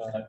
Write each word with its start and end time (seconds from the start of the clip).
Uh. 0.00 0.20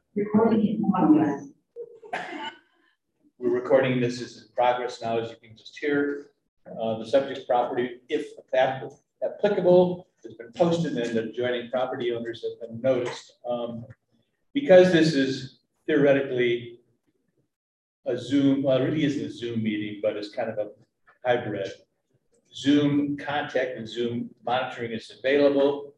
We're 3.37 3.49
recording 3.53 3.99
this 3.99 4.21
is 4.21 4.43
in 4.43 4.47
progress 4.55 5.01
now, 5.01 5.17
as 5.19 5.29
you 5.31 5.35
can 5.41 5.57
just 5.57 5.77
hear. 5.77 6.27
Uh, 6.67 6.97
The 6.99 7.05
subject 7.05 7.47
property, 7.47 7.99
if 8.09 8.27
ap- 8.53 8.91
applicable, 9.23 10.07
has 10.23 10.33
been 10.35 10.51
posted 10.55 10.97
and 10.97 11.15
the 11.15 11.23
adjoining 11.29 11.69
property 11.69 12.11
owners 12.11 12.43
have 12.43 12.69
been 12.69 12.79
noticed. 12.81 13.33
Um, 13.47 13.85
Because 14.53 14.91
this 14.93 15.13
is 15.13 15.59
theoretically 15.87 16.79
a 18.05 18.17
Zoom, 18.17 18.63
well, 18.63 18.77
it 18.81 18.85
really 18.85 19.03
isn't 19.03 19.25
a 19.25 19.29
Zoom 19.31 19.61
meeting, 19.63 19.99
but 20.01 20.15
it's 20.15 20.29
kind 20.29 20.49
of 20.49 20.57
a 20.59 20.69
hybrid. 21.25 21.69
Zoom 22.53 23.17
contact 23.17 23.75
and 23.77 23.87
Zoom 23.87 24.29
monitoring 24.45 24.91
is 24.91 25.11
available. 25.19 25.94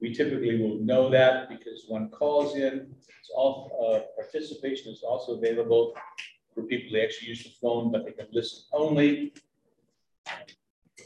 We 0.00 0.14
typically 0.14 0.60
will 0.60 0.78
know 0.78 1.10
that 1.10 1.48
because 1.48 1.84
one 1.88 2.08
calls 2.08 2.56
in, 2.56 2.94
it's 2.98 3.30
all, 3.34 3.70
uh, 3.84 4.20
participation 4.20 4.92
is 4.92 5.02
also 5.02 5.36
available 5.36 5.94
for 6.54 6.62
people 6.62 6.90
to 6.92 7.02
actually 7.02 7.28
use 7.28 7.44
the 7.44 7.50
phone, 7.60 7.92
but 7.92 8.04
they 8.04 8.12
can 8.12 8.26
listen 8.32 8.62
only. 8.72 9.34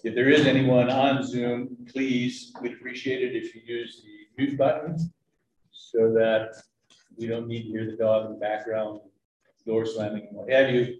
If 0.04 0.14
there 0.14 0.28
is 0.28 0.46
anyone 0.46 0.90
on 0.90 1.24
Zoom, 1.24 1.76
please, 1.90 2.52
we'd 2.60 2.74
appreciate 2.74 3.22
it 3.22 3.34
if 3.34 3.54
you 3.54 3.62
use 3.64 4.02
the 4.04 4.44
mute 4.44 4.58
button 4.58 4.98
so 5.72 6.12
that 6.12 6.54
we 7.16 7.26
don't 7.26 7.48
need 7.48 7.64
to 7.64 7.68
hear 7.68 7.86
the 7.86 7.96
dog 7.96 8.26
in 8.26 8.32
the 8.32 8.38
background, 8.38 9.00
door 9.66 9.86
slamming, 9.86 10.26
and 10.28 10.36
what 10.36 10.50
have 10.50 10.70
you. 10.70 10.98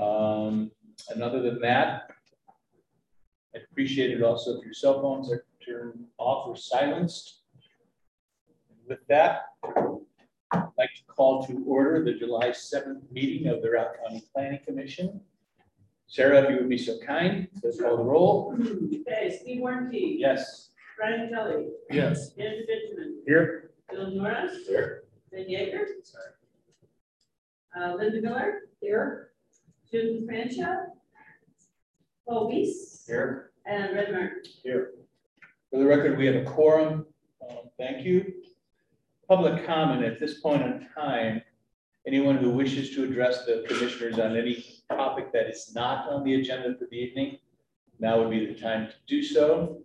Um, 0.00 0.70
and 1.10 1.22
other 1.22 1.42
than 1.42 1.60
that, 1.60 2.10
I'd 3.54 3.62
appreciate 3.70 4.10
it 4.10 4.22
also 4.22 4.58
if 4.58 4.64
your 4.64 4.74
cell 4.74 5.00
phones 5.00 5.30
are 5.30 5.44
turned 5.70 6.04
off 6.18 6.48
or 6.48 6.56
silenced. 6.56 7.40
With 8.88 9.06
that, 9.08 9.42
I'd 10.52 10.62
like 10.76 10.90
to 10.96 11.04
call 11.06 11.46
to 11.46 11.62
order 11.66 12.04
the 12.04 12.14
July 12.14 12.52
seventh 12.52 13.04
meeting 13.12 13.46
of 13.46 13.62
the 13.62 13.68
Routt 13.68 13.92
County 14.02 14.24
Planning 14.34 14.60
Commission. 14.66 15.20
Sarah, 16.08 16.42
if 16.42 16.50
you 16.50 16.56
would 16.56 16.68
be 16.68 16.78
so 16.78 16.98
kind, 17.06 17.46
let's 17.62 17.80
call 17.80 17.96
the 17.96 18.02
roll. 18.02 18.58
Okay, 18.58 19.38
Steve 19.40 19.60
Warnke. 19.60 20.16
Yes. 20.18 20.70
Brian 20.96 21.30
Kelly. 21.30 21.68
Yes. 21.90 22.32
Andrew 22.36 22.66
Benjamin. 22.66 23.22
Here. 23.26 23.70
Bill 23.90 24.10
Norris. 24.10 24.66
Here. 24.66 25.04
Ben 25.30 25.46
Yeager. 25.46 25.84
Uh, 27.78 27.94
Linda 27.94 28.20
Miller. 28.20 28.62
Here. 28.80 29.30
Susan 29.88 30.26
Franchot. 30.26 30.86
Paul 32.26 32.48
Weiss. 32.48 33.04
Here. 33.06 33.52
And 33.64 33.94
Red 33.94 34.10
Martin. 34.10 34.42
Here. 34.64 34.90
For 35.70 35.78
the 35.78 35.86
record, 35.86 36.18
we 36.18 36.26
have 36.26 36.34
a 36.34 36.44
quorum. 36.44 37.06
Um, 37.48 37.56
Thank 37.78 38.04
you. 38.04 38.32
Public 39.28 39.64
comment 39.64 40.04
at 40.04 40.18
this 40.18 40.40
point 40.40 40.62
in 40.62 40.88
time, 40.94 41.42
anyone 42.06 42.36
who 42.36 42.50
wishes 42.50 42.90
to 42.96 43.04
address 43.04 43.44
the 43.44 43.64
commissioners 43.68 44.18
on 44.18 44.36
any 44.36 44.64
topic 44.88 45.32
that 45.32 45.46
is 45.46 45.72
not 45.74 46.08
on 46.08 46.24
the 46.24 46.34
agenda 46.34 46.76
for 46.76 46.86
the 46.90 46.96
evening, 46.96 47.38
now 48.00 48.18
would 48.20 48.30
be 48.30 48.46
the 48.46 48.58
time 48.58 48.88
to 48.88 48.94
do 49.06 49.22
so. 49.22 49.78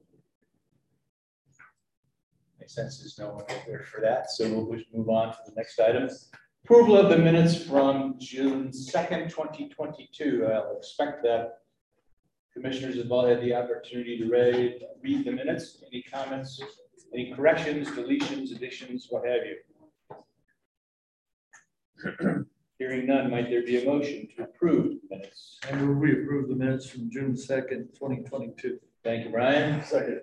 My 2.60 2.66
sense 2.66 3.02
is 3.02 3.20
no 3.20 3.30
one 3.36 3.46
there 3.68 3.84
for 3.84 4.02
that, 4.02 4.32
so 4.32 4.52
we'll 4.52 4.76
just 4.76 4.92
move 4.92 5.10
on 5.10 5.32
to 5.34 5.38
the 5.46 5.52
next 5.56 5.80
item. 5.80 6.10
Approval 6.64 6.98
of 6.98 7.10
the 7.10 7.18
minutes 7.18 7.64
from 7.64 8.16
June 8.18 8.74
second, 8.74 9.30
twenty 9.30 9.70
twenty-two. 9.70 10.48
I'll 10.52 10.76
expect 10.76 11.22
that 11.22 11.60
Commissioners 12.56 12.98
have 12.98 13.12
all 13.12 13.28
had 13.28 13.42
the 13.42 13.54
opportunity 13.54 14.18
to 14.18 14.30
read, 14.30 14.80
read 15.04 15.26
the 15.26 15.32
minutes. 15.32 15.84
Any 15.92 16.02
comments, 16.04 16.62
any 17.14 17.34
corrections, 17.34 17.90
deletions, 17.90 18.56
additions, 18.56 19.08
what 19.10 19.26
have 19.28 19.42
you? 19.46 19.58
Hearing 22.80 23.08
none, 23.08 23.30
might 23.30 23.50
there 23.50 23.64
be 23.64 23.84
a 23.84 23.86
motion 23.86 24.30
to 24.38 24.44
approve 24.44 25.00
the 25.10 25.18
minutes? 25.18 25.60
I 25.70 25.76
move 25.76 25.98
we 25.98 26.14
approve 26.14 26.48
the 26.48 26.56
minutes 26.56 26.90
from 26.90 27.12
June 27.12 27.36
second, 27.36 27.90
twenty 27.98 28.24
twenty-two. 28.24 28.80
Thank 29.04 29.26
you, 29.26 29.32
Brian. 29.32 29.84
Second. 29.84 30.22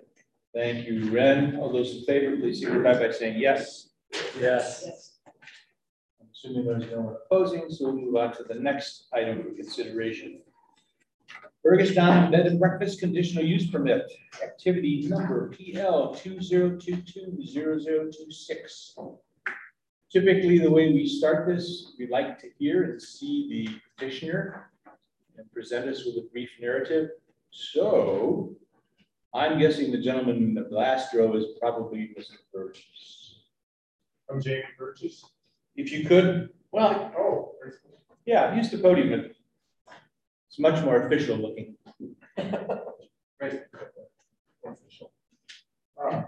Thank 0.55 0.87
you, 0.87 1.11
Ren. 1.11 1.55
All 1.57 1.71
those 1.71 1.97
in 1.97 2.03
favor, 2.05 2.35
please 2.37 2.61
signify 2.61 2.93
by 2.99 3.11
saying 3.11 3.39
yes. 3.39 3.89
Yes. 4.39 5.19
I'm 6.19 6.27
Assuming 6.31 6.65
there's 6.65 6.91
no 6.91 7.01
one 7.01 7.15
opposing, 7.25 7.69
so 7.69 7.85
we'll 7.85 7.95
move 7.95 8.15
on 8.15 8.35
to 8.37 8.43
the 8.43 8.55
next 8.55 9.05
item 9.13 9.43
for 9.43 9.51
consideration. 9.51 10.41
Burgess 11.63 11.95
Down 11.95 12.29
Bed 12.31 12.45
and 12.45 12.59
Breakfast 12.59 12.99
Conditional 12.99 13.45
Use 13.45 13.69
Permit, 13.71 14.11
activity 14.43 15.07
number 15.07 15.49
PL 15.49 16.13
two 16.13 16.41
zero 16.41 16.77
two 16.77 16.97
two 16.97 17.37
zero 17.45 17.79
zero 17.79 18.09
two 18.11 18.29
six. 18.31 18.95
Typically, 20.11 20.59
the 20.59 20.69
way 20.69 20.91
we 20.91 21.07
start 21.07 21.47
this, 21.47 21.93
we 21.97 22.07
like 22.07 22.37
to 22.39 22.47
hear 22.59 22.83
and 22.83 23.01
see 23.01 23.65
the 23.65 23.79
petitioner 23.97 24.69
and 25.37 25.51
present 25.53 25.87
us 25.89 26.05
with 26.05 26.15
a 26.17 26.27
brief 26.31 26.49
narrative. 26.59 27.09
So 27.51 28.53
I'm 29.33 29.57
guessing 29.57 29.91
the 29.91 29.97
gentleman 30.01 30.35
in 30.37 30.53
the 30.53 30.67
last 30.69 31.13
row 31.13 31.33
is 31.35 31.45
probably 31.59 32.13
Mr. 32.19 32.35
Burgess. 32.53 33.39
I'm 34.29 34.41
Jamie 34.41 34.63
Burgess. 34.77 35.23
If 35.75 35.91
you 35.91 36.05
could, 36.05 36.49
well, 36.71 37.11
Oh. 37.17 37.55
yeah, 38.25 38.53
use 38.55 38.69
the 38.69 38.77
podium. 38.77 39.31
It's 40.53 40.59
much 40.59 40.85
more 40.85 41.07
official 41.07 41.37
looking. 41.37 41.75
Right. 43.41 43.61
Official. 44.63 45.11
Uh, 45.99 46.21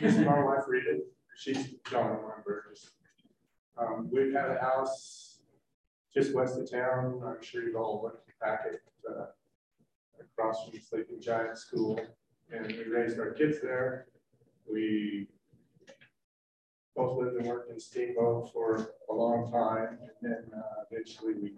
This 0.00 0.16
is 0.16 0.26
my 0.26 0.42
wife 0.42 0.64
Rita, 0.66 0.98
she's 1.36 1.74
I'm 1.94 2.18
Um, 3.78 4.10
we've 4.12 4.34
had 4.34 4.50
a 4.50 4.58
house 4.60 5.38
just 6.12 6.34
west 6.34 6.58
of 6.58 6.68
town, 6.68 7.22
I'm 7.24 7.40
sure 7.40 7.62
you've 7.62 7.76
all 7.76 8.02
looked 8.02 8.28
at 8.42 8.66
uh, 9.08 9.26
across 10.20 10.68
from 10.68 10.80
Sleeping 10.80 11.20
Giant 11.20 11.56
School, 11.56 12.00
and 12.50 12.66
we 12.66 12.82
raised 12.82 13.20
our 13.20 13.30
kids 13.30 13.60
there. 13.62 14.08
We 14.70 15.28
both 16.96 17.16
lived 17.16 17.36
and 17.36 17.46
worked 17.46 17.70
in 17.70 17.78
Steamboat 17.78 18.52
for 18.52 18.90
a 19.08 19.14
long 19.14 19.52
time, 19.52 19.98
and 20.02 20.10
then 20.20 20.50
uh, 20.52 20.82
eventually 20.90 21.34
we 21.34 21.52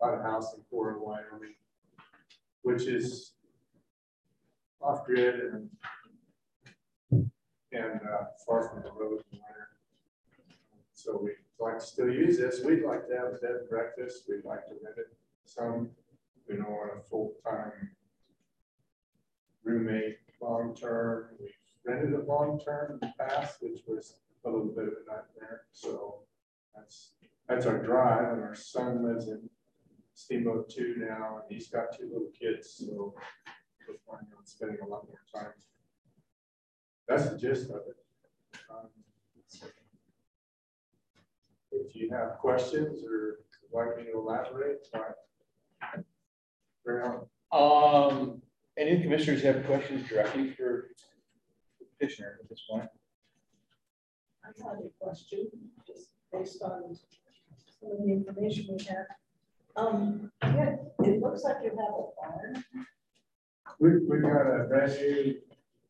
bought 0.00 0.18
a 0.18 0.22
house 0.22 0.54
in 0.54 0.62
Fort 0.70 1.00
Wyoming, 1.04 1.54
which 2.62 2.82
is 2.82 3.32
off 4.80 5.04
grid 5.04 5.40
and 5.40 5.70
and 7.72 8.00
uh, 8.02 8.24
far 8.46 8.68
from 8.68 8.82
the 8.82 8.92
road. 8.92 9.22
So 10.94 11.20
we 11.22 11.30
like 11.60 11.78
to 11.78 11.84
still 11.84 12.10
use 12.10 12.38
this. 12.38 12.60
We'd 12.64 12.82
like 12.82 13.06
to 13.08 13.16
have 13.16 13.26
a 13.26 13.36
bed 13.38 13.50
and 13.60 13.68
breakfast. 13.68 14.24
We'd 14.28 14.44
like 14.44 14.66
to 14.66 14.74
rent 14.82 14.96
it 14.98 15.16
some. 15.44 15.90
We 16.48 16.56
don't 16.56 16.70
want 16.70 16.92
a 16.98 17.02
full-time 17.08 17.90
roommate 19.64 20.18
long-term. 20.40 21.26
We've 21.38 21.50
rented 21.84 22.14
it 22.14 22.26
long-term 22.26 22.92
in 22.92 22.98
the 23.00 23.12
past, 23.18 23.62
which 23.62 23.80
was 23.86 24.14
a 24.44 24.50
little 24.50 24.66
bit 24.66 24.84
of 24.84 24.94
a 24.94 25.10
nightmare. 25.10 25.62
So 25.72 26.20
that's, 26.74 27.12
that's 27.48 27.66
our 27.66 27.82
drive 27.82 28.32
and 28.32 28.42
our 28.42 28.54
son 28.54 29.04
lives 29.04 29.28
in 29.28 29.48
Steamboat 30.18 30.68
two 30.68 30.96
now, 30.98 31.38
and 31.38 31.44
he's 31.48 31.68
got 31.68 31.96
two 31.96 32.06
little 32.12 32.32
kids, 32.36 32.74
so 32.76 33.14
we're 33.86 33.94
planning 34.04 34.26
on 34.36 34.44
spending 34.44 34.78
a 34.84 34.88
lot 34.88 35.06
more 35.06 35.20
time. 35.32 35.52
That's 37.06 37.30
the 37.30 37.38
gist 37.38 37.70
of 37.70 37.82
it. 37.86 37.96
Um, 38.68 38.88
If 41.70 41.94
you 41.94 42.10
have 42.10 42.38
questions 42.38 43.04
or 43.04 43.38
would 43.70 43.86
like 43.86 43.96
me 43.96 44.10
to 44.10 44.18
elaborate, 44.18 44.84
fine. 44.90 46.04
Very 46.84 47.04
on. 47.04 47.26
Um, 47.52 48.42
any 48.76 48.90
of 48.92 48.98
the 48.98 49.04
commissioners 49.04 49.40
have 49.42 49.64
questions 49.66 50.08
directly 50.08 50.50
for 50.50 50.88
the 51.78 51.86
petitioner 51.96 52.40
at 52.42 52.48
this 52.48 52.64
point? 52.68 52.88
I 54.44 54.48
have 54.68 54.78
a 54.80 54.88
question, 55.00 55.48
just 55.86 56.08
based 56.32 56.60
on 56.60 56.96
some 57.80 57.92
of 57.92 57.98
the 58.04 58.10
information 58.10 58.66
we 58.76 58.84
have. 58.86 59.06
Um, 59.78 60.32
yeah, 60.42 60.74
it 61.04 61.20
looks 61.20 61.44
like 61.44 61.56
you 61.62 61.70
have 61.70 61.78
a 61.78 62.08
barn. 62.20 62.64
We, 63.78 63.90
we've 64.08 64.22
got 64.22 64.42
a 64.42 64.64
brand 64.64 64.92
new 64.92 65.36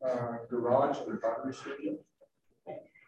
uh, 0.05 0.37
garage 0.47 0.97
with 1.07 1.15
a 1.15 1.19
battery 1.19 1.53
studio. 1.53 1.97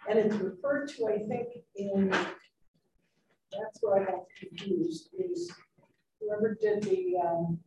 And 0.09 0.17
it's 0.17 0.35
referred 0.35 0.87
to, 0.97 1.07
I 1.07 1.19
think, 1.19 1.49
in, 1.75 2.09
that's 2.09 3.79
where 3.81 4.01
I 4.01 4.05
got 4.05 4.23
confused, 4.39 5.09
is 5.19 5.51
whoever 6.19 6.57
did 6.59 6.81
the, 6.81 7.13
um, 7.23 7.59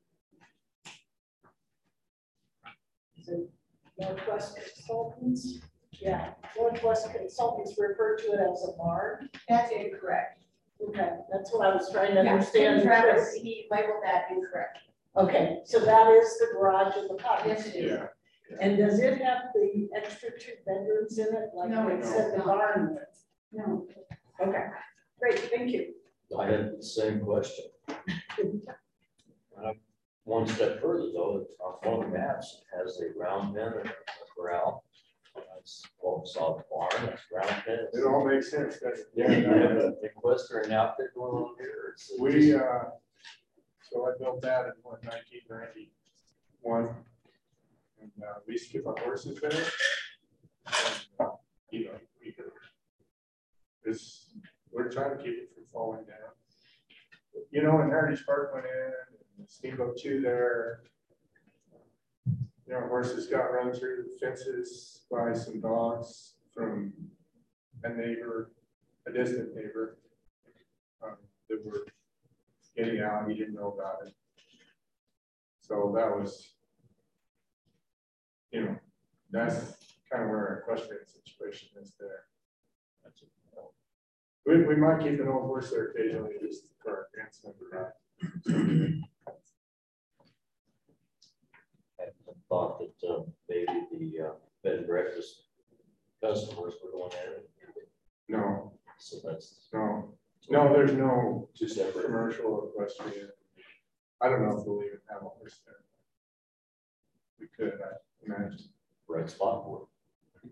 is 3.17 3.29
it 3.29 3.49
Northwest 4.01 4.57
Consultants? 4.57 5.61
Yeah, 5.93 6.31
Northwest 6.57 7.07
Consultants 7.13 7.75
referred 7.79 8.19
to 8.19 8.33
it 8.33 8.41
as 8.41 8.69
a 8.69 8.77
barn. 8.77 9.29
That's 9.49 9.71
incorrect. 9.71 10.34
Okay, 10.83 11.11
that's 11.33 11.53
what 11.53 11.67
I 11.67 11.75
was 11.75 11.91
trying 11.93 12.15
to 12.15 12.23
Yeah, 12.25 12.33
understand. 12.35 12.83
Travis, 12.83 13.35
he 13.35 13.67
labeled 13.71 14.03
that 14.05 14.25
incorrect. 14.31 14.79
Okay, 15.17 15.61
so 15.65 15.79
that 15.81 16.11
is 16.13 16.39
the 16.39 16.49
garage 16.53 16.97
in 16.97 17.09
the 17.09 17.15
cottage. 17.23 17.47
Yes, 17.47 17.67
it 17.69 17.75
is. 17.77 17.91
Yeah. 17.93 18.07
And 18.61 18.77
does 18.77 18.99
it 19.01 19.21
have 19.23 19.45
the 19.55 19.89
extra 19.97 20.31
two 20.39 20.53
bedrooms 20.67 21.19
in 21.19 21.27
it, 21.29 21.51
like 21.55 21.71
No, 21.71 21.89
it 21.89 22.01
it 22.01 22.05
said 22.05 22.33
the 22.33 22.37
does 22.39 22.47
barn 22.47 22.95
would? 22.95 23.03
No. 23.53 23.87
Okay, 24.43 24.65
great, 25.21 25.39
thank 25.39 25.71
you. 25.71 25.95
I 26.39 26.47
had 26.47 26.77
the 26.79 26.83
same 26.83 27.21
question. 27.21 27.67
Uh, 27.89 29.73
One 30.25 30.47
step 30.49 30.81
further 30.83 31.11
though, 31.15 31.43
it's 31.43 31.53
on 31.61 31.93
one 31.93 32.05
of 32.07 32.13
the 32.13 32.19
maps, 32.19 32.61
it 32.61 32.77
has 32.77 33.01
a 33.01 33.19
round 33.19 33.55
pen 33.55 33.73
and 33.81 33.89
a 33.89 33.93
corral. 34.37 34.85
That's 35.35 35.83
well, 36.03 36.25
saw 36.25 36.57
the 36.57 36.65
barn, 36.71 37.07
that's 37.07 37.23
round 37.33 37.65
pen. 37.65 37.87
It 37.93 38.05
all 38.05 38.25
makes 38.27 38.51
sense, 38.51 38.75
doesn't 38.79 38.99
it? 38.99 39.07
Yeah, 39.17 39.31
you 39.31 39.47
have 39.47 40.65
an 40.65 40.73
outfit 40.73 41.07
going 41.15 41.45
on 41.45 41.55
here. 41.59 41.97
We, 42.21 42.55
uh, 42.55 42.85
so 43.91 44.07
I 44.07 44.13
built 44.19 44.43
that 44.43 44.67
in 44.67 44.73
what, 44.83 45.03
nineteen 45.05 45.41
ninety-one. 45.51 46.89
And, 48.01 48.11
uh, 48.23 48.39
we 48.47 48.55
used 48.55 48.71
to 48.71 48.73
keep 48.79 48.87
our 48.87 48.97
horses 48.99 49.41
there. 49.41 49.51
And, 49.51 49.67
uh, 51.21 51.31
You 51.71 51.87
know, 51.87 51.93
we 52.23 52.33
could. 52.33 52.51
This, 53.85 54.31
we're 54.71 54.91
trying 54.91 55.17
to 55.17 55.23
keep 55.23 55.35
it 55.35 55.51
from 55.55 55.65
falling 55.73 56.05
down. 56.05 56.33
You 57.51 57.63
know, 57.63 57.77
when 57.77 57.89
Heritage 57.89 58.25
Park 58.27 58.53
went 58.55 58.67
in, 58.67 58.93
and 59.39 59.49
Steamboat 59.49 59.99
Two 59.99 60.21
there. 60.21 60.83
You 62.67 62.75
know, 62.75 62.87
horses 62.89 63.27
got 63.27 63.53
run 63.53 63.73
through 63.73 64.05
the 64.05 64.19
fences 64.27 65.03
by 65.11 65.33
some 65.35 65.61
dogs 65.61 66.35
from 66.55 66.93
a 67.83 67.89
neighbor, 67.91 68.53
a 69.07 69.13
distant 69.13 69.55
neighbor. 69.55 69.99
um, 71.03 71.17
That 71.51 71.65
were 71.65 71.87
getting 72.77 73.01
out, 73.01 73.29
he 73.29 73.35
didn't 73.35 73.55
know 73.55 73.73
about 73.79 74.07
it. 74.07 74.15
So 75.61 75.93
that 75.97 76.11
was. 76.11 76.51
You 78.51 78.65
know, 78.65 78.77
that's 79.33 79.57
kind 80.11 80.23
of 80.23 80.31
where 80.31 80.39
our 80.49 80.59
equestrian 80.61 81.05
situation 81.07 81.69
is 81.83 81.95
there. 81.99 82.23
We, 84.47 84.63
we 84.63 84.77
might 84.77 85.01
keep 85.01 85.19
an 85.21 85.29
old 85.29 85.47
horse 85.47 85.71
there 85.71 85.87
occasionally, 85.89 86.35
just 86.41 86.69
for 86.83 86.91
our 86.91 87.07
grandson 87.15 87.55
to 87.59 87.65
ride. 87.73 87.93
I 91.99 92.05
Thought 92.55 92.79
that 92.79 93.09
uh, 93.09 93.23
maybe 93.49 93.67
the 93.91 94.27
uh, 94.27 94.31
bed 94.63 94.75
and 94.75 94.87
breakfast 94.87 95.47
customers 96.23 96.75
were 96.85 96.93
going 96.93 97.11
there. 97.11 97.41
No, 98.29 98.73
So 98.97 99.17
that's 99.25 99.67
no, 99.73 100.15
no, 100.49 100.73
there's 100.73 100.93
no 100.93 101.49
two 101.59 101.67
separate. 101.67 102.05
commercial 102.05 102.47
or 102.47 102.69
equestrian. 102.69 103.31
I 104.23 104.29
don't 104.29 104.43
know 104.49 104.57
if 104.61 104.67
we'll 104.69 104.85
even 104.85 105.01
have 105.11 105.23
a 105.23 105.31
horse 105.31 105.63
there. 105.67 105.75
We 107.41 107.49
could, 107.57 107.77
I 107.83 108.25
imagine. 108.25 108.69
right 109.09 109.29
spot 109.29 109.65
for 109.65 109.89
it. 110.47 110.51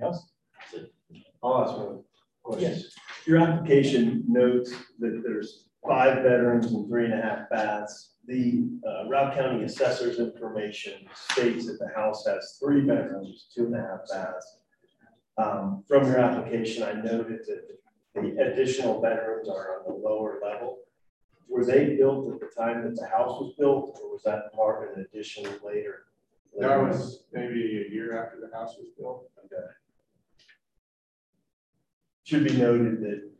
Yes. 0.00 0.30
it. 0.72 0.94
I'll 1.42 1.62
ask 1.62 1.76
one 1.76 2.02
question. 2.42 2.82
Your 3.26 3.38
application 3.40 4.24
notes 4.26 4.72
that 4.98 5.22
there's 5.22 5.66
five 5.86 6.22
bedrooms 6.22 6.72
and 6.72 6.88
three 6.88 7.04
and 7.04 7.12
a 7.12 7.20
half 7.20 7.50
baths. 7.50 8.14
The 8.26 8.68
uh, 8.84 9.08
Routt 9.08 9.36
County 9.36 9.64
Assessor's 9.64 10.18
information 10.18 11.06
states 11.14 11.66
that 11.66 11.78
the 11.78 11.88
house 11.94 12.26
has 12.26 12.58
three 12.60 12.80
bedrooms, 12.80 13.46
two 13.54 13.66
and 13.66 13.76
a 13.76 13.80
half 13.80 14.00
baths. 14.10 14.58
Um, 15.38 15.84
From 15.86 16.06
your 16.06 16.18
application, 16.18 16.82
I 16.82 16.94
noted 16.94 17.40
that 17.46 17.68
the 18.14 18.36
additional 18.42 19.00
bedrooms 19.00 19.48
are 19.48 19.78
on 19.78 19.84
the 19.86 19.92
lower 19.92 20.40
level. 20.42 20.78
Were 21.48 21.64
they 21.64 21.94
built 21.96 22.32
at 22.32 22.40
the 22.40 22.50
time 22.60 22.82
that 22.82 22.96
the 22.96 23.06
house 23.06 23.40
was 23.40 23.54
built, 23.58 24.00
or 24.02 24.10
was 24.12 24.22
that 24.24 24.52
part 24.52 24.90
of 24.90 24.96
an 24.96 25.04
addition 25.04 25.44
later? 25.64 26.06
That 26.58 26.80
was 26.80 27.24
maybe 27.32 27.86
a 27.86 27.92
year 27.92 28.20
after 28.20 28.40
the 28.40 28.56
house 28.56 28.74
was 28.78 28.88
built. 28.98 29.30
Okay. 29.44 29.66
Should 32.24 32.44
be 32.44 32.56
noted 32.56 33.00
that 33.02 33.30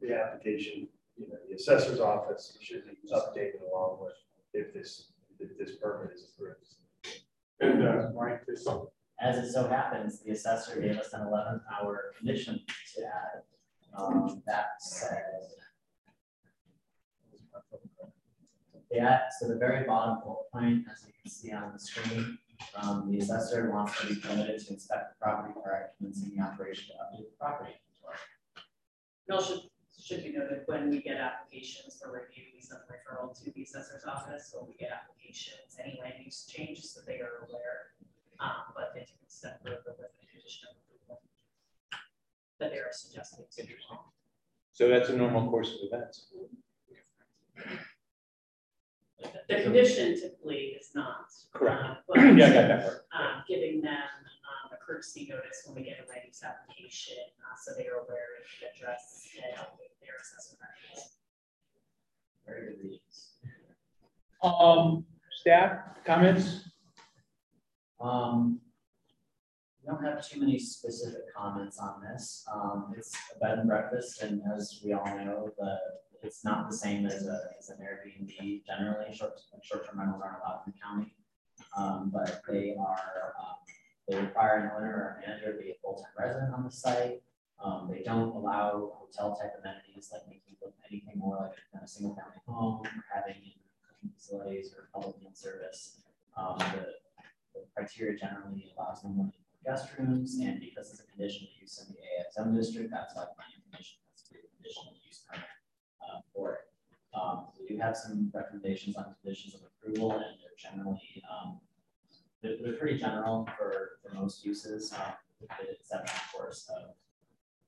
the 0.00 0.14
application, 0.14 0.88
you 1.16 1.28
know, 1.28 1.36
the 1.48 1.54
assessor's 1.54 2.00
office 2.00 2.58
should 2.60 2.84
be 2.86 2.96
updated 3.12 3.60
along 3.70 3.98
with 4.00 4.14
if 4.54 4.72
this, 4.74 5.12
if 5.38 5.56
this 5.58 5.76
permit 5.76 6.12
is 6.14 6.32
approved. 6.34 6.66
And, 7.60 7.86
uh, 7.86 8.08
Mike, 8.14 8.44
this, 8.46 8.66
As 9.20 9.38
it 9.38 9.52
so 9.52 9.68
happens, 9.68 10.20
the 10.20 10.32
assessor 10.32 10.80
gave 10.80 10.98
us 10.98 11.12
an 11.12 11.26
eleventh 11.26 11.62
hour 11.72 12.12
condition 12.18 12.60
to 12.96 13.04
add. 13.04 13.42
Um, 13.96 14.42
that 14.46 14.80
said. 14.80 15.20
Yeah, 18.90 19.20
so 19.38 19.48
the 19.48 19.56
very 19.56 19.86
bottom 19.86 20.18
bullet 20.22 20.50
point, 20.52 20.84
as 20.90 21.06
you 21.06 21.12
can 21.22 21.30
see 21.30 21.52
on 21.52 21.72
the 21.72 21.78
screen, 21.78 22.38
um, 22.76 23.10
the 23.10 23.18
assessor 23.18 23.70
wants 23.70 23.98
to 24.00 24.06
be 24.08 24.16
permitted 24.16 24.60
to 24.66 24.72
inspect 24.74 25.14
the 25.18 25.24
property 25.24 25.54
prior 25.62 25.88
to 25.88 25.96
commencing 25.96 26.36
the 26.36 26.42
operation 26.42 26.88
to 26.88 26.94
update 26.94 27.24
the 27.30 27.36
property. 27.38 27.72
inventory. 28.02 28.18
It 29.28 29.44
should, 29.44 29.70
should 30.04 30.24
be 30.24 30.32
noted 30.32 30.62
when 30.66 30.90
we 30.90 31.00
get 31.00 31.16
applications 31.18 32.00
for 32.02 32.10
review, 32.12 32.44
we 32.54 32.60
send 32.60 32.80
referral 32.90 33.32
to 33.42 33.50
the 33.52 33.62
assessor's 33.62 34.04
office, 34.04 34.50
so 34.52 34.66
we 34.68 34.74
get 34.74 34.90
applications, 34.90 35.78
any 35.82 35.98
land 36.02 36.14
use 36.24 36.44
changes 36.46 36.90
so 36.90 37.00
they 37.06 37.20
are 37.20 37.46
aware. 37.48 37.94
Um, 38.40 38.74
but 38.74 38.90
they 38.94 39.00
take 39.00 39.22
a 39.24 39.30
step 39.30 39.62
further 39.62 39.78
with 39.86 40.10
the 40.18 40.26
condition 40.26 40.68
of 40.70 40.76
approval. 40.82 41.22
That 42.58 42.70
they 42.72 42.78
are 42.78 42.90
suggesting. 42.90 43.44
to. 43.56 43.62
So 44.72 44.88
that's 44.88 45.10
a 45.10 45.16
normal 45.16 45.48
course 45.48 45.74
of 45.74 45.78
events. 45.82 46.26
The 49.48 49.62
condition 49.62 50.18
typically 50.20 50.74
is 50.80 50.90
not. 50.94 51.26
Correct. 51.52 51.82
uh, 51.82 51.94
But. 52.08 52.18
Yeah, 52.18 52.46
I 52.46 52.52
got 52.52 52.68
that 52.68 52.82
part. 52.82 53.06
um, 53.14 53.44
giving 53.46 53.80
them, 53.82 53.92
um, 53.92 54.72
a 54.72 54.84
courtesy 54.84 55.28
notice 55.30 55.62
when 55.66 55.76
we 55.76 55.82
get 55.84 56.02
a 56.04 56.08
land 56.10 56.22
use 56.26 56.42
application, 56.42 57.18
uh, 57.38 57.54
so 57.54 57.72
they 57.76 57.86
are 57.86 58.02
aware 58.02 58.40
of 58.40 58.44
the 58.58 58.66
address 58.74 59.28
and 59.36 59.54
their 60.12 60.20
assessment. 60.20 60.60
Very. 62.46 63.00
Um, 64.42 65.04
staff 65.40 65.78
comments? 66.04 66.68
Um, 68.00 68.60
we 69.80 69.92
don't 69.92 70.04
have 70.04 70.26
too 70.26 70.40
many 70.40 70.58
specific 70.58 71.32
comments 71.34 71.78
on 71.78 72.02
this. 72.02 72.44
Um, 72.52 72.92
it's 72.96 73.16
a 73.34 73.38
bed 73.38 73.58
and 73.58 73.68
breakfast, 73.68 74.22
and 74.22 74.42
as 74.54 74.80
we 74.84 74.92
all 74.92 75.04
know, 75.04 75.50
the, 75.58 75.78
it's 76.22 76.44
not 76.44 76.68
the 76.68 76.76
same 76.76 77.06
as 77.06 77.26
a, 77.26 77.40
as 77.58 77.70
an 77.70 77.78
Airbnb. 77.78 78.64
Generally, 78.66 79.14
short, 79.14 79.40
short-term 79.62 79.98
rentals 79.98 80.22
aren't 80.24 80.38
allowed 80.38 80.62
in 80.66 80.72
the 80.72 80.78
county. 80.80 81.14
Um, 81.76 82.10
but 82.12 82.42
they 82.48 82.74
are, 82.78 83.34
um, 83.40 83.56
they 84.08 84.16
require 84.20 84.58
an 84.58 84.70
owner 84.76 84.92
or 84.92 85.22
manager 85.24 85.52
to 85.52 85.62
be 85.62 85.70
a 85.70 85.74
full-time 85.82 86.12
resident 86.18 86.54
on 86.54 86.64
the 86.64 86.70
site. 86.70 87.22
Um, 87.62 87.88
they 87.90 88.02
don't 88.02 88.34
allow 88.34 88.92
hotel-type 88.94 89.54
amenities 89.60 90.10
like 90.12 90.22
making 90.28 90.56
anything 90.90 91.18
more 91.18 91.38
like 91.72 91.82
a 91.82 91.86
single-family 91.86 92.42
home, 92.46 92.82
or 92.84 93.04
having 93.12 93.40
cooking 93.86 94.10
facilities 94.14 94.74
or 94.76 94.88
public 94.92 95.20
meal 95.20 95.30
service. 95.32 96.02
Um, 96.36 96.58
the 96.58 96.86
the 97.54 97.60
criteria 97.74 98.18
generally 98.18 98.72
allows 98.76 99.04
no 99.04 99.10
more 99.10 99.26
than 99.26 99.32
guest 99.64 99.88
rooms, 99.98 100.38
and 100.40 100.60
because 100.60 100.90
it's 100.90 101.00
a 101.00 101.06
conditional 101.06 101.48
use 101.60 101.78
in 101.78 101.94
the 101.94 102.00
AXM 102.00 102.56
district, 102.56 102.90
that's 102.90 103.14
why 103.14 103.24
planning 103.36 103.60
commission 103.70 103.98
has 104.12 104.22
to 104.22 104.34
do 104.34 104.40
a 104.40 104.48
conditional 104.56 104.94
use 105.06 105.24
permit 105.28 105.44
uh, 106.00 106.20
for 106.34 106.54
it. 106.54 106.60
Um, 107.14 107.48
we 107.60 107.66
do 107.66 107.80
have 107.80 107.96
some 107.96 108.30
recommendations 108.34 108.96
on 108.96 109.14
conditions 109.22 109.54
of 109.54 109.60
approval, 109.68 110.12
and 110.12 110.40
they're 110.40 110.56
generally, 110.58 111.22
um, 111.30 111.60
they're, 112.42 112.56
they're 112.62 112.74
pretty 112.74 112.98
general 112.98 113.48
for, 113.56 114.00
for 114.02 114.14
most 114.14 114.44
uses, 114.44 114.92
um, 114.94 115.12
with 115.40 115.50
the 115.60 115.70
exception, 115.70 116.16
of 116.16 116.32
course, 116.32 116.70
of 116.74 116.94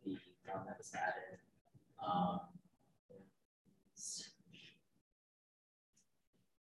the 0.04 0.18
one 0.52 0.66
that 0.66 0.78
was 0.78 0.92
added. 0.94 1.38
Um, 2.04 2.40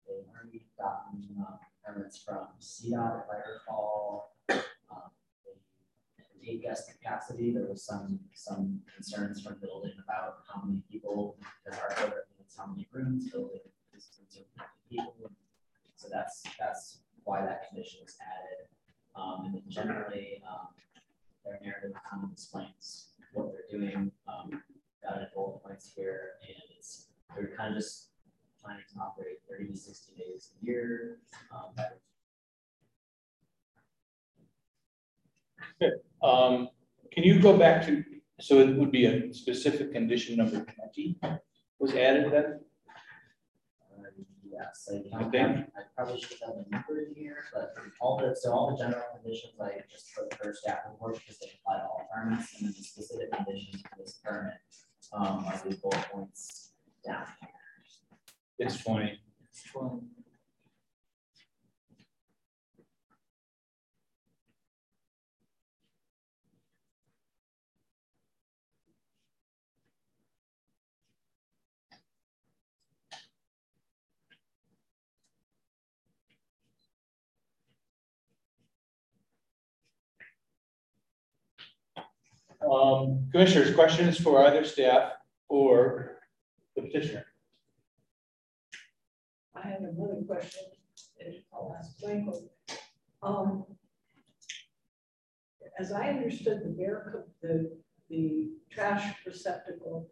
They've 0.07 0.27
already 0.27 0.65
gotten, 0.77 1.38
uh, 1.39 1.57
permits 1.86 2.17
from 2.21 2.48
CDOT, 2.60 3.24
if 3.24 3.29
I 3.29 3.50
recall. 3.53 4.36
um, 4.50 5.10
the 6.41 6.57
guest 6.57 6.91
capacity, 6.91 7.51
there 7.51 7.65
was 7.65 7.86
some, 7.86 8.19
some 8.33 8.81
concerns 8.93 9.41
from 9.41 9.57
building 9.62 9.93
about 10.03 10.39
how 10.51 10.62
many 10.63 10.83
people, 10.91 11.38
there 11.65 11.79
are, 11.79 12.13
how 12.57 12.67
many 12.67 12.88
rooms, 12.91 13.29
building 13.31 13.62
is 13.95 14.10
people. 14.89 15.31
So 15.95 16.10
that's, 16.12 16.43
that's 16.60 17.00
why 17.24 17.41
that 17.45 17.69
condition 17.69 18.01
was 18.03 18.17
added. 18.19 18.67
Um, 19.15 19.45
and 19.45 19.55
then 19.55 19.63
generally, 19.69 20.41
um, 20.50 20.67
their 21.45 21.60
narrative 21.63 21.93
kind 22.10 22.24
of 22.24 22.31
explains 22.31 23.11
what 23.34 23.52
they're 23.52 23.80
doing, 23.80 24.12
um, 24.28 24.62
got 25.04 25.22
it 25.22 25.30
bullet 25.34 25.64
points 25.64 25.92
here, 25.96 26.32
and 26.48 26.58
it's, 26.78 27.08
they're 27.36 27.56
kind 27.58 27.74
of 27.76 27.82
just 27.82 28.10
planning 28.64 28.84
to 28.94 29.00
operate 29.00 29.38
thirty 29.50 29.68
to 29.72 29.78
sixty 29.78 30.14
days 30.16 30.52
a 30.62 30.66
year. 30.66 31.20
um, 31.54 31.74
Um, 36.24 36.70
can 37.12 37.24
you 37.24 37.40
go 37.40 37.58
back 37.58 37.84
to, 37.88 38.04
so 38.40 38.60
it 38.60 38.76
would 38.76 38.92
be 38.92 39.06
a 39.06 39.34
specific 39.34 39.92
condition 39.92 40.38
number 40.38 40.64
twenty 40.64 41.18
was 41.80 41.94
added 41.96 42.32
then? 42.32 42.60
Yes, 44.62 44.89
I 44.91 45.10
don't 45.20 45.27
Okay. 45.27 45.39
have, 45.39 45.50
I 45.75 45.82
probably 45.96 46.22
should 46.22 46.38
have 46.46 46.56
the 46.56 46.65
number 46.70 47.00
in 47.01 47.13
here, 47.15 47.44
but 47.53 47.74
all 48.00 48.18
the, 48.18 48.36
so 48.36 48.51
all 48.53 48.72
the 48.72 48.77
general 48.84 49.03
conditions, 49.15 49.53
I 49.62 49.82
just 49.91 50.13
put 50.15 50.34
for 50.38 50.53
staff 50.53 50.80
report 50.89 51.15
because 51.20 51.39
they 51.39 51.48
apply 51.60 51.77
to 51.80 51.84
all 51.84 52.08
permits, 52.13 52.53
and 52.58 52.68
then 52.68 52.74
the 52.77 52.84
specific 52.84 53.32
conditions 53.32 53.82
for 53.82 53.98
this 54.03 54.20
permit. 54.24 54.53
Um, 55.13 55.44
are 55.46 55.62
the 55.68 55.75
bullet 55.75 56.06
points 56.10 56.72
down 57.06 57.25
here. 57.41 57.50
It's 58.60 58.82
twenty. 58.82 59.20
Um, 82.70 83.27
commissioners, 83.32 83.74
questions 83.74 84.20
for 84.20 84.46
either 84.46 84.63
staff 84.63 85.13
or 85.50 86.20
the 86.75 86.84
petitioner? 86.84 87.25
I 89.56 89.68
have 89.68 89.82
another 89.82 90.22
question, 90.27 90.62
I'll 91.53 91.75
ask 91.77 91.91
Michael. 92.03 92.51
Um, 93.24 93.65
As 95.80 95.91
I 95.91 96.10
understood 96.10 96.62
the 96.63 96.70
bear, 96.70 97.25
the, 97.41 97.72
the 98.10 98.51
trash 98.70 99.15
receptacle, 99.25 100.10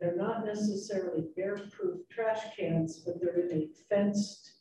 they're 0.00 0.16
not 0.16 0.44
necessarily 0.44 1.26
bear-proof 1.36 2.00
trash 2.10 2.40
cans, 2.56 2.98
but 2.98 3.20
they're 3.20 3.38
in 3.48 3.56
a 3.56 3.68
fenced 3.88 4.54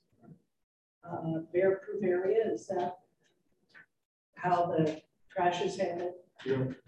uh, 1.04 1.40
bear-proof 1.52 2.04
area, 2.04 2.46
is 2.54 2.68
that 2.68 3.00
how 4.36 4.68
the 4.68 5.02
trash 5.32 5.62
is 5.62 5.78
handled? 5.78 6.14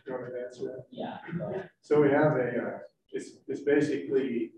You 0.06 0.14
want, 0.14 0.24
want 0.24 0.34
to 0.36 0.46
answer 0.46 0.64
that? 0.66 0.86
Yeah. 0.92 1.18
So 1.82 2.02
we 2.02 2.10
have 2.10 2.34
a, 2.34 2.48
uh, 2.48 2.78
it's, 3.12 3.32
it's 3.48 3.62
basically 3.62 4.52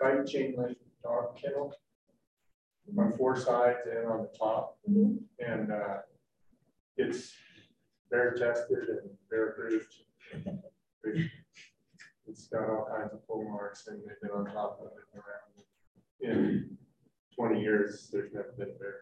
tight 0.00 0.26
chain 0.26 0.54
link 0.56 0.76
dog 1.02 1.36
kennel 1.40 1.72
on 2.98 3.12
four 3.16 3.36
sides 3.36 3.78
and 3.90 4.06
on 4.06 4.22
the 4.22 4.38
top. 4.38 4.78
Mhm. 4.88 5.18
And 5.38 5.72
uh, 5.72 5.98
it's 6.96 7.32
bear 8.10 8.32
tested 8.34 8.88
and 8.88 9.10
bear 9.30 9.52
proofed. 9.52 9.94
It's 12.26 12.46
got 12.48 12.68
all 12.68 12.86
kinds 12.96 13.12
of 13.12 13.26
pull 13.26 13.44
marks 13.44 13.86
and 13.88 14.00
they've 14.06 14.20
been 14.20 14.30
on 14.30 14.46
top 14.46 14.78
of 14.80 14.86
it 14.88 15.18
around. 15.18 15.48
In 16.20 16.76
twenty 17.34 17.60
years, 17.62 18.08
there's 18.12 18.32
never 18.32 18.52
been 18.58 18.68
a 18.68 18.78
bear. 18.78 18.96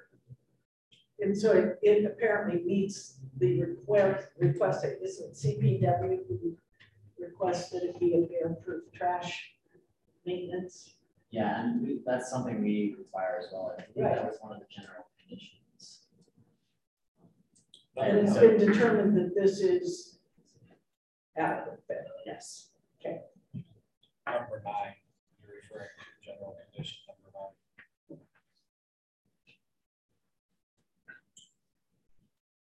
And 1.21 1.37
so 1.37 1.53
it, 1.53 1.79
it 1.83 2.05
apparently 2.05 2.63
meets 2.65 3.15
the 3.39 3.61
request, 3.63 4.29
requested, 4.39 4.99
is 5.03 5.21
it 5.21 5.33
CPW 5.35 6.19
who 6.29 6.57
requested 7.19 7.83
it 7.83 7.99
be 7.99 8.15
a 8.15 8.21
bear-proof 8.29 8.85
trash 8.95 9.53
maintenance? 10.25 10.95
Yeah, 11.31 11.63
and 11.63 11.83
we- 11.83 12.01
that's 12.07 12.31
something 12.31 12.63
we 12.63 12.95
require 12.99 13.41
as 13.45 13.53
well. 13.53 13.75
I 13.79 13.83
think 13.83 13.97
that 13.97 14.25
was 14.25 14.37
one 14.41 14.53
of 14.53 14.61
the 14.61 14.67
general 14.71 15.07
conditions. 15.21 16.07
And 17.97 18.19
it's 18.19 18.39
been 18.39 18.59
determined 18.59 19.17
that 19.17 19.35
this 19.35 19.59
is 19.61 20.19
adequate. 21.37 21.83
then? 21.89 22.05
Yes. 22.25 22.71
Number 23.05 24.63
nine, 24.65 24.95
you're 25.43 25.57
referring 25.57 25.89
to 25.99 26.27
general 26.31 26.55
condition 26.71 26.99
number 27.09 27.31
nine. 27.35 28.21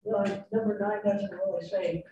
Well, 0.09 0.25
number 0.51 0.79
nine 0.79 1.01
doesn't 1.05 1.31
really 1.31 1.69
say 1.69 2.05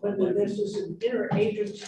whether 0.00 0.34
this 0.34 0.58
is 0.58 0.74
an 0.74 0.98
interagency 1.00 1.86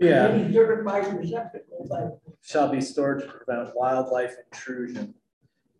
Yeah, 0.00 0.28
any 0.30 0.52
certified 0.52 1.16
receptacle, 1.16 1.86
but 1.88 2.18
shall 2.42 2.68
be 2.68 2.80
stored 2.80 3.20
to 3.20 3.28
prevent 3.28 3.74
wildlife 3.76 4.34
intrusion. 4.44 5.14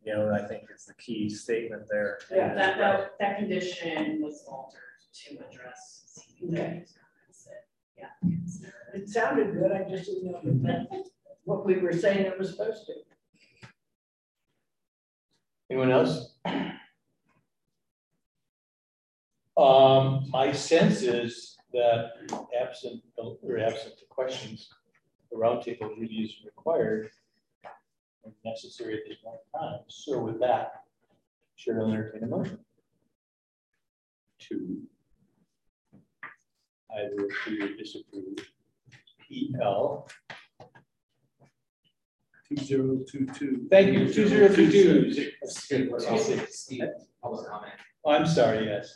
You 0.05 0.15
know, 0.15 0.33
I 0.33 0.47
think 0.47 0.69
is 0.73 0.85
the 0.85 0.95
key 0.95 1.29
statement 1.29 1.83
there. 1.91 2.21
Yeah. 2.31 2.55
That, 2.55 2.79
that, 2.79 3.11
that 3.19 3.39
condition 3.39 4.21
was 4.23 4.45
altered 4.49 4.81
to 5.25 5.39
address. 5.51 6.21
Okay. 6.45 6.57
Comments. 6.57 6.99
Yeah. 7.99 8.11
it 8.93 9.09
sounded 9.09 9.55
good, 9.55 9.73
I 9.73 9.91
just 9.91 10.05
didn't 10.07 10.31
know 10.31 10.39
if 10.39 10.45
it 10.45 10.63
meant 10.63 10.89
what 11.45 11.67
we 11.67 11.79
were 11.79 11.93
saying 11.93 12.27
it 12.27 12.39
was 12.39 12.51
supposed 12.51 12.87
to. 12.87 12.93
Anyone 15.69 15.91
else? 15.91 16.37
Um, 19.57 20.27
my 20.31 20.53
sense 20.53 21.03
is 21.03 21.57
that 21.73 22.11
absent, 22.61 23.03
or 23.17 23.59
absent 23.59 23.95
the 23.99 24.07
questions, 24.09 24.69
the 25.31 25.37
roundtable 25.37 25.97
really 25.99 26.15
is 26.15 26.35
required 26.45 27.11
and 28.25 28.33
necessary 28.45 28.95
at 28.95 29.01
this 29.09 29.19
point 29.23 29.37
in 29.55 29.61
time. 29.61 29.81
So 29.89 30.21
with 30.21 30.41
that, 30.41 30.85
Chair 31.57 31.77
will 31.77 31.93
entertain 31.93 32.25
a 32.25 32.27
motion 32.27 32.59
to 34.41 34.83
either 36.97 37.25
approve 37.25 37.63
or 37.63 37.77
disapprove 37.77 38.39
EL. 39.61 40.09
Two 42.49 42.57
zero 42.57 42.99
two 43.11 43.27
two. 43.27 43.67
Thank 43.71 43.93
you, 43.93 44.13
two 44.13 44.29
zero 44.29 44.55
two 44.55 44.71
two. 44.71 45.11
Public 47.23 47.49
comment. 47.49 47.73
Oh, 48.05 48.11
I'm 48.11 48.27
sorry, 48.27 48.67
yes. 48.67 48.95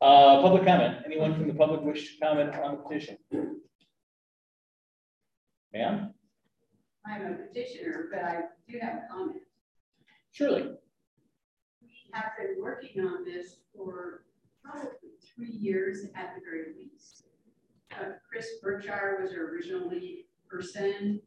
Uh, 0.00 0.40
public 0.42 0.64
comment, 0.64 0.98
anyone 1.04 1.34
from 1.34 1.48
the 1.48 1.54
public 1.54 1.80
wish 1.82 2.14
to 2.14 2.24
comment 2.24 2.54
on 2.54 2.76
the 2.76 2.82
petition? 2.82 3.18
Ma'am, 5.74 6.14
I'm 7.04 7.26
a 7.26 7.34
petitioner, 7.34 8.08
but 8.12 8.22
I 8.22 8.42
do 8.68 8.78
have 8.80 8.94
a 8.94 9.12
comment. 9.12 9.42
surely, 10.30 10.62
We 11.82 11.88
Have 12.12 12.30
been 12.38 12.62
working 12.62 13.04
on 13.04 13.24
this 13.24 13.56
for 13.74 14.24
probably 14.62 14.90
three 15.34 15.50
years 15.50 16.04
at 16.14 16.34
the 16.36 16.40
very 16.44 16.74
least. 16.78 17.24
Uh, 17.92 18.12
Chris 18.30 18.46
Berkshire 18.62 19.18
was 19.20 19.32
our 19.32 19.46
original 19.46 19.88
lead 19.88 20.26
person, 20.48 21.20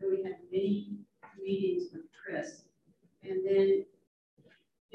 So 0.00 0.08
we 0.10 0.22
had 0.24 0.36
many 0.50 0.98
meetings 1.40 1.84
with 1.92 2.02
Chris. 2.12 2.64
And 3.22 3.46
then, 3.46 3.84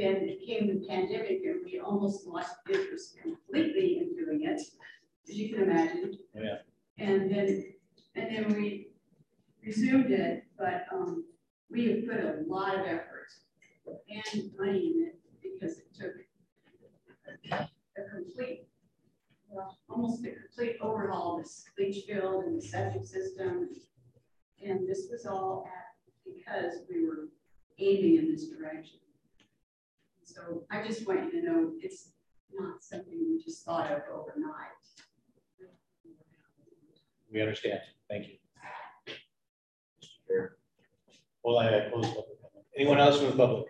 then 0.01 0.15
it 0.27 0.45
came 0.45 0.67
the 0.67 0.87
pandemic 0.87 1.41
and 1.45 1.61
we 1.63 1.79
almost 1.79 2.25
lost 2.25 2.55
interest 2.67 3.17
completely 3.21 3.99
in 3.99 4.15
doing 4.15 4.43
it, 4.43 4.59
as 4.59 5.35
you 5.35 5.53
can 5.53 5.63
imagine. 5.63 6.17
Yeah. 6.33 6.57
And 6.97 7.31
then, 7.31 7.73
and 8.15 8.35
then 8.35 8.53
we 8.53 8.87
resumed 9.63 10.11
it, 10.11 10.43
but, 10.57 10.85
um, 10.91 11.25
we 11.69 11.87
have 11.87 12.05
put 12.07 12.19
a 12.19 12.43
lot 12.47 12.75
of 12.75 12.85
effort 12.85 13.29
and 13.87 14.51
money 14.59 14.93
in 14.93 15.07
it 15.07 15.19
because 15.41 15.77
it 15.77 15.87
took 15.97 16.13
a 17.51 18.01
complete, 18.13 18.67
well, 19.49 19.77
almost 19.89 20.25
a 20.25 20.31
complete 20.31 20.77
overhaul 20.81 21.39
of 21.39 21.45
the 21.45 21.83
leach 21.83 22.05
field 22.05 22.43
and 22.45 22.57
the 22.57 22.65
septic 22.65 23.05
system. 23.05 23.69
And 24.65 24.87
this 24.87 25.07
was 25.09 25.25
all 25.25 25.65
at, 25.65 26.33
because 26.33 26.79
we 26.89 27.05
were 27.05 27.29
aiming 27.79 28.17
in 28.17 28.31
this 28.31 28.49
direction. 28.49 28.99
So 30.33 30.63
I 30.71 30.81
just 30.81 31.05
want 31.05 31.25
you 31.25 31.41
to 31.41 31.45
know, 31.45 31.71
it's 31.81 32.11
not 32.53 32.81
something 32.81 33.19
we 33.29 33.43
just 33.43 33.65
thought 33.65 33.91
of 33.91 34.01
overnight. 34.13 34.69
we 37.31 37.41
understand, 37.41 37.79
thank 38.09 38.27
you. 38.27 38.35
Well, 41.43 41.57
I 41.57 41.67
I 41.67 41.89
close 41.89 42.05
public 42.05 42.41
comment. 42.41 42.65
Anyone 42.77 42.99
else 42.99 43.17
from 43.17 43.31
the 43.31 43.35
public? 43.35 43.65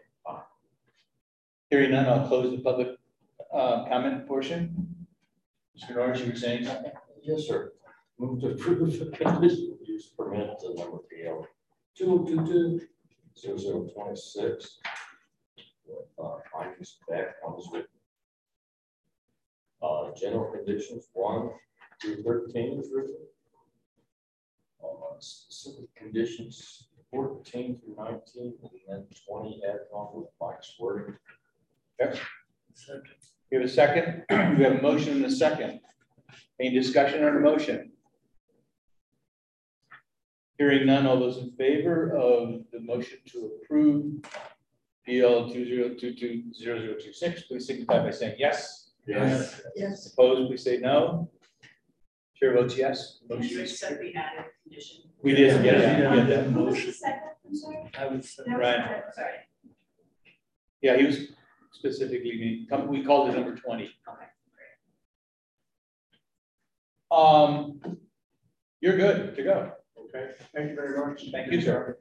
Hearing 1.69 1.91
none, 1.91 2.05
I'll 2.05 2.27
close 2.27 2.51
the 2.51 2.61
public 2.61 2.89
uh, 3.53 3.85
comment 3.85 4.27
portion. 4.27 5.05
Mr. 5.75 5.95
Norris, 5.95 6.19
you 6.19 6.31
were 6.31 6.35
saying 6.35 6.65
something? 6.65 6.91
Yes, 7.23 7.47
sir. 7.47 7.71
Move 8.19 8.41
to 8.41 8.51
approve 8.51 8.99
the 8.99 9.05
conditional 9.05 9.77
use 9.83 10.07
permit 10.17 10.59
to 10.59 10.75
number 10.75 10.97
PL 11.09 11.47
two 11.97 12.11
oh 12.11 12.25
two 12.25 12.45
two 12.45 12.81
zero 13.39 13.57
zero 13.57 13.87
twenty-six. 13.95 14.35
With, 14.35 15.10
uh, 16.21 16.37
findings 16.51 16.97
back 17.09 17.41
comes 17.43 17.65
with. 17.71 17.85
Uh, 19.83 20.11
general 20.15 20.51
conditions, 20.51 21.07
one 21.13 21.49
through 21.99 22.21
thirteen 22.21 22.79
is 22.79 22.89
written. 22.93 23.15
Uh, 24.83 25.15
specific 25.17 25.93
conditions, 25.95 26.89
fourteen 27.09 27.79
through 27.79 27.95
nineteen, 27.97 28.53
and 28.61 28.71
then 28.87 29.05
twenty 29.27 29.59
added 29.67 29.81
on 29.91 30.09
with 30.13 30.29
Mike's 30.39 30.75
wording. 30.79 31.15
We 31.99 33.57
have 33.57 33.65
a 33.65 33.67
second, 33.67 34.23
we 34.29 34.63
have 34.63 34.79
a 34.79 34.81
motion 34.81 35.17
and 35.17 35.25
a 35.25 35.31
second. 35.31 35.79
Any 36.59 36.73
discussion 36.73 37.23
on 37.23 37.33
the 37.33 37.41
motion? 37.41 37.91
Hearing 40.57 40.85
none, 40.85 41.07
all 41.07 41.19
those 41.19 41.37
in 41.37 41.51
favor 41.51 42.15
of 42.15 42.61
the 42.71 42.79
motion 42.79 43.17
to 43.31 43.51
approve 43.63 44.23
PL 45.05 45.49
two 45.51 45.65
zero 45.65 45.89
two 45.99 46.13
two 46.13 46.43
zero 46.53 46.79
zero 46.79 46.95
two 46.99 47.13
six, 47.13 47.43
please 47.43 47.65
signify 47.65 47.99
by 48.03 48.11
saying 48.11 48.35
yes. 48.37 48.91
Yes. 49.07 49.61
Yes. 49.75 50.13
Opposed, 50.13 50.47
please 50.49 50.63
say 50.63 50.77
no. 50.77 51.29
Chair 52.35 52.53
votes 52.53 52.77
yes. 52.77 53.19
Motion 53.29 53.43
you 53.49 53.61
is 53.61 53.71
accept 53.71 53.99
the 54.01 54.13
added 54.15 54.45
condition? 54.63 55.01
We 55.23 55.33
did, 55.35 55.63
yeah, 55.65 55.71
yeah, 55.73 56.13
yeah, 56.15 56.23
that 56.25 56.43
Who 56.45 56.63
was 56.65 56.73
motion. 56.75 56.87
the 56.87 56.93
second? 56.93 57.21
I'm 57.47 57.55
sorry. 57.55 57.77
I 57.97 58.05
was, 58.07 58.35
That 58.35 58.47
was 58.47 58.55
Brian. 58.57 58.81
the- 59.07 59.13
Sorry. 59.13 59.33
Yeah, 60.81 60.97
he 60.97 61.05
was 61.05 61.17
specifically, 61.73 62.67
we 62.87 63.03
called 63.03 63.29
it 63.29 63.35
number 63.35 63.55
twenty. 63.55 63.89
Okay, 64.07 64.25
Um, 67.11 67.79
you're 68.81 68.97
good 68.97 69.35
to 69.35 69.43
go. 69.43 69.71
Okay, 69.99 70.31
thank 70.55 70.69
you 70.69 70.75
very 70.75 70.97
much. 71.05 71.25
Thank 71.31 71.51
you, 71.51 71.61
sir. 71.61 71.97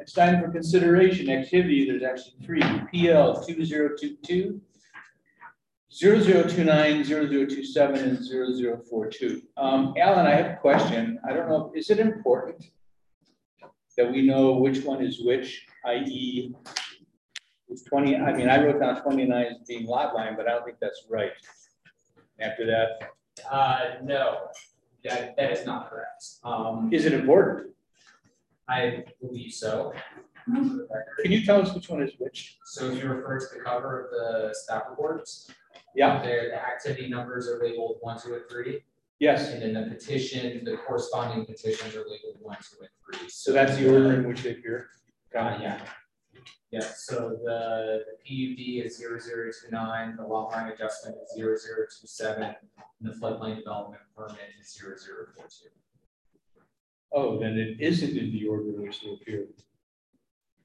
It's 0.00 0.12
time 0.14 0.40
for 0.42 0.50
consideration 0.50 1.28
activity. 1.28 1.86
There's 1.86 2.02
actually 2.02 2.34
three, 2.44 2.62
PL 2.90 3.44
two 3.44 3.64
zero 3.64 3.90
two 4.00 4.16
two, 4.24 4.60
zero 5.92 6.20
zero 6.20 6.42
two 6.48 6.64
nine, 6.64 7.04
zero 7.04 7.28
zero 7.28 7.44
two 7.46 7.62
seven, 7.64 7.98
and 8.00 8.24
zero 8.24 8.50
zero 8.54 8.80
four 8.88 9.08
two. 9.08 9.42
Um, 9.58 9.94
Alan, 9.98 10.26
I 10.26 10.34
have 10.34 10.46
a 10.52 10.56
question. 10.56 11.18
I 11.28 11.34
don't 11.34 11.48
know, 11.50 11.70
is 11.76 11.90
it 11.90 11.98
important 11.98 12.64
that 13.98 14.10
we 14.10 14.22
know 14.26 14.52
which 14.54 14.82
one 14.84 15.04
is 15.04 15.20
which, 15.22 15.66
i.e. 15.84 16.54
twenty, 17.86 18.16
I 18.16 18.32
mean, 18.32 18.48
I 18.48 18.64
wrote 18.64 18.80
down 18.80 19.02
twenty-nine 19.02 19.46
as 19.50 19.58
being 19.68 19.84
lot 19.86 20.14
line, 20.14 20.34
but 20.34 20.48
I 20.48 20.52
don't 20.52 20.64
think 20.64 20.78
that's 20.80 21.04
right. 21.10 21.32
After 22.40 22.64
that, 22.66 23.10
Uh, 23.50 23.96
no, 24.02 24.48
that, 25.04 25.36
that 25.36 25.52
is 25.52 25.66
not 25.66 25.90
correct. 25.90 26.24
Um, 26.42 26.88
is 26.90 27.04
it 27.04 27.12
important? 27.12 27.74
I 28.70 29.04
believe 29.20 29.52
so. 29.52 29.92
for 30.46 30.52
the 30.52 30.86
record. 30.90 31.16
Can 31.22 31.32
you 31.32 31.44
tell 31.44 31.60
us 31.60 31.74
which 31.74 31.88
one 31.88 32.02
is 32.02 32.12
which? 32.18 32.58
So 32.64 32.86
if 32.90 33.02
you 33.02 33.08
refer 33.08 33.38
to 33.40 33.46
the 33.58 33.60
cover 33.64 34.04
of 34.04 34.10
the 34.10 34.54
staff 34.54 34.84
reports, 34.90 35.50
Yeah, 35.94 36.22
the 36.22 36.54
activity 36.54 37.08
numbers 37.08 37.48
are 37.48 37.58
labeled 37.62 37.96
one, 38.00 38.18
two, 38.20 38.34
and 38.34 38.44
three. 38.50 38.84
yes. 39.18 39.50
And 39.52 39.60
then 39.62 39.74
the 39.74 39.90
petition, 39.94 40.64
the 40.64 40.76
corresponding 40.86 41.44
petitions 41.46 41.94
are 41.96 42.04
labeled 42.12 42.36
one, 42.40 42.56
two, 42.58 42.76
and 42.80 42.88
three. 43.20 43.28
So 43.28 43.52
that's 43.52 43.76
the 43.76 43.92
order 43.92 44.12
in 44.14 44.26
which 44.28 44.42
they 44.42 44.52
appear. 44.52 44.88
Got 45.32 45.54
Uh, 45.58 45.62
yeah. 45.62 45.80
Yeah, 46.70 46.80
so 47.08 47.16
the 47.44 48.04
the 48.08 48.16
PUD 48.24 48.86
is 48.86 48.96
zero 48.96 49.18
zero 49.18 49.50
two 49.50 49.70
nine, 49.72 50.14
the 50.16 50.22
lot 50.22 50.52
line 50.52 50.68
adjustment 50.70 51.16
is 51.20 51.34
zero 51.36 51.56
zero 51.56 51.80
two 51.90 52.06
seven, 52.06 52.44
and 52.44 52.56
the 53.00 53.14
floodplain 53.18 53.56
development 53.56 54.02
permit 54.16 54.38
is 54.60 54.72
zero 54.72 54.96
zero 54.96 55.26
four 55.36 55.46
two. 55.46 55.68
Oh, 57.12 57.38
then 57.40 57.58
it 57.58 57.80
isn't 57.80 58.16
in 58.16 58.32
the 58.32 58.46
order 58.46 58.68
in 58.70 58.82
which 58.82 59.00
they 59.00 59.12
appear. 59.12 59.46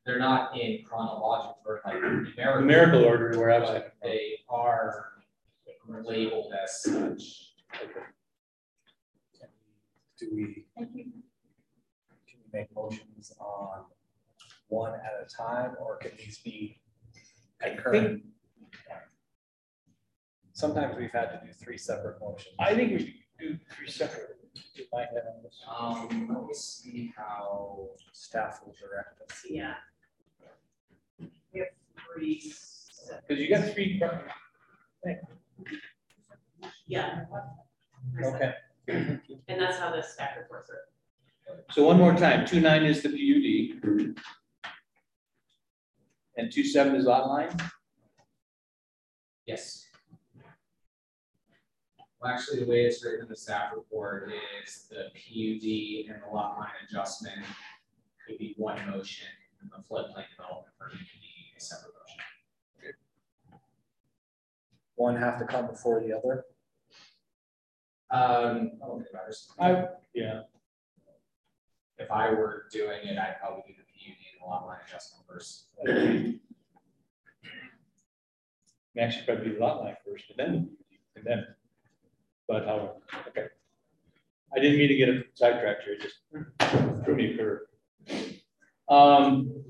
They're 0.05 0.19
not 0.19 0.59
in 0.59 0.83
chronological 0.85 1.57
or 1.65 1.81
like 1.85 1.95
numerical. 1.95 2.61
Numerical 2.61 3.05
order 3.05 3.39
where 3.39 3.51
I 3.51 3.59
was 3.59 3.69
but 3.69 3.75
at. 3.77 3.93
they 4.03 4.33
are 4.47 5.07
labeled 6.03 6.53
as 6.63 6.83
such. 6.83 7.53
do 10.19 10.29
we, 10.33 10.65
can 10.77 10.89
we 10.93 11.07
make 12.53 12.73
motions 12.75 13.33
on 13.39 13.85
one 14.67 14.93
at 14.93 15.25
a 15.25 15.29
time, 15.29 15.71
or 15.79 15.97
can 15.97 16.11
these 16.17 16.39
be 16.39 16.79
concurrent? 17.61 18.23
Sometimes 20.53 20.95
we've 20.97 21.11
had 21.11 21.31
to 21.31 21.41
do 21.45 21.51
three 21.51 21.77
separate 21.77 22.19
motions. 22.21 22.55
I 22.59 22.75
think 22.75 22.91
we 22.91 22.99
should 22.99 23.13
do 23.39 23.57
three 23.75 23.89
separate. 23.89 24.37
If 24.75 24.93
I 24.93 25.01
had. 25.01 25.23
Um, 25.67 26.27
let 26.29 26.47
me 26.47 26.53
see 26.53 27.13
how, 27.15 27.89
Staff 28.11 28.61
will 28.65 28.73
direct 28.79 29.21
us. 29.21 29.45
Yeah. 29.49 29.73
We 31.53 31.59
have 31.59 31.67
three. 32.13 32.53
Because 33.27 33.41
you 33.41 33.49
got 33.49 33.73
three. 33.73 34.01
Yeah. 36.87 37.25
Okay. 38.23 38.53
And 38.87 39.61
that's 39.61 39.77
how 39.77 39.91
the 39.91 40.01
staff 40.01 40.37
reports 40.37 40.69
are. 40.69 41.63
So 41.71 41.85
one 41.85 41.97
more 41.97 42.15
time, 42.15 42.45
two 42.45 42.59
nine 42.59 42.83
is 42.83 43.01
the 43.01 43.09
PUD. 43.09 44.15
And 46.37 46.51
two 46.51 46.63
seven 46.63 46.95
is 46.95 47.05
lot 47.05 47.27
line? 47.27 47.55
yes. 49.45 49.84
Well, 52.25 52.33
actually, 52.33 52.61
the 52.61 52.65
way 52.65 52.85
it's 52.85 53.05
written 53.05 53.21
in 53.21 53.29
the 53.29 53.35
staff 53.35 53.71
report 53.75 54.31
is 54.65 54.87
the 54.89 55.11
PUD 55.13 56.09
and 56.11 56.23
the 56.23 56.33
lot 56.33 56.57
line 56.57 56.69
adjustment 56.89 57.45
could 58.25 58.39
be 58.39 58.55
one 58.57 58.79
motion, 58.89 59.27
and 59.61 59.69
the 59.69 59.77
floodplain 59.87 60.25
development 60.35 60.73
permit 60.79 60.97
could 60.97 61.21
be 61.21 61.53
a 61.55 61.61
separate 61.61 61.93
motion. 61.93 62.95
One 64.95 65.15
have 65.17 65.37
to 65.37 65.45
come 65.45 65.67
before 65.67 66.01
the 66.01 66.17
other. 66.17 66.45
Um, 68.09 68.71
I 68.83 68.87
don't 68.87 68.97
think 68.97 69.09
it 69.09 69.13
matters. 69.13 69.51
I, 69.59 69.85
yeah, 70.15 70.41
If 71.99 72.09
I 72.09 72.31
were 72.31 72.65
doing 72.71 73.01
it, 73.03 73.19
I'd 73.19 73.35
probably 73.39 73.65
do 73.67 73.73
the 73.77 73.83
PUD 73.83 74.17
and 74.17 74.41
the 74.41 74.47
lot 74.47 74.65
line 74.65 74.79
adjustment 74.87 75.27
first. 75.29 75.65
actually 78.99 79.25
probably 79.27 79.45
do 79.45 79.53
the 79.53 79.59
lot 79.59 79.83
line 79.83 79.95
first 80.03 80.25
and 80.31 80.39
then, 80.39 80.69
and 81.15 81.23
then. 81.23 81.45
But 82.47 82.65
however, 82.65 82.93
okay. 83.29 83.47
I 84.55 84.59
didn't 84.59 84.77
mean 84.77 84.87
to 84.89 84.95
get 84.95 85.09
it 85.09 85.25
sidetracked 85.33 85.83
here, 85.83 85.93
it 85.93 86.01
just 86.01 87.03
threw 87.03 87.15
me 87.15 87.33
a 87.33 87.37
curve. 87.37 87.61
Um. 88.87 89.63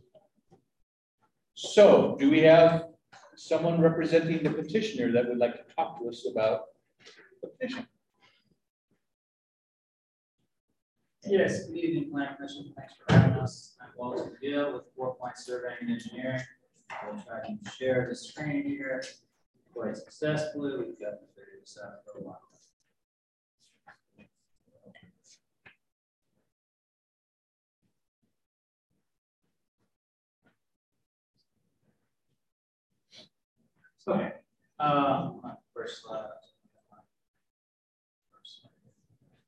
So 1.56 2.18
do 2.20 2.30
we 2.30 2.42
have 2.42 2.88
someone 3.38 3.80
representing 3.80 4.44
the 4.44 4.50
petitioner 4.50 5.12
that 5.14 5.28
would 5.28 5.38
like 5.38 5.56
to 5.56 5.74
talk 5.74 6.00
to 6.00 6.10
us 6.10 6.28
about 6.30 6.66
the 7.42 7.48
petition? 7.48 7.88
Yes, 11.28 11.66
good 11.66 11.78
evening, 11.78 12.12
Plan 12.12 12.36
Commission. 12.36 12.74
Thanks 12.78 12.94
for 12.96 13.14
having 13.14 13.38
us. 13.38 13.76
I'm 13.82 13.88
Walter 13.98 14.38
Gill 14.42 14.74
with 14.74 14.84
Four 14.96 15.16
Point 15.16 15.38
Surveying 15.38 15.78
and 15.82 15.92
Engineering. 15.92 16.42
I 16.92 17.10
will 17.10 17.20
try 17.22 17.40
to 17.40 17.72
share 17.72 18.06
the 18.08 18.16
screen 18.16 18.64
here 18.64 19.04
quite 19.74 19.98
successfully. 19.98 20.74
We've 20.78 21.00
got 21.00 21.20
the 21.20 21.28
video 21.36 21.62
set 21.64 22.04
for 22.06 22.20
a 22.20 22.24
while. 22.24 22.45
Okay, 34.08 34.34
um, 34.80 35.42
first 35.74 36.04
slide. 36.04 36.28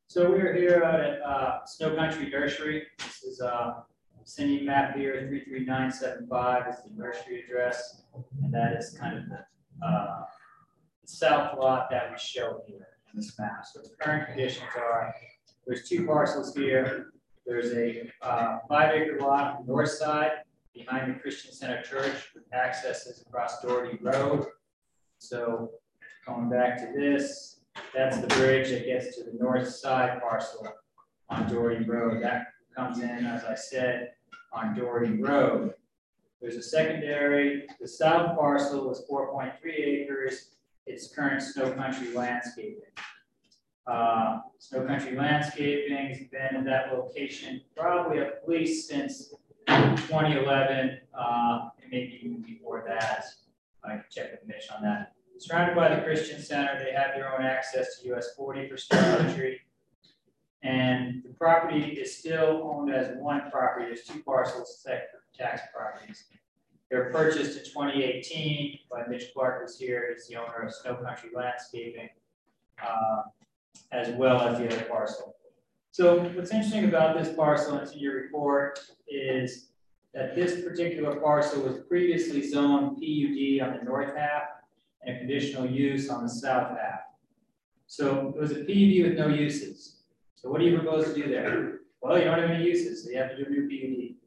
So 0.07 0.31
we 0.31 0.39
are 0.39 0.51
here 0.51 0.81
at 0.81 1.21
uh, 1.21 1.63
Snow 1.65 1.95
Country 1.95 2.27
Nursery. 2.31 2.87
This 2.97 3.21
is 3.21 3.39
uh, 3.39 3.81
Cindy 4.23 4.65
map 4.65 4.95
here, 4.95 5.27
three 5.27 5.43
three 5.43 5.63
nine 5.63 5.91
seven 5.91 6.25
five 6.27 6.67
is 6.69 6.77
the 6.83 6.89
nursery 6.97 7.43
address. 7.43 8.01
And 8.41 8.51
that 8.51 8.75
is 8.75 8.97
kind 8.99 9.19
of 9.19 9.25
the 9.29 9.85
uh, 9.85 10.23
south 11.05 11.59
lot 11.59 11.91
that 11.91 12.09
we 12.09 12.17
show 12.17 12.61
here 12.65 12.87
in 13.13 13.19
this 13.19 13.37
map. 13.37 13.63
So 13.71 13.81
the 13.81 13.89
current 14.01 14.27
conditions 14.27 14.65
are, 14.75 15.13
there's 15.67 15.87
two 15.87 16.07
parcels 16.07 16.55
here. 16.55 17.11
There's 17.45 17.73
a 17.73 18.11
uh, 18.23 18.57
five 18.67 18.95
acre 18.95 19.19
lot 19.19 19.57
on 19.57 19.65
the 19.67 19.71
north 19.71 19.91
side 19.91 20.31
behind 20.77 21.13
the 21.13 21.19
Christian 21.19 21.51
Center 21.51 21.81
Church 21.81 22.29
with 22.35 22.43
accesses 22.53 23.23
across 23.27 23.61
Doherty 23.61 23.97
Road. 24.01 24.45
So 25.17 25.71
going 26.25 26.49
back 26.49 26.77
to 26.77 26.91
this, 26.95 27.61
that's 27.93 28.19
the 28.19 28.27
bridge 28.27 28.69
that 28.69 28.85
gets 28.85 29.15
to 29.17 29.23
the 29.23 29.37
north 29.39 29.67
side 29.67 30.21
parcel 30.21 30.67
on 31.29 31.49
Doherty 31.49 31.85
Road. 31.85 32.23
That 32.23 32.47
comes 32.75 32.99
in, 32.99 33.25
as 33.25 33.43
I 33.43 33.55
said, 33.55 34.11
on 34.53 34.75
Doherty 34.75 35.21
Road. 35.21 35.73
There's 36.41 36.55
a 36.55 36.63
secondary, 36.63 37.67
the 37.81 37.87
south 37.87 38.37
parcel 38.37 38.91
is 38.91 39.01
four 39.09 39.31
point 39.31 39.53
three 39.59 39.75
acres. 39.75 40.51
It's 40.85 41.13
current 41.13 41.41
snow 41.41 41.71
country 41.71 42.13
landscaping. 42.13 42.81
Uh, 43.87 44.39
snow 44.59 44.85
country 44.85 45.15
landscaping 45.15 46.07
has 46.09 46.19
been 46.31 46.55
in 46.55 46.65
that 46.65 46.93
location 46.93 47.61
probably 47.75 48.19
at 48.19 48.41
least 48.47 48.87
since 48.87 49.33
twenty 50.07 50.37
eleven, 50.37 50.99
uh, 51.17 51.69
and 51.81 51.91
maybe 51.91 52.19
even 52.23 52.41
before 52.41 52.83
that. 52.87 53.25
I 53.83 53.91
can 53.91 54.03
check 54.11 54.31
with 54.31 54.47
Mitch 54.47 54.65
on 54.75 54.83
that. 54.83 55.13
Surrounded 55.39 55.75
by 55.75 55.95
the 55.95 56.01
Christian 56.01 56.41
Center, 56.41 56.83
they 56.83 56.91
have 56.91 57.15
their 57.15 57.33
own 57.33 57.45
access 57.45 57.99
to 57.99 58.13
US 58.13 58.35
forty 58.35 58.67
for 58.67 58.77
snow 58.77 59.17
country. 59.17 59.61
And 60.63 61.23
the 61.23 61.33
property 61.33 61.91
is 61.91 62.17
still 62.17 62.61
owned 62.63 62.93
as 62.93 63.15
one 63.17 63.49
property, 63.51 63.85
there's 63.85 64.03
two 64.03 64.23
parcels, 64.23 64.85
tax 65.37 65.61
properties. 65.73 66.25
They 66.89 66.97
were 66.97 67.11
purchased 67.11 67.57
in 67.57 67.71
twenty 67.71 68.03
eighteen 68.03 68.79
by 68.89 69.03
Mitch 69.07 69.33
Clark 69.33 69.61
was 69.61 69.77
here, 69.77 70.09
he's 70.13 70.27
the 70.27 70.37
owner 70.37 70.65
of 70.65 70.73
Snow 70.73 70.95
Country 70.95 71.29
Landscaping, 71.35 72.09
uh, 72.81 73.21
as 73.91 74.09
well 74.15 74.41
as 74.41 74.57
the 74.57 74.67
other 74.67 74.85
parcel. 74.85 75.35
So 75.97 76.19
what's 76.35 76.51
interesting 76.51 76.85
about 76.85 77.17
this 77.17 77.35
parcel, 77.35 77.79
in 77.79 77.97
your 77.97 78.21
report, 78.21 78.79
is 79.07 79.69
that 80.13 80.35
this 80.35 80.63
particular 80.63 81.15
parcel 81.15 81.63
was 81.63 81.79
previously 81.89 82.47
zoned 82.47 82.97
PUD 82.97 83.67
on 83.67 83.75
the 83.75 83.83
north 83.83 84.15
half 84.15 84.43
and 85.01 85.15
a 85.15 85.17
conditional 85.17 85.65
use 85.65 86.07
on 86.11 86.21
the 86.21 86.29
south 86.29 86.77
half. 86.77 86.99
So 87.87 88.31
it 88.35 88.39
was 88.39 88.51
a 88.51 88.57
PUD 88.57 89.09
with 89.09 89.17
no 89.17 89.29
uses. 89.29 90.03
So 90.35 90.51
what 90.51 90.59
do 90.59 90.67
you 90.67 90.77
propose 90.77 91.11
to 91.11 91.15
do 91.15 91.31
there? 91.31 91.79
Well, 91.99 92.19
you 92.19 92.25
don't 92.25 92.41
have 92.41 92.51
any 92.51 92.63
uses, 92.63 93.03
so 93.03 93.09
you 93.09 93.17
have 93.17 93.31
to 93.31 93.37
do 93.37 93.45
a 93.47 93.49
new 93.49 93.67
PUD. 93.67 94.17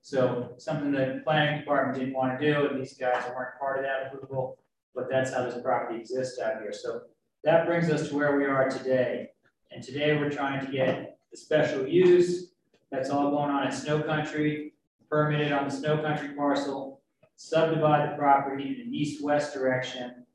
So 0.00 0.54
something 0.58 0.90
that 0.90 1.14
the 1.14 1.20
planning 1.20 1.60
department 1.60 2.00
didn't 2.00 2.14
want 2.14 2.36
to 2.40 2.44
do, 2.44 2.66
and 2.66 2.80
these 2.80 2.94
guys 2.94 3.22
weren't 3.32 3.60
part 3.60 3.78
of 3.78 3.84
that 3.84 4.08
approval, 4.12 4.58
but 4.92 5.08
that's 5.08 5.32
how 5.32 5.44
this 5.44 5.62
property 5.62 6.00
exists 6.00 6.40
out 6.40 6.60
here. 6.60 6.72
So 6.72 7.02
that 7.44 7.64
brings 7.64 7.90
us 7.90 8.08
to 8.08 8.16
where 8.16 8.36
we 8.36 8.44
are 8.44 8.68
today. 8.68 9.28
And 9.70 9.84
today 9.84 10.16
we're 10.16 10.28
trying 10.28 10.66
to 10.66 10.70
get 10.70 11.11
the 11.32 11.38
special 11.38 11.86
use 11.86 12.52
that's 12.90 13.10
all 13.10 13.30
going 13.30 13.50
on 13.50 13.66
in 13.66 13.72
Snow 13.72 14.02
Country, 14.02 14.74
permitted 15.10 15.50
on 15.50 15.64
the 15.64 15.74
Snow 15.74 15.98
Country 15.98 16.28
parcel, 16.36 17.00
subdivide 17.36 18.12
the 18.12 18.16
property 18.16 18.68
in 18.68 18.86
an 18.86 18.94
east-west 18.94 19.54
direction. 19.54 20.26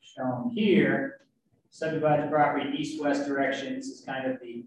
Shown 0.00 0.50
here, 0.54 1.22
subdivide 1.70 2.22
the 2.22 2.28
property 2.28 2.68
in 2.68 2.76
east-west 2.76 3.26
direction. 3.26 3.74
This 3.74 3.86
is 3.86 4.04
kind 4.04 4.30
of 4.30 4.38
the 4.40 4.64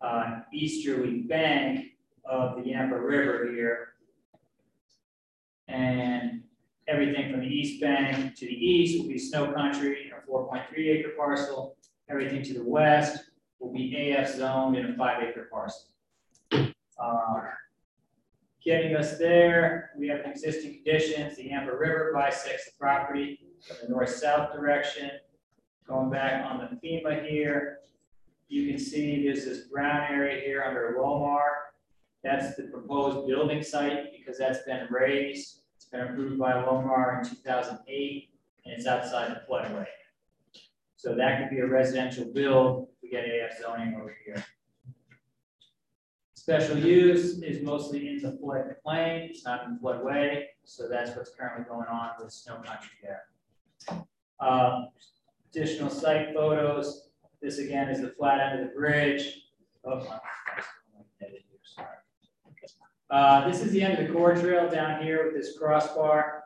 uh, 0.00 0.40
easterly 0.52 1.20
bank 1.20 1.92
of 2.24 2.56
the 2.56 2.70
Yampa 2.70 2.98
River 2.98 3.48
here. 3.52 3.88
And 5.68 6.42
everything 6.88 7.30
from 7.30 7.40
the 7.40 7.46
east 7.46 7.80
bank 7.80 8.34
to 8.36 8.46
the 8.46 8.52
east 8.52 9.00
will 9.00 9.08
be 9.08 9.18
snow 9.18 9.52
country, 9.52 10.10
a 10.16 10.26
four 10.26 10.48
point 10.48 10.62
three 10.68 10.90
acre 10.90 11.10
parcel. 11.16 11.76
Everything 12.08 12.42
to 12.44 12.54
the 12.54 12.64
west 12.64 13.25
will 13.58 13.72
be 13.72 14.10
AF 14.10 14.34
zoned 14.34 14.76
in 14.76 14.86
a 14.86 14.96
five 14.96 15.22
acre 15.22 15.48
parcel. 15.50 15.88
Uh, 16.52 17.40
Getting 18.64 18.96
us 18.96 19.16
there, 19.16 19.90
we 19.96 20.08
have 20.08 20.22
existing 20.24 20.74
conditions, 20.82 21.36
the 21.36 21.44
Yampa 21.50 21.78
River 21.78 22.10
bisects 22.12 22.64
the 22.64 22.72
property 22.80 23.38
from 23.64 23.76
the 23.80 23.88
north-south 23.88 24.52
direction. 24.52 25.08
Going 25.86 26.10
back 26.10 26.44
on 26.44 26.58
the 26.58 26.88
FEMA 26.88 27.24
here, 27.30 27.78
you 28.48 28.68
can 28.68 28.76
see 28.76 29.22
there's 29.22 29.44
this 29.44 29.68
brown 29.68 30.10
area 30.10 30.40
here 30.44 30.64
under 30.64 30.96
LOMR. 30.98 31.46
That's 32.24 32.56
the 32.56 32.64
proposed 32.64 33.28
building 33.28 33.62
site 33.62 34.10
because 34.16 34.36
that's 34.36 34.64
been 34.64 34.88
raised. 34.90 35.60
It's 35.76 35.84
been 35.84 36.00
approved 36.00 36.36
by 36.36 36.54
LOMR 36.54 37.18
in 37.20 37.28
two 37.30 37.36
thousand 37.36 37.78
eight, 37.86 38.30
and 38.64 38.74
it's 38.74 38.88
outside 38.88 39.30
the 39.30 39.42
floodway. 39.48 39.86
So 40.96 41.14
that 41.14 41.38
could 41.38 41.50
be 41.50 41.60
a 41.60 41.66
residential 41.68 42.24
build, 42.24 42.88
we 43.06 43.16
get 43.16 43.24
AF 43.24 43.58
zoning 43.60 43.94
over 43.94 44.14
here. 44.24 44.44
Special 46.34 46.78
use 46.78 47.42
is 47.42 47.62
mostly 47.62 48.08
in 48.08 48.22
the 48.22 48.38
floodplain, 48.42 49.30
it's 49.30 49.44
not 49.44 49.66
in 49.66 49.78
floodway, 49.78 50.44
so 50.64 50.88
that's 50.88 51.16
what's 51.16 51.30
currently 51.30 51.64
going 51.68 51.88
on 51.88 52.10
with 52.20 52.32
snow 52.32 52.56
country 52.56 52.90
there. 53.02 54.06
Um, 54.40 54.88
additional 55.50 55.90
site 55.90 56.34
photos, 56.34 57.08
this 57.42 57.58
again 57.58 57.88
is 57.88 58.00
the 58.00 58.10
flat 58.10 58.40
end 58.40 58.60
of 58.60 58.68
the 58.68 58.74
bridge. 58.74 59.48
Oh. 59.84 60.06
Uh, 63.08 63.48
this 63.48 63.62
is 63.62 63.70
the 63.70 63.82
end 63.82 63.98
of 63.98 64.06
the 64.06 64.12
core 64.12 64.34
trail 64.34 64.68
down 64.68 65.02
here 65.02 65.24
with 65.24 65.34
this 65.34 65.56
crossbar. 65.56 66.44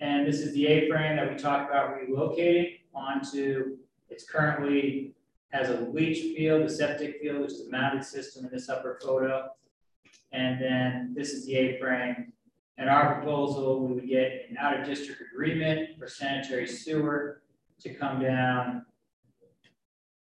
And 0.00 0.26
this 0.26 0.40
is 0.40 0.52
the 0.54 0.66
A-frame 0.66 1.16
that 1.16 1.30
we 1.30 1.36
talked 1.36 1.70
about 1.70 1.96
relocating 1.96 2.80
onto, 2.94 3.76
it's 4.08 4.24
currently 4.28 5.14
has 5.50 5.68
a 5.68 5.80
leach 5.80 6.36
field, 6.36 6.62
a 6.62 6.70
septic 6.70 7.20
field, 7.20 7.42
which 7.42 7.52
is 7.52 7.66
a 7.66 7.70
mounted 7.70 8.04
system 8.04 8.44
in 8.44 8.50
this 8.50 8.68
upper 8.68 8.98
photo. 9.02 9.48
And 10.32 10.60
then 10.60 11.12
this 11.16 11.30
is 11.30 11.44
the 11.46 11.56
A-frame. 11.56 12.32
And 12.78 12.88
our 12.88 13.16
proposal, 13.16 13.86
we 13.86 13.94
would 13.94 14.08
get 14.08 14.46
an 14.48 14.56
out-of-district 14.56 15.20
agreement 15.32 15.98
for 15.98 16.08
sanitary 16.08 16.66
sewer 16.66 17.42
to 17.80 17.92
come 17.92 18.20
down. 18.20 18.86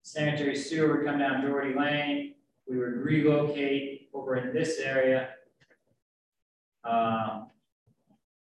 Sanitary 0.03 0.55
sewer 0.55 0.97
would 0.97 1.05
come 1.05 1.19
down 1.19 1.41
Doherty 1.41 1.77
Lane. 1.77 2.35
We 2.67 2.77
would 2.77 2.97
relocate 2.97 4.09
over 4.13 4.37
in 4.37 4.53
this 4.53 4.79
area. 4.79 5.29
Um, 6.83 7.47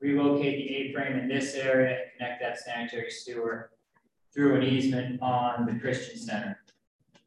relocate 0.00 0.56
the 0.56 0.76
A-frame 0.76 1.18
in 1.18 1.28
this 1.28 1.54
area 1.54 1.92
and 1.92 2.10
connect 2.18 2.42
that 2.42 2.58
sanitary 2.58 3.10
sewer 3.10 3.70
through 4.34 4.56
an 4.56 4.64
easement 4.64 5.22
on 5.22 5.64
the 5.64 5.78
Christian 5.78 6.18
Center. 6.18 6.58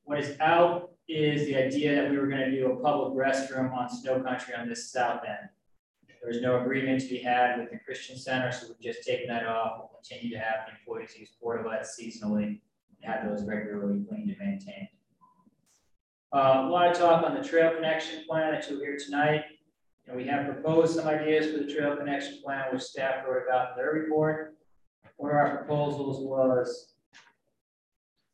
What 0.08 0.22
is 0.22 0.39
out 0.39 0.91
is 1.10 1.48
the 1.48 1.58
idea 1.58 1.93
that 1.93 2.10
we 2.10 2.17
were 2.17 2.28
going 2.28 2.39
to 2.39 2.50
do 2.50 2.72
a 2.72 2.76
public 2.78 3.13
restroom 3.13 3.74
on 3.74 3.89
Snow 3.89 4.22
Country 4.22 4.54
on 4.56 4.70
this 4.70 4.89
south 4.89 5.20
end. 5.28 5.50
There 6.08 6.30
was 6.30 6.41
no 6.41 6.62
agreement 6.62 7.02
to 7.02 7.10
be 7.10 7.17
had 7.17 7.60
with 7.60 7.72
the 7.72 7.80
Christian 7.80 8.17
Center, 8.17 8.50
so 8.54 8.67
we've 8.70 8.80
just 8.80 9.06
taken 9.06 9.28
that 9.28 9.46
off. 9.46 9.74
We'll 9.80 9.91
continue 10.02 10.34
to 10.34 10.39
have 10.41 10.60
the 10.65 10.80
employees 10.80 11.13
use 11.20 11.32
porta 11.41 11.62
portalets 11.62 12.00
seasonally 12.00 12.46
and 12.46 12.62
have 13.02 13.30
those 13.30 13.43
regularly 13.43 14.06
cleaned 14.08 14.30
and 14.30 14.39
maintained. 14.39 14.88
Uh, 16.34 16.63
a 16.63 16.70
lot 16.70 16.88
of 16.89 16.98
talk 16.98 17.26
on 17.26 17.36
the 17.36 17.46
trail 17.46 17.76
connection 17.76 18.24
plan 18.30 18.54
that 18.54 18.70
you'll 18.70 18.80
hear 18.80 18.98
tonight. 18.98 19.43
And 20.08 20.15
we 20.15 20.26
have 20.28 20.46
proposed 20.46 20.96
some 20.96 21.06
ideas 21.06 21.52
for 21.52 21.65
the 21.65 21.74
trail 21.74 21.98
connection 21.98 22.39
plan, 22.41 22.67
which 22.72 22.84
staff 22.84 23.26
wrote 23.28 23.43
about 23.46 23.72
in 23.72 23.84
their 23.84 23.91
report. 23.91 24.56
One 25.17 25.32
of 25.32 25.36
our 25.36 25.58
proposals 25.58 26.26
was 26.26 26.93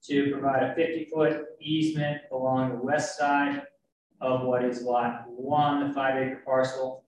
to 0.04 0.32
provide 0.32 0.64
a 0.64 0.76
50 0.76 1.06
foot 1.06 1.46
easement 1.60 2.22
along 2.32 2.70
the 2.70 2.84
west 2.84 3.18
side 3.18 3.64
of 4.22 4.46
what 4.46 4.64
is 4.64 4.82
lot 4.82 5.26
one, 5.28 5.88
the 5.88 5.94
five 5.94 6.16
acre 6.16 6.42
parcel. 6.46 7.04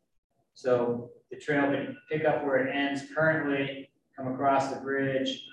So 0.53 1.09
the 1.29 1.37
trail 1.37 1.63
can 1.63 1.97
pick 2.09 2.25
up 2.25 2.45
where 2.45 2.57
it 2.57 2.73
ends 2.73 3.03
currently, 3.13 3.89
come 4.15 4.27
across 4.27 4.73
the 4.73 4.79
bridge 4.79 5.45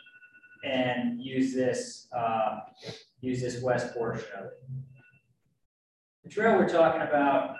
and 0.64 1.20
use 1.20 1.54
this, 1.54 2.08
uh, 2.16 2.60
use 3.20 3.40
this 3.40 3.62
west 3.62 3.94
portion 3.94 4.26
of 4.38 4.46
it. 4.46 4.62
The 6.24 6.30
trail 6.30 6.56
we're 6.56 6.68
talking 6.68 7.02
about 7.02 7.56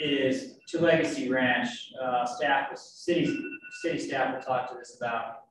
is 0.00 0.58
to 0.68 0.80
Legacy 0.80 1.28
Ranch. 1.28 1.92
Uh, 2.00 2.24
staff, 2.26 2.76
city, 2.76 3.36
city 3.82 3.98
staff 3.98 4.34
will 4.34 4.42
talk 4.42 4.70
to 4.70 4.78
us 4.78 4.96
about. 4.96 5.44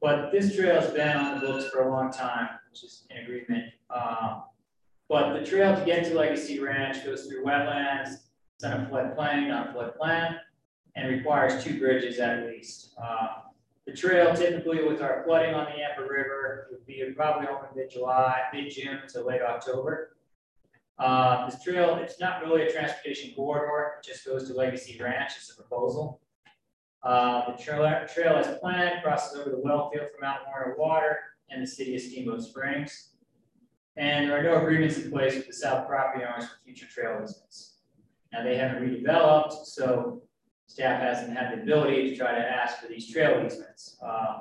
But 0.00 0.30
this 0.30 0.54
trail 0.54 0.80
has 0.80 0.90
been 0.92 1.16
on 1.16 1.40
the 1.40 1.46
books 1.46 1.68
for 1.70 1.82
a 1.82 1.90
long 1.90 2.12
time, 2.12 2.48
which 2.82 2.90
is 2.90 3.04
in 3.10 3.18
agreement. 3.18 3.72
Um, 3.90 4.42
but 5.08 5.38
the 5.38 5.44
trail 5.44 5.74
to 5.74 5.84
get 5.84 6.04
to 6.04 6.14
Legacy 6.14 6.60
Ranch 6.60 7.04
goes 7.04 7.26
through 7.26 7.44
wetlands, 7.44 8.18
it's 8.56 8.64
on 8.64 8.72
a 8.72 8.88
floodplain, 8.90 9.48
not 9.48 9.70
a 9.70 9.72
floodplain, 9.72 10.38
and 10.96 11.08
requires 11.08 11.62
two 11.62 11.78
bridges 11.78 12.18
at 12.18 12.46
least. 12.46 12.94
Uh, 13.02 13.28
the 13.86 13.92
trail 13.92 14.34
typically 14.34 14.84
with 14.84 15.00
our 15.00 15.22
flooding 15.24 15.54
on 15.54 15.66
the 15.66 15.78
Yampa 15.78 16.02
River 16.02 16.68
would 16.70 16.84
be 16.84 17.02
probably 17.16 17.48
open 17.48 17.68
mid-July, 17.74 18.42
mid-June 18.52 19.00
to 19.08 19.22
late 19.22 19.40
October. 19.40 20.16
Uh, 20.98 21.48
this 21.48 21.62
trail, 21.62 21.94
it's 21.96 22.20
not 22.20 22.42
really 22.42 22.62
a 22.62 22.70
transportation 22.70 23.32
corridor, 23.34 23.94
it 23.98 24.06
just 24.06 24.26
goes 24.26 24.48
to 24.48 24.54
Legacy 24.54 25.00
Ranch, 25.00 25.32
it's 25.38 25.50
a 25.50 25.54
proposal. 25.54 26.20
Uh, 27.04 27.52
the 27.52 27.62
trail, 27.62 28.04
trail 28.12 28.36
as 28.36 28.58
planned 28.58 29.02
crosses 29.02 29.38
over 29.38 29.50
the 29.50 29.60
well 29.62 29.88
field 29.90 30.08
from 30.10 30.28
Mount 30.28 30.40
Werner 30.52 30.74
Water 30.76 31.18
and 31.50 31.62
the 31.62 31.66
city 31.66 31.94
of 31.94 32.00
Steamboat 32.00 32.42
Springs. 32.42 33.10
And 33.96 34.30
there 34.30 34.38
are 34.38 34.42
no 34.42 34.62
agreements 34.62 34.98
in 34.98 35.10
place 35.10 35.34
with 35.34 35.46
the 35.46 35.52
South 35.52 35.86
property 35.86 36.24
owners 36.24 36.48
for 36.48 36.56
future 36.64 36.86
trail 36.86 37.20
easements. 37.22 37.78
Now 38.32 38.44
they 38.44 38.56
haven't 38.56 38.82
redeveloped, 38.82 39.64
so 39.64 40.22
staff 40.66 41.00
hasn't 41.00 41.36
had 41.36 41.56
the 41.56 41.62
ability 41.62 42.10
to 42.10 42.16
try 42.16 42.32
to 42.32 42.40
ask 42.40 42.78
for 42.78 42.88
these 42.88 43.10
trail 43.10 43.44
easements. 43.44 43.96
Uh, 44.04 44.40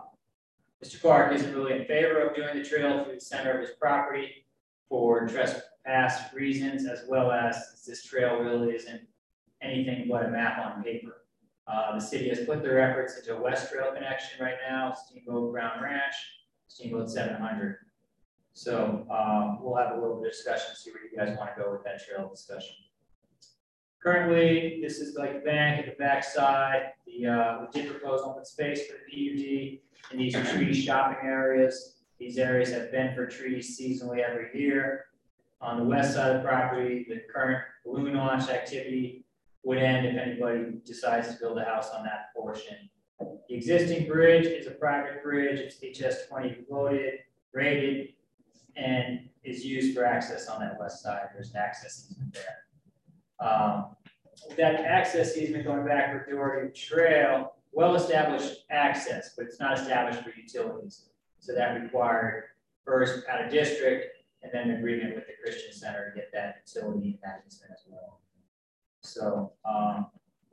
Mr. 0.84 1.02
Clark 1.02 1.34
isn't 1.34 1.56
really 1.56 1.74
in 1.74 1.86
favor 1.86 2.20
of 2.20 2.36
doing 2.36 2.56
the 2.56 2.64
trail 2.64 3.04
through 3.04 3.16
the 3.16 3.22
center 3.22 3.52
of 3.52 3.62
his 3.62 3.76
property 3.80 4.46
for 4.90 5.28
trespass 5.28 6.34
reasons, 6.34 6.86
as 6.86 7.04
well 7.08 7.32
as 7.32 7.84
this 7.88 8.04
trail 8.04 8.38
really 8.38 8.76
isn't 8.76 9.02
anything 9.62 10.08
but 10.08 10.26
a 10.26 10.30
map 10.30 10.60
on 10.60 10.84
paper. 10.84 11.24
Uh, 11.68 11.96
the 11.96 12.00
city 12.00 12.30
has 12.30 12.46
put 12.46 12.62
their 12.62 12.80
efforts 12.80 13.18
into 13.18 13.36
a 13.36 13.42
west 13.42 13.72
trail 13.72 13.92
connection 13.92 14.44
right 14.44 14.56
now, 14.70 14.94
Steamboat 14.94 15.52
Brown 15.52 15.82
Ranch, 15.82 16.14
Steamboat 16.68 17.10
700. 17.10 17.78
So 18.54 19.06
uh, 19.12 19.58
we'll 19.62 19.76
have 19.76 19.96
a 19.96 20.02
little 20.02 20.22
discussion, 20.22 20.76
see 20.76 20.92
where 20.92 21.04
you 21.04 21.16
guys 21.16 21.38
want 21.38 21.56
to 21.56 21.62
go 21.62 21.72
with 21.72 21.84
that 21.84 22.04
trail 22.04 22.28
discussion. 22.28 22.76
Currently, 24.02 24.80
this 24.82 25.00
is 25.00 25.16
like 25.16 25.34
the 25.34 25.40
bank 25.40 25.80
at 25.80 25.86
the 25.86 26.04
backside. 26.04 26.94
The 27.06 27.28
uh, 27.28 27.58
we 27.62 27.82
did 27.82 27.92
propose 27.92 28.22
open 28.22 28.46
space 28.46 28.82
for 28.88 28.94
the 28.94 29.12
PUD 29.12 29.80
in 30.12 30.18
these 30.18 30.34
tree 30.50 30.74
shopping 30.74 31.28
areas. 31.28 31.98
These 32.20 32.38
areas 32.38 32.72
have 32.72 32.92
been 32.92 33.14
for 33.14 33.28
trees 33.28 33.80
seasonally 33.80 34.20
every 34.20 34.50
year. 34.60 35.06
On 35.62 35.78
the 35.78 35.84
west 35.84 36.14
side 36.14 36.36
of 36.36 36.42
the 36.42 36.48
property, 36.48 37.06
the 37.10 37.22
current 37.32 37.64
balloon 37.86 38.16
launch 38.16 38.50
activity 38.50 39.26
would 39.64 39.78
end 39.78 40.08
if 40.08 40.18
anybody 40.18 40.80
decides 40.86 41.28
to 41.28 41.40
build 41.40 41.58
a 41.58 41.64
house 41.64 41.90
on 41.92 42.04
that 42.06 42.34
portion. 42.36 42.90
The 43.20 43.56
existing 43.56 44.08
bridge 44.08 44.46
is 44.46 44.68
a 44.68 44.72
private 44.72 45.24
bridge, 45.24 45.60
it's 45.60 46.00
HS 46.00 46.28
twenty 46.28 46.58
loaded, 46.70 47.20
rated, 47.54 48.14
and 48.76 49.30
is 49.44 49.66
used 49.66 49.96
for 49.96 50.06
access 50.06 50.48
on 50.48 50.60
that 50.60 50.80
west 50.80 51.02
side, 51.02 51.30
there's 51.34 51.52
an 51.52 51.58
access 51.58 52.08
easement 52.10 52.34
there. 52.34 53.48
Um, 53.48 53.96
that 54.58 54.76
access 54.82 55.38
easement 55.38 55.66
going 55.66 55.86
back 55.86 56.12
for 56.12 56.30
Doherty 56.30 56.72
Trail, 56.74 57.54
well-established 57.72 58.66
access, 58.70 59.34
but 59.36 59.46
it's 59.46 59.60
not 59.60 59.80
established 59.80 60.22
for 60.22 60.32
utilities. 60.38 61.10
So 61.40 61.54
that 61.54 61.82
required 61.82 62.46
first 62.86 63.28
out 63.30 63.44
of 63.44 63.52
district 63.52 64.18
and 64.44 64.52
then 64.54 64.78
agreement 64.78 65.16
with 65.16 65.26
the 65.28 65.34
Christian 65.44 65.74
Center 65.74 66.10
to 66.10 66.16
get 66.16 66.32
that 66.34 66.62
utility 66.66 67.20
management 67.24 67.72
as 67.74 67.84
well. 67.88 68.22
So 69.02 69.54
um, 69.66 70.08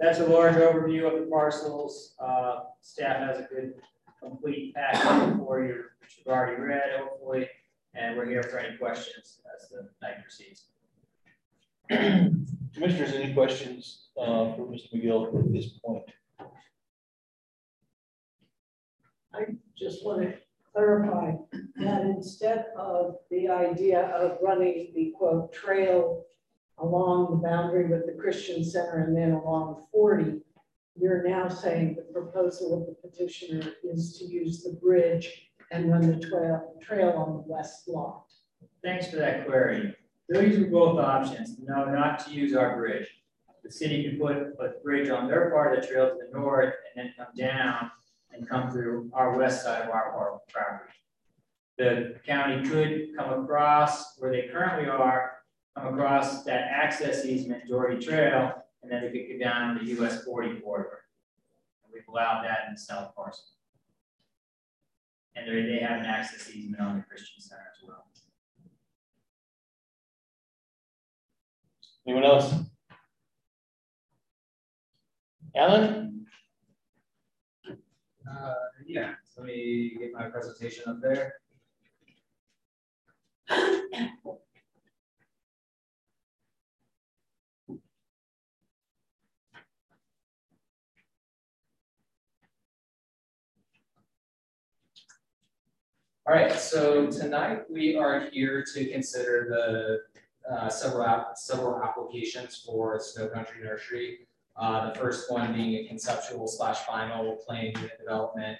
that's 0.05 0.21
a 0.21 0.27
large 0.27 0.57
overview 0.57 1.11
of 1.11 1.19
the 1.19 1.27
parcels. 1.31 2.15
Uh, 2.19 2.65
staff 2.83 3.17
has 3.17 3.39
a 3.39 3.49
good 3.49 3.75
complete 4.23 4.75
package 4.75 5.39
for 5.39 5.65
you, 5.65 5.85
which 6.01 6.19
you've 6.19 6.27
already 6.27 6.61
read, 6.61 6.83
hopefully, 6.99 7.49
and 7.95 8.15
we're 8.15 8.27
here 8.27 8.43
for 8.43 8.59
any 8.59 8.77
questions 8.77 9.41
as 9.57 9.71
the 9.71 9.89
night 10.03 10.17
proceeds. 10.21 10.67
Commissioners, 12.75 13.13
any 13.15 13.33
questions 13.33 14.09
uh, 14.21 14.53
for 14.55 14.67
Mr. 14.67 14.93
Magill 14.95 15.39
at 15.39 15.53
this 15.53 15.69
point? 15.83 16.05
I 19.33 19.47
just 19.77 20.05
want 20.05 20.23
to 20.23 20.35
clarify 20.71 21.33
that 21.77 22.03
instead 22.03 22.67
of 22.77 23.17
the 23.31 23.49
idea 23.49 24.07
of 24.09 24.37
running 24.43 24.93
the 24.95 25.15
quote 25.17 25.53
trail 25.53 26.25
along 26.79 27.31
the 27.31 27.49
boundary 27.49 27.87
with 27.87 28.07
the 28.07 28.21
Christian 28.21 28.65
Center 28.65 29.05
and 29.05 29.17
then 29.17 29.33
along 29.33 29.87
40, 29.93 30.41
you're 30.97 31.27
now 31.27 31.49
saying 31.49 31.97
the 31.97 32.03
proposal 32.13 32.81
of 32.81 32.87
the 32.87 33.09
petitioner 33.09 33.73
is 33.83 34.19
to 34.19 34.25
use 34.25 34.63
the 34.63 34.79
bridge 34.83 35.51
and 35.71 35.91
run 35.91 36.03
the 36.03 36.25
trail, 36.27 36.75
trail 36.81 37.11
on 37.11 37.33
the 37.35 37.53
west 37.53 37.89
lot. 37.89 38.25
Thanks 38.83 39.09
for 39.09 39.17
that 39.17 39.47
query. 39.47 39.95
Those 40.29 40.59
are 40.59 40.67
both 40.67 40.99
options. 40.99 41.57
No, 41.63 41.87
not 41.87 42.25
to 42.27 42.33
use 42.33 42.55
our 42.55 42.77
bridge. 42.77 43.09
The 43.63 43.71
city 43.71 44.05
can 44.05 44.19
put 44.19 44.37
a 44.37 44.81
bridge 44.83 45.09
on 45.09 45.27
their 45.27 45.51
part 45.51 45.77
of 45.77 45.83
the 45.83 45.89
trail 45.89 46.11
to 46.11 46.17
the 46.17 46.39
north 46.39 46.75
and 46.95 47.07
then 47.07 47.15
come 47.17 47.35
down 47.37 47.91
and 48.33 48.49
come 48.49 48.71
through 48.71 49.11
our 49.15 49.37
west 49.37 49.65
side 49.65 49.83
of 49.83 49.91
our 49.91 50.41
property. 50.53 50.93
The 51.79 52.17
county 52.27 52.69
could 52.69 53.17
come 53.17 53.43
across 53.43 54.19
where 54.19 54.31
they 54.31 54.49
currently 54.53 54.89
are, 54.89 55.34
come 55.77 55.95
across 55.95 56.45
that 56.45 56.69
access 56.71 57.25
easement, 57.25 57.67
Doherty 57.69 58.05
Trail, 58.05 58.53
and 58.83 58.91
then 58.91 59.03
they 59.03 59.11
could 59.11 59.39
go 59.39 59.45
down 59.45 59.79
the 59.79 59.85
US 60.01 60.25
forty 60.25 60.61
corridor. 60.61 61.01
And 61.85 61.93
We've 61.93 62.07
allowed 62.09 62.45
that 62.45 62.69
in 62.69 62.75
the 62.75 62.81
south 62.81 63.15
parcel. 63.15 63.45
And 65.37 65.49
they, 65.49 65.63
they 65.63 65.79
have 65.81 65.99
an 66.01 66.07
access 66.07 66.49
easement 66.55 66.81
on 66.81 66.97
the 66.97 67.03
Christian 67.03 67.41
Center 67.41 67.63
as 67.77 67.89
well. 67.89 68.07
Anyone 72.07 72.25
else? 72.25 72.55
Alan? 75.57 76.27
Uh, 78.31 78.55
yeah, 78.87 79.15
let 79.37 79.47
me 79.47 79.97
get 79.99 80.13
my 80.13 80.29
presentation 80.29 80.85
up 80.87 81.01
there. 81.01 81.35
All 96.27 96.35
right, 96.35 96.59
so 96.59 97.07
tonight 97.11 97.71
we 97.71 97.97
are 97.97 98.31
here 98.33 98.65
to 98.73 98.91
consider 98.91 99.47
the 99.51 100.51
uh, 100.51 100.71
several 100.71 101.05
app, 101.05 101.37
several 101.37 101.83
applications 101.83 102.65
for 102.65 102.99
Snow 102.99 103.29
Country 103.29 103.63
Nursery. 103.63 104.21
Uh, 104.57 104.91
the 104.91 104.99
first 104.99 105.31
one 105.31 105.53
being 105.53 105.85
a 105.85 105.87
conceptual 105.87 106.49
slash 106.49 106.79
final 106.87 107.37
plan 107.47 107.73
unit 107.77 107.99
development. 108.01 108.57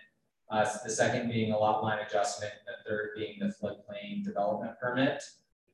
Uh, 0.51 0.69
the 0.85 0.91
second 0.91 1.31
being 1.31 1.53
a 1.53 1.57
lot 1.57 1.83
line 1.83 2.01
adjustment, 2.07 2.53
the 2.67 2.87
third 2.87 3.13
being 3.17 3.39
the 3.39 3.47
floodplain 3.47 4.23
development 4.23 4.79
permit. 4.79 5.23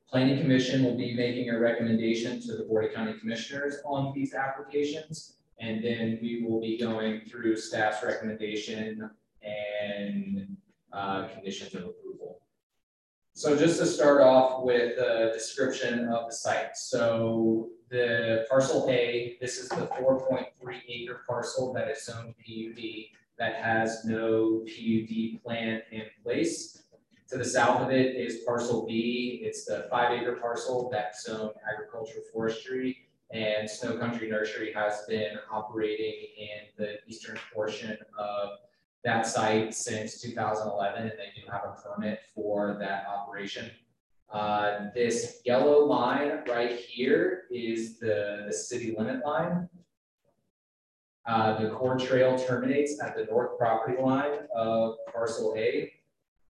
Planning 0.09 0.39
Commission 0.39 0.85
will 0.85 0.95
be 0.95 1.13
making 1.13 1.49
a 1.49 1.59
recommendation 1.59 2.39
to 2.43 2.55
the 2.55 2.63
Board 2.63 2.85
of 2.85 2.93
County 2.93 3.19
Commissioners 3.19 3.79
on 3.83 4.13
these 4.15 4.33
applications. 4.33 5.33
And 5.59 5.83
then 5.83 6.19
we 6.21 6.45
will 6.47 6.61
be 6.61 6.77
going 6.77 7.23
through 7.29 7.57
staff's 7.57 8.01
recommendation 8.01 9.09
and 9.43 10.50
uh, 10.93 11.27
conditions 11.27 11.73
of 11.75 11.83
approval. 11.83 12.41
So 13.33 13.55
just 13.55 13.79
to 13.79 13.85
start 13.85 14.21
off 14.21 14.63
with 14.63 14.97
a 14.99 15.31
description 15.33 16.09
of 16.09 16.27
the 16.27 16.35
site. 16.35 16.75
So 16.75 17.69
the 17.89 18.45
parcel 18.49 18.87
A, 18.89 19.37
this 19.39 19.57
is 19.57 19.69
the 19.69 19.87
four 19.97 20.27
point 20.27 20.47
three 20.61 20.81
acre 20.87 21.21
parcel 21.27 21.73
that 21.73 21.89
is 21.89 22.05
zoned 22.05 22.35
PUD 22.37 22.83
that 23.37 23.55
has 23.55 24.05
no 24.05 24.63
PUD 24.65 25.41
plan 25.43 25.81
in 25.91 26.03
place. 26.23 26.83
To 27.29 27.37
the 27.37 27.45
south 27.45 27.81
of 27.81 27.91
it 27.91 28.15
is 28.15 28.39
parcel 28.45 28.85
B. 28.85 29.41
It's 29.43 29.63
the 29.63 29.87
five 29.89 30.11
acre 30.11 30.35
parcel 30.35 30.89
that's 30.91 31.23
zoned 31.23 31.53
agricultural 31.71 32.23
forestry. 32.33 32.97
And 33.31 33.69
Snow 33.69 33.97
Country 33.97 34.29
Nursery 34.29 34.73
has 34.73 35.05
been 35.07 35.37
operating 35.49 36.27
in 36.37 36.59
the 36.77 36.95
eastern 37.07 37.39
portion 37.53 37.97
of 38.19 38.49
that 39.03 39.25
site 39.25 39.73
since 39.73 40.21
2011, 40.21 41.01
and 41.01 41.11
they 41.11 41.41
do 41.41 41.47
have 41.51 41.61
a 41.65 41.81
permit 41.81 42.19
for 42.33 42.77
that 42.79 43.05
operation. 43.07 43.69
Uh, 44.31 44.85
this 44.95 45.41
yellow 45.45 45.85
line 45.85 46.41
right 46.47 46.79
here 46.79 47.43
is 47.51 47.99
the, 47.99 48.45
the 48.47 48.53
city 48.53 48.95
limit 48.97 49.25
line. 49.25 49.67
Uh, 51.25 51.61
the 51.61 51.69
core 51.69 51.97
trail 51.97 52.37
terminates 52.37 53.01
at 53.01 53.15
the 53.15 53.25
north 53.25 53.57
property 53.57 54.01
line 54.01 54.39
of 54.55 54.95
parcel 55.11 55.53
A. 55.57 55.91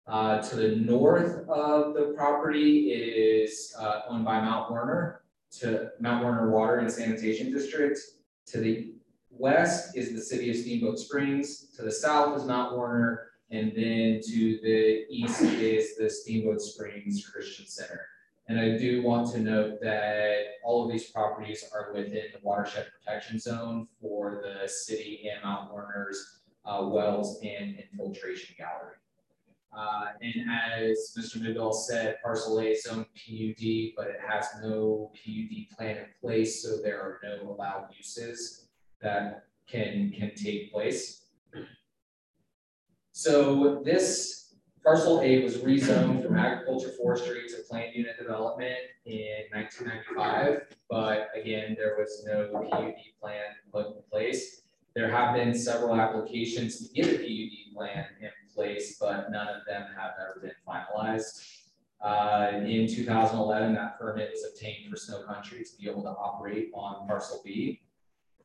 Uh, 0.08 0.42
to 0.42 0.56
the 0.56 0.78
north 0.78 1.48
of 1.50 1.94
the 1.94 2.14
property 2.16 2.92
is 2.92 3.76
uh, 3.78 4.02
owned 4.10 4.26
by 4.26 4.40
Mount 4.40 4.72
Werner 4.72 5.22
to 5.52 5.92
Mount 6.00 6.24
Werner 6.24 6.50
Water 6.50 6.78
and 6.78 6.92
Sanitation 6.92 7.52
District. 7.52 8.00
To 8.48 8.60
the 8.60 8.94
west 9.40 9.96
is 9.96 10.14
the 10.14 10.22
city 10.22 10.50
of 10.50 10.56
Steamboat 10.56 11.00
Springs. 11.00 11.68
To 11.76 11.84
the 11.84 11.92
south 11.92 12.38
is 12.38 12.46
Mount 12.46 12.78
Werner. 12.78 13.32
And 13.50 13.72
then 13.76 14.20
to 14.28 14.60
the 14.62 15.06
east 15.10 15.42
is 15.42 15.96
the 15.96 16.10
Steamboat 16.10 16.62
Springs 16.62 17.26
Christian 17.26 17.66
Center. 17.66 18.06
And 18.50 18.60
I 18.60 18.78
do 18.78 19.02
want 19.04 19.32
to 19.34 19.40
note 19.40 19.80
that 19.82 20.44
all 20.64 20.86
of 20.86 20.92
these 20.92 21.12
properties 21.12 21.66
are 21.74 21.92
within 21.94 22.26
the 22.34 22.40
watershed 22.42 22.88
protection 22.98 23.40
zone 23.40 23.88
for 24.02 24.42
the 24.42 24.68
city 24.68 25.30
and 25.32 25.44
Mount 25.44 25.74
Werner's 25.74 26.40
uh, 26.66 26.82
wells 26.84 27.40
and 27.44 27.78
infiltration 27.80 28.56
gallery. 28.58 28.96
Uh, 29.78 30.08
and 30.22 30.50
as 30.50 31.14
Mr. 31.18 31.42
Magill 31.42 31.74
said, 31.74 32.18
parcel 32.24 32.60
A 32.60 32.68
is 32.68 32.84
zone 32.84 33.06
PUD, 33.16 33.94
but 33.96 34.08
it 34.08 34.20
has 34.28 34.48
no 34.62 35.12
PUD 35.14 35.78
plan 35.78 35.98
in 35.98 36.06
place, 36.22 36.64
so 36.64 36.78
there 36.82 37.00
are 37.00 37.20
no 37.24 37.52
allowed 37.52 37.90
uses 37.96 38.67
that 39.02 39.46
can, 39.68 40.12
can 40.18 40.32
take 40.36 40.72
place. 40.72 41.26
So 43.12 43.82
this 43.84 44.56
parcel 44.84 45.22
A 45.22 45.44
was 45.44 45.58
rezoned 45.58 46.24
from 46.24 46.38
agriculture 46.38 46.92
forestry 46.98 47.48
to 47.50 47.56
planned 47.68 47.96
unit 47.96 48.18
development 48.18 48.78
in 49.06 49.44
1995, 49.52 50.76
but 50.90 51.30
again, 51.36 51.76
there 51.78 51.98
was 51.98 52.24
no 52.26 52.48
PUD 52.48 52.94
plan 53.20 53.42
put 53.74 53.88
in 53.88 53.94
place. 54.10 54.62
There 54.96 55.12
have 55.12 55.36
been 55.36 55.54
several 55.54 56.00
applications 56.00 56.80
to 56.80 56.94
get 56.94 57.08
a 57.08 57.18
PUD 57.18 57.76
plan 57.76 58.06
in 58.22 58.30
place, 58.54 58.98
but 59.00 59.30
none 59.32 59.48
of 59.48 59.66
them 59.68 59.88
have 59.98 60.12
ever 60.22 60.40
been 60.42 60.52
finalized. 60.68 61.66
Uh, 62.00 62.52
in 62.54 62.88
2011, 62.88 63.74
that 63.74 64.00
permit 64.00 64.30
was 64.32 64.46
obtained 64.54 64.90
for 64.90 64.96
Snow 64.96 65.24
Country 65.24 65.64
to 65.64 65.72
be 65.82 65.90
able 65.90 66.04
to 66.04 66.10
operate 66.10 66.70
on 66.74 67.08
parcel 67.08 67.42
B. 67.44 67.82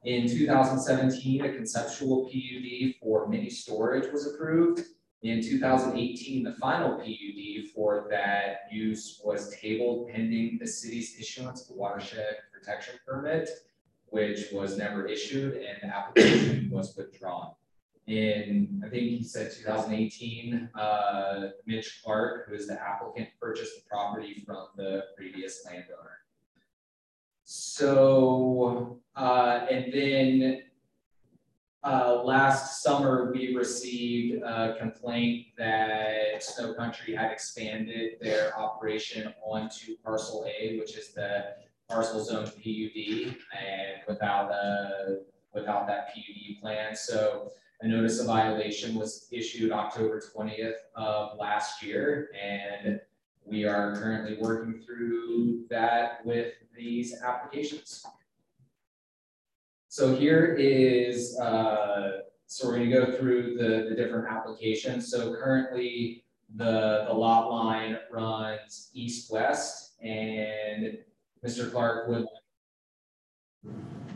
In 0.04 0.28
2017, 0.28 1.44
a 1.44 1.52
conceptual 1.52 2.24
PUD 2.24 2.94
for 3.00 3.28
mini 3.28 3.48
storage 3.48 4.12
was 4.12 4.26
approved. 4.26 4.80
In 5.22 5.40
2018, 5.40 6.42
the 6.42 6.54
final 6.54 6.96
PUD 6.96 7.70
for 7.72 8.08
that 8.10 8.62
use 8.72 9.20
was 9.24 9.54
tabled 9.54 10.08
pending 10.08 10.58
the 10.60 10.66
city's 10.66 11.16
issuance 11.20 11.62
of 11.62 11.68
the 11.68 11.74
watershed 11.74 12.38
protection 12.52 12.94
permit, 13.06 13.48
which 14.06 14.46
was 14.52 14.76
never 14.76 15.06
issued 15.06 15.54
and 15.54 15.78
the 15.80 15.94
application 15.94 16.68
was 16.72 16.96
withdrawn. 16.96 17.52
In, 18.08 18.82
I 18.84 18.88
think 18.88 19.02
he 19.04 19.22
said 19.22 19.52
2018, 19.52 20.70
uh, 20.74 21.50
Mitch 21.64 22.00
Clark, 22.02 22.48
who 22.48 22.54
is 22.54 22.66
the 22.66 22.82
applicant, 22.82 23.28
purchased 23.40 23.76
the 23.76 23.88
property 23.88 24.42
from 24.44 24.66
the 24.76 25.04
previous 25.16 25.64
landowner. 25.64 26.21
So, 27.54 28.98
uh, 29.14 29.66
and 29.70 29.92
then 29.92 30.62
uh, 31.84 32.22
last 32.24 32.82
summer, 32.82 33.30
we 33.30 33.54
received 33.54 34.42
a 34.42 34.74
complaint 34.78 35.48
that 35.58 36.42
Snow 36.42 36.72
Country 36.72 37.14
had 37.14 37.30
expanded 37.30 38.12
their 38.22 38.58
operation 38.58 39.34
onto 39.44 39.98
parcel 40.02 40.46
A, 40.46 40.78
which 40.78 40.96
is 40.96 41.12
the 41.12 41.56
parcel 41.90 42.24
zone 42.24 42.46
PUD, 42.46 43.36
and 43.52 44.00
without 44.08 44.50
a, 44.50 45.18
without 45.52 45.86
that 45.88 46.14
PUD 46.14 46.58
plan. 46.58 46.96
So 46.96 47.50
a 47.82 47.86
notice 47.86 48.18
of 48.18 48.28
violation 48.28 48.94
was 48.94 49.28
issued 49.30 49.72
October 49.72 50.22
twentieth 50.34 50.76
of 50.96 51.36
last 51.38 51.82
year, 51.82 52.30
and 52.42 52.98
we 53.44 53.64
are 53.64 53.96
currently 53.96 54.36
working 54.40 54.80
through 54.84 55.64
that 55.70 56.24
with 56.24 56.54
these 56.76 57.20
applications. 57.22 58.04
So 59.88 60.16
here 60.16 60.54
is, 60.58 61.38
uh, 61.38 62.20
so 62.46 62.68
we're 62.68 62.78
gonna 62.78 62.90
go 62.90 63.12
through 63.18 63.56
the, 63.56 63.88
the 63.90 63.94
different 63.94 64.28
applications. 64.30 65.10
So 65.10 65.34
currently, 65.34 66.24
the, 66.54 67.04
the 67.08 67.12
lot 67.14 67.50
line 67.50 67.98
runs 68.10 68.90
east-west, 68.94 69.94
and 70.02 70.98
Mr. 71.44 71.70
Clark 71.70 72.08
would 72.08 72.26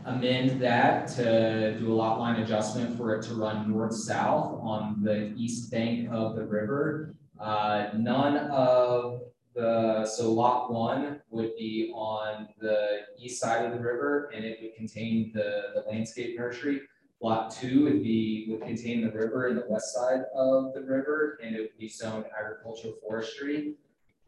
amend 0.05 0.61
that 0.61 1.07
to 1.09 1.77
do 1.79 1.91
a 1.91 1.95
lot 1.95 2.19
line 2.19 2.41
adjustment 2.41 2.97
for 2.97 3.15
it 3.15 3.21
to 3.23 3.33
run 3.33 3.69
north-south 3.69 4.59
on 4.61 5.03
the 5.03 5.33
east 5.35 5.69
bank 5.69 6.09
of 6.11 6.35
the 6.35 6.45
river. 6.45 7.13
Uh, 7.39 7.89
none 7.95 8.37
of 8.49 9.21
the, 9.53 10.05
so 10.05 10.31
lot 10.31 10.71
one 10.71 11.21
would 11.29 11.55
be 11.57 11.91
on 11.95 12.47
the 12.59 12.99
east 13.19 13.41
side 13.41 13.65
of 13.65 13.71
the 13.71 13.79
river 13.79 14.31
and 14.33 14.45
it 14.45 14.59
would 14.61 14.75
contain 14.75 15.31
the, 15.33 15.63
the 15.75 15.83
landscape 15.89 16.37
nursery. 16.37 16.81
Lot 17.21 17.51
two 17.51 17.83
would 17.85 18.03
be, 18.03 18.47
would 18.49 18.61
contain 18.61 19.01
the 19.01 19.11
river 19.11 19.47
and 19.47 19.57
the 19.57 19.65
west 19.67 19.93
side 19.93 20.21
of 20.35 20.73
the 20.73 20.81
river 20.81 21.39
and 21.43 21.55
it 21.55 21.59
would 21.59 21.77
be 21.79 21.89
zoned 21.89 22.25
agricultural 22.39 22.93
forestry. 23.01 23.75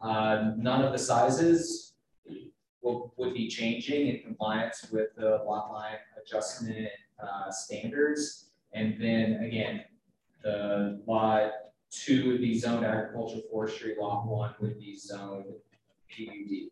Uh, 0.00 0.52
none 0.56 0.82
of 0.82 0.92
the 0.92 0.98
sizes 0.98 1.94
will, 2.82 3.12
would 3.16 3.34
be 3.34 3.48
changing 3.48 4.08
in 4.08 4.22
compliance 4.22 4.86
with 4.90 5.14
the 5.16 5.42
lot 5.46 5.70
line 5.70 5.98
adjustment 6.20 6.88
uh, 7.22 7.50
standards. 7.50 8.46
And 8.72 9.00
then 9.00 9.44
again, 9.44 9.84
the 10.42 11.00
lot 11.06 11.52
two 11.90 12.28
would 12.28 12.40
be 12.40 12.58
zoned 12.58 12.84
agricultural 12.84 13.42
forestry, 13.50 13.96
lot 14.00 14.26
one 14.26 14.54
would 14.60 14.78
be 14.78 14.96
zoned 14.96 15.46
PUD. 16.10 16.70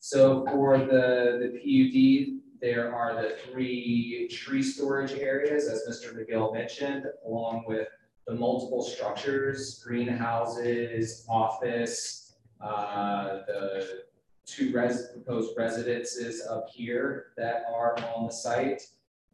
So 0.00 0.44
for 0.46 0.78
the, 0.78 1.38
the 1.40 1.58
PUD, 1.58 2.40
there 2.60 2.94
are 2.94 3.14
the 3.20 3.36
three 3.44 4.28
tree 4.30 4.62
storage 4.62 5.12
areas, 5.12 5.68
as 5.68 5.82
Mr. 5.88 6.14
Magill 6.14 6.52
mentioned, 6.52 7.04
along 7.26 7.64
with 7.66 7.88
the 8.26 8.34
multiple 8.34 8.82
structures, 8.82 9.82
greenhouses, 9.84 11.26
office, 11.28 12.36
uh, 12.60 13.40
the 13.46 14.04
two 14.46 14.72
res 14.72 15.08
proposed 15.12 15.56
residences 15.56 16.46
up 16.46 16.68
here 16.70 17.26
that 17.36 17.64
are 17.72 17.96
on 18.14 18.26
the 18.26 18.32
site. 18.32 18.82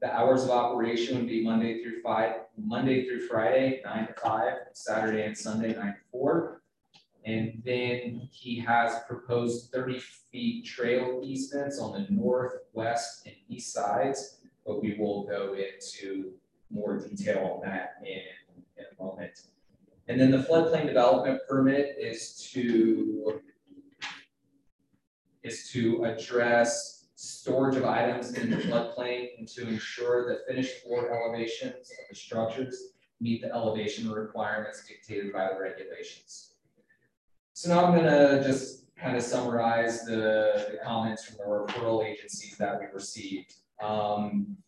The 0.00 0.10
hours 0.10 0.44
of 0.44 0.50
operation 0.50 1.18
would 1.18 1.26
be 1.26 1.44
Monday 1.44 1.82
through 1.82 2.00
five, 2.00 2.36
Monday 2.56 3.06
through 3.06 3.26
Friday, 3.28 3.82
nine 3.84 4.06
to 4.06 4.14
five, 4.14 4.54
Saturday 4.72 5.24
and 5.24 5.36
Sunday, 5.36 5.74
nine 5.74 5.92
to 5.92 6.00
four. 6.10 6.62
And 7.26 7.60
then 7.66 8.28
he 8.32 8.58
has 8.60 9.00
proposed 9.06 9.70
30 9.72 10.00
feet 10.32 10.64
trail 10.64 11.20
easements 11.22 11.78
on 11.78 11.92
the 11.92 12.06
north, 12.08 12.54
west, 12.72 13.26
and 13.26 13.34
east 13.48 13.74
sides, 13.74 14.38
but 14.66 14.82
we 14.82 14.94
will 14.94 15.24
go 15.24 15.54
into 15.54 16.32
more 16.70 16.98
detail 16.98 17.60
on 17.62 17.68
that 17.68 17.96
in, 18.02 18.22
in 18.78 18.84
a 18.98 19.02
moment. 19.02 19.42
And 20.08 20.18
then 20.18 20.30
the 20.30 20.38
floodplain 20.38 20.86
development 20.86 21.40
permit 21.48 21.96
is 21.98 22.48
to 22.52 23.40
is 25.42 25.70
to 25.72 26.04
address 26.04 26.99
storage 27.40 27.76
of 27.76 27.84
items 27.86 28.34
in 28.34 28.50
the 28.50 28.56
floodplain 28.56 29.28
and 29.38 29.48
to 29.48 29.66
ensure 29.66 30.28
that 30.28 30.46
finished 30.46 30.82
floor 30.82 31.10
elevations 31.10 31.90
of 31.90 32.04
the 32.10 32.14
structures 32.14 32.92
meet 33.18 33.40
the 33.40 33.50
elevation 33.50 34.10
requirements 34.10 34.84
dictated 34.86 35.32
by 35.32 35.48
the 35.48 35.58
regulations. 35.58 36.54
So 37.54 37.70
now 37.70 37.86
I'm 37.86 37.96
gonna 37.96 38.42
just 38.44 38.94
kind 38.96 39.16
of 39.16 39.22
summarize 39.22 40.04
the, 40.04 40.66
the 40.70 40.78
comments 40.84 41.24
from 41.24 41.38
the 41.38 41.44
referral 41.44 42.04
agencies 42.04 42.56
that 42.58 42.78
we 42.78 42.86
received. 42.92 43.54
Um, 43.82 44.58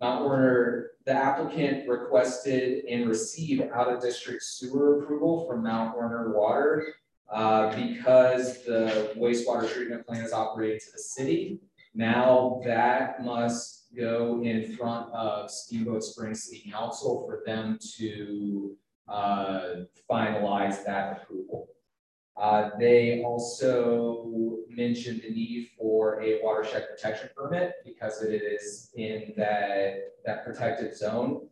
Mount 0.00 0.24
Werner, 0.24 0.92
the 1.04 1.12
applicant 1.12 1.88
requested 1.88 2.84
and 2.84 3.08
received 3.08 3.62
out-of-district 3.74 4.42
sewer 4.42 5.02
approval 5.02 5.48
from 5.48 5.64
Mount 5.64 5.96
Werner 5.96 6.32
Water 6.32 6.94
uh, 7.32 7.74
because 7.74 8.64
the 8.64 9.12
wastewater 9.16 9.68
treatment 9.68 10.06
plant 10.06 10.24
is 10.24 10.32
operated 10.32 10.80
to 10.80 10.92
the 10.92 10.98
city. 10.98 11.60
Now 11.94 12.60
that 12.64 13.24
must 13.24 13.94
go 13.96 14.40
in 14.42 14.76
front 14.76 15.12
of 15.12 15.50
Steamboat 15.50 16.04
Springs 16.04 16.44
City 16.44 16.70
Council 16.70 17.24
for 17.26 17.42
them 17.44 17.78
to 17.98 18.76
uh, 19.08 19.70
finalize 20.08 20.84
that 20.84 21.22
approval. 21.22 21.68
Uh, 22.36 22.70
they 22.78 23.22
also 23.22 24.58
mentioned 24.68 25.20
the 25.22 25.30
need 25.30 25.68
for 25.76 26.22
a 26.22 26.40
watershed 26.42 26.86
protection 26.88 27.28
permit 27.36 27.74
because 27.84 28.22
it 28.22 28.34
is 28.34 28.90
in 28.96 29.32
that, 29.36 29.96
that 30.24 30.44
protected 30.44 30.96
zone. 30.96 31.46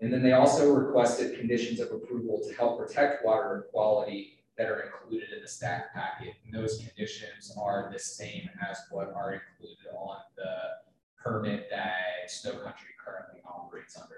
And 0.00 0.12
then 0.12 0.22
they 0.22 0.32
also 0.32 0.70
requested 0.72 1.36
conditions 1.38 1.80
of 1.80 1.90
approval 1.90 2.40
to 2.46 2.54
help 2.54 2.78
protect 2.78 3.24
water 3.24 3.66
quality 3.72 4.37
that 4.58 4.68
are 4.68 4.80
included 4.80 5.28
in 5.34 5.40
the 5.40 5.48
staff 5.48 5.84
packet. 5.94 6.34
And 6.44 6.52
those 6.52 6.78
conditions 6.78 7.54
are 7.56 7.88
the 7.92 7.98
same 7.98 8.50
as 8.68 8.78
what 8.90 9.12
are 9.14 9.34
included 9.34 9.86
on 9.96 10.16
the 10.36 11.22
permit 11.22 11.68
that 11.70 12.28
Snow 12.28 12.52
Country 12.52 12.90
currently 13.02 13.40
operates 13.46 13.96
under. 13.96 14.16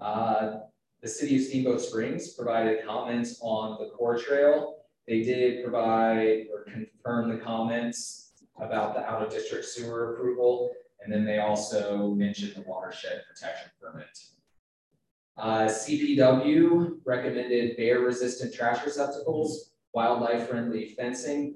Uh, 0.00 0.60
the 1.00 1.08
city 1.08 1.36
of 1.36 1.42
Steamboat 1.42 1.80
Springs 1.80 2.34
provided 2.34 2.84
comments 2.84 3.38
on 3.40 3.78
the 3.78 3.90
core 3.90 4.18
trail. 4.18 4.78
They 5.06 5.22
did 5.22 5.62
provide 5.62 6.46
or 6.52 6.64
confirm 6.64 7.30
the 7.30 7.42
comments 7.42 8.32
about 8.60 8.94
the 8.94 9.00
out 9.00 9.22
of 9.22 9.30
district 9.30 9.64
sewer 9.64 10.14
approval. 10.14 10.72
And 11.00 11.12
then 11.12 11.24
they 11.24 11.38
also 11.38 12.08
mentioned 12.08 12.54
the 12.56 12.68
watershed 12.68 13.22
protection 13.28 13.70
permit. 13.80 14.18
Uh, 15.38 15.66
CPW 15.66 16.98
recommended 17.04 17.76
bear 17.76 18.00
resistant 18.00 18.52
trash 18.52 18.84
receptacles, 18.84 19.70
wildlife 19.92 20.48
friendly 20.48 20.88
fencing, 20.88 21.54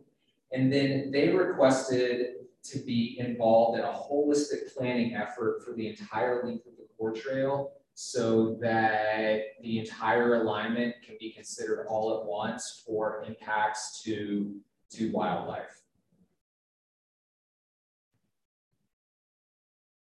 and 0.53 0.73
then 0.73 1.11
they 1.11 1.29
requested 1.29 2.35
to 2.63 2.79
be 2.79 3.17
involved 3.19 3.79
in 3.79 3.85
a 3.85 3.93
holistic 3.93 4.73
planning 4.77 5.15
effort 5.15 5.65
for 5.65 5.73
the 5.73 5.89
entire 5.89 6.47
length 6.47 6.67
of 6.67 6.77
the 6.77 6.87
core 6.97 7.13
trail 7.13 7.73
so 7.95 8.57
that 8.61 9.41
the 9.63 9.81
entire 9.81 10.43
alignment 10.43 10.95
can 11.05 11.17
be 11.19 11.33
considered 11.33 11.87
all 11.89 12.21
at 12.21 12.27
once 12.27 12.83
for 12.87 13.25
impacts 13.27 14.01
to, 14.03 14.55
to 14.91 15.11
wildlife. 15.11 15.82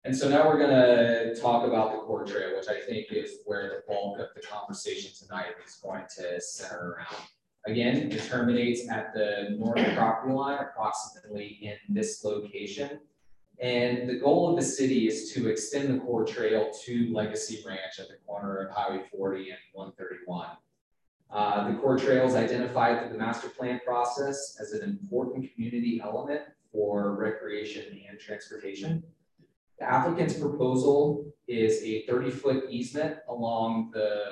And 0.08 0.16
so 0.16 0.30
now 0.30 0.48
we're 0.48 0.58
going 0.58 0.70
to 0.70 1.36
talk 1.36 1.68
about 1.68 1.92
the 1.92 1.98
core 1.98 2.24
trail, 2.24 2.56
which 2.56 2.70
I 2.70 2.80
think 2.80 3.08
is 3.12 3.40
where 3.44 3.68
the 3.68 3.94
bulk 3.94 4.20
of 4.20 4.28
the 4.36 4.40
conversation 4.40 5.12
tonight 5.14 5.48
is 5.66 5.76
going 5.84 6.06
to 6.16 6.40
center 6.40 6.92
around. 6.92 7.26
Again, 7.66 8.10
it 8.10 8.24
terminates 8.24 8.90
at 8.90 9.14
the 9.14 9.58
north 9.60 9.86
property 9.98 10.34
line, 10.34 10.60
approximately 10.60 11.60
in 11.62 11.76
this 11.94 12.24
location. 12.24 13.02
And 13.60 14.08
the 14.08 14.16
goal 14.16 14.50
of 14.50 14.56
the 14.56 14.66
city 14.66 15.10
is 15.10 15.34
to 15.34 15.50
extend 15.50 15.94
the 15.94 16.00
core 16.00 16.24
trail 16.24 16.72
to 16.86 17.14
Legacy 17.14 17.62
Ranch 17.68 18.00
at 18.00 18.08
the 18.08 18.16
corner 18.26 18.60
of 18.60 18.74
Highway 18.74 19.04
40 19.12 19.50
and 19.50 19.60
131. 19.74 20.48
Uh, 21.30 21.70
the 21.70 21.78
core 21.80 21.98
trail 21.98 22.26
is 22.26 22.36
identified 22.36 23.02
through 23.02 23.12
the 23.12 23.20
master 23.20 23.50
plan 23.50 23.82
process 23.86 24.58
as 24.62 24.72
an 24.72 24.84
important 24.84 25.54
community 25.54 26.00
element 26.02 26.44
for 26.72 27.14
recreation 27.18 27.84
and 28.10 28.18
transportation. 28.18 29.04
The 29.80 29.86
applicant's 29.86 30.34
proposal 30.34 31.26
is 31.48 31.82
a 31.84 32.06
30 32.08 32.32
foot 32.32 32.64
easement 32.70 33.18
along 33.30 33.92
the, 33.94 34.24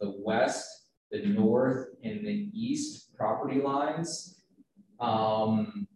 the 0.00 0.14
west, 0.18 0.88
the 1.10 1.24
north, 1.24 1.88
and 2.02 2.26
the 2.26 2.50
east 2.52 3.14
property 3.16 3.60
lines. 3.60 4.42
Um, 4.98 5.86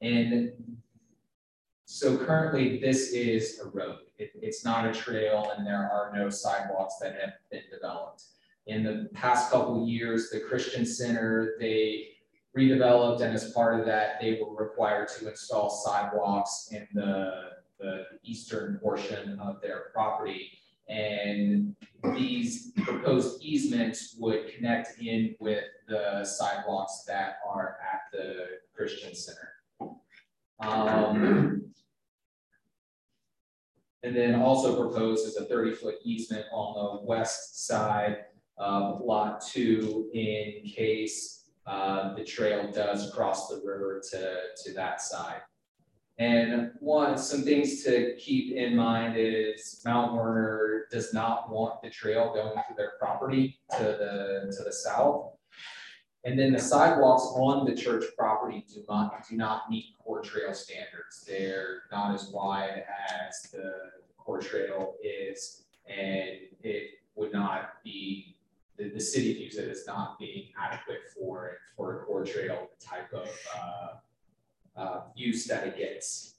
and 0.00 0.52
so 1.84 2.16
currently 2.16 2.78
this 2.80 3.12
is 3.12 3.60
a 3.64 3.68
road. 3.68 3.98
It, 4.18 4.32
it's 4.42 4.64
not 4.64 4.86
a 4.86 4.92
trail 4.92 5.52
and 5.56 5.66
there 5.66 5.90
are 5.90 6.12
no 6.14 6.28
sidewalks 6.28 6.96
that 7.00 7.16
have 7.20 7.34
been 7.50 7.62
developed. 7.72 8.24
In 8.66 8.82
the 8.82 9.08
past 9.14 9.52
couple 9.52 9.86
years, 9.86 10.30
the 10.30 10.40
Christian 10.40 10.84
Center, 10.84 11.54
they 11.60 12.15
redeveloped, 12.56 13.20
and 13.20 13.34
as 13.34 13.52
part 13.52 13.78
of 13.78 13.86
that, 13.86 14.20
they 14.20 14.40
were 14.40 14.54
required 14.64 15.08
to 15.08 15.28
install 15.28 15.68
sidewalks 15.70 16.68
in 16.72 16.86
the, 16.94 17.50
the 17.78 18.04
eastern 18.24 18.78
portion 18.82 19.38
of 19.40 19.60
their 19.60 19.90
property. 19.92 20.52
And 20.88 21.74
these 22.14 22.70
proposed 22.76 23.42
easements 23.42 24.16
would 24.20 24.54
connect 24.54 25.00
in 25.00 25.34
with 25.40 25.64
the 25.88 26.24
sidewalks 26.24 27.04
that 27.06 27.38
are 27.46 27.76
at 27.92 28.02
the 28.12 28.46
Christian 28.74 29.14
Center. 29.14 29.52
Um, 30.60 31.64
and 34.02 34.16
then 34.16 34.36
also 34.36 34.80
proposed 34.80 35.26
is 35.26 35.36
a 35.36 35.44
thirty-foot 35.46 35.96
easement 36.04 36.46
on 36.52 36.74
the 36.74 37.04
west 37.04 37.66
side 37.66 38.26
of 38.56 39.00
lot 39.00 39.44
two 39.44 40.08
in 40.14 40.62
case 40.64 41.45
uh, 41.66 42.14
the 42.14 42.24
trail 42.24 42.70
does 42.70 43.12
cross 43.12 43.48
the 43.48 43.60
river 43.64 44.02
to, 44.10 44.36
to 44.64 44.72
that 44.74 45.00
side. 45.00 45.40
And 46.18 46.70
one, 46.80 47.18
some 47.18 47.42
things 47.42 47.84
to 47.84 48.14
keep 48.18 48.54
in 48.54 48.74
mind 48.74 49.16
is 49.18 49.82
Mount 49.84 50.14
Werner 50.14 50.86
does 50.90 51.12
not 51.12 51.50
want 51.50 51.82
the 51.82 51.90
trail 51.90 52.32
going 52.32 52.54
through 52.66 52.76
their 52.76 52.92
property 52.98 53.58
to 53.72 53.82
the, 53.82 54.54
to 54.56 54.64
the 54.64 54.72
south. 54.72 55.32
And 56.24 56.38
then 56.38 56.52
the 56.52 56.58
sidewalks 56.58 57.22
on 57.34 57.66
the 57.66 57.74
church 57.74 58.04
property 58.16 58.64
do 58.72 58.82
not, 58.88 59.28
do 59.28 59.36
not 59.36 59.70
meet 59.70 59.94
core 60.02 60.22
trail 60.22 60.54
standards. 60.54 61.24
They're 61.26 61.82
not 61.92 62.14
as 62.14 62.30
wide 62.32 62.84
as 63.10 63.50
the 63.52 63.72
core 64.16 64.40
trail 64.40 64.94
is, 65.04 65.66
and 65.86 66.38
it 66.62 66.90
would 67.14 67.32
not 67.32 67.82
be, 67.84 68.35
the, 68.76 68.90
the 68.90 69.00
city 69.00 69.34
views 69.34 69.56
it 69.56 69.68
as 69.68 69.86
not 69.86 70.18
being 70.18 70.48
adequate 70.60 71.00
for, 71.14 71.58
for 71.76 72.02
a 72.02 72.04
core 72.04 72.24
trail 72.24 72.68
type 72.80 73.12
of, 73.12 73.28
uh, 73.56 74.80
uh, 74.80 75.00
use 75.14 75.46
that 75.46 75.66
it 75.66 75.78
gets. 75.78 76.34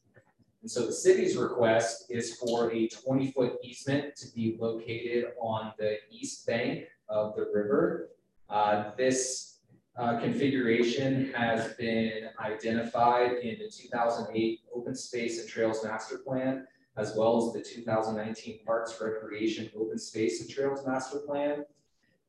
And 0.62 0.70
so 0.70 0.86
the 0.86 0.94
city's 0.94 1.38
request 1.38 2.06
is 2.10 2.36
for 2.36 2.72
a 2.72 2.88
twenty 2.90 3.32
foot 3.32 3.54
easement 3.64 4.16
to 4.18 4.28
be 4.34 4.58
located 4.60 5.26
on 5.40 5.72
the 5.78 5.98
east 6.12 6.46
bank 6.46 6.86
of 7.10 7.36
the 7.36 7.46
river. 7.54 8.10
Uh, 8.50 8.92
this 8.98 9.60
uh, 9.98 10.20
configuration 10.20 11.32
has 11.34 11.74
been 11.76 12.30
identified 12.40 13.34
in 13.34 13.60
the 13.60 13.70
two 13.70 13.88
thousand 13.88 14.28
eight 14.36 14.62
Open 14.76 14.96
Space 14.96 15.40
and 15.40 15.48
Trails 15.48 15.84
Master 15.84 16.18
Plan, 16.18 16.68
as 16.98 17.16
well 17.16 17.38
as 17.38 17.54
the 17.54 17.62
two 17.62 17.84
thousand 17.84 18.18
nineteen 18.18 18.60
Parks 18.66 19.00
Recreation 19.00 19.70
Open 19.80 19.98
Space 19.98 20.42
and 20.42 20.50
Trails 20.50 20.86
Master 20.86 21.20
Plan. 21.20 21.66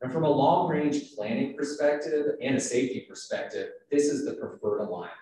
And 0.01 0.13
from 0.13 0.25
a 0.25 0.31
long 0.31 0.69
range 0.69 1.15
planning 1.17 1.57
perspective 1.57 2.37
and 2.41 2.57
a 2.57 2.61
safety 2.61 3.07
perspective, 3.09 3.71
this 3.91 4.05
is 4.05 4.25
the 4.25 4.35
preferred 4.35 4.81
alignment. 4.81 5.15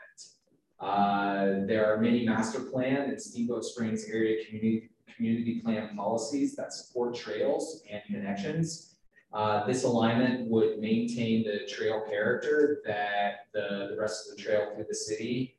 Uh, 0.79 1.67
there 1.67 1.91
are 1.91 1.99
many 1.99 2.27
master 2.27 2.61
plan 2.61 3.09
and 3.09 3.21
Steamboat 3.21 3.65
Springs 3.65 4.05
area 4.05 4.45
community, 4.45 4.91
community 5.15 5.61
plan 5.61 5.97
policies 5.97 6.55
that 6.57 6.75
support 6.75 7.15
trails 7.15 7.83
and 7.91 8.03
connections. 8.05 8.97
Uh, 9.33 9.67
this 9.67 9.85
alignment 9.85 10.49
would 10.51 10.79
maintain 10.79 11.45
the 11.45 11.67
trail 11.67 12.03
character 12.09 12.83
that 12.87 13.47
the, 13.55 13.89
the 13.91 13.97
rest 13.99 14.29
of 14.29 14.37
the 14.37 14.43
trail 14.43 14.73
through 14.75 14.85
the 14.89 14.95
city 14.95 15.57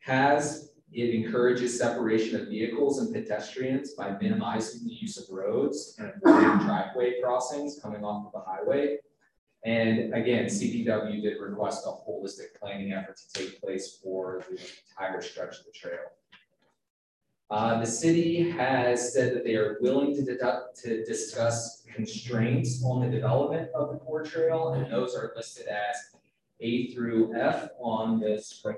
has. 0.00 0.73
It 0.94 1.12
encourages 1.12 1.76
separation 1.76 2.40
of 2.40 2.46
vehicles 2.46 3.00
and 3.00 3.12
pedestrians 3.12 3.94
by 3.94 4.16
minimizing 4.20 4.86
the 4.86 4.94
use 4.94 5.18
of 5.18 5.24
roads 5.28 5.96
and 5.98 6.12
avoiding 6.22 6.64
driveway 6.64 7.20
crossings 7.20 7.80
coming 7.82 8.04
off 8.04 8.26
of 8.26 8.32
the 8.32 8.48
highway. 8.48 8.98
And 9.64 10.14
again, 10.14 10.44
CPW 10.44 11.20
did 11.20 11.40
request 11.40 11.84
a 11.84 11.90
holistic 11.90 12.54
planning 12.60 12.92
effort 12.92 13.16
to 13.16 13.32
take 13.32 13.60
place 13.60 13.98
for 14.00 14.44
the 14.48 14.60
entire 14.90 15.20
stretch 15.20 15.58
of 15.58 15.64
the 15.64 15.72
trail. 15.72 16.12
Uh, 17.50 17.80
the 17.80 17.86
city 17.86 18.50
has 18.50 19.12
said 19.12 19.34
that 19.34 19.44
they 19.44 19.56
are 19.56 19.78
willing 19.80 20.14
to 20.14 20.22
deduct 20.22 20.80
to 20.82 21.04
discuss 21.04 21.82
constraints 21.92 22.84
on 22.84 23.00
the 23.00 23.10
development 23.10 23.68
of 23.74 23.90
the 23.90 23.98
core 23.98 24.22
trail, 24.22 24.74
and 24.74 24.92
those 24.92 25.16
are 25.16 25.32
listed 25.34 25.66
as 25.66 25.96
A 26.60 26.94
through 26.94 27.34
F 27.34 27.70
on 27.80 28.20
the 28.20 28.40
spring. 28.40 28.76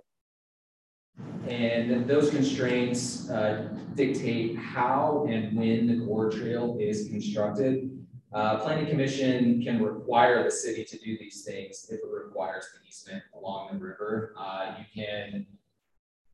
And 1.49 2.07
those 2.07 2.31
constraints 2.31 3.31
uh, 3.31 3.69
dictate 3.95 4.57
how 4.59 5.27
and 5.29 5.57
when 5.57 5.87
the 5.87 6.05
core 6.05 6.31
trail 6.31 6.77
is 6.81 7.09
constructed 7.09 7.97
uh, 8.37 8.59
planning 8.59 8.87
commission 8.87 9.63
can 9.63 9.83
require 9.83 10.45
the 10.45 10.51
city 10.51 10.85
to 10.85 10.99
do 10.99 11.17
these 11.19 11.43
things 11.43 11.87
if 11.89 12.01
it 12.01 12.11
requires 12.13 12.67
the 12.75 12.87
easement 12.87 13.23
along 13.35 13.71
the 13.73 13.79
river. 13.79 14.35
Uh, 14.39 14.75
you 14.79 14.85
can 15.03 15.47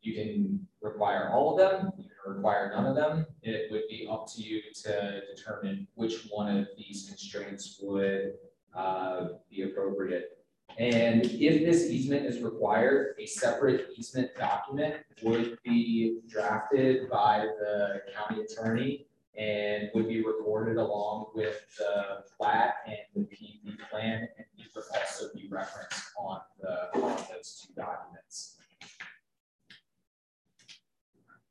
you 0.01 0.14
can 0.14 0.66
require 0.80 1.30
all 1.33 1.53
of 1.53 1.59
them, 1.59 1.93
you 1.97 2.05
can 2.05 2.35
require 2.35 2.72
none 2.74 2.87
of 2.87 2.97
them. 2.97 3.24
It 3.43 3.70
would 3.70 3.85
be 3.89 4.09
up 4.11 4.26
to 4.35 4.43
you 4.43 4.62
to 4.83 5.20
determine 5.33 5.87
which 5.95 6.26
one 6.28 6.57
of 6.57 6.66
these 6.76 7.07
constraints 7.09 7.78
would 7.80 8.33
uh, 8.74 9.28
be 9.49 9.62
appropriate. 9.62 10.41
And 10.78 11.24
if 11.26 11.64
this 11.64 11.90
easement 11.90 12.26
is 12.26 12.40
required, 12.40 13.14
a 13.18 13.26
separate 13.26 13.88
easement 13.96 14.34
document 14.36 14.96
would 15.22 15.58
be 15.62 16.20
drafted 16.28 17.10
by 17.10 17.46
the 17.60 18.02
county 18.14 18.42
attorney 18.42 19.06
and 19.36 19.90
would 19.94 20.08
be 20.08 20.22
recorded 20.22 20.76
along 20.76 21.26
with 21.34 21.62
the 21.78 22.24
plat 22.36 22.74
and 22.86 22.96
the 23.14 23.24
PUD 23.24 23.78
plan, 23.90 24.28
and 24.36 24.46
these 24.56 24.66
would 24.74 24.84
also 24.94 25.26
be 25.34 25.48
referenced 25.50 26.02
on 26.18 26.40
the 26.60 27.00
on 27.00 27.16
those 27.30 27.66
two 27.66 27.72
documents. 27.74 28.56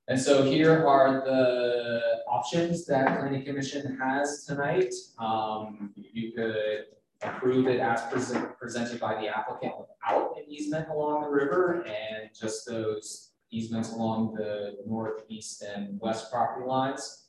And 0.07 0.19
so 0.19 0.43
here 0.43 0.85
are 0.85 1.23
the 1.23 2.01
options 2.27 2.85
that 2.87 3.19
Planning 3.19 3.45
Commission 3.45 3.97
has 3.97 4.45
tonight. 4.45 4.93
Um, 5.17 5.93
you 5.95 6.33
could 6.33 6.85
approve 7.23 7.67
it 7.67 7.79
as 7.79 8.01
present, 8.03 8.57
presented 8.57 8.99
by 8.99 9.19
the 9.21 9.27
applicant 9.27 9.73
without 9.77 10.37
an 10.37 10.43
easement 10.47 10.89
along 10.89 11.23
the 11.23 11.29
river 11.29 11.85
and 11.85 12.29
just 12.33 12.65
those 12.65 13.31
easements 13.51 13.91
along 13.91 14.33
the 14.33 14.77
northeast 14.87 15.61
and 15.61 15.99
west 15.99 16.31
property 16.31 16.65
lines. 16.65 17.25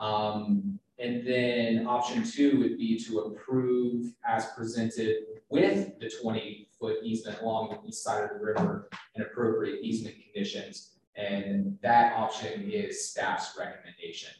Um, 0.00 0.78
and 0.98 1.26
then 1.26 1.86
option 1.86 2.24
two 2.24 2.58
would 2.58 2.78
be 2.78 2.98
to 3.04 3.20
approve 3.20 4.12
as 4.26 4.46
presented 4.56 5.16
with 5.48 5.98
the 5.98 6.10
20 6.22 6.68
foot 6.78 6.98
easement 7.02 7.40
along 7.40 7.70
the 7.70 7.88
east 7.88 8.02
side 8.02 8.24
of 8.24 8.30
the 8.30 8.44
river 8.44 8.88
and 9.14 9.24
appropriate 9.24 9.80
easement 9.82 10.16
conditions. 10.22 10.96
And 11.16 11.78
that 11.82 12.14
option 12.14 12.70
is 12.70 13.10
staff's 13.10 13.56
recommendation. 13.58 14.32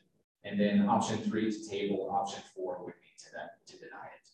And 0.44 0.58
then 0.58 0.88
option 0.88 1.18
three 1.18 1.50
to 1.50 1.68
table, 1.68 2.10
option 2.10 2.42
four 2.54 2.84
would 2.84 2.94
be 2.94 3.24
to, 3.24 3.32
that, 3.34 3.66
to 3.66 3.78
deny 3.78 4.06
it. 4.06 4.24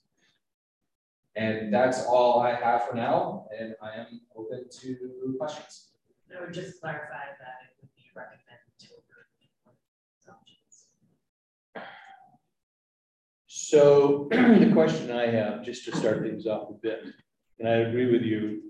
And 1.37 1.73
that's 1.73 2.05
all 2.07 2.41
I 2.41 2.55
have 2.55 2.89
for 2.89 2.95
now, 2.97 3.47
and 3.57 3.75
I 3.81 4.01
am 4.01 4.21
open 4.37 4.65
to 4.81 5.37
questions. 5.39 5.91
I 6.37 6.41
would 6.41 6.53
just 6.53 6.81
clarify 6.81 7.27
that 7.39 7.57
it 7.67 7.77
would 7.81 7.95
be 7.95 8.05
recommended 8.15 8.75
to 8.81 8.87
approve. 8.99 9.21
So 13.71 14.27
the 14.31 14.71
question 14.73 15.13
I 15.13 15.27
have, 15.29 15.65
just 15.65 15.85
to 15.85 15.97
start 15.97 16.23
things 16.23 16.45
off 16.45 16.71
a 16.71 16.73
bit, 16.73 17.05
and 17.61 17.69
I 17.69 17.75
agree 17.75 18.11
with 18.11 18.23
you, 18.23 18.63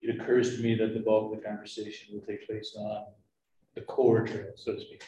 it 0.00 0.14
occurs 0.20 0.54
to 0.54 0.62
me 0.62 0.76
that 0.76 0.94
the 0.94 1.00
bulk 1.00 1.32
of 1.32 1.40
the 1.40 1.44
conversation 1.44 2.14
will 2.14 2.24
take 2.24 2.46
place 2.46 2.76
on 2.78 3.06
the 3.74 3.80
core 3.80 4.24
trail, 4.24 4.52
so 4.54 4.74
to 4.74 4.80
speak. 4.80 5.02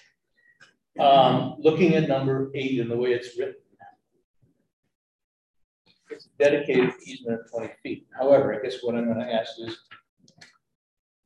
Um, 0.99 1.55
looking 1.61 1.95
at 1.95 2.09
number 2.09 2.51
eight 2.57 2.81
and 2.81 2.91
the 2.91 2.97
way 2.97 3.11
it's 3.13 3.39
written, 3.39 3.55
it's 6.25 6.33
dedicated 6.39 6.91
easement 7.07 7.41
of 7.41 7.51
twenty 7.51 7.73
feet. 7.83 8.07
However, 8.19 8.55
I 8.55 8.61
guess 8.63 8.83
what 8.83 8.95
I'm 8.95 9.07
gonna 9.07 9.31
ask 9.31 9.53
is, 9.59 9.77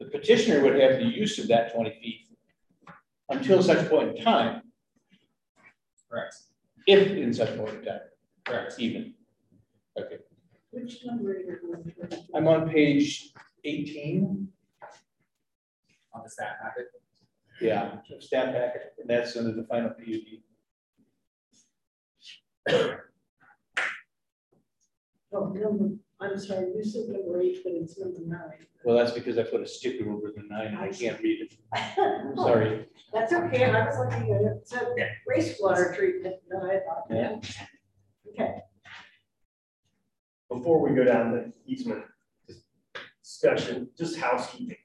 the 0.01 0.07
petitioner 0.07 0.63
would 0.63 0.79
have 0.81 0.99
the 0.99 1.05
use 1.05 1.39
of 1.39 1.49
that 1.49 1.73
twenty 1.75 1.91
feet 2.01 2.27
until 3.31 3.63
such 3.63 3.89
point 3.89 4.17
in 4.17 4.25
time, 4.25 4.63
Correct. 6.11 6.35
if 6.87 7.11
in 7.13 7.33
such 7.33 7.57
point 7.57 7.77
in 7.77 7.85
time, 7.85 8.01
Correct. 8.45 8.75
even. 8.79 9.15
Okay, 9.99 10.19
Which 10.71 11.05
number 11.05 11.33
are 11.33 11.39
you 11.39 11.59
going 11.61 11.85
to? 12.11 12.19
I'm 12.35 12.47
on 12.49 12.69
page 12.71 13.33
eighteen. 13.65 14.49
On 16.15 16.23
the 16.25 16.31
staff 16.31 16.57
packet. 16.63 16.87
Yeah, 17.61 17.99
so 18.09 18.19
staff 18.19 18.53
packet, 18.55 18.95
and 18.99 19.11
that's 19.11 19.37
under 19.37 19.53
the 19.53 19.65
final 19.65 19.91
PUD. 19.91 20.43
Oh, 25.33 25.47
number, 25.49 25.97
I'm 26.21 26.39
sorry, 26.39 26.73
you 26.75 26.83
said 26.83 27.09
number 27.09 27.41
eight, 27.41 27.59
but 27.63 27.73
it's 27.75 27.99
number 27.99 28.21
nine. 28.25 28.67
Well, 28.85 28.97
that's 28.97 29.13
because 29.13 29.37
I 29.37 29.43
put 29.43 29.61
a 29.61 29.67
sticker 29.67 30.11
over 30.11 30.33
the 30.35 30.43
nine, 30.49 30.69
and 30.69 30.79
I 30.79 30.91
can't 30.91 31.21
read 31.21 31.43
it. 31.51 32.37
Sorry. 32.37 32.87
That's 33.13 33.33
okay, 33.33 33.65
I 33.65 33.85
was 33.85 33.99
looking 33.99 34.33
at 34.33 34.41
it, 34.41 34.57
it 34.57 34.69
said 34.69 34.95
wastewater 35.29 35.95
treatment, 35.95 36.37
and 36.51 36.71
I 36.71 36.79
thought, 36.81 37.05
yeah. 37.11 37.37
Okay, 38.31 38.55
Before 40.49 40.81
we 40.81 40.95
go 40.95 41.05
down 41.05 41.33
the 41.33 41.53
easement 41.67 42.05
discussion, 43.23 43.89
just 43.99 44.17
housekeeping. 44.19 44.77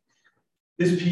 This 0.78 0.92
PUD, 0.92 1.06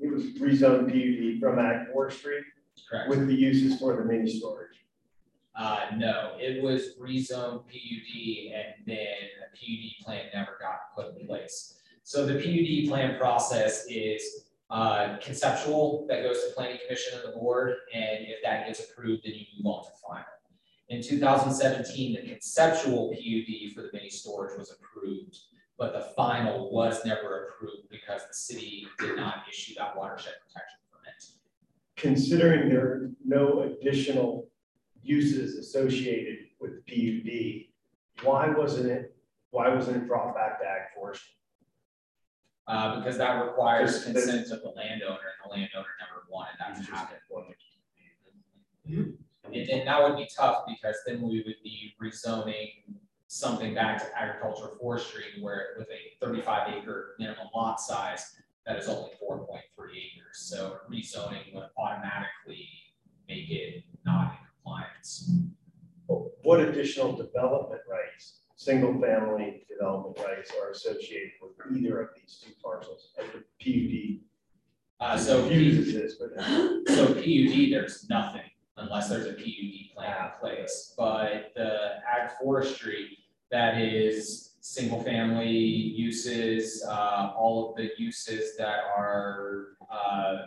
it 0.00 0.12
was 0.12 0.24
rezoned 0.38 0.86
PUD 0.88 1.40
from 1.40 1.58
Ag 1.58 1.88
Forestry 1.92 2.40
Correct. 2.88 3.10
with 3.10 3.26
the 3.26 3.34
uses 3.34 3.78
for 3.78 3.96
the 3.96 4.04
mini 4.04 4.30
storage. 4.30 4.85
Uh, 5.56 5.86
no, 5.96 6.32
it 6.38 6.62
was 6.62 6.96
rezoned 7.00 7.64
PUD 7.66 8.54
and 8.54 8.74
then 8.86 9.16
a 9.42 9.56
PUD 9.56 10.04
plan 10.04 10.24
never 10.34 10.58
got 10.60 10.94
put 10.94 11.18
in 11.18 11.26
place. 11.26 11.80
So 12.02 12.26
the 12.26 12.34
PUD 12.34 12.88
plan 12.90 13.18
process 13.18 13.86
is 13.88 14.44
uh, 14.68 15.16
conceptual 15.22 16.06
that 16.08 16.22
goes 16.22 16.36
to 16.42 16.50
planning 16.54 16.78
commission 16.86 17.18
and 17.18 17.32
the 17.32 17.38
board, 17.38 17.76
and 17.94 18.26
if 18.26 18.42
that 18.44 18.66
gets 18.66 18.80
approved, 18.80 19.22
then 19.24 19.32
you 19.32 19.46
move 19.58 19.74
on 19.74 19.84
to 19.84 19.90
final. 20.06 20.24
In 20.88 21.02
two 21.02 21.18
thousand 21.18 21.52
seventeen, 21.54 22.14
the 22.14 22.28
conceptual 22.28 23.08
PUD 23.10 23.74
for 23.74 23.82
the 23.82 23.90
mini 23.92 24.10
storage 24.10 24.58
was 24.58 24.70
approved, 24.72 25.36
but 25.78 25.92
the 25.92 26.12
final 26.14 26.70
was 26.70 27.04
never 27.04 27.48
approved 27.48 27.88
because 27.90 28.22
the 28.28 28.34
city 28.34 28.86
did 28.98 29.16
not 29.16 29.44
issue 29.48 29.74
that 29.78 29.96
watershed 29.96 30.34
protection 30.46 30.78
permit. 30.92 31.24
Considering 31.96 32.68
there 32.68 32.84
are 32.84 33.10
no 33.24 33.62
additional 33.62 34.48
uses 35.06 35.56
associated 35.56 36.38
with 36.60 36.72
the 36.86 37.70
PUD, 38.18 38.24
why 38.26 38.48
wasn't 38.48 38.90
it, 38.90 39.16
why 39.50 39.68
wasn't 39.74 39.96
it 39.98 40.08
brought 40.08 40.34
back 40.34 40.60
to 40.60 40.66
Ag 40.66 40.82
Forestry? 40.94 41.32
Uh, 42.66 42.98
because 42.98 43.16
that 43.16 43.44
requires 43.44 44.02
consent 44.02 44.50
of 44.50 44.60
the 44.62 44.70
landowner, 44.70 45.18
and 45.30 45.38
the 45.44 45.50
landowner 45.50 45.86
never 46.00 46.26
wanted 46.28 46.54
that 46.58 46.74
to 46.76 46.90
happen. 46.90 47.16
And 48.88 49.68
then 49.68 49.84
that 49.84 50.02
would 50.02 50.16
be 50.16 50.28
tough, 50.34 50.64
because 50.66 50.96
then 51.06 51.22
we 51.22 51.42
would 51.46 51.62
be 51.62 51.94
rezoning 52.02 52.82
something 53.28 53.74
back 53.74 53.98
to 53.98 54.18
agricultural 54.20 54.76
forestry, 54.80 55.24
where 55.40 55.76
with 55.78 55.88
a 55.88 56.24
thirty-five 56.24 56.74
acre 56.74 57.14
minimum 57.18 57.46
lot 57.54 57.80
size, 57.80 58.34
that 58.66 58.76
is 58.76 58.88
only 58.88 59.10
four 59.20 59.46
point 59.46 59.62
three 59.76 60.10
acres, 60.10 60.38
so 60.38 60.78
rezoning 60.90 61.54
would 61.54 61.68
automatically 61.78 62.68
make 63.28 63.48
it 63.50 63.84
not 64.04 64.38
compliance. 64.66 65.30
What 66.42 66.60
additional 66.60 67.12
development 67.16 67.82
rights, 67.90 68.40
single-family 68.56 69.66
development 69.68 70.18
rights 70.24 70.52
are 70.60 70.70
associated 70.70 71.32
with 71.42 71.52
either 71.76 72.00
of 72.00 72.08
these 72.16 72.42
two 72.44 72.52
parcels? 72.62 73.10
The 73.16 73.42
PUD 73.62 74.20
Uh, 74.98 75.18
so. 75.18 75.46
uses 75.48 75.92
this, 75.94 76.14
but 76.14 76.30
So 76.94 77.06
PUD, 77.14 77.72
there's 77.72 78.08
nothing 78.08 78.42
unless 78.78 79.08
there's 79.08 79.26
a 79.26 79.32
PUD 79.32 79.94
plan 79.94 80.26
in 80.26 80.30
place, 80.40 80.94
but 80.96 81.52
the 81.56 81.96
ag 82.06 82.30
forestry, 82.40 83.18
that 83.50 83.80
is 83.80 84.56
single 84.60 85.02
family 85.02 85.48
uses, 85.50 86.84
uh, 86.86 87.32
all 87.36 87.70
of 87.70 87.76
the 87.76 87.90
uses 87.98 88.56
that 88.58 88.80
are, 88.96 89.76
uh, 89.90 90.46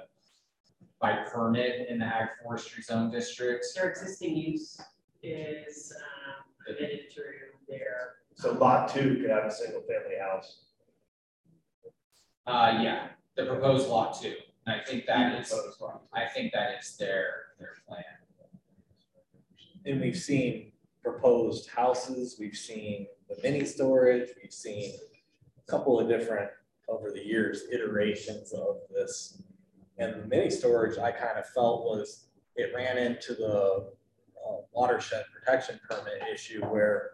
by 1.00 1.24
permit 1.32 1.88
in 1.88 2.00
the 2.00 2.06
ag 2.06 2.28
forestry 2.44 2.84
zone 2.84 3.10
districts. 3.10 3.74
Their 3.74 3.90
existing 3.90 4.36
use 4.36 4.80
is, 5.24 5.94
um, 5.96 6.46
permitted 6.66 7.12
through 7.14 7.34
their, 7.68 8.16
so 8.36 8.54
lot 8.54 8.90
two 8.90 9.18
could 9.22 9.30
have 9.30 9.46
a 9.46 9.52
single-family 9.52 10.18
house. 10.22 10.62
Uh, 12.48 12.80
yeah, 12.82 13.08
the 13.36 13.46
proposed 13.46 13.88
lot 13.88 14.20
two, 14.20 14.36
and 14.66 14.80
I 14.80 14.84
think 14.84 15.06
that 15.06 15.40
is, 15.40 15.50
Proposed 15.50 15.82
lot. 15.82 16.04
I 16.14 16.26
think 16.26 16.52
that 16.54 16.80
is 16.80 16.96
their, 16.98 17.32
their 17.60 17.76
plan. 17.88 18.04
And 19.86 20.02
we've 20.02 20.18
seen 20.18 20.72
proposed 21.02 21.70
houses, 21.70 22.36
we've 22.40 22.58
seen 22.58 23.08
the 23.30 23.38
mini 23.42 23.66
storage, 23.66 24.30
we've 24.42 24.54
seen 24.54 24.94
a 25.58 25.72
couple 25.72 26.00
of 26.00 26.08
different, 26.10 26.50
over 26.88 27.12
the 27.12 27.26
years, 27.26 27.64
iterations 27.72 28.52
of 28.52 28.78
this. 28.94 29.42
And 30.00 30.16
the 30.16 30.28
mini 30.28 30.50
storage, 30.50 30.98
I 30.98 31.12
kind 31.12 31.38
of 31.38 31.46
felt 31.50 31.84
was, 31.84 32.28
it 32.56 32.72
ran 32.76 32.98
into 32.98 33.34
the 33.36 33.92
uh, 34.48 34.56
watershed 34.72 35.26
protection 35.34 35.80
permit 35.88 36.24
issue 36.34 36.62
where 36.66 37.12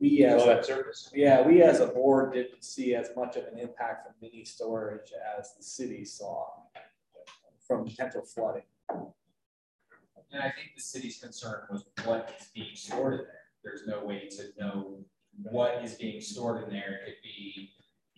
we 0.00 0.24
as, 0.24 0.40
All 0.40 0.48
that 0.48 0.66
yeah, 1.14 1.42
we 1.42 1.62
as 1.62 1.80
a 1.80 1.86
board 1.86 2.32
didn't 2.32 2.64
see 2.64 2.94
as 2.94 3.10
much 3.16 3.36
of 3.36 3.44
an 3.44 3.58
impact 3.58 4.06
from 4.06 4.14
mini 4.20 4.44
storage 4.44 5.12
as 5.38 5.54
the 5.56 5.62
city 5.62 6.04
saw 6.04 6.46
from 7.66 7.84
potential 7.84 8.22
flooding. 8.22 8.62
And 8.88 10.42
I 10.42 10.50
think 10.50 10.72
the 10.76 10.82
city's 10.82 11.18
concern 11.18 11.62
was 11.70 11.84
what 12.04 12.34
is 12.40 12.48
being 12.54 12.74
stored 12.74 13.14
in 13.14 13.26
there. 13.26 13.34
There's 13.62 13.86
no 13.86 14.04
way 14.04 14.28
to 14.28 14.44
know 14.58 14.98
what 15.34 15.84
is 15.84 15.94
being 15.94 16.20
stored 16.20 16.64
in 16.64 16.70
there. 16.70 17.00
It 17.06 17.06
could 17.06 17.22
be 17.22 17.70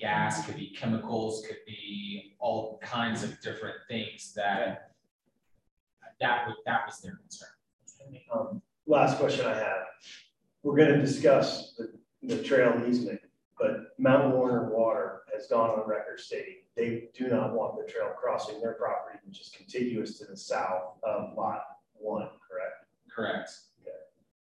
gas, 0.02 0.44
could 0.44 0.56
be 0.56 0.74
chemicals, 0.76 1.44
could 1.46 1.64
be 1.66 2.34
all 2.40 2.78
kinds 2.82 3.22
of 3.22 3.40
different 3.40 3.76
things 3.88 4.34
that 4.34 4.90
that 6.20 6.46
would, 6.46 6.56
that 6.66 6.82
was 6.86 7.00
their 7.00 7.16
concern. 7.16 7.48
Um, 8.32 8.62
Last 8.86 9.18
question 9.18 9.46
I 9.46 9.54
have. 9.54 9.86
We're 10.64 10.76
gonna 10.76 11.00
discuss 11.00 11.74
the, 11.78 11.92
the 12.22 12.42
trail 12.42 12.82
easement, 12.86 13.20
but 13.58 13.98
Mount 13.98 14.36
Werner 14.36 14.70
Water 14.70 15.22
has 15.32 15.46
gone 15.46 15.70
on 15.70 15.88
record 15.88 16.18
stating 16.18 16.56
they 16.76 17.08
do 17.14 17.28
not 17.28 17.54
want 17.54 17.76
the 17.76 17.90
trail 17.90 18.12
crossing 18.20 18.60
their 18.60 18.74
property, 18.74 19.18
which 19.26 19.40
is 19.40 19.50
contiguous 19.56 20.18
to 20.18 20.24
the 20.24 20.36
south 20.36 20.96
of 21.04 21.36
lot 21.36 21.62
one, 21.94 22.28
correct? 22.48 22.86
Correct. 23.14 23.50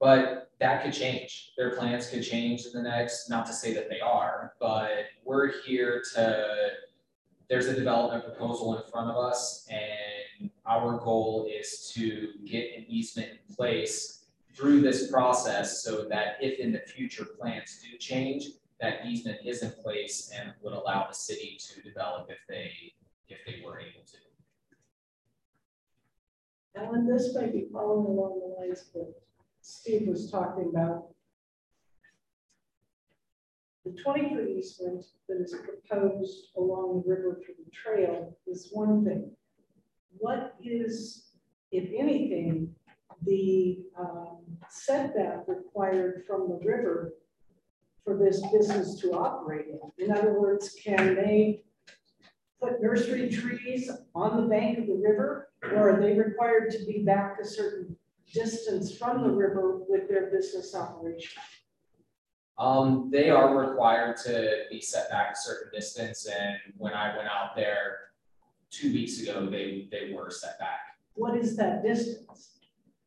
But 0.01 0.51
that 0.61 0.83
could 0.83 0.93
change. 0.93 1.53
Their 1.57 1.77
plans 1.77 2.09
could 2.09 2.23
change 2.23 2.67
in 2.67 2.73
the 2.73 2.83
next, 2.83 3.29
not 3.29 3.47
to 3.47 3.53
say 3.53 3.75
that 3.75 3.89
they 3.89 4.01
are, 4.01 4.55
but 4.61 5.07
we're 5.25 5.63
here 5.63 6.03
to, 6.15 6.71
there's 7.49 7.67
a 7.67 7.75
development 7.75 8.25
proposal 8.25 8.77
in 8.77 8.91
front 8.91 9.11
of 9.11 9.17
us 9.17 9.67
and 9.71 10.51
our 10.67 10.99
goal 10.99 11.49
is 11.49 11.93
to 11.95 12.31
get 12.45 12.77
an 12.77 12.85
easement 12.89 13.29
in 13.29 13.55
place 13.55 14.25
through 14.55 14.81
this 14.81 15.11
process 15.11 15.83
so 15.83 16.07
that 16.09 16.37
if 16.41 16.59
in 16.59 16.73
the 16.73 16.81
future 16.81 17.25
plans 17.25 17.81
do 17.83 17.97
change, 17.99 18.47
that 18.81 19.07
easement 19.07 19.39
is 19.45 19.63
in 19.63 19.71
place 19.83 20.31
and 20.39 20.53
would 20.63 20.73
allow 20.73 21.07
the 21.07 21.15
city 21.15 21.59
to 21.61 21.83
develop 21.83 22.29
if 22.31 22.39
they, 22.49 22.71
if 23.29 23.39
they 23.47 23.63
were 23.65 23.79
able 23.79 24.05
to. 24.07 24.17
Alan, 26.79 27.07
this 27.07 27.35
might 27.35 27.53
be 27.53 27.67
following 27.73 28.07
along 28.07 28.41
the 28.41 28.61
lines 28.61 28.85
that 28.93 29.15
Steve 29.67 30.07
was 30.07 30.31
talking 30.31 30.71
about. 30.73 31.09
The 33.85 34.01
twenty 34.01 34.29
foot 34.29 34.49
easement 34.49 35.05
that 35.29 35.41
is 35.41 35.57
proposed 35.89 36.51
along 36.57 37.03
the 37.03 37.11
river 37.11 37.41
for 37.45 37.53
the 37.53 37.71
trail 37.73 38.37
is 38.47 38.69
one 38.73 39.05
thing. 39.05 39.33
What 40.19 40.55
is, 40.63 41.31
if 41.73 41.91
anything, 41.99 42.75
the 43.25 43.79
um, 43.99 44.39
setback 44.71 45.49
required 45.49 46.23
from 46.29 46.49
the 46.49 46.61
river 46.65 47.15
for 48.05 48.17
this 48.17 48.41
business 48.53 49.01
to 49.01 49.13
operate 49.15 49.67
in? 49.67 50.05
In 50.05 50.13
other 50.13 50.41
words, 50.41 50.77
can 50.83 51.17
they 51.17 51.65
put 52.63 52.81
nursery 52.81 53.31
trees 53.31 53.91
on 54.15 54.41
the 54.41 54.49
bank 54.49 54.79
of 54.79 54.87
the 54.87 54.95
river? 54.95 55.49
Or 55.63 55.91
are 55.91 56.01
they 56.01 56.17
required 56.17 56.71
to 56.71 56.85
be 56.87 57.03
back 57.05 57.39
a 57.43 57.45
certain 57.45 57.86
distance 58.33 58.97
from 58.97 59.23
the 59.23 59.31
river 59.31 59.79
with 59.89 60.09
their 60.09 60.31
business 60.31 60.75
operation? 60.75 61.43
Um, 62.59 63.11
they 63.13 63.29
are 63.29 63.57
required 63.57 64.17
to 64.25 64.65
be 64.71 64.81
set 64.81 65.11
back 65.11 65.33
a 65.33 65.37
certain 65.37 65.71
distance, 65.73 66.27
and 66.27 66.57
when 66.79 66.95
I 66.95 67.17
went 67.17 67.29
out 67.29 67.55
there 67.55 67.99
two 68.71 68.93
weeks 68.93 69.21
ago, 69.21 69.47
they, 69.47 69.89
they 69.91 70.13
were 70.13 70.31
set 70.31 70.59
back. 70.59 70.81
What 71.15 71.37
is 71.37 71.57
that 71.57 71.83
distance? 71.83 72.59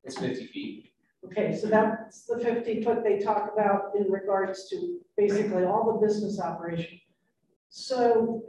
It's 0.03 0.17
fifty 0.17 0.47
feet. 0.47 0.91
Okay, 1.25 1.55
so 1.55 1.67
that's 1.67 2.25
the 2.25 2.39
fifty 2.39 2.81
foot 2.83 3.03
they 3.03 3.19
talk 3.19 3.51
about 3.51 3.91
in 3.97 4.11
regards 4.11 4.69
to 4.69 4.99
basically 5.17 5.65
all 5.65 5.93
the 5.93 6.05
business 6.05 6.39
operation. 6.39 6.99
So 7.69 8.43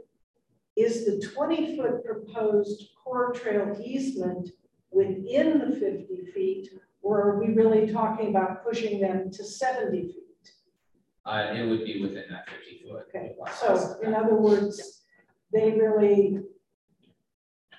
is 0.77 1.05
the 1.05 1.19
twenty 1.33 1.75
foot 1.75 2.05
proposed 2.05 2.89
core 3.03 3.33
trail 3.33 3.75
easement 3.83 4.51
within 4.91 5.59
the 5.59 5.75
fifty 5.75 6.25
feet? 6.33 6.69
Or 7.01 7.21
are 7.21 7.39
we 7.39 7.53
really 7.53 7.91
talking 7.91 8.29
about 8.29 8.63
pushing 8.63 9.01
them 9.01 9.31
to 9.31 9.43
seventy 9.43 10.03
feet? 10.03 10.51
Uh, 11.25 11.53
it 11.55 11.67
would 11.67 11.83
be 11.83 12.01
within 12.01 12.25
that 12.29 12.47
fifty 12.49 12.83
foot. 12.87 13.05
Okay, 13.09 13.35
so 13.59 13.97
in 14.03 14.13
other 14.13 14.35
words, 14.35 15.03
they 15.53 15.71
really, 15.71 16.39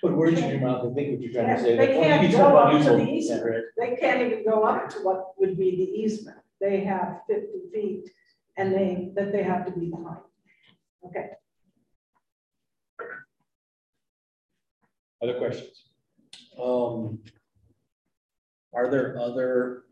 Put 0.01 0.17
words 0.17 0.41
in 0.41 0.51
your 0.51 0.61
mouth, 0.61 0.85
I 0.91 0.95
think 0.95 1.13
what 1.13 1.21
you're 1.23 1.33
trying 1.33 1.57
to 1.57 1.63
say. 1.63 1.77
They 1.77 1.87
that- 1.87 2.03
can't 2.03 2.33
go 2.33 2.57
up 2.57 2.83
to 2.83 2.91
the 2.97 3.09
easement. 3.09 3.45
Right. 3.45 3.63
they 3.79 3.97
can't 3.97 4.21
even 4.23 4.45
go 4.45 4.65
up 4.65 4.89
to 4.91 4.99
what 4.99 5.39
would 5.39 5.57
be 5.57 5.77
the 5.77 5.91
easement. 6.03 6.39
They 6.61 6.81
have 6.81 7.21
fifty 7.29 7.71
feet 7.73 8.11
and 8.57 8.73
they, 8.73 9.13
that 9.15 9.33
they 9.33 9.43
have 9.43 9.65
to 9.67 9.73
be 9.73 9.87
behind. 9.87 10.19
Okay, 11.07 11.31
Other 15.23 15.39
questions? 15.39 15.92
Um, 16.61 17.21
are 18.75 18.89
there 18.91 19.19
other 19.19 19.85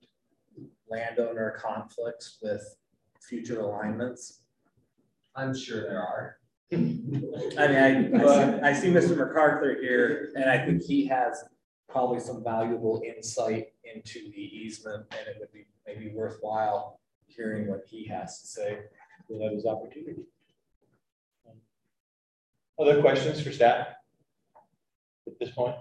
landowner 0.89 1.57
conflicts 1.61 2.39
with 2.43 2.63
future 3.21 3.61
alignments? 3.61 4.43
I'm 5.37 5.55
sure 5.57 5.83
there 5.83 6.01
are. 6.01 6.37
I 6.73 6.77
mean, 6.77 7.33
I, 7.59 7.65
I 7.65 8.03
see- 8.05 8.61
I 8.63 8.73
see 8.73 8.89
Mr. 8.93 9.17
MacArthur 9.17 9.77
here, 9.81 10.31
and 10.37 10.49
I 10.49 10.65
think 10.65 10.83
he 10.83 11.07
has 11.07 11.45
probably 11.89 12.21
some 12.21 12.45
valuable 12.45 13.03
insight 13.05 13.69
into 13.93 14.31
the 14.31 14.41
easement, 14.41 15.05
and 15.11 15.27
it 15.29 15.37
would 15.41 15.53
be 15.53 15.67
maybe 15.87 16.13
worthwhile 16.15 17.01
hearing 17.27 17.67
what 17.69 17.83
he 17.87 18.07
has 18.07 18.41
to 18.41 18.47
say. 18.47 18.79
We'll 19.29 19.43
have 19.43 19.53
his 19.55 19.67
opportunity. 19.67 20.23
Other 22.79 23.01
questions 23.01 23.43
for 23.43 23.53
staff? 23.53 23.89
At 25.27 25.39
this 25.39 25.51
point? 25.51 25.77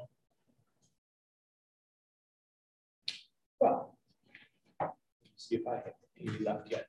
Well. 3.60 3.96
See 5.50 5.56
if 5.56 5.66
I 5.66 5.78
have 5.78 5.94
any 6.20 6.46
left 6.46 6.70
yet. 6.70 6.86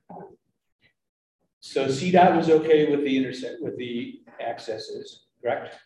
So 1.60 1.86
CDOT 1.86 2.36
was 2.36 2.50
okay 2.50 2.90
with 2.90 3.00
the 3.04 3.16
intersect, 3.16 3.62
with 3.62 3.78
the 3.78 4.20
accesses, 4.38 5.24
correct? 5.42 5.76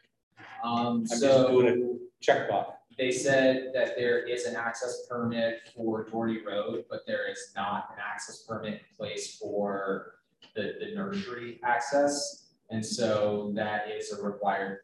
Um, 0.65 0.87
I'm 0.87 1.07
just 1.07 1.21
so. 1.21 1.49
doing 1.51 2.01
Check 2.21 2.49
box. 2.49 2.73
They 2.99 3.13
said 3.13 3.71
that 3.75 3.97
there 3.97 4.27
is 4.27 4.47
an 4.47 4.57
access 4.57 5.07
permit 5.09 5.61
for 5.77 6.03
Doherty 6.03 6.45
Road, 6.45 6.85
but 6.91 7.07
there 7.07 7.31
is 7.31 7.53
not 7.55 7.91
an 7.93 8.03
access 8.05 8.43
permit 8.43 8.73
in 8.73 8.97
place 8.97 9.37
for 9.37 10.15
the, 10.57 10.75
the 10.81 10.97
nursery 10.97 11.61
access. 11.63 12.55
And 12.71 12.85
so 12.85 13.53
that 13.55 13.89
is 13.89 14.13
a 14.13 14.21
required 14.21 14.81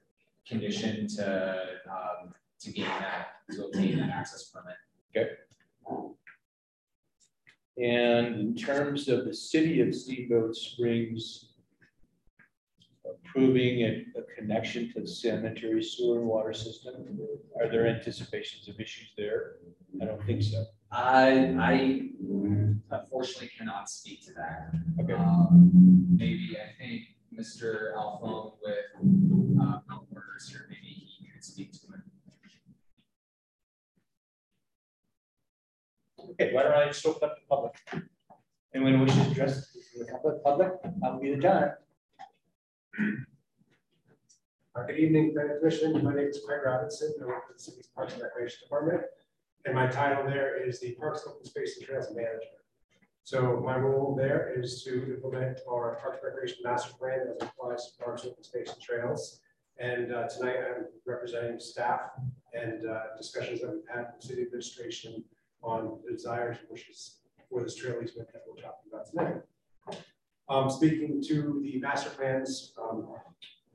condition 0.46 1.08
to, 1.16 1.64
um, 1.90 2.34
to 2.60 2.70
gain 2.70 2.84
that, 2.84 3.28
to 3.52 3.64
obtain 3.64 3.98
that 3.98 4.10
access 4.10 4.44
permit. 4.44 4.76
And 7.80 8.34
in 8.36 8.54
terms 8.54 9.08
of 9.08 9.24
the 9.24 9.32
city 9.32 9.80
of 9.80 9.94
Steamboat 9.94 10.54
Springs 10.54 11.54
approving 13.06 13.82
a, 13.82 14.04
a 14.18 14.22
connection 14.36 14.92
to 14.92 15.00
the 15.00 15.08
sanitary 15.08 15.82
sewer 15.82 16.18
and 16.18 16.28
water 16.28 16.52
system, 16.52 17.18
are 17.58 17.70
there 17.70 17.86
anticipations 17.86 18.68
of 18.68 18.78
issues 18.78 19.08
there? 19.16 19.56
I 20.00 20.04
don't 20.04 20.22
think 20.26 20.42
so. 20.42 20.66
I, 20.92 21.54
I 21.58 22.08
unfortunately 22.90 23.50
cannot 23.56 23.88
speak 23.88 24.26
to 24.26 24.32
that. 24.34 24.72
Okay. 25.00 25.14
Um, 25.14 25.70
maybe, 26.10 26.58
I 26.58 26.76
think 26.78 27.02
Mr. 27.34 27.94
Alphone 27.96 28.52
with, 28.62 28.74
uh, 29.62 29.78
Mount 29.88 30.06
maybe 30.68 31.06
he 31.18 31.28
could 31.32 31.44
speak 31.44 31.72
to 31.72 31.89
Okay, 36.40 36.54
why 36.54 36.62
don't 36.62 36.72
I 36.72 36.86
just 36.86 37.04
open 37.04 37.28
up 37.28 37.36
the 37.36 37.42
public? 37.54 37.74
Anyone 38.74 39.02
wishes 39.02 39.26
to 39.26 39.30
address 39.30 39.76
the 39.94 40.06
public, 40.06 40.42
public, 40.42 40.70
will 41.02 41.20
be 41.20 41.34
the 41.34 41.42
time. 41.42 41.72
Uh, 44.74 44.86
Good 44.86 44.96
evening, 44.96 45.34
Planning 45.34 45.58
Commission. 45.58 46.02
My 46.02 46.14
name 46.14 46.28
is 46.28 46.40
Craig 46.46 46.62
Robinson. 46.64 47.12
I 47.20 47.26
work 47.26 47.46
for 47.46 47.52
the 47.52 47.58
city's 47.58 47.88
Parks 47.88 48.14
and 48.14 48.22
Recreation 48.22 48.56
Department. 48.62 49.02
And 49.66 49.74
my 49.74 49.86
title 49.86 50.24
there 50.24 50.66
is 50.66 50.80
the 50.80 50.92
Parks, 50.92 51.24
Open 51.28 51.44
Space 51.44 51.76
and 51.76 51.86
Trails 51.86 52.06
Manager. 52.14 52.56
So 53.22 53.60
my 53.62 53.76
role 53.76 54.16
there 54.16 54.58
is 54.58 54.82
to 54.84 55.12
implement 55.16 55.60
our 55.70 55.98
Parks 56.00 56.20
and 56.22 56.32
Recreation 56.32 56.60
Master 56.64 56.94
Plan 56.98 57.18
as 57.20 57.36
it 57.36 57.42
applies 57.42 57.92
to 57.92 58.02
parks, 58.02 58.24
open 58.24 58.42
space 58.42 58.72
and 58.72 58.80
trails. 58.80 59.42
And 59.78 60.10
uh, 60.10 60.26
tonight 60.28 60.56
I'm 60.56 60.86
representing 61.04 61.60
staff 61.60 62.00
and 62.54 62.86
uh, 62.86 63.14
discussions 63.18 63.60
that 63.60 63.72
we've 63.72 63.94
had 63.94 64.06
with 64.16 64.24
city 64.24 64.40
administration 64.40 65.22
on 65.62 65.98
the 66.04 66.12
desires 66.12 66.56
and 66.60 66.68
wishes 66.70 67.16
for 67.48 67.62
this 67.62 67.74
trail 67.74 68.00
easement 68.02 68.32
that 68.32 68.42
we're 68.48 68.62
talking 68.62 68.90
about 68.92 69.10
tonight. 69.10 69.42
Um, 70.48 70.68
speaking 70.70 71.22
to 71.28 71.60
the 71.62 71.78
master 71.80 72.10
plans, 72.10 72.72
um, 72.80 73.06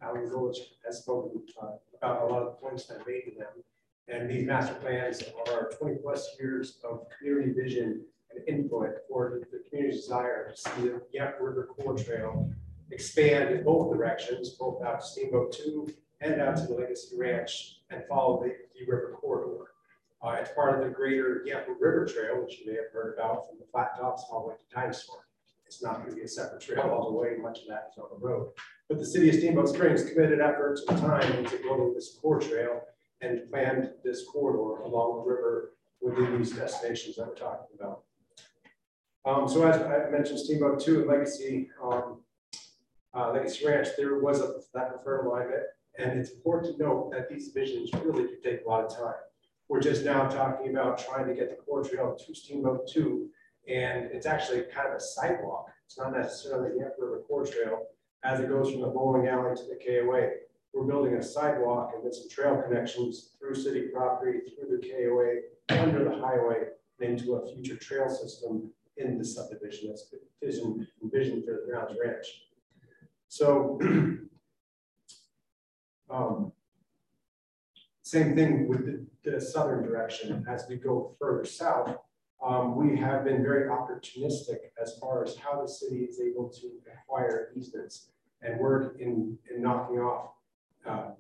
Alan 0.02 0.30
Village 0.30 0.60
has 0.86 1.00
spoken 1.00 1.42
uh, 1.62 1.72
about 1.98 2.24
a 2.24 2.26
lot 2.26 2.44
of 2.44 2.48
the 2.48 2.68
points 2.68 2.86
that 2.88 2.98
I 3.02 3.10
made 3.10 3.24
in 3.32 3.40
them. 3.40 3.48
And 4.08 4.30
these 4.30 4.46
master 4.46 4.76
plans 4.76 5.24
are 5.52 5.72
twenty 5.80 5.96
plus 5.96 6.36
years 6.40 6.78
of 6.88 7.08
community 7.18 7.54
vision 7.54 8.06
and 8.32 8.48
input 8.48 8.90
for 9.10 9.42
the 9.52 9.64
community's 9.68 10.02
desire 10.02 10.52
to 10.52 10.58
see 10.58 10.82
the 10.82 11.02
Yampa 11.14 11.42
River 11.42 11.70
Core 11.76 11.98
Trail 11.98 12.52
expand 12.92 13.56
in 13.56 13.64
both 13.64 13.92
directions, 13.92 14.50
both 14.50 14.84
out 14.84 15.00
to 15.00 15.06
Steamboat 15.06 15.54
Two 15.54 15.88
and 16.22 16.40
out 16.40 16.56
to 16.58 16.68
the 16.68 16.76
Legacy 16.76 17.18
Ranch 17.18 17.80
and 17.90 18.04
follow 18.08 18.44
the, 18.44 18.50
the 18.50 18.86
river 18.92 19.18
corridor. 19.20 19.72
Uh, 20.24 20.38
it's 20.40 20.52
part 20.54 20.80
of 20.80 20.88
the 20.88 20.94
greater 20.94 21.44
Yampa 21.46 21.72
River 21.80 22.06
Trail, 22.06 22.42
which 22.42 22.60
you 22.60 22.72
may 22.72 22.78
have 22.78 22.92
heard 22.92 23.16
about 23.16 23.48
from 23.48 23.60
the 23.60 23.66
Flat 23.72 23.96
Tops 23.98 24.26
all 24.32 24.44
the 24.44 24.48
way 24.50 24.56
to 24.56 24.76
Dinosaur. 24.76 25.28
It's 25.66 25.84
not 25.84 25.98
going 25.98 26.10
to 26.10 26.16
be 26.16 26.24
a 26.24 26.28
separate 26.28 26.62
trail 26.62 26.90
all 26.92 27.12
the 27.12 27.18
way, 27.18 27.36
much 27.42 27.60
of 27.62 27.68
that 27.68 27.90
is 27.92 27.98
on 27.98 28.08
the 28.12 28.26
road. 28.26 28.50
But 28.88 29.00
the 29.00 29.06
city 29.06 29.30
of 29.30 29.36
Steamboat 29.36 29.70
Springs 29.70 30.10
committed 30.10 30.40
efforts 30.40 30.84
and 30.88 30.98
time 31.00 31.32
into 31.34 31.58
building 31.58 31.94
this 31.94 32.18
core 32.22 32.40
trail 32.40 32.82
and 33.22 33.50
planned 33.50 33.92
this 34.04 34.26
corridor 34.32 34.84
along 34.84 35.18
the 35.18 35.32
river 35.32 35.72
within 36.02 36.38
these 36.38 36.52
destinations 36.52 37.16
that 37.16 37.28
we're 37.28 37.36
talking 37.36 37.76
about. 37.80 38.04
Um, 39.26 39.50
so 39.50 39.68
as 39.68 39.82
I 39.82 40.10
mentioned, 40.12 40.40
Steamboat 40.40 40.80
Two 40.80 41.00
and 41.00 41.08
Legacy, 41.08 41.70
um, 41.84 42.22
uh, 43.16 43.32
Legacy 43.32 43.66
Ranch, 43.66 43.88
there 43.98 44.20
was 44.20 44.40
a, 44.40 44.54
that 44.76 44.94
preferred 44.94 45.26
alignment. 45.26 45.64
And 45.98 46.20
it's 46.20 46.32
important 46.32 46.78
to 46.78 46.84
note 46.84 47.12
that 47.14 47.30
these 47.30 47.50
visions 47.54 47.90
really 48.04 48.24
do 48.24 48.36
take 48.44 48.66
a 48.66 48.70
lot 48.70 48.84
of 48.84 48.96
time. 48.96 49.16
We're 49.68 49.82
just 49.82 50.06
now 50.06 50.28
talking 50.28 50.70
about 50.70 50.98
trying 50.98 51.28
to 51.28 51.34
get 51.34 51.50
the 51.50 51.56
core 51.56 51.84
trail 51.84 52.16
to 52.16 52.36
Steamboat 52.36 52.88
Two. 52.88 53.30
And 53.68 54.12
it's 54.12 54.28
actually 54.28 54.62
kind 54.74 54.90
of 54.90 54.96
a 54.96 55.00
sidewalk. 55.00 55.68
It's 55.86 55.98
not 55.98 56.14
necessarily 56.16 56.70
the 56.70 56.80
Yampa 56.82 57.00
River 57.00 57.24
Core 57.28 57.46
Trail 57.46 57.84
as 58.24 58.40
it 58.40 58.50
goes 58.50 58.72
from 58.72 58.82
the 58.82 58.88
bowling 58.88 59.28
alley 59.28 59.56
to 59.56 59.64
the 59.64 59.80
KOA. 59.84 60.30
We're 60.74 60.86
building 60.86 61.14
a 61.16 61.24
sidewalk 61.24 61.94
and 61.96 62.04
then 62.04 62.12
some 62.12 62.30
trail 62.30 62.62
connections 62.62 63.32
through 63.40 63.56
city 63.56 63.88
property, 63.94 64.40
through 64.40 64.78
the 64.78 64.88
KOA, 64.88 65.80
under 65.82 66.04
the 66.04 66.18
highway, 66.20 66.66
and 67.00 67.12
into 67.12 67.36
a 67.36 67.54
future 67.54 67.78
trail 67.78 68.10
system 68.10 68.70
in 68.98 69.18
the 69.18 69.26
subdivision 69.26 69.90
that's 69.90 70.14
vision, 70.44 70.88
envisioned 71.02 71.46
for 71.46 71.52
the 71.52 71.66
Browns 71.72 71.98
Ranch. 72.04 72.26
So, 73.28 73.80
um, 76.10 76.52
same 78.02 78.36
thing 78.36 78.68
with 78.68 78.86
the, 78.86 79.06
the 79.32 79.42
southern 79.42 79.84
direction. 79.84 80.46
As 80.50 80.66
we 80.70 80.76
go 80.76 81.16
further 81.20 81.46
south, 81.46 81.98
um, 82.46 82.76
we 82.76 82.98
have 82.98 83.24
been 83.24 83.42
very 83.42 83.70
opportunistic 83.70 84.58
as 84.82 84.98
far 85.00 85.24
as 85.24 85.36
how 85.38 85.62
the 85.62 85.68
city 85.68 86.04
is 86.04 86.20
able 86.20 86.50
to 86.50 86.72
acquire 86.94 87.52
easements 87.56 88.12
and 88.42 88.60
work 88.60 88.98
in, 89.00 89.38
in 89.50 89.62
knocking 89.62 89.98
off, 89.98 90.32
uh, 90.86 91.12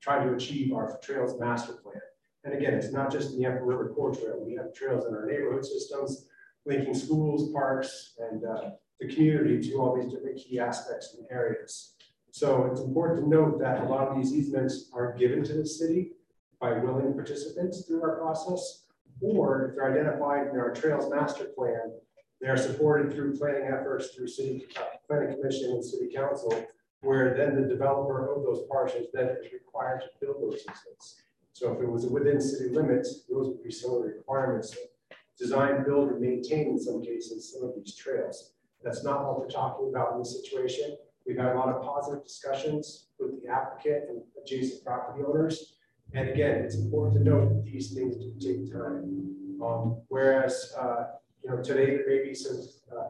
trying 0.00 0.26
to 0.26 0.34
achieve 0.34 0.72
our 0.72 0.98
trails 1.02 1.38
master 1.38 1.74
plan. 1.74 2.00
And 2.44 2.54
again, 2.54 2.74
it's 2.74 2.92
not 2.92 3.12
just 3.12 3.32
the 3.32 3.42
Yampa 3.42 3.62
River 3.62 3.92
Core 3.94 4.14
Trail. 4.14 4.42
We 4.42 4.54
have 4.54 4.72
trails 4.72 5.04
in 5.04 5.14
our 5.14 5.26
neighborhood 5.26 5.66
systems, 5.66 6.26
linking 6.64 6.94
schools, 6.94 7.52
parks, 7.52 8.14
and 8.18 8.42
uh, 8.44 8.70
the 8.98 9.08
community 9.12 9.60
to 9.68 9.76
all 9.76 9.94
these 9.94 10.10
different 10.10 10.38
key 10.38 10.58
aspects 10.58 11.16
and 11.18 11.26
areas. 11.30 11.94
So 12.30 12.66
it's 12.70 12.80
important 12.80 13.20
to 13.20 13.28
note 13.28 13.58
that 13.60 13.82
a 13.82 13.84
lot 13.84 14.08
of 14.08 14.16
these 14.16 14.32
easements 14.32 14.88
are 14.94 15.14
given 15.18 15.42
to 15.44 15.52
the 15.54 15.66
city 15.66 16.12
by 16.60 16.78
willing 16.78 17.14
participants 17.14 17.86
through 17.86 18.02
our 18.02 18.16
process, 18.16 18.84
or 19.20 19.68
if 19.68 19.74
they're 19.76 19.90
identified 19.90 20.48
in 20.48 20.58
our 20.58 20.72
Trails 20.72 21.10
Master 21.10 21.46
Plan, 21.56 21.92
they 22.40 22.48
are 22.48 22.56
supported 22.56 23.12
through 23.12 23.36
planning 23.36 23.66
efforts 23.66 24.14
through 24.14 24.28
City 24.28 24.66
uh, 24.76 24.82
Planning 25.08 25.36
Commission 25.36 25.72
and 25.72 25.84
City 25.84 26.10
Council, 26.14 26.66
where 27.00 27.34
then 27.36 27.60
the 27.60 27.68
developer 27.68 28.34
of 28.34 28.44
those 28.44 28.66
parcels 28.70 29.06
then 29.12 29.28
is 29.42 29.52
required 29.52 30.02
to 30.02 30.08
build 30.20 30.36
those 30.42 30.58
systems. 30.58 31.22
So 31.52 31.72
if 31.72 31.80
it 31.80 31.90
was 31.90 32.06
within 32.06 32.40
city 32.40 32.70
limits, 32.70 33.24
those 33.28 33.48
would 33.48 33.62
be 33.62 33.70
some 33.70 33.92
of 33.92 34.02
the 34.02 34.08
requirements. 34.08 34.76
Design, 35.38 35.84
build, 35.84 36.10
and 36.10 36.20
maintain 36.20 36.68
in 36.68 36.78
some 36.78 37.02
cases 37.02 37.52
some 37.52 37.66
of 37.68 37.74
these 37.74 37.94
trails. 37.94 38.52
That's 38.82 39.04
not 39.04 39.24
what 39.24 39.38
we're 39.38 39.48
talking 39.48 39.88
about 39.88 40.12
in 40.12 40.18
this 40.20 40.42
situation. 40.42 40.96
We've 41.26 41.36
had 41.36 41.52
a 41.52 41.58
lot 41.58 41.68
of 41.68 41.82
positive 41.82 42.24
discussions 42.24 43.08
with 43.18 43.42
the 43.42 43.48
applicant 43.48 44.04
and 44.08 44.22
adjacent 44.42 44.84
property 44.84 45.22
owners. 45.26 45.74
And 46.12 46.28
again, 46.28 46.56
it's 46.64 46.76
important 46.76 47.18
to 47.18 47.30
note 47.30 47.48
that 47.50 47.64
these 47.64 47.92
things 47.92 48.16
do 48.16 48.34
take 48.40 48.72
time. 48.72 49.58
Um, 49.62 50.02
whereas, 50.08 50.74
uh, 50.78 51.04
you 51.42 51.50
know, 51.50 51.62
today 51.62 51.86
there 51.86 52.04
may 52.06 52.24
be 52.28 52.34
some, 52.34 52.60
uh, 52.90 53.08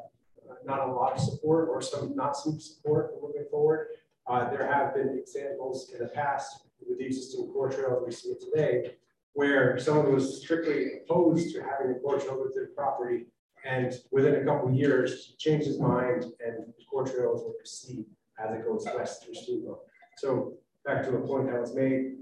not 0.64 0.88
a 0.88 0.92
lot 0.92 1.14
of 1.14 1.20
support 1.20 1.68
or 1.68 1.80
some, 1.80 2.14
not 2.14 2.36
some 2.36 2.60
support 2.60 3.14
moving 3.22 3.46
forward. 3.50 3.88
Uh, 4.26 4.50
there 4.50 4.70
have 4.70 4.94
been 4.94 5.18
examples 5.18 5.92
in 5.92 6.00
the 6.00 6.08
past 6.08 6.66
with 6.86 6.98
the 6.98 7.06
existing 7.06 7.50
core 7.52 7.70
trail 7.70 8.02
we 8.04 8.12
see 8.12 8.34
today, 8.38 8.92
where 9.32 9.78
someone 9.78 10.12
was 10.12 10.42
strictly 10.42 11.00
opposed 11.02 11.54
to 11.54 11.62
having 11.62 11.96
a 11.96 11.98
core 12.00 12.18
trail 12.18 12.42
within 12.42 12.68
property 12.74 13.26
and 13.64 13.94
within 14.10 14.36
a 14.36 14.44
couple 14.44 14.70
years 14.72 15.34
changed 15.38 15.66
his 15.66 15.78
mind 15.78 16.24
and 16.44 16.66
the 16.66 16.84
core 16.90 17.04
trails 17.04 17.42
will 17.42 17.54
proceed 17.58 18.04
as 18.38 18.54
it 18.54 18.64
goes 18.64 18.86
west 18.94 19.24
through 19.24 19.34
Steamboat. 19.34 19.80
So 20.16 20.54
back 20.84 21.02
to 21.04 21.16
a 21.16 21.20
point 21.20 21.50
that 21.50 21.60
was 21.60 21.74
made, 21.74 22.19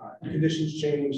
uh, 0.00 0.10
conditions 0.22 0.80
change, 0.80 1.16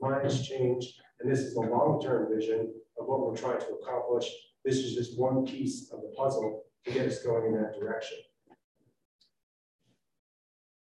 minds 0.00 0.46
change, 0.46 0.94
and 1.20 1.30
this 1.30 1.40
is 1.40 1.56
a 1.56 1.60
long-term 1.60 2.32
vision 2.34 2.72
of 2.98 3.06
what 3.06 3.20
we're 3.20 3.36
trying 3.36 3.60
to 3.60 3.78
accomplish. 3.82 4.28
This 4.64 4.76
is 4.76 4.94
just 4.94 5.18
one 5.18 5.46
piece 5.46 5.90
of 5.92 6.00
the 6.02 6.12
puzzle 6.16 6.64
to 6.84 6.90
get 6.92 7.06
us 7.06 7.22
going 7.22 7.46
in 7.46 7.62
that 7.62 7.78
direction. 7.78 8.18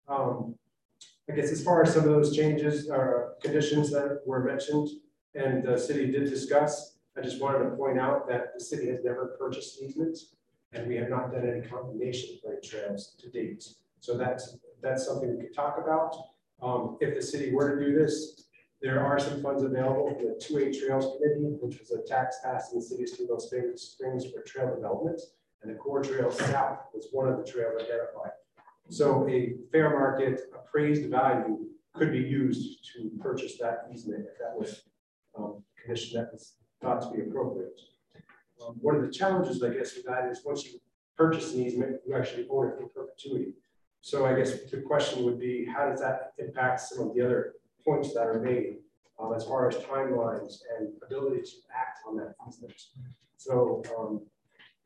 Um, 0.09 0.55
I 1.31 1.35
guess 1.35 1.51
as 1.51 1.65
far 1.65 1.83
as 1.83 1.95
some 1.95 2.05
of 2.05 2.11
those 2.11 2.37
changes 2.37 2.89
or 2.91 3.35
conditions 3.43 3.91
that 3.93 4.21
were 4.27 4.45
mentioned 4.45 4.89
and 5.35 5.65
the 5.65 5.79
city 5.79 6.11
did 6.11 6.29
discuss, 6.29 6.99
I 7.17 7.23
just 7.23 7.41
wanted 7.41 7.71
to 7.71 7.77
point 7.77 7.99
out 7.99 8.29
that 8.29 8.53
the 8.57 8.63
city 8.63 8.89
has 8.89 8.99
never 9.03 9.37
purchased 9.39 9.81
easements 9.83 10.35
and 10.73 10.87
we 10.87 10.97
have 10.97 11.09
not 11.09 11.33
done 11.33 11.49
any 11.49 11.67
combination 11.67 12.39
of 12.45 12.63
trails 12.63 13.15
to 13.21 13.31
date. 13.31 13.65
So 14.01 14.19
that's, 14.19 14.59
that's 14.83 15.07
something 15.07 15.37
we 15.37 15.45
could 15.45 15.55
talk 15.55 15.79
about. 15.79 16.15
Um, 16.65 16.97
if 17.01 17.15
the 17.15 17.23
city 17.23 17.53
were 17.53 17.79
to 17.79 17.85
do 17.85 17.99
this, 17.99 18.47
there 18.81 19.05
are 19.05 19.19
some 19.19 19.43
funds 19.43 19.63
available 19.63 20.15
for 20.15 20.23
the 20.23 20.41
2A 20.43 20.79
trails 20.79 21.17
committee, 21.17 21.57
which 21.61 21.79
was 21.79 21.91
a 21.91 22.03
tax 22.09 22.39
passed 22.43 22.73
in 22.73 22.79
the 22.79 22.85
city 22.85 23.03
of 23.03 23.09
Steamboat 23.11 23.79
Springs 23.79 24.25
for 24.33 24.43
trail 24.43 24.75
development. 24.75 25.21
And 25.63 25.75
the 25.75 25.79
core 25.79 26.03
trail 26.03 26.31
south 26.31 26.79
was 26.95 27.09
one 27.13 27.29
of 27.29 27.39
the 27.39 27.51
trails 27.51 27.81
identified. 27.81 28.33
So 28.89 29.29
a 29.29 29.55
fair 29.73 29.91
market 29.91 30.41
appraised 30.55 31.11
value 31.11 31.67
could 31.95 32.13
be 32.13 32.19
used 32.19 32.91
to 32.95 33.11
purchase 33.21 33.57
that 33.59 33.87
easement 33.93 34.27
if 34.27 34.39
that 34.39 34.59
was 34.59 34.83
um, 35.39 35.63
condition 35.83 36.21
that 36.21 36.33
was 36.33 36.55
thought 36.83 37.01
to 37.03 37.11
be 37.17 37.23
appropriate. 37.23 37.81
Um, 38.61 38.77
one 38.81 38.97
of 38.97 39.03
the 39.03 39.11
challenges, 39.11 39.63
I 39.63 39.71
guess, 39.71 39.97
with 39.97 40.05
that 40.07 40.29
is 40.31 40.43
once 40.45 40.65
you 40.65 40.79
purchase 41.17 41.55
an 41.55 41.61
easement, 41.61 42.01
you 42.07 42.15
actually 42.15 42.47
own 42.51 42.69
it 42.69 42.81
in 42.81 42.89
perpetuity. 42.89 43.55
So 44.05 44.27
I 44.27 44.35
guess 44.35 44.71
the 44.71 44.83
question 44.83 45.25
would 45.25 45.41
be, 45.41 45.65
how 45.65 45.89
does 45.89 46.01
that 46.01 46.35
impact 46.37 46.81
some 46.81 47.09
of 47.09 47.15
the 47.15 47.25
other 47.25 47.55
points 47.83 48.13
that 48.13 48.27
are 48.27 48.39
made 48.39 48.77
um, 49.19 49.33
as 49.35 49.47
far 49.47 49.67
as 49.67 49.77
timelines 49.77 50.59
and 50.77 50.91
ability 51.03 51.41
to 51.41 51.57
act 51.75 52.01
on 52.07 52.19
that 52.19 52.35
easement? 52.47 52.75
So 53.39 53.83
um, 53.99 54.21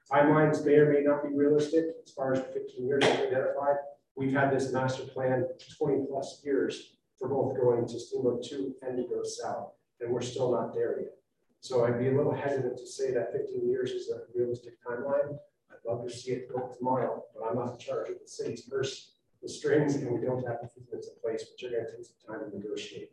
timelines 0.09 0.65
may 0.65 0.77
or 0.77 0.93
may 0.93 1.01
not 1.01 1.25
be 1.25 1.35
realistic 1.35 1.87
as 2.01 2.13
far 2.13 2.33
as 2.33 2.45
15 2.55 2.87
years 2.87 3.03
identified. 3.03 3.79
We've 4.15 4.33
had 4.33 4.53
this 4.53 4.71
master 4.71 5.03
plan 5.03 5.49
20 5.77 6.07
plus 6.09 6.41
years 6.45 6.95
for 7.19 7.29
both 7.29 7.61
going 7.61 7.89
to 7.89 7.99
Steamboat 7.99 8.45
2 8.45 8.77
and 8.83 8.99
to 8.99 9.03
go 9.03 9.25
south, 9.25 9.73
and 10.01 10.13
we're 10.13 10.21
still 10.21 10.53
not 10.53 10.73
there 10.73 11.01
yet. 11.01 11.15
So 11.59 11.85
I'd 11.85 11.99
be 11.99 12.07
a 12.07 12.17
little 12.17 12.33
hesitant 12.33 12.79
to 12.79 12.87
say 12.87 13.13
that 13.15 13.33
15 13.33 13.69
years 13.69 13.91
is 13.91 14.13
a 14.13 14.21
realistic 14.33 14.75
timeline. 14.89 15.39
I'd 15.79 15.91
love 15.91 16.07
to 16.07 16.13
see 16.13 16.33
it 16.33 16.53
go 16.53 16.71
tomorrow, 16.77 17.25
but 17.35 17.49
I'm 17.49 17.57
not 17.57 17.73
in 17.73 17.79
charge 17.79 18.11
of 18.11 18.17
the 18.21 18.29
city's 18.29 18.63
purse, 18.63 19.13
the 19.43 19.49
strings, 19.49 19.97
and 19.97 20.11
we 20.11 20.25
don't 20.25 20.47
have 20.47 20.59
the 20.61 20.69
improvements 20.69 21.09
in 21.09 21.15
place, 21.23 21.45
but 21.45 21.61
you're 21.61 21.71
going 21.71 21.85
to 21.87 21.97
take 21.97 22.07
some 22.07 22.41
time 22.41 22.51
to 22.51 22.57
negotiate. 22.57 23.13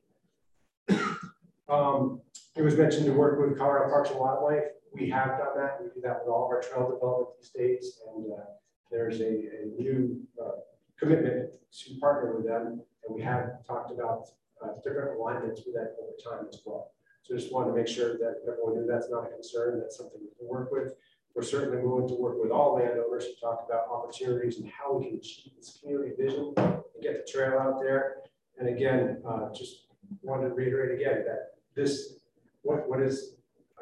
um, 1.70 2.22
it 2.55 2.61
was 2.61 2.78
mentioned 2.78 3.05
to 3.05 3.13
work 3.13 3.39
with 3.39 3.57
Colorado 3.57 3.89
Parks 3.89 4.09
and 4.09 4.20
Wildlife. 4.20 4.63
We 4.93 5.09
have 5.09 5.38
done 5.38 5.57
that. 5.57 5.80
We 5.82 5.89
do 5.93 6.01
that 6.01 6.22
with 6.22 6.30
all 6.30 6.45
of 6.45 6.51
our 6.51 6.61
trail 6.61 6.89
development 6.89 7.30
these 7.39 7.49
days, 7.49 7.99
and 8.07 8.32
uh, 8.32 8.45
there's 8.89 9.20
a, 9.20 9.28
a 9.28 9.66
new 9.78 10.22
uh, 10.41 10.51
commitment 10.97 11.51
to 11.72 11.99
partner 11.99 12.36
with 12.36 12.45
them, 12.45 12.82
and 13.05 13.16
we 13.16 13.22
have 13.22 13.66
talked 13.68 13.91
about 13.91 14.30
uh, 14.63 14.74
different 14.84 15.20
alignments 15.20 15.61
with 15.66 15.76
that 15.76 15.95
over 16.01 16.38
time 16.38 16.47
as 16.47 16.61
well. 16.66 16.91
So 17.24 17.36
just 17.36 17.51
wanted 17.51 17.72
to 17.72 17.78
make 17.78 17.88
sure 17.88 18.18
that 18.20 18.41
everyone 18.47 18.76
knew 18.76 18.88
that's 18.88 19.09
not 19.09 19.26
a 19.26 19.30
concern, 19.30 19.80
that's 19.80 19.97
something 19.97 20.22
we 20.22 20.30
can 20.38 20.47
work 20.47 20.72
with. 20.72 20.93
We're 21.36 21.44
certainly 21.44 21.84
willing 21.84 22.08
to 22.08 22.16
work 22.16 22.42
with 22.42 22.50
all 22.50 22.76
landowners 22.76 23.26
to 23.26 23.36
talk 23.42 23.66
about 23.68 23.90
opportunities 23.92 24.58
and 24.60 24.70
how 24.70 24.98
we 24.98 25.10
can 25.10 25.18
achieve 25.18 25.52
this 25.58 25.80
community 25.82 26.14
vision 26.18 26.54
and 26.58 27.04
get 27.04 27.26
the 27.26 27.30
trail 27.30 27.60
out 27.60 27.82
there. 27.82 28.16
And 28.58 28.70
again, 28.70 29.22
uh, 29.28 29.52
just 29.54 29.88
wanted 30.22 30.48
to 30.48 30.56
reiterate 30.56 30.98
again 30.98 31.26
that 31.28 31.56
this, 31.76 32.20
what, 32.62 32.88
what 32.88 33.02
is, 33.02 33.36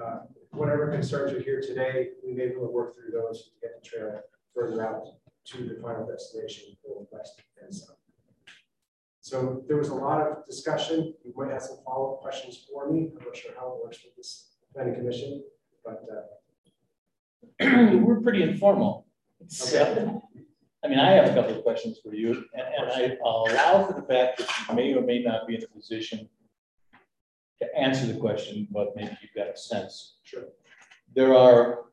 uh, 0.03 0.21
whatever 0.49 0.91
concerns 0.91 1.31
are 1.31 1.39
here 1.39 1.61
today, 1.61 2.09
we 2.25 2.33
may 2.33 2.47
be 2.47 2.53
able 2.53 2.65
to 2.65 2.73
work 2.73 2.95
through 2.95 3.11
those 3.11 3.43
to 3.43 3.49
get 3.61 3.79
the 3.79 3.87
trail 3.87 4.19
further 4.55 4.83
out 4.83 5.05
to 5.45 5.57
the 5.63 5.79
final 5.79 6.07
destination 6.07 6.75
for 6.83 7.05
west 7.11 7.39
and 7.61 7.73
south. 7.73 7.97
So 9.21 9.63
there 9.67 9.77
was 9.77 9.89
a 9.89 9.95
lot 9.95 10.25
of 10.25 10.43
discussion. 10.47 11.13
You 11.23 11.33
might 11.37 11.51
have 11.51 11.61
some 11.61 11.77
follow-up 11.85 12.21
questions 12.21 12.65
for 12.67 12.91
me. 12.91 13.11
I'm 13.15 13.25
not 13.25 13.37
sure 13.37 13.51
how 13.55 13.75
it 13.75 13.83
works 13.83 13.99
with 14.03 14.15
this 14.15 14.55
planning 14.73 14.95
commission, 14.95 15.43
but 15.85 16.03
uh... 16.11 16.21
we're 17.59 18.21
pretty 18.21 18.43
informal. 18.43 19.07
Okay. 19.41 20.09
I 20.83 20.87
mean, 20.89 20.99
I 20.99 21.11
have 21.11 21.29
a 21.29 21.33
couple 21.33 21.55
of 21.55 21.63
questions 21.63 21.99
for 22.03 22.13
you, 22.13 22.43
and, 22.53 22.67
and 22.77 22.91
I 22.91 23.17
allow 23.23 23.85
for 23.85 23.93
the 23.93 24.05
fact 24.05 24.39
that 24.39 24.49
you 24.67 24.75
may 24.75 24.93
or 24.93 25.01
may 25.01 25.21
not 25.21 25.47
be 25.47 25.55
in 25.55 25.63
a 25.63 25.67
position 25.67 26.27
to 27.61 27.77
answer 27.77 28.05
the 28.05 28.19
question, 28.19 28.67
but 28.69 28.95
maybe 28.95 29.17
you've 29.21 29.33
got 29.35 29.53
a 29.53 29.57
sense. 29.57 30.17
Sure. 30.23 30.43
There 31.15 31.35
are 31.35 31.85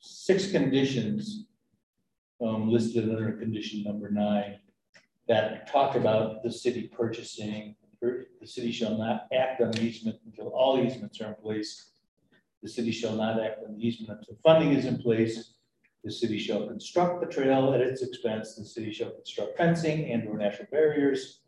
six 0.00 0.50
conditions 0.50 1.46
um, 2.44 2.68
listed 2.68 3.08
under 3.08 3.32
condition 3.32 3.84
number 3.84 4.10
nine 4.10 4.58
that 5.28 5.70
talk 5.70 5.96
about 5.96 6.42
the 6.42 6.50
city 6.50 6.90
purchasing, 6.94 7.76
the 8.00 8.46
city 8.46 8.70
shall 8.70 8.96
not 8.96 9.26
act 9.32 9.60
on 9.60 9.70
the 9.72 9.82
easement 9.82 10.16
until 10.26 10.48
all 10.48 10.82
easements 10.84 11.20
are 11.20 11.28
in 11.28 11.34
place. 11.34 11.90
The 12.62 12.68
city 12.68 12.90
shall 12.90 13.16
not 13.16 13.40
act 13.40 13.60
on 13.66 13.76
the 13.76 13.86
easement 13.86 14.18
until 14.18 14.36
funding 14.42 14.72
is 14.72 14.86
in 14.86 14.98
place. 14.98 15.54
The 16.04 16.10
city 16.10 16.38
shall 16.38 16.66
construct 16.66 17.20
the 17.20 17.26
trail 17.26 17.74
at 17.74 17.80
its 17.80 18.02
expense. 18.02 18.54
The 18.54 18.64
city 18.64 18.92
shall 18.92 19.10
construct 19.10 19.56
fencing 19.56 20.10
and 20.12 20.28
or 20.28 20.38
natural 20.38 20.68
barriers. 20.70 21.40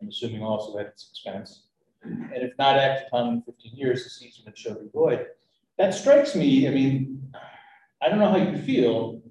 I'm 0.00 0.08
assuming 0.08 0.42
also 0.42 0.78
at 0.78 0.86
its 0.86 1.10
expense. 1.10 1.64
And 2.02 2.32
if 2.34 2.52
not 2.58 2.76
acted 2.76 3.08
upon 3.08 3.28
in 3.28 3.42
15 3.42 3.76
years, 3.76 4.04
the 4.04 4.26
easement 4.26 4.56
shall 4.56 4.74
be 4.74 4.88
void. 4.92 5.26
That 5.78 5.94
strikes 5.94 6.34
me, 6.34 6.68
I 6.68 6.70
mean, 6.70 7.32
I 8.02 8.08
don't 8.08 8.18
know 8.18 8.30
how 8.30 8.36
you 8.36 8.58
feel, 8.58 9.22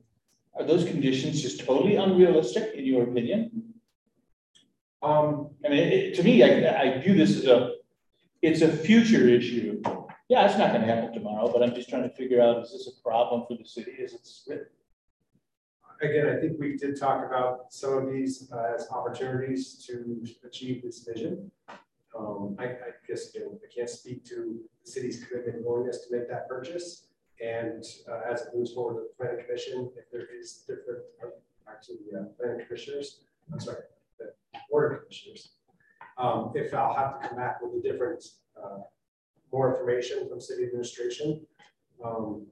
are 0.55 0.65
those 0.65 0.83
conditions 0.83 1.41
just 1.41 1.65
totally 1.65 1.95
unrealistic 1.95 2.73
in 2.75 2.85
your 2.85 3.03
opinion? 3.03 3.73
Um, 5.01 5.51
I 5.65 5.69
mean, 5.69 5.79
it, 5.79 6.15
to 6.15 6.23
me, 6.23 6.43
I, 6.43 6.81
I 6.81 6.97
view 6.99 7.15
this 7.15 7.37
as 7.37 7.45
a, 7.45 7.73
it's 8.41 8.61
a 8.61 8.67
future 8.67 9.27
issue. 9.27 9.81
Yeah, 10.29 10.45
it's 10.45 10.59
not 10.59 10.71
going 10.71 10.81
to 10.81 10.87
happen 10.87 11.11
tomorrow, 11.11 11.51
but 11.51 11.63
I'm 11.63 11.73
just 11.73 11.89
trying 11.89 12.03
to 12.03 12.09
figure 12.09 12.39
out, 12.39 12.61
is 12.61 12.71
this 12.71 12.87
a 12.87 13.01
problem 13.01 13.45
for 13.47 13.57
the 13.57 13.67
city 13.67 13.93
it's 13.97 14.45
written? 14.47 14.67
Again, 16.01 16.29
I 16.29 16.39
think 16.39 16.59
we 16.59 16.77
did 16.77 16.99
talk 16.99 17.25
about 17.25 17.73
some 17.73 17.97
of 17.97 18.13
these 18.13 18.47
uh, 18.53 18.75
as 18.75 18.87
opportunities 18.91 19.83
to 19.87 20.23
achieve 20.47 20.83
this 20.83 20.99
vision. 20.99 21.51
Um, 22.17 22.55
I, 22.59 22.65
I, 22.65 22.91
guess 23.07 23.33
again, 23.33 23.59
I 23.63 23.73
can't 23.73 23.89
speak 23.89 24.23
to 24.25 24.59
the 24.85 24.91
city's 24.91 25.25
commitment 25.25 25.57
and 25.57 25.65
willingness 25.65 26.05
to 26.05 26.15
make 26.15 26.29
that 26.29 26.47
purchase. 26.47 27.07
And 27.43 27.83
uh, 28.07 28.31
as 28.31 28.41
it 28.41 28.49
moves 28.55 28.71
forward 28.71 28.95
with 28.97 29.05
the 29.05 29.23
planning 29.23 29.45
commission, 29.45 29.89
if 29.97 30.11
there 30.11 30.27
is 30.39 30.63
different, 30.67 31.05
actually, 31.67 31.97
uh, 32.15 32.25
planning 32.37 32.65
commissioners, 32.67 33.21
I'm 33.51 33.59
sorry, 33.59 33.81
the 34.19 34.31
board 34.69 34.93
of 34.93 35.01
commissioners, 35.01 35.49
um, 36.19 36.51
if 36.53 36.71
I'll 36.73 36.93
have 36.93 37.19
to 37.19 37.27
come 37.27 37.37
back 37.37 37.61
with 37.63 37.83
a 37.83 37.91
different, 37.91 38.23
uh, 38.61 38.77
more 39.51 39.71
information 39.71 40.27
from 40.29 40.39
city 40.39 40.63
administration. 40.63 41.45
Um, 42.03 42.47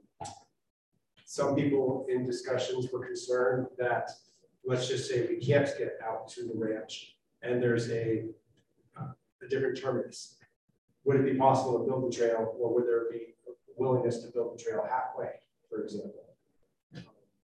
some 1.25 1.55
people 1.55 2.05
in 2.09 2.25
discussions 2.25 2.87
were 2.91 3.05
concerned 3.05 3.67
that, 3.77 4.09
let's 4.65 4.87
just 4.87 5.09
say 5.09 5.27
we 5.27 5.37
can't 5.37 5.67
get 5.77 5.97
out 6.05 6.27
to 6.29 6.43
the 6.43 6.53
ranch 6.55 7.15
and 7.41 7.61
there's 7.61 7.89
a, 7.91 8.25
uh, 8.99 9.11
a 9.43 9.47
different 9.47 9.77
terminus. 9.77 10.37
Would 11.05 11.17
it 11.17 11.31
be 11.31 11.37
possible 11.37 11.79
to 11.79 11.85
build 11.85 12.11
the 12.11 12.15
trail 12.15 12.55
or 12.59 12.73
would 12.73 12.85
there 12.85 13.09
be 13.11 13.27
willingness 13.77 14.19
to 14.23 14.31
build 14.31 14.57
the 14.57 14.63
trail 14.63 14.83
halfway, 14.89 15.29
for 15.69 15.83
example. 15.83 16.25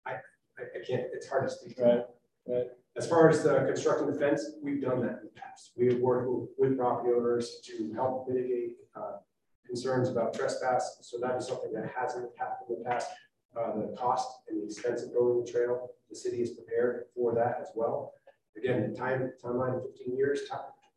I, 0.04 0.12
I, 0.12 0.62
I 0.62 0.86
can't, 0.86 1.04
it's 1.12 1.28
hard 1.28 1.48
to 1.48 1.54
speak. 1.54 1.78
Right, 1.78 2.04
right. 2.46 2.66
As 2.96 3.08
far 3.08 3.28
as 3.28 3.46
uh, 3.46 3.64
constructing 3.66 4.10
the 4.10 4.18
fence, 4.18 4.42
we've 4.62 4.80
done 4.80 5.00
that 5.02 5.20
in 5.20 5.28
the 5.34 5.40
past. 5.40 5.72
We 5.76 5.86
have 5.86 5.98
worked 5.98 6.30
with 6.58 6.76
property 6.78 7.10
owners 7.14 7.60
to 7.66 7.92
help 7.94 8.28
mitigate 8.28 8.76
uh, 8.94 9.18
concerns 9.66 10.08
about 10.08 10.34
trespass. 10.34 10.98
So 11.02 11.18
that 11.18 11.36
is 11.36 11.46
something 11.46 11.72
that 11.72 11.90
hasn't 11.96 12.30
happened 12.38 12.70
in 12.70 12.82
the 12.82 12.88
past. 12.88 13.08
Uh, 13.56 13.72
the 13.74 13.96
cost 13.96 14.28
and 14.48 14.60
the 14.60 14.66
expense 14.66 15.02
of 15.02 15.12
building 15.12 15.42
the 15.44 15.50
trail, 15.50 15.88
the 16.10 16.16
city 16.16 16.42
is 16.42 16.50
prepared 16.50 17.04
for 17.14 17.34
that 17.34 17.58
as 17.60 17.68
well. 17.74 18.12
Again, 18.56 18.90
the 18.90 18.96
time 18.96 19.32
timeline 19.42 19.82
15 19.82 20.16
years, 20.16 20.40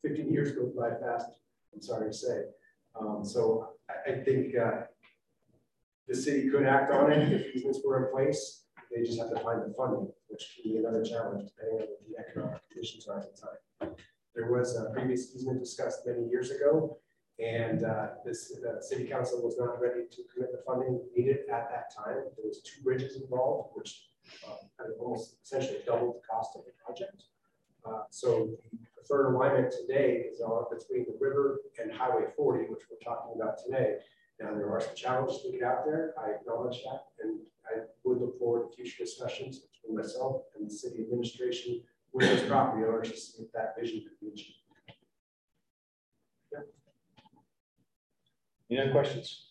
15 0.02 0.32
years 0.32 0.52
goes 0.52 0.72
by 0.74 0.90
fast. 0.92 1.28
I'm 1.74 1.82
sorry 1.82 2.10
to 2.10 2.14
say. 2.14 2.44
Um, 3.00 3.24
so 3.24 3.70
I, 3.90 4.12
I 4.12 4.24
think 4.24 4.56
uh, 4.58 4.82
the 6.08 6.16
city 6.16 6.50
could 6.50 6.64
act 6.64 6.92
on 6.92 7.12
it 7.12 7.32
if 7.32 7.56
easements 7.56 7.80
were 7.86 8.06
in 8.06 8.12
place. 8.12 8.64
They 8.94 9.04
just 9.04 9.20
have 9.20 9.30
to 9.30 9.40
find 9.40 9.62
the 9.62 9.74
funding, 9.78 10.12
which 10.28 10.60
can 10.62 10.72
be 10.72 10.78
another 10.80 11.04
challenge 11.04 11.50
depending 11.50 11.82
on 11.82 11.88
what 11.88 12.00
the 12.10 12.18
economic 12.18 12.62
conditions 12.72 13.08
are 13.08 13.20
at 13.20 13.36
the 13.36 13.42
time. 13.42 13.96
There 14.36 14.52
was 14.52 14.76
a 14.76 14.90
previous 14.92 15.36
easement 15.36 15.60
discussed 15.60 16.00
many 16.06 16.28
years 16.28 16.52
ago, 16.52 16.98
and 17.40 17.84
uh, 17.84 18.08
this 18.26 18.52
the 18.62 18.82
city 18.82 19.06
council 19.06 19.42
was 19.42 19.58
not 19.58 19.80
ready 19.80 20.02
to 20.12 20.22
commit 20.34 20.52
the 20.52 20.62
funding 20.66 21.02
needed 21.16 21.50
at 21.52 21.70
that 21.70 21.94
time. 21.96 22.16
There 22.36 22.46
was 22.46 22.62
two 22.62 22.84
bridges 22.84 23.22
involved, 23.22 23.70
which 23.74 24.10
um, 24.46 24.58
kind 24.78 24.92
of 24.92 25.00
almost 25.00 25.36
essentially 25.44 25.80
doubled 25.86 26.16
the 26.16 26.28
cost 26.30 26.56
of 26.56 26.64
the 26.66 26.72
project. 26.84 27.24
Uh, 27.86 28.04
so 28.10 28.50
the 28.72 28.78
preferred 28.94 29.34
alignment 29.34 29.72
today 29.72 30.26
is 30.32 30.42
on 30.42 30.66
between 30.70 31.06
the 31.06 31.18
river 31.20 31.62
and 31.82 31.92
Highway 31.92 32.26
40, 32.36 32.66
which 32.66 32.84
we're 32.90 32.98
talking 33.04 33.40
about 33.40 33.58
today. 33.58 33.96
Now, 34.42 34.54
there 34.54 34.70
are 34.70 34.82
some 34.82 34.96
challenges 34.96 35.42
to 35.42 35.52
get 35.52 35.64
out 35.64 35.86
there. 35.86 36.14
I 36.22 36.32
acknowledge 36.32 36.84
that, 36.84 37.06
and 37.22 37.40
I 37.66 37.82
would 38.04 38.20
look 38.20 38.38
forward 38.38 38.70
to 38.70 38.76
future 38.76 39.04
discussions 39.04 39.60
between 39.60 39.98
myself 39.98 40.44
and 40.56 40.70
the 40.70 40.74
city 40.74 41.02
administration 41.02 41.82
with 42.14 42.28
those 42.28 42.48
property 42.50 42.86
owners 42.86 43.12
to 43.12 43.18
see 43.18 43.44
if 43.44 43.52
that 43.54 43.76
vision 43.80 44.04
could 44.08 44.20
be 44.20 44.34
achieved. 44.34 44.59
Any 48.70 48.82
other 48.82 48.92
questions? 48.92 49.48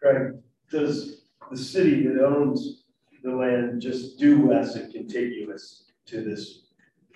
Craig, 0.00 0.38
does 0.70 1.22
the 1.50 1.56
city 1.56 2.06
that 2.06 2.24
owns 2.24 2.84
the 3.22 3.30
land 3.34 3.80
just 3.80 4.18
due 4.18 4.40
west 4.46 4.76
and 4.76 4.92
contiguous 4.92 5.84
to 6.06 6.22
this 6.22 6.68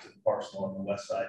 to 0.03 0.09
the 0.09 0.15
parcel 0.25 0.65
on 0.65 0.75
the 0.75 0.81
west 0.83 1.09
side? 1.09 1.29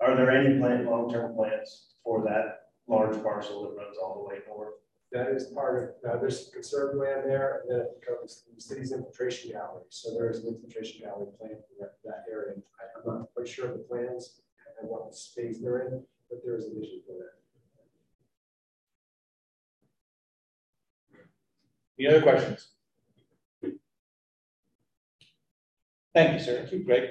Are 0.00 0.16
there 0.16 0.30
any 0.30 0.58
plan, 0.58 0.86
long-term 0.86 1.34
plans 1.36 1.92
for 2.02 2.24
that 2.24 2.70
large 2.88 3.20
parcel 3.22 3.62
that 3.62 3.76
runs 3.76 3.96
all 3.98 4.14
the 4.22 4.28
way 4.28 4.40
north? 4.48 4.74
That 5.12 5.28
is 5.28 5.46
part 5.46 5.94
of, 6.04 6.10
uh, 6.10 6.18
there's 6.18 6.50
conserved 6.52 6.98
land 6.98 7.30
there, 7.30 7.60
and 7.62 7.70
then 7.70 7.80
it 7.86 8.00
becomes 8.00 8.44
the 8.52 8.60
city's 8.60 8.92
infiltration 8.92 9.52
gallery. 9.52 9.84
So 9.90 10.12
there 10.14 10.28
is 10.28 10.44
an 10.44 10.54
infiltration 10.54 11.02
gallery 11.04 11.28
plan 11.38 11.56
for 11.62 11.74
that, 11.80 11.94
that 12.04 12.24
area. 12.30 12.56
I- 12.80 12.98
I'm 12.98 13.20
not 13.20 13.32
quite 13.34 13.46
sure 13.46 13.68
of 13.70 13.78
the 13.78 13.84
plans 13.84 14.42
and 14.80 14.90
what 14.90 15.14
space 15.14 15.60
they're 15.60 15.86
in, 15.86 16.06
but 16.30 16.40
there 16.44 16.56
is 16.56 16.66
a 16.66 16.70
vision 16.70 17.02
for 17.06 17.12
that. 17.12 17.36
Any 21.98 22.08
other 22.08 22.22
questions? 22.22 22.68
Thank 26.14 26.32
you, 26.32 26.38
sir. 26.38 26.60
Thank 26.60 26.72
you, 26.72 26.84
Greg. 26.84 27.10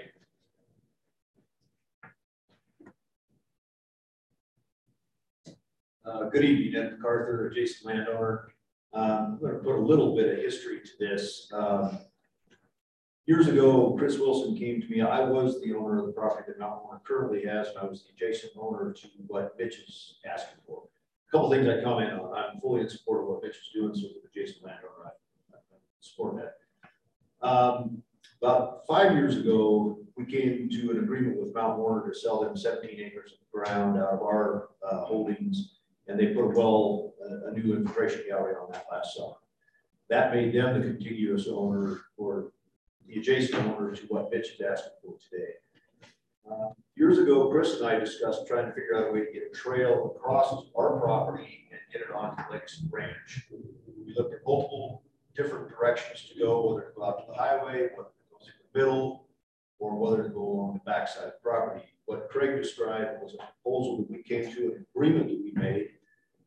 Uh, 6.06 6.30
good 6.30 6.44
evening, 6.44 6.76
Ed 6.80 6.98
MacArthur, 6.98 7.48
adjacent 7.48 7.86
landowner. 7.86 8.54
Um, 8.94 9.04
I'm 9.04 9.40
going 9.40 9.54
to 9.54 9.60
put 9.60 9.76
a 9.76 9.80
little 9.80 10.16
bit 10.16 10.32
of 10.32 10.38
history 10.38 10.80
to 10.82 10.92
this. 11.00 11.50
Um, 11.52 11.98
years 13.26 13.48
ago, 13.48 13.96
Chris 13.98 14.18
Wilson 14.18 14.58
came 14.58 14.82
to 14.82 14.88
me. 14.88 15.02
I 15.02 15.22
was 15.22 15.62
the 15.62 15.74
owner 15.74 16.00
of 16.00 16.08
the 16.08 16.12
property 16.12 16.44
that 16.48 16.60
Mount 16.60 16.86
Werner 16.86 17.02
currently 17.06 17.46
has, 17.46 17.70
and 17.70 17.78
I 17.80 17.86
was 17.86 18.04
the 18.04 18.14
adjacent 18.14 18.54
owner 18.60 18.94
to 18.94 19.08
what 19.28 19.56
Mitch 19.58 19.80
is 19.80 20.16
asking 20.26 20.60
for. 20.68 20.84
A 21.28 21.32
couple 21.32 21.50
things 21.50 21.68
I 21.68 21.84
comment 21.84 22.14
on. 22.14 22.34
I'm 22.38 22.60
fully 22.60 22.82
in 22.82 22.90
support 22.90 23.22
of 23.22 23.28
what 23.28 23.44
Mitch 23.44 23.56
is 23.56 23.70
doing, 23.74 23.96
so 23.96 24.02
the 24.02 24.30
adjacent 24.30 24.64
landowner, 24.64 24.90
I, 25.06 25.10
I 25.56 25.58
support 26.02 26.36
that. 26.38 27.48
Um, 27.48 28.04
about 28.42 28.86
five 28.88 29.14
years 29.14 29.38
ago, 29.38 30.00
we 30.16 30.26
came 30.26 30.70
to 30.70 30.92
an 30.92 31.00
agreement 31.00 31.40
with 31.40 31.54
Mount 31.54 31.80
Werner 31.80 32.10
to 32.10 32.18
sell 32.18 32.42
them 32.44 32.56
17 32.56 33.00
acres 33.00 33.34
of 33.34 33.52
ground 33.52 33.98
out 33.98 34.10
of 34.10 34.22
our 34.22 34.70
uh, 34.88 35.04
holdings 35.06 35.76
and 36.08 36.20
they 36.20 36.28
put 36.28 36.44
a 36.44 36.48
well, 36.48 37.14
a, 37.24 37.50
a 37.50 37.52
new 37.52 37.76
infiltration 37.76 38.24
gallery 38.28 38.56
on 38.56 38.72
that 38.72 38.86
last 38.92 39.16
summer. 39.16 39.34
That 40.10 40.34
made 40.34 40.54
them 40.54 40.80
the 40.80 40.88
contiguous 40.88 41.48
owner 41.50 42.02
or 42.18 42.52
adjacent 43.18 43.64
owner 43.66 43.96
to 43.96 44.06
what 44.08 44.32
Mitch 44.32 44.52
is 44.54 44.62
asking 44.62 44.92
for 45.04 45.16
today. 45.30 45.54
Uh, 46.50 46.70
years 46.96 47.18
ago, 47.18 47.50
Chris 47.50 47.80
and 47.80 47.88
I 47.88 47.98
discussed 48.00 48.48
trying 48.48 48.68
to 48.68 48.74
figure 48.74 48.96
out 48.98 49.10
a 49.10 49.12
way 49.12 49.26
to 49.26 49.32
get 49.32 49.44
a 49.52 49.56
trail 49.56 50.14
across 50.16 50.66
our 50.78 51.00
property 51.00 51.68
and 51.72 51.80
get 51.92 52.02
it 52.02 52.14
onto 52.14 52.44
Lakes 52.52 52.82
Ranch. 52.92 53.48
We 53.52 54.14
looked 54.16 54.34
at 54.34 54.42
multiple 54.46 55.04
different 55.36 55.70
directions 55.70 56.30
to 56.32 56.40
go, 56.40 56.74
whether 56.74 56.88
to 56.88 56.94
go 56.96 57.06
out 57.06 57.20
to 57.20 57.26
the 57.32 57.38
highway, 57.38 57.90
whether 57.96 58.10
it 58.10 58.32
goes 58.32 58.48
in 58.48 58.54
the 58.74 58.80
middle, 58.80 59.28
or 59.80 59.96
whether 59.96 60.24
to 60.24 60.30
go 60.30 60.42
along 60.42 60.74
the 60.74 60.92
backside 60.92 61.26
of 61.26 61.32
the 61.32 61.50
property. 61.50 61.86
What 62.06 62.30
Craig 62.30 62.62
described 62.62 63.22
was 63.22 63.34
a 63.34 63.38
proposal 63.38 63.98
that 63.98 64.12
we 64.12 64.22
came 64.24 64.54
to, 64.54 64.74
an 64.76 64.86
agreement 64.96 65.28
that 65.28 65.42
we 65.44 65.52
made 65.56 65.90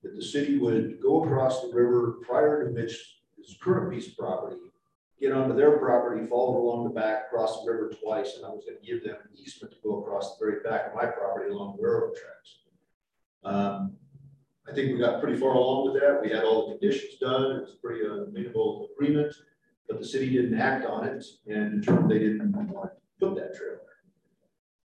that 0.02 0.14
the 0.14 0.22
city 0.22 0.58
would 0.58 1.00
go 1.02 1.24
across 1.24 1.62
the 1.62 1.74
river 1.74 2.18
prior 2.26 2.64
to 2.64 2.70
Mitch's 2.70 3.56
current 3.60 3.92
piece 3.92 4.08
of 4.08 4.16
property, 4.16 4.56
get 5.20 5.32
onto 5.32 5.56
their 5.56 5.78
property, 5.78 6.26
follow 6.26 6.58
along 6.58 6.84
the 6.84 6.90
back, 6.90 7.30
cross 7.30 7.62
the 7.62 7.70
river 7.70 7.92
twice, 8.02 8.34
and 8.36 8.44
I 8.44 8.50
was 8.50 8.64
going 8.64 8.78
to 8.80 8.86
give 8.86 9.02
them 9.02 9.16
an 9.22 9.36
easement 9.36 9.72
to 9.72 9.78
go 9.82 10.00
across 10.00 10.38
the 10.38 10.44
very 10.44 10.62
back 10.62 10.88
of 10.88 10.94
my 10.94 11.06
property 11.06 11.50
along 11.50 11.76
the 11.76 11.82
railroad 11.82 12.14
tracks. 12.14 12.58
Um, 13.44 13.96
I 14.68 14.74
think 14.74 14.92
we 14.92 14.98
got 14.98 15.20
pretty 15.20 15.38
far 15.38 15.52
along 15.52 15.92
with 15.92 16.00
that. 16.00 16.20
We 16.22 16.30
had 16.30 16.44
all 16.44 16.68
the 16.68 16.78
conditions 16.78 17.18
done. 17.20 17.52
It 17.52 17.60
was 17.62 17.74
a 17.74 17.86
pretty 17.86 18.04
amenable 18.04 18.88
agreement, 18.94 19.34
but 19.88 19.98
the 19.98 20.06
city 20.06 20.30
didn't 20.30 20.60
act 20.60 20.84
on 20.84 21.06
it 21.06 21.24
and 21.46 21.80
determined 21.80 22.10
they 22.10 22.18
didn't 22.18 22.52
want 22.52 22.90
to 22.90 23.26
put 23.26 23.36
that 23.36 23.56
trail 23.56 23.78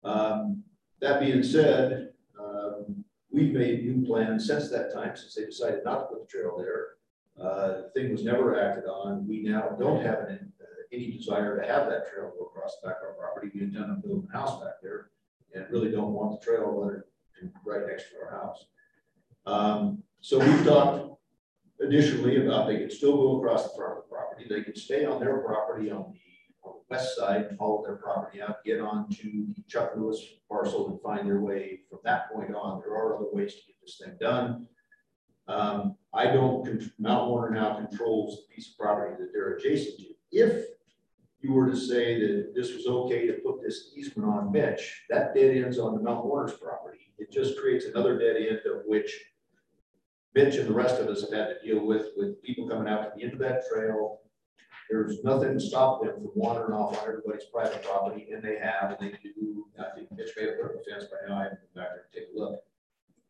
there. 0.03 0.11
Um, 0.11 0.63
that 1.01 1.19
being 1.19 1.43
said, 1.43 2.09
um, 2.39 3.03
we've 3.31 3.53
made 3.53 3.83
new 3.83 4.05
plans 4.05 4.47
since 4.47 4.69
that 4.69 4.93
time, 4.93 5.15
since 5.15 5.35
they 5.35 5.45
decided 5.45 5.83
not 5.83 6.01
to 6.01 6.05
put 6.05 6.21
the 6.21 6.27
trail 6.27 6.55
there. 6.57 6.87
Uh, 7.41 7.89
thing 7.95 8.11
was 8.11 8.23
never 8.23 8.59
acted 8.59 8.85
on. 8.85 9.27
We 9.27 9.41
now 9.41 9.69
don't 9.79 10.05
have 10.05 10.19
an, 10.19 10.51
uh, 10.61 10.65
any 10.93 11.11
desire 11.11 11.59
to 11.59 11.67
have 11.67 11.89
that 11.89 12.11
trail 12.11 12.31
go 12.37 12.45
across 12.45 12.75
the 12.81 12.87
back 12.87 12.97
of 13.01 13.07
our 13.07 13.13
property. 13.13 13.51
We 13.53 13.61
intend 13.61 13.85
on 13.85 14.01
building 14.01 14.27
a 14.31 14.37
house 14.37 14.61
back 14.61 14.75
there 14.83 15.09
and 15.53 15.65
really 15.71 15.91
don't 15.91 16.13
want 16.13 16.39
the 16.39 16.45
trail 16.45 17.01
right 17.65 17.87
next 17.87 18.09
to 18.11 18.17
our 18.23 18.39
house. 18.39 18.65
Um, 19.47 20.03
so 20.19 20.37
we've 20.37 20.63
talked 20.63 21.19
additionally 21.81 22.45
about 22.45 22.67
they 22.67 22.77
could 22.77 22.91
still 22.91 23.17
go 23.17 23.39
across 23.39 23.63
the 23.63 23.75
front 23.75 23.97
of 23.97 24.03
the 24.03 24.15
property. 24.15 24.45
They 24.47 24.61
could 24.61 24.77
stay 24.77 25.05
on 25.05 25.19
their 25.19 25.39
property 25.39 25.89
on 25.89 26.13
the, 26.13 26.69
on 26.69 26.75
the 26.75 26.95
west 26.95 27.17
side, 27.17 27.55
follow 27.57 27.83
their 27.83 27.95
property 27.95 28.39
out, 28.39 28.63
get 28.63 28.81
onto 28.81 29.51
the 29.55 29.63
Chuck 29.67 29.93
Lewis 29.97 30.23
parcel 30.47 30.89
and 30.89 31.01
find 31.01 31.27
their 31.27 31.39
way 31.39 31.79
from 31.89 31.99
that 32.03 32.31
point 32.31 32.53
on. 32.53 32.81
There 32.81 32.93
are 32.93 33.15
other 33.15 33.25
ways 33.31 33.55
to 33.55 33.61
get 33.65 33.75
this 33.81 33.99
thing 34.03 34.15
done. 34.19 34.67
Um, 35.51 35.95
I 36.13 36.25
don't, 36.27 36.91
Mount 36.97 37.29
Werner 37.29 37.55
now 37.55 37.75
controls 37.75 38.37
the 38.37 38.55
piece 38.55 38.71
of 38.71 38.77
property 38.77 39.15
that 39.19 39.31
they're 39.33 39.55
adjacent 39.55 39.97
to. 39.99 40.05
If 40.31 40.65
you 41.41 41.53
were 41.53 41.69
to 41.69 41.75
say 41.75 42.19
that 42.21 42.53
this 42.55 42.73
was 42.73 42.85
okay 42.85 43.27
to 43.27 43.33
put 43.33 43.61
this 43.61 43.91
easement 43.95 44.29
on 44.29 44.51
Mitch, 44.51 45.03
that 45.09 45.35
dead 45.35 45.57
ends 45.57 45.77
on 45.77 45.95
the 45.95 46.01
Mount 46.01 46.25
Werner's 46.25 46.53
property. 46.53 47.13
It 47.17 47.31
just 47.31 47.59
creates 47.59 47.85
another 47.85 48.17
dead 48.17 48.37
end 48.37 48.59
of 48.65 48.83
which 48.85 49.11
Mitch 50.33 50.55
and 50.55 50.69
the 50.69 50.73
rest 50.73 51.01
of 51.01 51.07
us 51.07 51.21
have 51.21 51.33
had 51.33 51.47
to 51.47 51.67
deal 51.67 51.85
with, 51.85 52.07
with 52.15 52.41
people 52.41 52.69
coming 52.69 52.87
out 52.87 53.03
to 53.03 53.11
the 53.15 53.23
end 53.23 53.33
of 53.33 53.39
that 53.39 53.63
trail. 53.69 54.19
There's 54.89 55.23
nothing 55.23 55.53
to 55.53 55.59
stop 55.59 56.01
them 56.01 56.13
from 56.13 56.31
wandering 56.35 56.73
off 56.73 56.97
on 56.97 57.07
everybody's 57.07 57.45
private 57.45 57.83
property, 57.83 58.29
and 58.31 58.43
they 58.43 58.57
have, 58.57 58.91
and 58.91 58.99
they 58.99 59.17
do. 59.23 59.65
I 59.79 59.95
think 59.95 60.09
Mitch 60.11 60.31
may 60.37 60.47
have 60.47 60.57
put 60.57 60.65
up 60.65 60.71
a 60.75 60.89
fence 60.89 61.09
by 61.09 61.27
now. 61.27 61.39
I 61.39 61.43
haven't 61.43 61.59
been 61.73 61.83
back 61.83 61.89
there 61.93 62.05
to 62.11 62.19
take 62.19 62.29
a 62.35 62.39
look. 62.39 62.59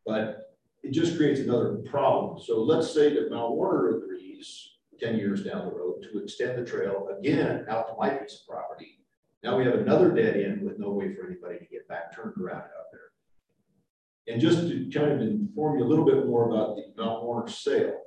But 0.04 0.56
it 0.92 1.00
just 1.00 1.16
creates 1.16 1.40
another 1.40 1.76
problem. 1.86 2.38
So 2.38 2.62
let's 2.62 2.92
say 2.92 3.14
that 3.14 3.30
Mount 3.30 3.56
Werner 3.56 3.96
agrees 3.96 4.72
10 5.00 5.16
years 5.16 5.42
down 5.42 5.64
the 5.64 5.72
road 5.72 6.02
to 6.02 6.22
extend 6.22 6.58
the 6.58 6.70
trail 6.70 7.08
again 7.18 7.64
out 7.70 7.88
to 7.88 7.94
my 7.98 8.10
piece 8.10 8.40
of 8.40 8.46
property. 8.46 8.98
Now 9.42 9.56
we 9.56 9.64
have 9.64 9.74
another 9.74 10.10
dead 10.10 10.36
end 10.36 10.60
with 10.60 10.78
no 10.78 10.90
way 10.90 11.14
for 11.14 11.26
anybody 11.26 11.58
to 11.60 11.64
get 11.64 11.88
back 11.88 12.14
turned 12.14 12.36
around 12.36 12.58
out 12.58 12.90
there. 12.92 14.34
And 14.34 14.38
just 14.38 14.68
to 14.68 14.90
kind 14.92 15.12
of 15.12 15.22
inform 15.22 15.78
you 15.78 15.84
a 15.86 15.88
little 15.88 16.04
bit 16.04 16.26
more 16.26 16.50
about 16.50 16.76
the 16.76 16.92
Mount 17.02 17.24
Werner 17.24 17.48
sale, 17.48 17.98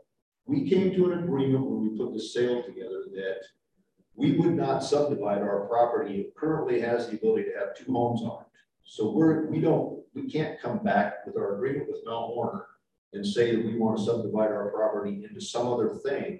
we 0.45 0.69
came 0.69 0.93
to 0.93 1.11
an 1.11 1.23
agreement 1.23 1.65
when 1.65 1.81
we 1.81 1.97
put 1.97 2.13
the 2.13 2.21
sale 2.21 2.61
together 2.61 3.05
that 3.15 3.39
we 4.13 4.33
would 4.33 4.55
not 4.55 4.83
subdivide 4.83 5.41
our 5.41 5.65
property. 5.67 6.21
It 6.21 6.35
currently 6.35 6.81
has 6.81 7.09
the 7.09 7.17
ability 7.17 7.45
to 7.45 7.59
have 7.59 7.75
two 7.75 7.91
homes 7.91 8.21
on 8.21 8.41
it. 8.41 8.47
So 8.83 9.09
we're, 9.09 9.47
we 9.47 9.59
don't, 9.59 10.03
we 10.13 10.29
can't 10.29 10.61
come 10.61 10.83
back 10.83 11.25
with 11.25 11.35
our 11.35 11.55
agreement 11.55 11.87
with 11.89 12.05
Mount 12.05 12.37
Werner 12.37 12.67
and 13.15 13.25
say 13.25 13.55
that 13.55 13.65
we 13.65 13.77
want 13.77 13.97
to 13.97 14.03
subdivide 14.03 14.51
our 14.51 14.69
property 14.69 15.25
into 15.27 15.41
some 15.41 15.67
other 15.67 15.95
thing 16.05 16.39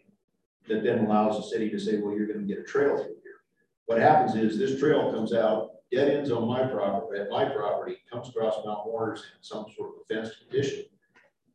that 0.68 0.84
then 0.84 1.06
allows 1.06 1.38
the 1.38 1.44
city 1.44 1.70
to 1.70 1.80
say, 1.80 1.98
well, 1.98 2.16
you're 2.16 2.28
going 2.28 2.40
to 2.40 2.46
get 2.46 2.60
a 2.60 2.64
trail 2.64 2.98
through 2.98 3.16
here. 3.24 3.42
What 3.86 4.00
happens 4.00 4.36
is 4.36 4.58
this 4.58 4.80
trail 4.80 5.12
comes 5.12 5.34
out, 5.34 5.72
dead 5.92 6.10
ends 6.10 6.32
on 6.32 6.48
my 6.48 6.66
property, 6.66 7.22
at 7.22 7.30
my 7.30 7.46
property, 7.46 7.98
comes 8.12 8.30
across 8.30 8.66
Mount 8.66 8.88
Werner's 8.88 9.20
in 9.20 9.42
some 9.42 9.66
sort 9.76 9.92
of 9.92 10.08
fenced 10.08 10.40
condition. 10.40 10.86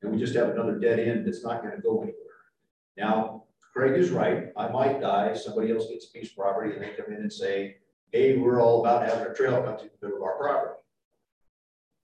And 0.02 0.12
we 0.12 0.18
just 0.18 0.34
have 0.34 0.50
another 0.50 0.78
dead 0.78 0.98
end 0.98 1.26
that's 1.26 1.44
not 1.44 1.62
going 1.62 1.74
to 1.74 1.82
go 1.82 1.98
anywhere. 1.98 2.14
Now, 2.96 3.44
Craig 3.72 3.98
is 3.98 4.10
right. 4.10 4.48
I 4.56 4.68
might 4.68 5.00
die. 5.00 5.34
Somebody 5.34 5.72
else 5.72 5.88
gets 5.88 6.06
a 6.06 6.12
piece 6.12 6.30
of 6.30 6.36
property 6.36 6.74
and 6.74 6.82
they 6.82 6.90
come 6.90 7.12
in 7.12 7.20
and 7.20 7.32
say, 7.32 7.76
hey, 8.12 8.36
we're 8.36 8.60
all 8.60 8.80
about 8.80 9.08
having 9.08 9.30
a 9.30 9.34
trail 9.34 9.62
come 9.62 9.76
through 9.76 9.90
the 10.00 10.06
middle 10.06 10.22
of 10.22 10.24
our 10.24 10.38
property. 10.38 10.79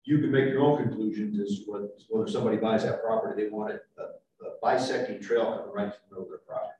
You 0.05 0.19
can 0.19 0.31
make 0.31 0.49
your 0.49 0.61
own 0.61 0.83
conclusions 0.83 1.39
as 1.39 1.59
to 1.65 1.89
whether 2.09 2.29
somebody 2.29 2.57
buys 2.57 2.83
that 2.83 3.01
property, 3.01 3.41
they 3.41 3.49
want 3.49 3.71
it, 3.71 3.81
a, 3.97 4.01
a 4.45 4.55
bisecting 4.61 5.21
trail 5.21 5.57
coming 5.57 5.73
right 5.73 5.93
through 5.93 6.01
the 6.09 6.15
middle 6.15 6.23
of 6.23 6.29
their 6.29 6.39
property. 6.39 6.73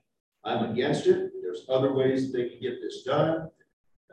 I'm 0.44 0.72
against 0.72 1.08
it. 1.08 1.32
There's 1.42 1.66
other 1.70 1.94
ways 1.94 2.32
that 2.32 2.38
they 2.38 2.50
can 2.50 2.60
get 2.60 2.82
this 2.82 3.04
done. 3.04 3.50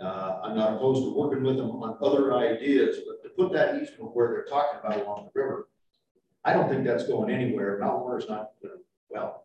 Uh, 0.01 0.41
I'm 0.45 0.57
not 0.57 0.75
opposed 0.75 1.03
to 1.05 1.15
working 1.15 1.43
with 1.43 1.57
them 1.57 1.71
on 1.71 1.99
other 2.01 2.35
ideas, 2.37 2.99
but 3.07 3.23
to 3.23 3.29
put 3.31 3.53
that 3.53 3.83
easement 3.83 4.15
where 4.15 4.29
they're 4.29 4.45
talking 4.45 4.79
about 4.79 5.05
along 5.05 5.29
the 5.33 5.41
river, 5.41 5.69
I 6.45 6.53
don't 6.53 6.71
think 6.71 6.85
that's 6.85 7.07
going 7.07 7.31
anywhere. 7.31 7.79
Mount 7.79 8.05
Werner's 8.05 8.29
not, 8.29 8.53
well, 9.11 9.45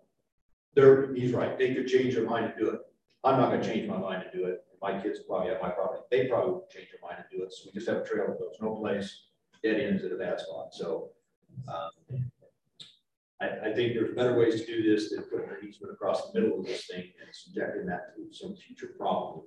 they're, 0.76 1.13
he's 1.13 1.34
right. 1.34 1.57
They 1.57 1.74
could 1.74 1.88
change 1.88 2.16
their 2.16 2.24
mind 2.24 2.45
and 2.45 2.53
do 2.57 2.70
it. 2.70 2.80
I'm 3.24 3.39
not 3.39 3.49
going 3.49 3.61
to 3.61 3.68
change 3.68 3.89
my 3.89 3.97
mind 3.97 4.24
and 4.24 4.32
do 4.32 4.47
it. 4.47 4.63
My 4.82 5.01
kids 5.01 5.20
probably 5.28 5.49
have 5.51 5.61
my 5.61 5.70
property. 5.70 6.03
They 6.11 6.28
probably 6.28 6.61
change 6.72 6.89
their 6.91 7.01
mind 7.01 7.24
and 7.30 7.39
do 7.39 7.43
it. 7.43 7.51
So 7.51 7.63
we 7.66 7.72
just 7.74 7.88
have 7.89 7.97
a 7.97 8.05
trail 8.05 8.28
that 8.28 8.39
goes 8.39 8.55
no 8.61 8.76
place, 8.76 9.24
dead 9.66 9.82
ends 9.82 10.03
at 10.03 10.11
a 10.11 10.16
bad 10.16 10.39
spot. 10.39 10.74
So 10.74 11.09
um, 11.68 11.89
I, 13.41 13.70
I 13.70 13.74
think 13.74 13.93
there's 13.93 14.16
better 14.16 14.38
ways 14.38 14.61
to 14.61 14.66
do 14.66 14.84
this 14.84 15.09
than 15.09 15.24
putting 15.24 15.49
an 15.49 15.68
easement 15.68 15.93
across 15.93 16.32
the 16.32 16.39
middle 16.39 16.59
of 16.59 16.66
this 16.66 16.86
thing 16.86 17.03
and 17.20 17.30
subjecting 17.34 17.86
that 17.88 18.16
to 18.16 18.22
some 18.32 18.55
future 18.55 18.91
problem. 18.97 19.41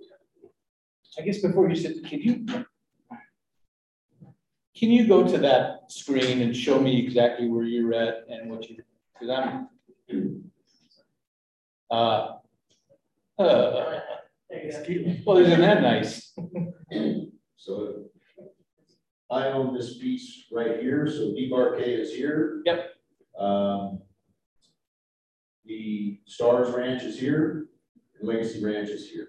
I 1.19 1.23
guess 1.23 1.39
before 1.39 1.69
you 1.69 1.77
sit, 1.77 2.05
can 2.05 2.21
you? 2.21 2.47
Can 4.77 4.91
you 4.91 5.09
go 5.09 5.27
to 5.27 5.39
that 5.39 5.91
screen 5.91 6.43
and 6.43 6.55
show 6.55 6.79
me 6.79 7.05
exactly 7.05 7.49
where 7.49 7.65
you're 7.65 7.95
at 7.95 8.27
and 8.29 8.51
what 8.51 8.69
you, 8.69 8.77
because 9.15 9.31
I'm. 9.31 9.69
Uh. 11.91 12.35
Uh, 13.39 14.01
well, 15.25 15.39
isn't 15.39 15.61
that 15.61 15.83
nice? 15.83 16.33
So 17.57 18.05
I 19.31 19.49
own 19.49 19.75
this 19.75 19.99
piece 19.99 20.45
right 20.51 20.81
here, 20.81 21.07
so 21.07 21.33
Debarque 21.33 21.87
is 21.87 22.15
here. 22.15 22.63
Yep. 22.65 22.95
Um, 23.39 24.01
The 25.67 26.19
Stars 26.25 26.75
Ranch 26.75 27.03
is 27.03 27.19
here, 27.19 27.67
and 28.19 28.29
Legacy 28.29 28.65
Ranch 28.65 28.89
is 28.89 29.09
here. 29.09 29.29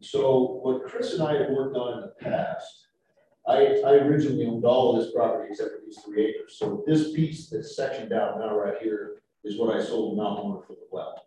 So 0.00 0.60
what 0.62 0.86
Chris 0.86 1.12
and 1.12 1.22
I 1.22 1.34
have 1.34 1.50
worked 1.50 1.76
on 1.76 1.94
in 1.94 2.00
the 2.00 2.14
past, 2.20 2.86
I, 3.46 3.82
I 3.84 3.92
originally 3.96 4.46
owned 4.46 4.64
all 4.64 4.96
of 4.96 5.02
this 5.02 5.12
property 5.12 5.48
except 5.50 5.70
for 5.70 5.80
these 5.84 5.98
three 6.02 6.26
acres. 6.26 6.56
So 6.58 6.82
this 6.86 7.12
piece 7.12 7.50
that's 7.50 7.76
sectioned 7.76 8.12
out 8.12 8.38
now 8.38 8.56
right 8.56 8.78
here 8.80 9.22
is 9.44 9.58
what 9.58 9.76
I 9.76 9.82
sold 9.82 10.16
Mount 10.16 10.44
Werner 10.44 10.62
for 10.62 10.72
the 10.72 10.86
well. 10.90 11.26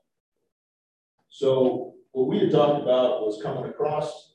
So 1.29 1.93
what 2.13 2.27
we 2.27 2.39
had 2.39 2.51
talked 2.51 2.81
about 2.81 3.21
was 3.21 3.41
coming 3.41 3.65
across, 3.65 4.33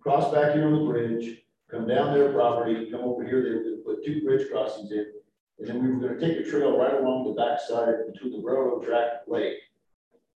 cross 0.00 0.32
back 0.32 0.54
here 0.54 0.66
on 0.66 0.72
the 0.72 0.90
bridge, 0.90 1.42
come 1.70 1.86
down 1.86 2.14
their 2.14 2.32
property, 2.32 2.90
come 2.90 3.00
over 3.00 3.24
here, 3.24 3.42
they 3.42 3.50
were 3.50 3.62
gonna 3.62 3.76
put 3.84 4.04
two 4.04 4.22
bridge 4.22 4.48
crossings 4.50 4.92
in. 4.92 5.06
And 5.58 5.68
then 5.68 5.82
we 5.82 5.90
were 5.90 6.08
gonna 6.08 6.20
take 6.20 6.38
a 6.38 6.48
trail 6.48 6.76
right 6.78 6.94
along 6.94 7.24
the 7.24 7.40
backside 7.40 8.12
between 8.12 8.32
the 8.32 8.46
railroad 8.46 8.84
track 8.84 9.22
and 9.24 9.32
lake. 9.32 9.58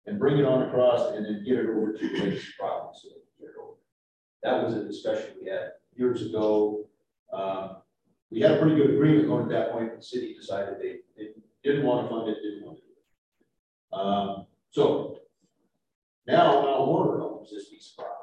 And 0.05 0.17
bring 0.17 0.39
it 0.39 0.45
on 0.45 0.67
across 0.67 1.13
and 1.13 1.25
then 1.25 1.43
get 1.45 1.59
it 1.59 1.69
over 1.69 1.93
to 1.93 2.09
the 2.09 2.23
lake's 2.23 2.51
property. 2.57 2.99
so. 3.03 3.09
That 4.43 4.63
was 4.63 4.73
a 4.75 4.86
discussion 4.86 5.32
we 5.41 5.49
had 5.49 5.71
years 5.95 6.21
ago. 6.25 6.88
Um, 7.34 7.77
we 8.32 8.41
had 8.41 8.51
a 8.51 8.57
pretty 8.59 8.75
good 8.75 8.91
agreement 8.91 9.27
going 9.27 9.43
at 9.43 9.49
that 9.49 9.71
point, 9.71 9.95
the 9.95 10.01
city 10.01 10.34
decided 10.34 10.75
they, 10.80 10.99
they 11.17 11.30
didn't 11.63 11.86
want 11.86 12.05
to 12.05 12.09
fund 12.09 12.30
it, 12.30 12.38
didn't 12.41 12.65
want 12.65 12.77
to 12.77 12.84
do 12.84 12.89
it. 12.91 13.99
Um, 13.99 14.45
so 14.69 15.17
now 16.27 16.61
Mount 16.61 16.88
Werner 16.88 17.21
owns 17.21 17.49
this 17.51 17.69
piece 17.69 17.91
of 17.91 18.03
property. 18.05 18.18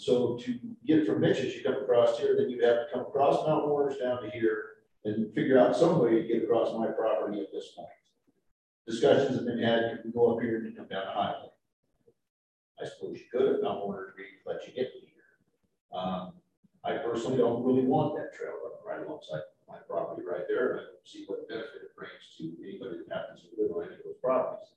So 0.00 0.38
to 0.38 0.58
get 0.86 1.06
from 1.06 1.20
Mitch's, 1.20 1.54
you 1.54 1.62
come 1.62 1.74
across 1.74 2.18
here, 2.18 2.34
then 2.34 2.48
you 2.48 2.64
have 2.64 2.76
to 2.76 2.86
come 2.90 3.02
across 3.02 3.46
Mount 3.46 3.68
Werner's 3.68 3.98
down 3.98 4.22
to 4.22 4.30
here 4.30 4.80
and 5.04 5.30
figure 5.34 5.58
out 5.58 5.76
some 5.76 6.00
way 6.00 6.22
to 6.22 6.26
get 6.26 6.42
across 6.42 6.72
my 6.72 6.86
property 6.86 7.38
at 7.38 7.52
this 7.52 7.72
point. 7.76 7.92
Discussions 8.88 9.36
have 9.36 9.44
been 9.44 9.62
had, 9.62 9.92
you 9.92 9.98
can 10.00 10.10
go 10.10 10.34
up 10.34 10.42
here 10.42 10.56
and 10.56 10.74
come 10.74 10.88
down 10.88 11.04
the 11.04 11.12
highway. 11.12 11.52
I 12.80 12.88
suppose 12.88 13.18
you 13.18 13.26
could, 13.30 13.56
if 13.56 13.62
Mount 13.62 13.86
Werner 13.86 14.08
agreed 14.16 14.40
to 14.40 14.48
let 14.48 14.66
you 14.66 14.72
get 14.72 14.90
to 14.90 15.00
here. 15.04 15.36
Um, 15.92 16.32
I 16.82 16.96
personally 17.04 17.36
don't 17.36 17.62
really 17.62 17.84
want 17.84 18.16
that 18.16 18.32
trail 18.32 18.56
running 18.56 18.80
right 18.80 19.06
alongside 19.06 19.44
my 19.68 19.84
property 19.86 20.26
right 20.26 20.48
there. 20.48 20.80
I 20.80 20.82
don't 20.96 21.04
see 21.04 21.24
what 21.26 21.46
benefit 21.46 21.92
it 21.92 21.94
brings 21.94 22.24
to 22.38 22.56
anybody 22.64 23.04
that 23.04 23.14
happens 23.14 23.44
to 23.44 23.48
live 23.60 23.76
on 23.76 23.84
any 23.84 24.00
of 24.00 24.00
those 24.02 24.16
properties. 24.24 24.72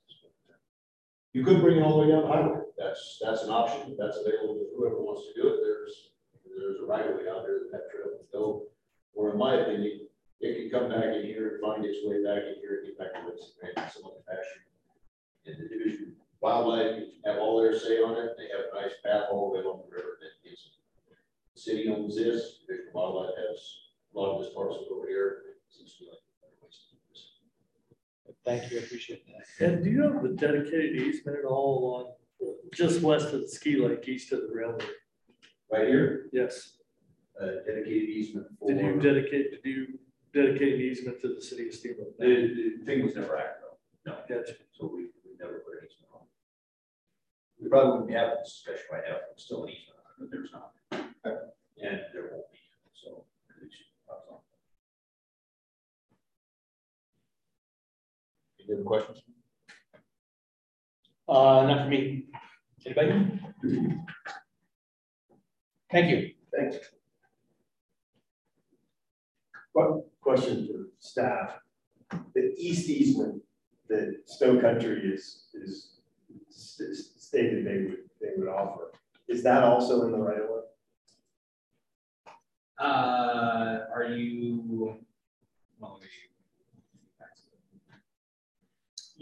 You 1.34 1.42
could 1.42 1.60
bring 1.60 1.78
it 1.78 1.82
all 1.82 1.98
the 1.98 2.06
way 2.06 2.14
down 2.14 2.22
the 2.22 2.30
highway. 2.30 2.62
That's, 2.78 3.18
that's 3.18 3.42
an 3.42 3.50
option. 3.50 3.98
That's 3.98 4.16
available 4.22 4.54
to 4.54 4.70
whoever 4.78 5.02
wants 5.02 5.26
to 5.26 5.34
do 5.34 5.50
it. 5.50 5.58
There's, 5.58 6.14
there's 6.46 6.78
a 6.78 6.86
right 6.86 7.10
of 7.10 7.18
way 7.18 7.26
out 7.26 7.42
there 7.42 7.66
that 7.74 7.90
trail 7.90 8.14
can 8.14 8.30
go. 8.30 8.70
Or 9.18 9.34
in 9.34 9.38
my 9.38 9.58
opinion, 9.66 10.06
it 10.38 10.54
can 10.54 10.70
come 10.70 10.88
back 10.94 11.10
in 11.10 11.26
here 11.26 11.58
and 11.58 11.60
find 11.60 11.84
its 11.84 12.06
way 12.06 12.22
back 12.22 12.46
in 12.46 12.62
here 12.62 12.78
and 12.78 12.86
get 12.86 12.98
back 13.02 13.18
to 13.18 13.34
its, 13.34 13.58
in 13.58 13.74
some 13.90 14.06
other 14.06 14.22
fashion. 14.22 14.62
And 15.50 15.58
the 15.58 15.66
division 15.66 16.14
wildlife 16.38 17.02
have 17.26 17.42
all 17.42 17.58
their 17.58 17.74
say 17.74 17.98
on 17.98 18.14
it. 18.14 18.38
They 18.38 18.54
have 18.54 18.70
a 18.70 18.78
nice 18.78 18.94
path 19.02 19.26
all 19.34 19.50
the 19.50 19.58
way 19.58 19.64
along 19.66 19.90
the 19.90 19.96
river 19.96 20.22
that 20.22 20.38
gives 20.46 20.70
the 21.54 21.60
city 21.60 21.88
owns 21.88 22.16
this, 22.16 22.62
Division 22.66 22.90
Wildlife 22.92 23.34
has 23.38 23.58
a 24.14 24.18
lot 24.18 24.34
of 24.34 24.42
this 24.42 24.52
parcel 24.54 24.86
over 24.90 25.06
here. 25.06 25.54
Be 25.70 26.10
like 26.10 26.18
a 26.18 26.34
better 26.42 26.58
place 26.58 26.90
to 26.90 26.94
do 26.94 27.02
this. 27.10 27.22
Thank 28.44 28.70
you, 28.70 28.78
I 28.78 28.82
appreciate 28.82 29.24
that. 29.26 29.66
And 29.66 29.82
do 29.82 29.90
you 29.90 30.02
have 30.02 30.22
the 30.22 30.28
dedicated 30.30 30.96
easement 31.00 31.38
at 31.38 31.44
all 31.44 31.78
along, 31.78 32.12
just 32.74 33.00
west 33.00 33.32
of 33.32 33.40
the 33.40 33.48
ski 33.48 33.76
lake, 33.76 34.06
east 34.06 34.32
of 34.32 34.40
the 34.42 34.54
railway? 34.54 34.84
Right 35.72 35.88
here, 35.88 36.28
Yes. 36.32 36.76
uh, 37.40 37.46
dedicated 37.66 38.08
easement 38.10 38.46
for. 38.58 38.68
Did 38.72 38.84
you 38.84 39.00
dedicate, 39.00 39.62
did 39.62 39.64
you 39.68 39.98
dedicate 40.32 40.80
easement 40.80 41.20
to 41.22 41.34
the 41.34 41.40
city 41.40 41.68
of 41.68 41.74
Steamboat? 41.74 42.18
The, 42.18 42.76
the 42.78 42.84
thing 42.84 43.02
was 43.04 43.14
never 43.16 43.36
acted 43.38 43.64
on. 43.64 43.76
No. 44.06 44.18
Gotcha. 44.28 44.54
So 44.72 44.90
we, 44.94 45.04
we 45.24 45.36
never 45.40 45.60
put 45.60 45.78
an 45.80 45.88
easement 45.88 46.12
on. 46.14 46.20
We 47.60 47.68
probably 47.68 47.90
wouldn't 47.92 48.08
be 48.08 48.14
having 48.14 48.36
this 48.44 48.52
discussion 48.62 48.84
right 48.92 49.02
now, 49.08 49.16
if 49.16 49.22
it's 49.32 49.44
still 49.44 49.64
an 49.64 49.70
easement, 49.70 49.98
but 50.18 50.30
there's 50.30 50.50
not. 50.52 50.72
And 51.82 52.00
there 52.12 52.28
won't 52.30 52.52
be, 52.52 52.58
Any 58.64 58.74
other 58.74 58.84
questions? 58.84 59.22
Uh, 61.28 61.66
not 61.66 61.84
for 61.84 61.90
me. 61.90 62.26
Anybody? 62.86 63.40
Thank 65.90 66.10
you. 66.10 66.30
Thanks. 66.56 66.76
What 69.72 70.06
question 70.20 70.66
for 70.66 70.88
staff? 70.98 71.58
The 72.34 72.54
east 72.56 72.88
easement 72.88 73.42
that 73.88 74.22
Snow 74.26 74.60
Country 74.60 75.12
is, 75.12 75.46
is 75.54 76.00
stated 76.48 77.66
they 77.66 77.78
would, 77.84 77.96
they 78.20 78.28
would 78.36 78.48
offer, 78.48 78.92
is 79.28 79.42
that 79.42 79.64
also 79.64 80.04
in 80.04 80.12
the 80.12 80.18
right 80.18 80.40
of 80.40 80.48
way? 80.48 80.60
Uh, 82.78 83.86
are 83.94 84.04
you? 84.04 84.96
well, 85.78 85.92
let 85.94 86.02
me- 86.02 86.08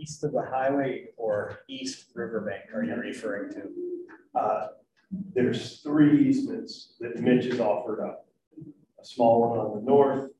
East 0.02 0.24
of 0.24 0.32
the 0.32 0.42
highway 0.42 1.06
or 1.16 1.60
east 1.68 2.06
riverbank 2.14 2.62
are 2.74 2.82
you 2.82 2.94
referring 2.96 3.52
to? 3.52 3.70
Uh, 4.34 4.66
There's 5.32 5.78
three 5.80 6.26
easements 6.28 6.94
that 6.98 7.20
Mitch 7.20 7.44
has 7.44 7.60
offered 7.60 8.00
up. 8.04 8.26
A 9.00 9.04
small 9.04 9.48
one 9.48 9.58
on 9.60 9.76
the 9.76 9.82
north, 9.88 10.30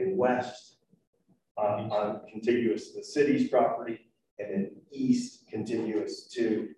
a 0.00 0.14
west 0.14 0.76
on, 1.58 1.90
on 1.90 2.20
contiguous 2.30 2.90
to 2.92 2.98
the 2.98 3.04
city's 3.04 3.50
property, 3.50 4.00
and 4.38 4.50
an 4.54 4.70
east 4.90 5.44
contiguous 5.50 6.28
to 6.28 6.68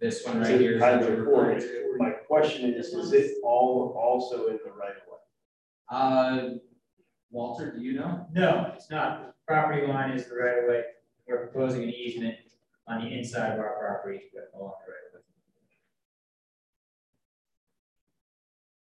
This 0.00 0.24
one 0.24 0.36
to 0.36 0.40
right 0.42 0.60
here. 0.60 0.74
is 0.76 0.80
what 0.80 0.90
Highway 0.92 1.06
you're 1.08 1.24
referring 1.24 1.60
corridor. 1.60 1.96
My 1.98 2.10
question 2.10 2.72
is, 2.72 2.86
is 2.88 3.12
it 3.12 3.32
all 3.42 3.96
also 4.00 4.46
in 4.46 4.58
the 4.64 4.70
right 4.70 4.94
of 4.96 5.08
way? 5.10 5.18
Uh, 5.90 6.48
Walter, 7.32 7.72
do 7.76 7.82
you 7.82 7.94
know? 7.94 8.26
No, 8.32 8.70
it's 8.76 8.90
not. 8.90 9.26
The 9.26 9.32
Property 9.48 9.86
line 9.88 10.12
is 10.12 10.28
the 10.28 10.36
right 10.36 10.58
of 10.62 10.68
way. 10.68 10.82
We're 11.26 11.46
proposing 11.46 11.84
an 11.84 11.90
easement 11.90 12.36
on 12.88 13.00
the 13.04 13.16
inside 13.16 13.52
of 13.54 13.60
our 13.60 13.78
property 13.78 14.22
along 14.54 14.72
the 14.84 14.92
right 14.92 14.98
of 15.08 15.14
way. 15.14 15.20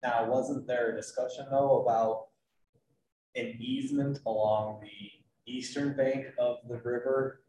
Now, 0.03 0.31
wasn't 0.31 0.67
there 0.67 0.93
a 0.93 0.97
discussion 0.97 1.47
though 1.51 1.83
about 1.83 2.29
an 3.37 3.57
easement 3.61 4.21
along 4.27 4.81
the 4.83 5.51
eastern 5.53 5.95
bank 5.97 6.27
of 6.39 6.57
the 6.69 6.77
river 6.79 7.43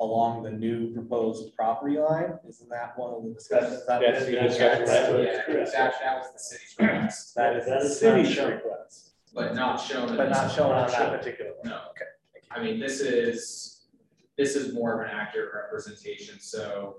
along 0.00 0.42
the 0.42 0.50
new 0.50 0.92
proposed 0.92 1.54
property 1.56 1.98
line? 1.98 2.38
Isn't 2.46 2.68
that 2.68 2.98
one 2.98 3.14
of 3.14 3.24
the 3.24 3.32
discussions? 3.32 3.86
that 3.86 4.00
was 4.00 4.10
That's 4.12 4.26
the 4.26 4.32
discussion, 4.32 4.82
right? 4.82 5.24
Yeah, 5.24 5.64
that, 5.64 5.94
that 6.00 6.18
was 6.18 6.32
the 6.34 6.38
city's 6.38 6.76
request, 6.78 7.34
That 7.34 7.56
is 7.56 7.66
That 7.66 7.82
the 7.82 7.88
city's 7.88 8.38
request, 8.38 9.12
but 9.34 9.54
not 9.54 9.76
shown. 9.78 10.14
but 10.14 10.28
not 10.28 10.52
shown 10.52 10.72
on 10.72 10.90
that 10.90 11.18
particular 11.18 11.52
one. 11.62 11.70
No. 11.70 11.80
Okay. 11.90 12.04
I 12.50 12.62
mean, 12.62 12.78
this 12.78 13.00
is, 13.00 13.75
this 14.36 14.56
is 14.56 14.74
more 14.74 15.00
of 15.00 15.08
an 15.08 15.14
accurate 15.14 15.50
representation, 15.54 16.38
so 16.40 16.96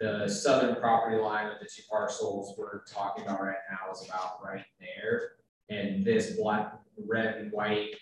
the 0.00 0.26
southern 0.28 0.76
property 0.76 1.16
line 1.18 1.46
of 1.46 1.58
the 1.60 1.66
two 1.66 1.82
parcels 1.90 2.54
we're 2.56 2.84
talking 2.84 3.24
about 3.24 3.40
right 3.42 3.56
now 3.70 3.92
is 3.92 4.06
about 4.08 4.42
right 4.42 4.64
there. 4.80 5.32
And 5.68 6.04
this 6.04 6.36
black, 6.36 6.72
red 7.06 7.36
and 7.36 7.52
white 7.52 7.94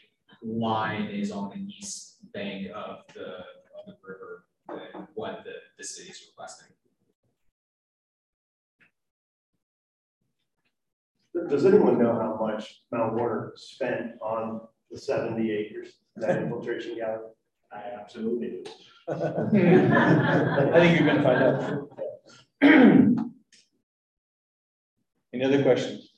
line 0.42 1.06
is 1.06 1.30
on 1.32 1.50
the 1.50 1.60
east 1.60 2.32
bank 2.32 2.68
of 2.74 3.00
the, 3.14 3.26
of 3.26 3.86
the 3.86 3.96
river, 4.02 4.44
what 5.14 5.44
the, 5.44 5.52
the 5.76 5.82
is 5.82 6.22
requesting. 6.28 6.68
Does 11.48 11.66
anyone 11.66 11.98
know 11.98 12.14
how 12.14 12.38
much 12.40 12.82
Mount 12.90 13.14
Werner 13.14 13.52
spent 13.56 14.12
on 14.20 14.60
the 14.90 14.98
seventy 14.98 15.52
acres, 15.52 15.94
that 16.16 16.42
infiltration 16.42 16.96
gallery? 16.96 17.30
I 17.72 17.82
absolutely 18.00 18.48
do. 18.48 18.64
I 19.08 20.80
think 20.80 21.00
you're 21.00 21.08
gonna 21.08 21.22
find 21.22 21.42
out. 21.42 21.88
Any 25.34 25.44
other 25.44 25.62
questions? 25.62 26.10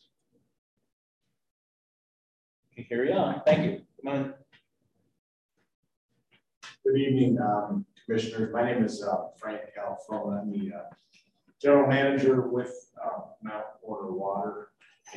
Okay, 2.73 2.85
Carry 2.89 3.13
on, 3.13 3.43
thank 3.45 3.65
you, 3.65 3.83
come 4.03 4.15
on. 4.15 4.35
Good 6.85 6.97
evening, 6.97 7.39
um, 7.41 7.85
commissioners. 8.05 8.53
My 8.53 8.65
name 8.65 8.85
is 8.85 9.03
uh, 9.03 9.29
Frank 9.39 9.61
Alfone. 9.79 10.39
I'm 10.39 10.51
the 10.51 10.75
uh, 10.75 10.83
general 11.61 11.89
manager 11.89 12.49
with 12.49 12.73
uh, 13.05 13.21
Mount 13.43 13.65
Werner 13.83 14.13
Water. 14.13 14.69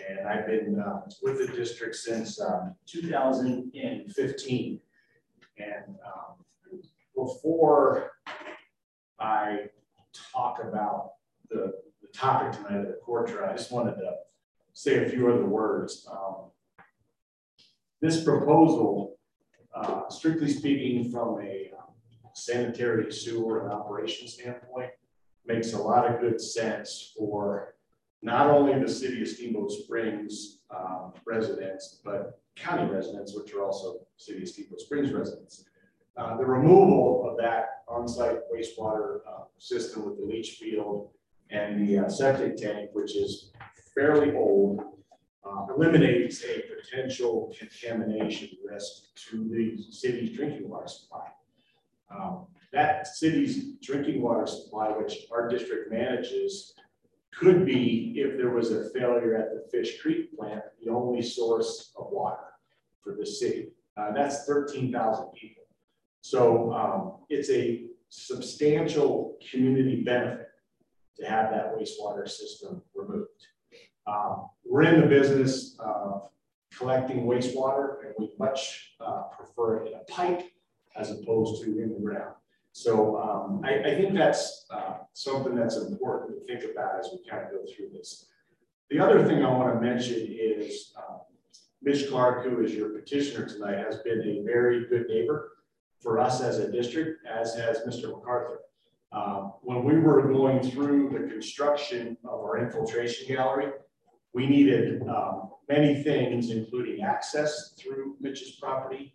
And 0.10 0.28
I've 0.28 0.48
been 0.48 0.80
uh, 0.80 1.02
with 1.22 1.46
the 1.46 1.56
district 1.56 1.96
since 1.96 2.42
um, 2.42 2.76
2015. 2.88 4.80
And 5.58 5.96
um, 6.06 6.82
before 7.16 8.12
I 9.20 9.70
talk 10.34 10.60
about 10.64 11.12
the, 11.50 11.74
the 12.02 12.08
topic 12.14 12.54
tonight 12.54 12.82
of 12.82 12.88
the 12.88 13.00
core 13.04 13.26
trail, 13.26 13.50
I 13.50 13.56
just 13.56 13.72
wanted 13.72 13.96
to 13.96 14.14
say 14.74 15.06
a 15.06 15.10
few 15.10 15.32
other 15.32 15.46
words. 15.46 16.08
Um, 16.12 16.52
this 18.02 18.24
proposal, 18.24 19.18
uh, 19.74 20.10
strictly 20.10 20.50
speaking 20.50 21.12
from 21.12 21.40
a 21.42 21.72
sanitary 22.34 23.12
sewer 23.12 23.64
and 23.64 23.72
operation 23.72 24.28
standpoint, 24.28 24.92
makes 25.46 25.74
a 25.74 25.78
lot 25.78 26.10
of 26.10 26.20
good 26.20 26.42
sense 26.42 27.14
for 27.18 27.76
not 28.22 28.48
only 28.48 28.82
the 28.82 28.90
city 28.90 29.22
of 29.22 29.28
Steamboat 29.28 29.72
Springs 29.72 30.60
um, 30.76 31.14
residents, 31.26 32.00
but 32.04 32.40
county 32.56 32.92
residents, 32.92 33.36
which 33.36 33.54
are 33.54 33.64
also 33.64 34.03
city 34.18 34.44
of 34.44 34.50
Steamboat 34.50 34.80
Springs 34.80 35.12
residents. 35.12 35.66
Uh, 36.16 36.38
the 36.38 36.46
removal 36.46 37.28
of 37.30 37.38
that 37.38 37.84
on-site 37.88 38.40
wastewater 38.54 39.20
uh, 39.28 39.44
system 39.58 40.06
with 40.06 40.18
the 40.18 40.26
leach 40.26 40.52
field 40.52 41.10
and 41.50 41.88
the 41.88 42.00
uh, 42.00 42.10
septic 42.10 42.56
tank, 42.58 42.90
which 42.94 43.16
is 43.16 43.52
fairly 43.96 44.36
old, 44.36 44.82
uh, 45.46 45.66
eliminates 45.76 46.44
a 46.44 46.64
potential 46.76 47.54
contamination 47.58 48.50
risk 48.64 49.14
to 49.16 49.50
the 49.50 49.84
city's 49.92 50.36
drinking 50.36 50.70
water 50.70 50.88
supply. 50.88 51.28
Um, 52.16 52.46
that 52.72 53.08
city's 53.08 53.74
drinking 53.82 54.22
water 54.22 54.48
supply, 54.48 54.90
which 54.90 55.28
our 55.32 55.48
district 55.48 55.92
manages, 55.92 56.74
could 57.32 57.66
be, 57.66 58.14
if 58.18 58.38
there 58.38 58.52
was 58.52 58.72
a 58.72 58.90
failure 58.92 59.36
at 59.36 59.50
the 59.54 59.68
Fish 59.72 60.02
Creek 60.02 60.36
plant, 60.38 60.64
the 60.84 60.92
only 60.92 61.22
source 61.22 61.92
of 61.98 62.08
water 62.12 62.44
for 63.04 63.16
the 63.16 63.26
city. 63.26 63.70
Uh, 63.96 64.12
that's 64.12 64.46
13,000 64.46 65.32
people. 65.34 65.64
So 66.22 66.74
um, 66.74 67.14
it's 67.30 67.50
a 67.50 67.86
substantial 68.10 69.38
community 69.52 70.04
benefit 70.04 70.48
to 71.18 71.26
have 71.26 71.52
that 71.52 71.76
wastewater 71.76 72.28
system 72.28 72.82
removed. 72.96 73.30
Um, 74.08 74.50
we're 74.66 74.84
in 74.84 75.02
the 75.02 75.08
business 75.08 75.76
of 75.80 76.30
collecting 76.76 77.26
wastewater 77.26 78.06
and 78.06 78.14
we 78.18 78.32
much 78.40 78.96
uh, 79.00 79.24
prefer 79.38 79.84
it 79.84 79.88
in 79.90 79.94
a 80.00 80.04
pipe 80.06 80.50
as 80.96 81.12
opposed 81.12 81.64
to 81.64 81.80
in 81.80 81.94
the 81.94 82.00
ground. 82.00 82.34
So 82.72 83.18
um, 83.18 83.62
I, 83.64 83.92
I, 83.92 83.96
think 83.96 84.16
that's 84.16 84.66
uh, 84.72 84.96
something 85.14 85.56
that's 85.56 85.78
important 85.78 86.40
to 86.40 86.46
think 86.46 86.70
about 86.72 87.00
as 87.00 87.10
we 87.12 87.30
kind 87.30 87.46
of 87.46 87.52
go 87.52 87.60
through 87.72 87.90
this. 87.94 88.26
The 88.90 89.00
other 89.00 89.24
thing 89.26 89.44
I 89.44 89.52
want 89.52 89.76
to 89.76 89.80
mention 89.80 90.28
is 90.28 90.92
uh, 90.98 91.20
Mitch 91.84 92.10
Clark, 92.10 92.46
who 92.46 92.64
is 92.64 92.74
your 92.74 92.90
petitioner 92.90 93.46
tonight, 93.46 93.78
has 93.78 93.98
been 93.98 94.22
a 94.22 94.42
very 94.46 94.88
good 94.88 95.06
neighbor 95.10 95.52
for 96.00 96.20
us 96.20 96.42
as 96.42 96.60
a 96.60 96.72
district, 96.72 97.26
as 97.26 97.56
has 97.56 97.80
Mr. 97.80 98.10
MacArthur. 98.10 98.60
Uh, 99.12 99.50
when 99.62 99.84
we 99.84 99.98
were 100.00 100.32
going 100.32 100.64
through 100.72 101.10
the 101.10 101.28
construction 101.30 102.18
of 102.24 102.40
our 102.40 102.58
infiltration 102.58 103.28
gallery, 103.28 103.72
we 104.34 104.48
needed 104.48 105.02
um, 105.10 105.52
many 105.70 106.02
things, 106.04 106.52
including 106.52 107.04
access 107.04 107.74
through 107.78 108.16
Mitch's 108.22 108.56
property, 108.56 109.14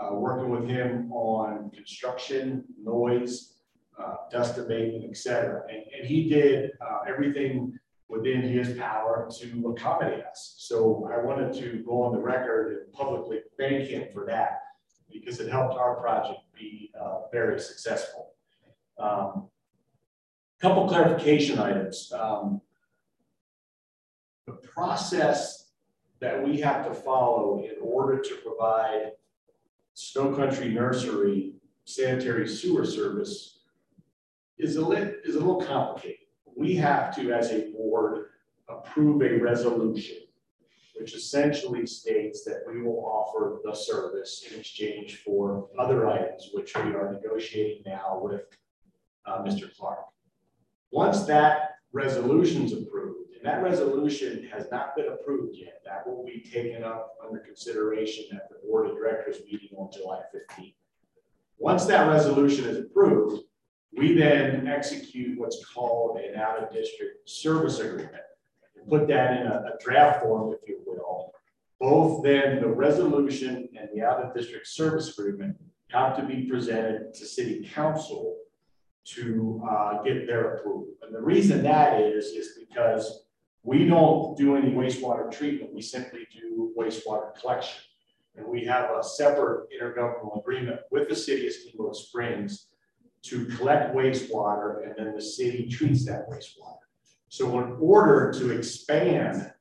uh, 0.00 0.14
working 0.14 0.50
with 0.50 0.66
him 0.66 1.12
on 1.12 1.70
construction, 1.70 2.64
noise, 2.82 3.56
uh, 4.02 4.14
dust 4.32 4.56
abatement, 4.56 5.04
et 5.08 5.16
cetera. 5.16 5.62
And, 5.68 5.84
and 5.98 6.06
he 6.06 6.28
did 6.30 6.72
uh, 6.80 7.00
everything 7.06 7.78
within 8.08 8.42
his 8.42 8.78
power 8.78 9.28
to 9.38 9.68
accommodate 9.68 10.24
us. 10.24 10.54
So 10.58 11.10
I 11.12 11.22
wanted 11.22 11.52
to 11.60 11.82
go 11.84 12.02
on 12.02 12.12
the 12.12 12.20
record 12.20 12.84
and 12.84 12.92
publicly 12.92 13.40
thank 13.58 13.88
him 13.88 14.04
for 14.12 14.24
that 14.26 14.60
because 15.12 15.40
it 15.40 15.50
helped 15.50 15.74
our 15.74 15.96
project 15.96 16.40
be 16.56 16.92
uh, 17.00 17.22
very 17.32 17.58
successful. 17.58 18.34
Um, 18.98 19.48
couple 20.60 20.88
clarification 20.88 21.58
items. 21.58 22.12
Um, 22.12 22.60
the 24.46 24.52
process 24.52 25.70
that 26.20 26.42
we 26.42 26.60
have 26.60 26.86
to 26.86 26.94
follow 26.94 27.62
in 27.64 27.76
order 27.82 28.20
to 28.20 28.34
provide 28.36 29.12
Snow 29.94 30.34
Country 30.34 30.68
Nursery 30.68 31.54
sanitary 31.84 32.48
sewer 32.48 32.84
service 32.84 33.58
is 34.58 34.76
a, 34.76 34.80
lit, 34.80 35.20
is 35.24 35.34
a 35.34 35.38
little 35.38 35.60
complicated. 35.60 36.25
We 36.56 36.74
have 36.76 37.14
to, 37.16 37.32
as 37.32 37.50
a 37.52 37.70
board, 37.70 38.26
approve 38.68 39.22
a 39.22 39.38
resolution 39.38 40.16
which 40.98 41.14
essentially 41.14 41.86
states 41.86 42.42
that 42.44 42.62
we 42.66 42.80
will 42.80 43.04
offer 43.04 43.58
the 43.64 43.74
service 43.74 44.44
in 44.50 44.58
exchange 44.58 45.18
for 45.24 45.68
other 45.78 46.08
items, 46.08 46.50
which 46.54 46.74
we 46.74 46.94
are 46.94 47.12
negotiating 47.12 47.82
now 47.84 48.18
with 48.22 48.42
uh, 49.26 49.42
Mr. 49.42 49.68
Clark. 49.76 49.98
Once 50.90 51.24
that 51.24 51.76
resolution 51.92 52.62
is 52.62 52.72
approved, 52.72 53.34
and 53.36 53.44
that 53.44 53.62
resolution 53.62 54.48
has 54.50 54.70
not 54.70 54.96
been 54.96 55.08
approved 55.08 55.54
yet, 55.56 55.82
that 55.84 56.06
will 56.06 56.24
be 56.24 56.40
taken 56.40 56.82
up 56.82 57.16
under 57.24 57.40
consideration 57.40 58.24
at 58.34 58.48
the 58.48 58.56
board 58.66 58.88
of 58.88 58.96
directors 58.96 59.36
meeting 59.44 59.76
on 59.76 59.90
July 59.92 60.22
15th. 60.34 60.74
Once 61.58 61.84
that 61.84 62.08
resolution 62.08 62.64
is 62.64 62.78
approved, 62.78 63.42
we 63.92 64.14
then 64.14 64.66
execute 64.66 65.38
what's 65.38 65.64
called 65.64 66.18
an 66.18 66.36
out 66.36 66.62
of 66.62 66.72
district 66.72 67.28
service 67.28 67.78
agreement. 67.78 68.14
And 68.76 68.88
put 68.88 69.08
that 69.08 69.40
in 69.40 69.46
a, 69.46 69.72
a 69.74 69.82
draft 69.82 70.22
form, 70.22 70.54
if 70.54 70.68
you 70.68 70.80
will. 70.86 71.32
Both 71.80 72.22
then 72.24 72.60
the 72.60 72.68
resolution 72.68 73.68
and 73.78 73.88
the 73.94 74.02
out 74.02 74.22
of 74.22 74.34
district 74.34 74.66
service 74.66 75.16
agreement 75.18 75.56
have 75.88 76.16
to 76.16 76.24
be 76.24 76.48
presented 76.48 77.14
to 77.14 77.26
city 77.26 77.68
council 77.72 78.36
to 79.04 79.62
uh, 79.70 80.02
get 80.02 80.26
their 80.26 80.56
approval. 80.56 80.88
And 81.02 81.14
the 81.14 81.20
reason 81.20 81.62
that 81.62 82.00
is, 82.00 82.26
is 82.26 82.58
because 82.58 83.24
we 83.62 83.86
don't 83.86 84.36
do 84.36 84.56
any 84.56 84.70
wastewater 84.70 85.30
treatment. 85.30 85.74
We 85.74 85.82
simply 85.82 86.26
do 86.32 86.72
wastewater 86.76 87.34
collection. 87.38 87.80
And 88.36 88.46
we 88.46 88.64
have 88.64 88.90
a 88.90 89.02
separate 89.02 89.68
intergovernmental 89.70 90.40
agreement 90.40 90.80
with 90.90 91.08
the 91.08 91.16
city 91.16 91.46
of 91.46 91.52
Steamboat 91.52 91.96
Springs 91.96 92.66
to 93.28 93.46
collect 93.46 93.94
wastewater 93.94 94.84
and 94.84 94.94
then 94.96 95.14
the 95.14 95.22
city 95.22 95.68
treats 95.68 96.04
that 96.06 96.28
wastewater. 96.28 96.78
So 97.28 97.58
in 97.60 97.76
order 97.80 98.32
to 98.38 98.50
expand 98.50 99.52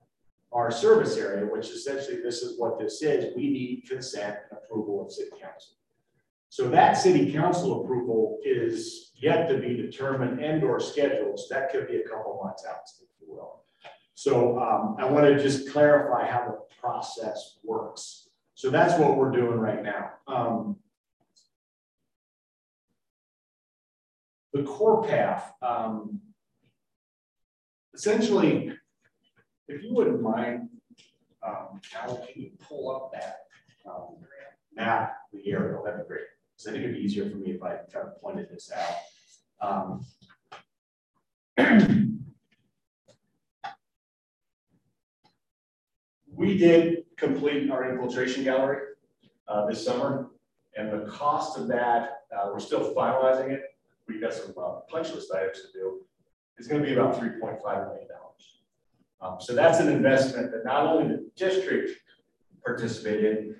our 0.51 0.71
service 0.71 1.17
area, 1.17 1.45
which 1.45 1.69
essentially 1.69 2.21
this 2.21 2.41
is 2.41 2.59
what 2.59 2.79
this 2.79 3.01
is, 3.01 3.35
we 3.35 3.49
need 3.49 3.83
consent 3.89 4.37
and 4.49 4.59
approval 4.63 5.05
of 5.05 5.11
city 5.11 5.31
council. 5.31 5.75
So 6.49 6.69
that 6.69 6.93
city 6.93 7.33
council 7.33 7.83
approval 7.83 8.39
is 8.45 9.11
yet 9.15 9.49
to 9.49 9.57
be 9.57 9.75
determined 9.75 10.39
and 10.39 10.63
or 10.63 10.79
scheduled. 10.79 11.39
So 11.39 11.53
that 11.53 11.71
could 11.71 11.87
be 11.87 11.97
a 11.97 12.07
couple 12.07 12.39
months 12.41 12.63
out, 12.65 12.77
if 13.01 13.09
you 13.19 13.33
will. 13.33 13.63
So 14.13 14.57
um, 14.59 14.95
I 14.97 15.05
want 15.05 15.25
to 15.25 15.41
just 15.41 15.69
clarify 15.71 16.25
how 16.25 16.45
the 16.45 16.57
process 16.79 17.57
works. 17.63 18.29
So 18.53 18.69
that's 18.69 18.97
what 18.97 19.17
we're 19.17 19.31
doing 19.31 19.59
right 19.59 19.83
now. 19.83 20.11
Um, 20.27 20.77
the 24.55 24.63
core 24.63 25.03
path, 25.03 25.53
um, 25.61 26.21
essentially, 27.93 28.71
if 29.67 29.83
you 29.83 29.93
wouldn't 29.93 30.21
mind, 30.21 30.69
um, 31.45 31.81
Al, 32.01 32.25
can 32.25 32.41
you 32.41 32.51
pull 32.61 32.89
up 32.95 33.11
that 33.11 33.39
um, 33.85 34.15
map, 34.73 35.17
the 35.33 35.51
aerial, 35.51 35.83
that'd 35.83 35.99
be 35.99 36.07
great. 36.07 36.21
So 36.55 36.69
I 36.69 36.73
think 36.73 36.85
it'd 36.85 36.95
be 36.95 37.01
easier 37.01 37.29
for 37.29 37.35
me 37.35 37.51
if 37.51 37.61
I 37.61 37.79
kind 37.91 38.07
of 38.07 38.21
pointed 38.21 38.47
this 38.49 38.71
out. 38.71 38.95
Um, 39.59 40.05
we 46.33 46.57
did 46.57 47.03
complete 47.17 47.69
our 47.69 47.91
infiltration 47.91 48.45
gallery 48.45 48.83
uh, 49.49 49.65
this 49.65 49.83
summer, 49.83 50.29
and 50.77 50.93
the 50.93 51.11
cost 51.11 51.57
of 51.59 51.67
that, 51.67 52.21
uh, 52.33 52.51
we're 52.53 52.59
still 52.59 52.95
finalizing 52.95 53.51
it. 53.51 53.74
We've 54.07 54.21
got 54.21 54.33
some 54.33 54.53
uh, 54.57 54.79
punch 54.89 55.11
list 55.13 55.31
items 55.33 55.61
to 55.61 55.71
do. 55.73 56.01
It's 56.57 56.67
going 56.67 56.81
to 56.81 56.87
be 56.87 56.93
about 56.93 57.19
$3.5 57.19 57.61
million. 57.87 58.07
Um, 59.21 59.37
so 59.39 59.53
that's 59.55 59.79
an 59.79 59.89
investment 59.89 60.51
that 60.51 60.65
not 60.65 60.85
only 60.85 61.15
the 61.15 61.29
district 61.35 61.99
participated 62.63 63.55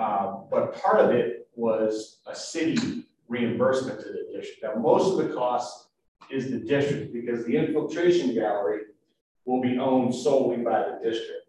uh, 0.00 0.38
but 0.50 0.80
part 0.80 0.98
of 0.98 1.10
it 1.10 1.46
was 1.54 2.20
a 2.26 2.34
city 2.34 3.06
reimbursement 3.28 4.00
to 4.00 4.06
the 4.06 4.26
district. 4.32 4.62
Now, 4.62 4.80
most 4.80 5.12
of 5.12 5.28
the 5.28 5.34
cost 5.34 5.88
is 6.30 6.50
the 6.50 6.58
district 6.58 7.12
because 7.12 7.44
the 7.44 7.54
infiltration 7.54 8.34
gallery 8.34 8.82
will 9.44 9.60
be 9.60 9.78
owned 9.78 10.14
solely 10.14 10.58
by 10.58 10.78
the 10.78 10.98
district. 11.02 11.48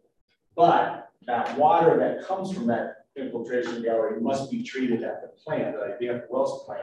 But 0.54 1.12
that 1.28 1.58
water 1.58 1.98
that 1.98 2.28
comes 2.28 2.52
from 2.52 2.68
that 2.68 3.06
infiltration 3.16 3.84
gallery 3.84 4.20
must 4.20 4.52
be 4.52 4.64
treated 4.64 5.04
at 5.04 5.22
the 5.22 5.30
plant, 5.30 5.76
the 5.76 6.06
IBF 6.06 6.24
Wells 6.30 6.66
plant, 6.66 6.82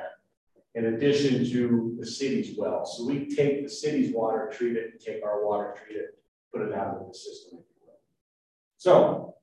in 0.78 0.94
addition 0.94 1.44
to 1.50 1.96
the 1.98 2.06
city's 2.06 2.56
well. 2.56 2.86
So 2.86 3.05
we 3.05 3.26
take 3.34 3.64
the 3.64 3.68
city's 3.68 4.14
water, 4.14 4.48
treat 4.52 4.76
it, 4.76 5.02
take 5.05 5.24
our 5.24 5.44
water, 5.44 5.74
treat 5.84 5.96
it, 5.96 6.18
put 6.52 6.62
it 6.62 6.72
out 6.72 6.94
into 6.94 7.09
the 7.09 7.14
system. 7.14 7.59
So, 8.76 9.34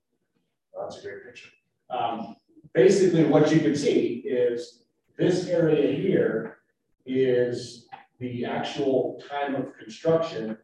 that's 0.80 0.98
a 0.98 1.02
great 1.02 1.26
picture. 1.26 1.50
Um, 1.90 2.38
basically, 2.74 3.26
what 3.26 3.52
you 3.52 3.60
can 3.60 3.76
see 3.76 4.24
is 4.26 4.84
this 5.18 5.48
area 5.48 5.92
here 5.98 6.60
is 7.06 7.88
the 8.20 8.46
actual 8.46 9.22
time 9.30 9.56
of 9.56 9.78
construction. 9.78 10.58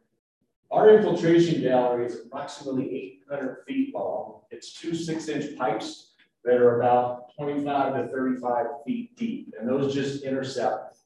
Our 0.70 0.96
infiltration 0.96 1.60
gallery 1.60 2.06
is 2.06 2.20
approximately 2.24 2.86
eight 2.94 3.20
hundred 3.28 3.58
feet 3.66 3.94
long. 3.94 4.40
It's 4.50 4.72
two 4.72 4.94
six-inch 4.94 5.58
pipes 5.58 6.12
that 6.44 6.56
are 6.56 6.80
about 6.80 7.21
twenty-five 7.36 7.94
to 7.94 8.08
thirty-five 8.08 8.66
feet 8.84 9.16
deep, 9.16 9.54
and 9.58 9.68
those 9.68 9.94
just 9.94 10.24
intercept 10.24 10.96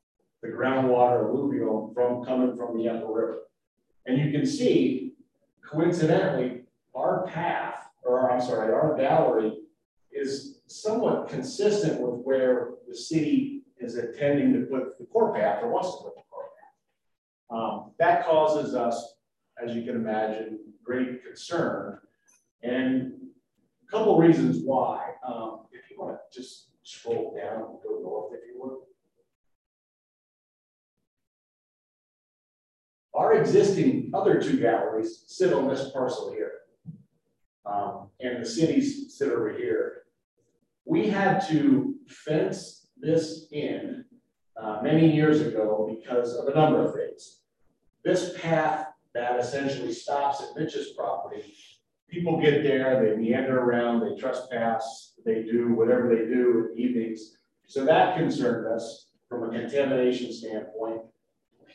the 0.43 0.49
groundwater 0.49 1.29
alluvial 1.29 1.93
from 1.95 2.25
coming 2.25 2.57
from 2.57 2.77
the 2.77 2.89
upper 2.89 3.13
river. 3.13 3.39
And 4.07 4.19
you 4.19 4.31
can 4.31 4.47
see, 4.47 5.15
coincidentally, 5.65 6.63
our 6.95 7.27
path, 7.27 7.89
or 8.03 8.31
I'm 8.31 8.41
sorry, 8.41 8.73
our 8.73 8.97
gallery 8.97 9.53
is 10.13 10.61
somewhat 10.67 11.29
consistent 11.29 12.01
with 12.01 12.21
where 12.23 12.71
the 12.89 12.97
city 12.97 13.63
is 13.79 13.97
intending 13.97 14.53
to 14.55 14.67
put 14.67 14.99
the 14.99 15.05
core 15.07 15.35
path 15.35 15.63
or 15.63 15.71
wants 15.71 15.91
to 15.91 16.05
put 16.05 16.15
the 16.15 16.23
core 16.31 16.49
path. 16.59 17.59
Um, 17.59 17.93
that 17.99 18.25
causes 18.25 18.75
us, 18.75 19.17
as 19.63 19.75
you 19.75 19.83
can 19.83 19.97
imagine, 19.97 20.61
great 20.83 21.25
concern. 21.25 21.99
And 22.63 23.13
a 23.87 23.91
couple 23.91 24.19
reasons 24.19 24.59
why. 24.65 25.13
Um, 25.27 25.61
if 25.73 25.91
you 25.91 25.99
want 25.99 26.17
to 26.17 26.39
just 26.39 26.71
scroll 26.83 27.37
down 27.37 27.63
and 27.63 27.83
go 27.83 28.01
north, 28.03 28.33
if 28.33 28.41
you 28.47 28.61
would. 28.61 28.77
Our 33.15 33.35
existing 33.35 34.11
other 34.15 34.41
two 34.41 34.59
galleries 34.59 35.25
sit 35.27 35.53
on 35.53 35.69
this 35.69 35.91
parcel 35.91 36.33
here. 36.33 36.53
Um, 37.65 38.09
and 38.21 38.43
the 38.43 38.49
cities 38.49 39.17
sit 39.17 39.29
over 39.33 39.53
here. 39.57 40.03
We 40.85 41.09
had 41.09 41.41
to 41.49 41.95
fence 42.07 42.89
this 42.97 43.49
in 43.51 44.05
uh, 44.61 44.81
many 44.83 45.15
years 45.15 45.41
ago 45.41 45.99
because 45.99 46.35
of 46.35 46.47
a 46.49 46.55
number 46.55 46.83
of 46.83 46.95
things. 46.95 47.41
This 48.05 48.39
path 48.41 48.87
that 49.15 49.41
essentially 49.41 49.93
stops 49.93 50.43
at 50.43 50.57
Mitch's 50.57 50.93
property, 50.93 51.55
people 52.09 52.41
get 52.41 52.63
there, 52.63 53.03
they 53.03 53.17
meander 53.17 53.59
around, 53.59 54.01
they 54.01 54.21
trespass, 54.21 55.15
they 55.25 55.43
do 55.43 55.75
whatever 55.75 56.09
they 56.09 56.25
do 56.27 56.69
in 56.71 56.75
the 56.75 56.83
evenings. 56.83 57.37
So 57.67 57.85
that 57.85 58.17
concerned 58.17 58.67
us 58.73 59.09
from 59.29 59.45
a 59.45 59.51
contamination 59.51 60.33
standpoint. 60.33 61.03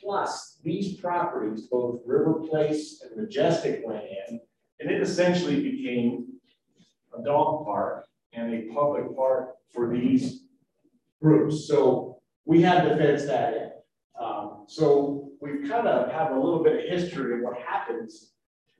Plus, 0.01 0.59
these 0.63 0.95
properties, 0.95 1.67
both 1.67 2.01
River 2.05 2.41
Place 2.49 3.03
and 3.03 3.21
Majestic 3.21 3.81
went 3.85 4.03
in, 4.03 4.39
and 4.79 4.89
it 4.89 5.01
essentially 5.01 5.61
became 5.61 6.27
a 7.17 7.21
dog 7.23 7.65
park 7.65 8.07
and 8.33 8.53
a 8.53 8.73
public 8.73 9.15
park 9.15 9.55
for 9.69 9.93
these 9.93 10.45
groups. 11.21 11.67
So 11.67 12.21
we 12.45 12.61
had 12.61 12.83
to 12.83 12.95
fence 12.95 13.25
that 13.25 13.53
in. 13.53 13.71
Um, 14.19 14.63
so 14.67 15.29
we 15.39 15.67
kind 15.67 15.87
of 15.87 16.11
have 16.11 16.31
a 16.31 16.39
little 16.39 16.63
bit 16.63 16.85
of 16.85 16.99
history 16.99 17.35
of 17.35 17.41
what 17.41 17.57
happens 17.61 18.31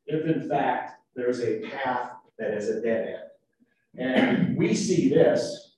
if 0.08 0.26
in 0.26 0.50
fact 0.50 1.01
there's 1.16 1.42
a 1.42 1.62
path 1.62 2.12
that 2.38 2.54
is 2.54 2.70
a 2.70 2.82
dead 2.82 3.08
end. 3.08 4.08
And 4.10 4.58
we 4.58 4.74
see 4.74 5.10
this 5.10 5.76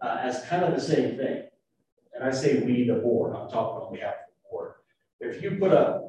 uh, 0.00 0.18
as 0.20 0.44
kind 0.46 0.64
of 0.64 0.74
the 0.74 0.80
same 0.80 1.16
thing. 1.16 1.44
And 2.14 2.24
I 2.24 2.30
say 2.30 2.60
we, 2.60 2.86
the 2.86 2.94
board, 2.94 3.34
I'm 3.34 3.48
talking 3.48 3.86
on 3.86 3.92
behalf 3.92 4.14
of 4.14 4.20
the 4.28 4.50
board. 4.50 4.72
If 5.20 5.42
you 5.42 5.52
put 5.58 5.72
a 5.72 6.08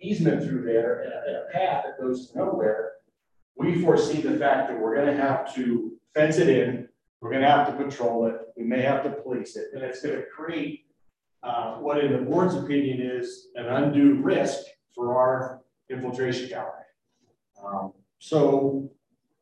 easement 0.00 0.44
through 0.44 0.64
there 0.64 1.00
and 1.00 1.12
a, 1.12 1.22
and 1.26 1.36
a 1.36 1.52
path 1.52 1.84
that 1.84 2.00
goes 2.00 2.30
to 2.30 2.38
nowhere, 2.38 2.92
we 3.56 3.82
foresee 3.82 4.20
the 4.20 4.38
fact 4.38 4.68
that 4.68 4.78
we're 4.78 4.94
gonna 4.94 5.16
have 5.16 5.52
to 5.56 5.98
fence 6.14 6.38
it 6.38 6.48
in, 6.48 6.88
we're 7.20 7.32
gonna 7.32 7.48
have 7.48 7.66
to 7.66 7.84
patrol 7.84 8.26
it, 8.26 8.36
we 8.56 8.64
may 8.64 8.82
have 8.82 9.02
to 9.02 9.10
police 9.10 9.56
it, 9.56 9.68
and 9.74 9.82
it's 9.82 10.02
gonna 10.02 10.22
create 10.22 10.84
uh, 11.42 11.76
what 11.76 12.02
in 12.02 12.12
the 12.12 12.18
board's 12.18 12.54
opinion 12.54 13.00
is 13.00 13.48
an 13.56 13.66
undue 13.66 14.14
risk 14.22 14.58
for 14.94 15.16
our 15.16 15.60
infiltration 15.90 16.48
gallery. 16.48 16.84
Um, 17.64 17.92
so 18.18 18.90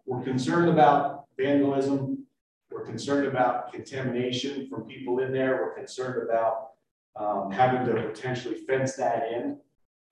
we're 0.07 0.23
concerned 0.23 0.69
about 0.69 1.25
vandalism, 1.39 2.25
we're 2.71 2.85
concerned 2.85 3.27
about 3.27 3.73
contamination 3.73 4.69
from 4.69 4.85
people 4.85 5.21
in 5.21 5.33
there, 5.33 5.57
we're 5.57 5.75
concerned 5.75 6.29
about 6.29 6.71
um, 7.19 7.51
having 7.51 7.87
to 7.87 8.03
potentially 8.03 8.57
fence 8.67 8.95
that 8.97 9.33
in. 9.33 9.59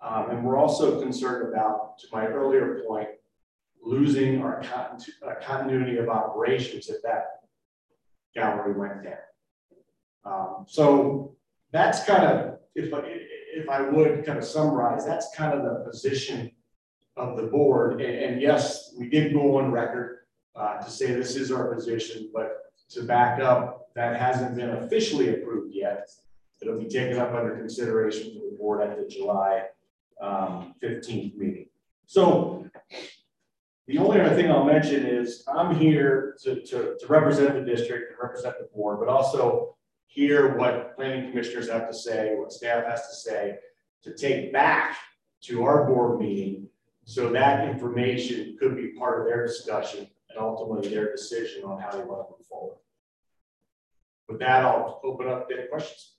Um, 0.00 0.30
and 0.30 0.44
we're 0.44 0.56
also 0.56 1.00
concerned 1.00 1.48
about, 1.48 1.98
to 1.98 2.06
my 2.12 2.26
earlier 2.26 2.82
point, 2.86 3.08
losing 3.82 4.42
our 4.42 4.62
continu 4.62 5.08
uh, 5.26 5.34
continuity 5.42 5.98
of 5.98 6.08
operations 6.08 6.88
if 6.88 7.02
that 7.02 7.40
gallery 8.34 8.72
went 8.72 9.04
down. 9.04 9.14
Um, 10.24 10.64
so 10.66 11.36
that's 11.70 12.04
kind 12.04 12.24
of, 12.24 12.58
if 12.74 12.92
if 13.54 13.68
I 13.68 13.82
would 13.82 14.24
kind 14.24 14.38
of 14.38 14.44
summarize, 14.44 15.04
that's 15.06 15.34
kind 15.34 15.52
of 15.54 15.62
the 15.62 15.84
position 15.88 16.50
of 17.16 17.36
the 17.36 17.44
board. 17.44 18.00
And, 18.00 18.14
and 18.14 18.42
yes, 18.42 18.94
we 18.98 19.08
did 19.08 19.32
go 19.32 19.58
on 19.58 19.70
record 19.70 20.20
uh, 20.56 20.78
to 20.78 20.90
say 20.90 21.06
this 21.06 21.36
is 21.36 21.50
our 21.52 21.72
position, 21.74 22.30
but 22.32 22.72
to 22.90 23.02
back 23.02 23.40
up, 23.40 23.88
that 23.94 24.20
hasn't 24.20 24.56
been 24.56 24.70
officially 24.70 25.34
approved 25.34 25.74
yet. 25.74 26.08
It'll 26.60 26.78
be 26.78 26.88
taken 26.88 27.18
up 27.18 27.32
under 27.34 27.56
consideration 27.56 28.32
for 28.34 28.50
the 28.50 28.56
board 28.58 28.80
at 28.80 28.96
the 28.96 29.06
July 29.06 29.64
um, 30.20 30.74
15th 30.82 31.36
meeting. 31.36 31.66
So 32.06 32.66
the 33.86 33.98
only 33.98 34.20
other 34.20 34.34
thing 34.34 34.50
I'll 34.50 34.64
mention 34.64 35.04
is 35.04 35.44
I'm 35.46 35.76
here 35.76 36.36
to, 36.42 36.62
to, 36.62 36.96
to 36.98 37.06
represent 37.06 37.54
the 37.54 37.60
district 37.60 38.10
and 38.10 38.18
represent 38.20 38.56
the 38.58 38.68
board, 38.74 38.98
but 39.00 39.08
also 39.08 39.76
hear 40.06 40.56
what 40.56 40.96
planning 40.96 41.30
commissioners 41.30 41.68
have 41.68 41.88
to 41.88 41.94
say, 41.94 42.34
what 42.34 42.52
staff 42.52 42.86
has 42.86 43.08
to 43.08 43.14
say, 43.14 43.58
to 44.02 44.14
take 44.14 44.52
back 44.52 44.96
to 45.42 45.64
our 45.64 45.86
board 45.86 46.20
meeting 46.20 46.68
so 47.04 47.30
that 47.30 47.68
information 47.68 48.56
could 48.58 48.76
be 48.76 48.88
part 48.98 49.20
of 49.20 49.26
their 49.26 49.46
discussion 49.46 50.08
and 50.30 50.38
ultimately 50.38 50.88
their 50.88 51.12
decision 51.12 51.64
on 51.64 51.80
how 51.80 51.90
they 51.90 52.02
want 52.02 52.26
to 52.26 52.34
move 52.36 52.46
forward. 52.48 52.76
With 54.28 54.38
that, 54.40 54.64
I'll 54.64 55.00
open 55.04 55.28
up 55.28 55.48
any 55.52 55.68
questions. 55.68 56.12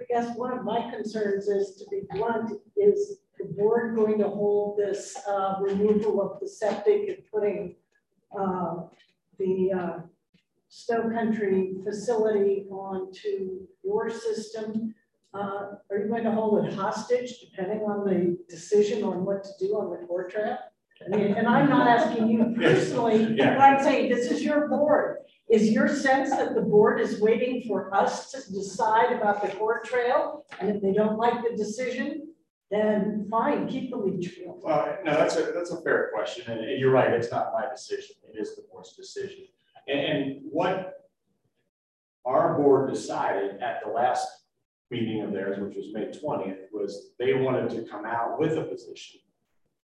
I 0.00 0.04
guess 0.08 0.36
one 0.36 0.58
of 0.58 0.64
my 0.64 0.90
concerns 0.90 1.46
is, 1.46 1.76
to 1.76 1.86
be 1.90 2.02
blunt, 2.10 2.52
is 2.76 3.18
the 3.38 3.44
board 3.44 3.94
going 3.94 4.18
to 4.18 4.28
hold 4.28 4.78
this 4.78 5.16
uh, 5.28 5.56
removal 5.60 6.20
of 6.20 6.40
the 6.40 6.48
septic 6.48 7.08
and 7.08 7.18
putting 7.32 7.76
uh, 8.36 8.76
the 9.38 9.72
uh, 9.72 9.98
Snow 10.68 11.10
Country 11.10 11.74
facility 11.84 12.66
onto 12.70 13.66
your 13.84 14.10
system? 14.10 14.94
Uh, 15.34 15.76
are 15.90 15.98
you 15.98 16.08
going 16.08 16.24
to 16.24 16.30
hold 16.30 16.64
it 16.64 16.74
hostage 16.74 17.40
depending 17.40 17.80
on 17.80 18.04
the 18.04 18.36
decision 18.48 19.02
on 19.02 19.24
what 19.24 19.42
to 19.44 19.50
do 19.58 19.72
on 19.78 19.90
the 19.90 20.06
core 20.06 20.28
trail? 20.28 20.58
I 21.04 21.16
mean, 21.16 21.34
and 21.34 21.48
I'm 21.48 21.68
not 21.68 21.88
asking 21.88 22.28
you 22.28 22.54
personally, 22.60 23.34
Yeah. 23.36 23.54
but 23.54 23.60
I'm 23.60 23.82
saying 23.82 24.10
this 24.10 24.30
is 24.30 24.42
your 24.42 24.68
board. 24.68 25.18
Is 25.50 25.70
your 25.70 25.88
sense 25.88 26.30
that 26.30 26.54
the 26.54 26.60
board 26.60 27.00
is 27.00 27.20
waiting 27.20 27.62
for 27.66 27.94
us 27.94 28.30
to 28.32 28.52
decide 28.52 29.12
about 29.12 29.42
the 29.42 29.48
core 29.56 29.82
trail? 29.84 30.44
And 30.60 30.70
if 30.70 30.82
they 30.82 30.92
don't 30.92 31.18
like 31.18 31.42
the 31.42 31.56
decision, 31.56 32.28
then 32.70 33.26
fine, 33.30 33.68
keep 33.68 33.90
the 33.90 34.28
field. 34.28 34.60
Well, 34.62 34.98
no, 35.04 35.12
that's 35.12 35.36
a, 35.36 35.52
that's 35.54 35.70
a 35.72 35.82
fair 35.82 36.10
question, 36.14 36.50
and, 36.50 36.60
and 36.60 36.80
you're 36.80 36.90
right, 36.90 37.12
it's 37.12 37.30
not 37.30 37.52
my 37.52 37.68
decision, 37.68 38.16
it 38.32 38.38
is 38.40 38.56
the 38.56 38.62
board's 38.70 38.96
decision. 38.96 39.44
And, 39.88 40.00
and 40.00 40.40
what 40.50 40.94
our 42.24 42.56
board 42.56 42.90
decided 42.90 43.60
at 43.60 43.82
the 43.84 43.90
last 43.90 44.26
meeting 44.92 45.22
of 45.22 45.32
theirs, 45.32 45.58
which 45.58 45.76
was 45.76 45.86
May 45.92 46.06
twentieth, 46.12 46.68
was 46.72 46.90
they 47.18 47.32
wanted 47.44 47.70
to 47.70 47.80
come 47.92 48.04
out 48.16 48.38
with 48.40 48.52
a 48.58 48.64
position 48.64 49.20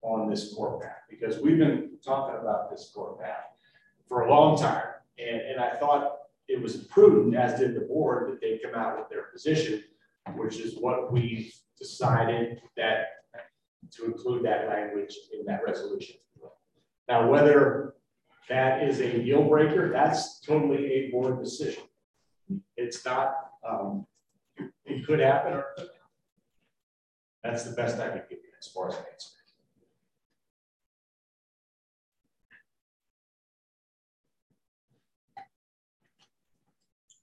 on 0.02 0.30
this 0.30 0.54
core 0.54 0.80
path, 0.80 1.04
because 1.10 1.42
we've 1.44 1.58
been 1.58 1.98
talking 2.10 2.38
about 2.42 2.70
this 2.70 2.92
core 2.94 3.18
path 3.22 3.48
for 4.08 4.18
a 4.26 4.30
long 4.30 4.58
time. 4.58 4.90
And, 5.18 5.42
and 5.50 5.60
I 5.60 5.72
thought 5.80 6.04
it 6.48 6.62
was 6.62 6.78
prudent, 6.94 7.36
as 7.36 7.60
did 7.60 7.76
the 7.76 7.86
board, 7.94 8.30
that 8.30 8.40
they 8.42 8.60
come 8.64 8.76
out 8.82 8.98
with 8.98 9.10
their 9.10 9.26
position, 9.34 9.84
which 10.36 10.58
is 10.66 10.72
what 10.80 11.12
we 11.14 11.54
decided 11.78 12.62
that 12.78 13.00
to 13.96 14.06
include 14.06 14.42
that 14.46 14.68
language 14.68 15.14
in 15.38 15.46
that 15.46 15.62
resolution. 15.66 16.16
Now, 17.08 17.30
whether 17.30 17.96
that 18.48 18.84
is 18.88 19.00
a 19.00 19.12
deal 19.28 19.44
breaker, 19.44 19.92
that's 19.92 20.40
totally 20.40 20.84
a 20.94 21.12
board 21.12 21.44
decision. 21.44 21.84
It's 22.78 23.04
not, 23.06 23.28
um, 23.68 24.08
could 25.04 25.20
happen 25.20 25.54
or 25.54 25.66
could 25.78 25.88
That's 27.44 27.64
the 27.64 27.76
best 27.76 28.00
I 28.00 28.10
can 28.10 28.24
give 28.30 28.40
you 28.40 28.52
as 28.60 28.68
far 28.68 28.90
as 28.90 28.96
an 28.96 29.04
answer. 29.12 29.30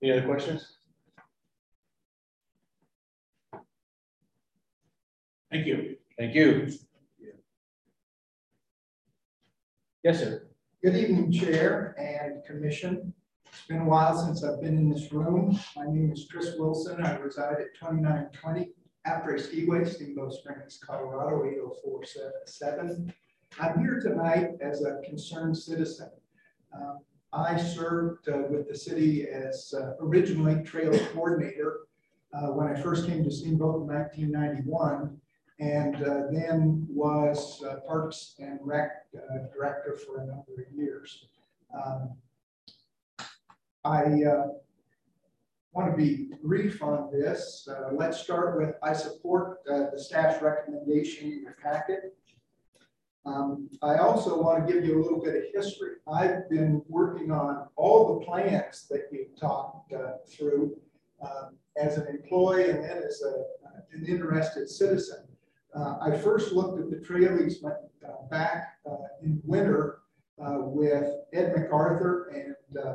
Any 0.02 0.12
other 0.12 0.26
questions? 0.26 0.76
Thank 5.50 5.66
you. 5.66 5.96
Thank 6.18 6.34
you. 6.34 6.70
Yes, 10.04 10.20
sir. 10.20 10.46
Good 10.84 10.94
evening, 10.94 11.32
Chair 11.32 11.96
and 11.98 12.44
Commission. 12.44 13.12
It's 13.56 13.66
been 13.68 13.80
a 13.80 13.88
while 13.88 14.16
since 14.16 14.44
I've 14.44 14.60
been 14.60 14.76
in 14.76 14.90
this 14.90 15.10
room. 15.10 15.58
My 15.74 15.86
name 15.86 16.12
is 16.12 16.28
Chris 16.30 16.54
Wilson. 16.58 17.02
I 17.02 17.16
reside 17.16 17.54
at 17.54 17.74
2920 17.80 18.70
Apres 19.06 19.48
Skiway, 19.48 19.88
Steamboat 19.88 20.34
Springs, 20.34 20.78
Colorado, 20.86 21.42
80477. 21.46 23.14
I'm 23.58 23.80
here 23.80 23.98
tonight 23.98 24.50
as 24.60 24.84
a 24.84 25.00
concerned 25.08 25.56
citizen. 25.56 26.10
Um, 26.74 26.98
I 27.32 27.56
served 27.56 28.28
uh, 28.28 28.42
with 28.50 28.68
the 28.68 28.76
city 28.76 29.26
as 29.26 29.74
uh, 29.76 29.94
originally 30.00 30.62
trail 30.62 30.92
coordinator 31.14 31.86
uh, 32.34 32.48
when 32.48 32.68
I 32.68 32.80
first 32.80 33.06
came 33.06 33.24
to 33.24 33.30
Steamboat 33.30 33.80
in 33.80 33.86
1991 33.86 35.18
and 35.60 35.96
uh, 35.96 36.24
then 36.30 36.86
was 36.90 37.64
uh, 37.64 37.76
Parks 37.88 38.34
and 38.38 38.58
Rec 38.62 38.90
uh, 39.16 39.46
Director 39.52 39.96
for 39.96 40.18
a 40.18 40.26
number 40.26 40.52
of 40.58 40.72
years. 40.76 41.26
Um, 41.74 42.10
I 43.86 44.24
uh, 44.24 44.46
want 45.72 45.92
to 45.92 45.96
be 45.96 46.30
brief 46.42 46.82
on 46.82 47.08
this. 47.12 47.68
Uh, 47.70 47.94
let's 47.94 48.18
start 48.18 48.58
with, 48.58 48.74
I 48.82 48.92
support 48.92 49.58
uh, 49.70 49.90
the 49.92 49.98
staff's 49.98 50.42
recommendation 50.42 51.30
in 51.30 51.42
your 51.42 51.56
packet. 51.62 52.16
Um, 53.24 53.68
I 53.82 53.98
also 53.98 54.42
want 54.42 54.66
to 54.66 54.72
give 54.72 54.84
you 54.84 55.00
a 55.00 55.02
little 55.02 55.22
bit 55.22 55.36
of 55.36 55.42
history. 55.54 55.94
I've 56.12 56.50
been 56.50 56.82
working 56.88 57.30
on 57.30 57.68
all 57.76 58.18
the 58.18 58.26
plans 58.26 58.86
that 58.90 59.02
you've 59.12 59.38
talked 59.38 59.92
through 60.28 60.76
um, 61.22 61.56
as 61.76 61.96
an 61.96 62.08
employee 62.08 62.70
and 62.70 62.82
then 62.82 62.98
as 62.98 63.22
a, 63.22 63.44
an 63.92 64.04
interested 64.06 64.68
citizen. 64.68 65.24
Uh, 65.74 65.96
I 66.00 66.16
first 66.16 66.52
looked 66.52 66.80
at 66.80 66.90
the 66.90 67.04
trail 67.04 67.40
easement 67.40 67.76
uh, 68.04 68.26
back 68.30 68.78
uh, 68.90 68.96
in 69.22 69.40
winter 69.44 70.00
uh, 70.44 70.58
with 70.58 71.08
Ed 71.32 71.52
MacArthur 71.56 72.32
and 72.34 72.84
uh, 72.84 72.94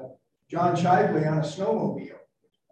John 0.51 0.75
Shively 0.75 1.25
on 1.25 1.37
a 1.37 1.41
snowmobile. 1.41 2.19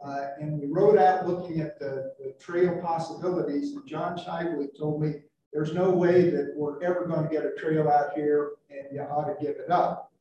Uh, 0.06 0.28
and 0.40 0.60
we 0.60 0.68
rode 0.68 0.98
out 0.98 1.26
looking 1.26 1.62
at 1.62 1.80
the, 1.80 2.14
the 2.20 2.34
trail 2.38 2.78
possibilities. 2.82 3.72
And 3.72 3.88
John 3.88 4.18
Shively 4.18 4.68
told 4.78 5.02
me, 5.02 5.14
there's 5.54 5.74
no 5.74 5.90
way 5.90 6.30
that 6.30 6.54
we're 6.56 6.84
ever 6.84 7.06
going 7.06 7.24
to 7.24 7.34
get 7.34 7.46
a 7.46 7.52
trail 7.58 7.90
out 7.90 8.14
here 8.16 8.52
and 8.70 8.88
you 8.92 9.02
ought 9.02 9.26
to 9.26 9.36
give 9.42 9.56
it 9.56 9.72
up. 9.72 10.12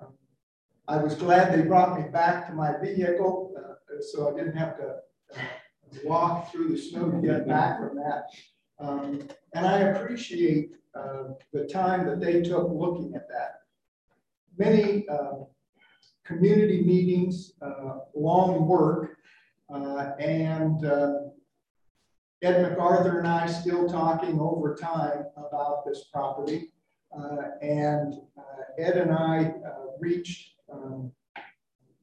Um, 0.00 0.08
I 0.88 0.96
was 0.96 1.14
glad 1.14 1.56
they 1.56 1.62
brought 1.62 1.98
me 1.98 2.08
back 2.08 2.48
to 2.48 2.52
my 2.52 2.76
vehicle 2.82 3.54
so 4.00 4.32
I 4.32 4.36
didn't 4.36 4.56
have 4.56 4.76
to 4.78 4.96
walk 6.04 6.50
through 6.50 6.70
the 6.70 6.78
snow 6.78 7.10
to 7.10 7.18
get 7.18 7.46
back 7.46 7.78
from 7.78 7.96
that. 7.96 8.24
Um, 8.78 9.28
and 9.54 9.66
I 9.66 9.78
appreciate 9.80 10.72
uh, 10.94 11.34
the 11.52 11.64
time 11.66 12.06
that 12.06 12.20
they 12.20 12.42
took 12.42 12.68
looking 12.70 13.14
at 13.14 13.28
that. 13.28 13.60
Many 14.58 15.06
uh, 15.08 15.44
community 16.24 16.82
meetings, 16.82 17.52
uh, 17.62 17.98
long 18.14 18.66
work, 18.66 19.16
uh, 19.72 20.12
and 20.18 20.84
uh, 20.84 21.14
Ed 22.42 22.62
MacArthur 22.62 23.18
and 23.18 23.28
I 23.28 23.46
still 23.46 23.88
talking 23.88 24.40
over 24.40 24.74
time 24.74 25.24
about 25.36 25.84
this 25.86 26.04
property. 26.12 26.72
And 27.60 28.14
Ed 28.78 28.96
and 28.96 29.12
I 29.12 29.52
reached 30.00 30.54
um, 30.72 31.12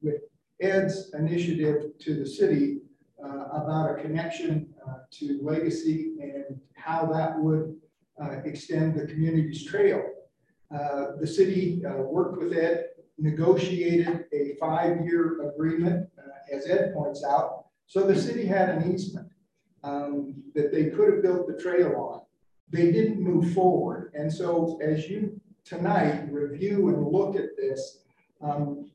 with 0.02 0.22
Ed's 0.60 1.12
initiative 1.14 1.98
to 1.98 2.14
the 2.14 2.26
city 2.26 2.78
uh, 3.22 3.48
about 3.52 3.90
a 3.90 4.02
connection 4.02 4.72
uh, 4.88 4.94
to 5.10 5.38
legacy 5.42 6.14
and 6.22 6.60
how 6.74 7.06
that 7.06 7.38
would 7.38 7.76
uh, 8.22 8.36
extend 8.44 8.94
the 8.94 9.06
community's 9.06 9.64
trail. 9.64 10.02
the 10.70 11.26
city 11.26 11.82
worked 11.84 12.38
with 12.38 12.52
Ed, 12.56 12.89
negotiated 13.20 14.26
a 14.32 14.56
five-year 14.58 15.50
agreement, 15.50 16.08
as 16.52 16.66
Ed 16.68 16.92
points 16.94 17.24
out. 17.24 17.66
So 17.86 18.06
the 18.06 18.20
city 18.20 18.46
had 18.46 18.68
an 18.70 18.92
easement 18.92 19.28
um, 19.84 20.34
that 20.54 20.72
they 20.72 20.86
could 20.86 21.12
have 21.12 21.22
built 21.22 21.46
the 21.46 21.62
trail 21.62 21.96
on. 21.96 22.20
They 22.70 22.92
didn't 22.92 23.20
move 23.20 23.52
forward. 23.52 24.12
And 24.14 24.32
so 24.32 24.78
as 24.82 25.08
you 25.08 25.40
tonight 25.64 26.30
review 26.30 26.88
and 26.88 27.06
look 27.06 27.36
at 27.36 27.56
this, 27.56 28.02
um, 28.40 28.90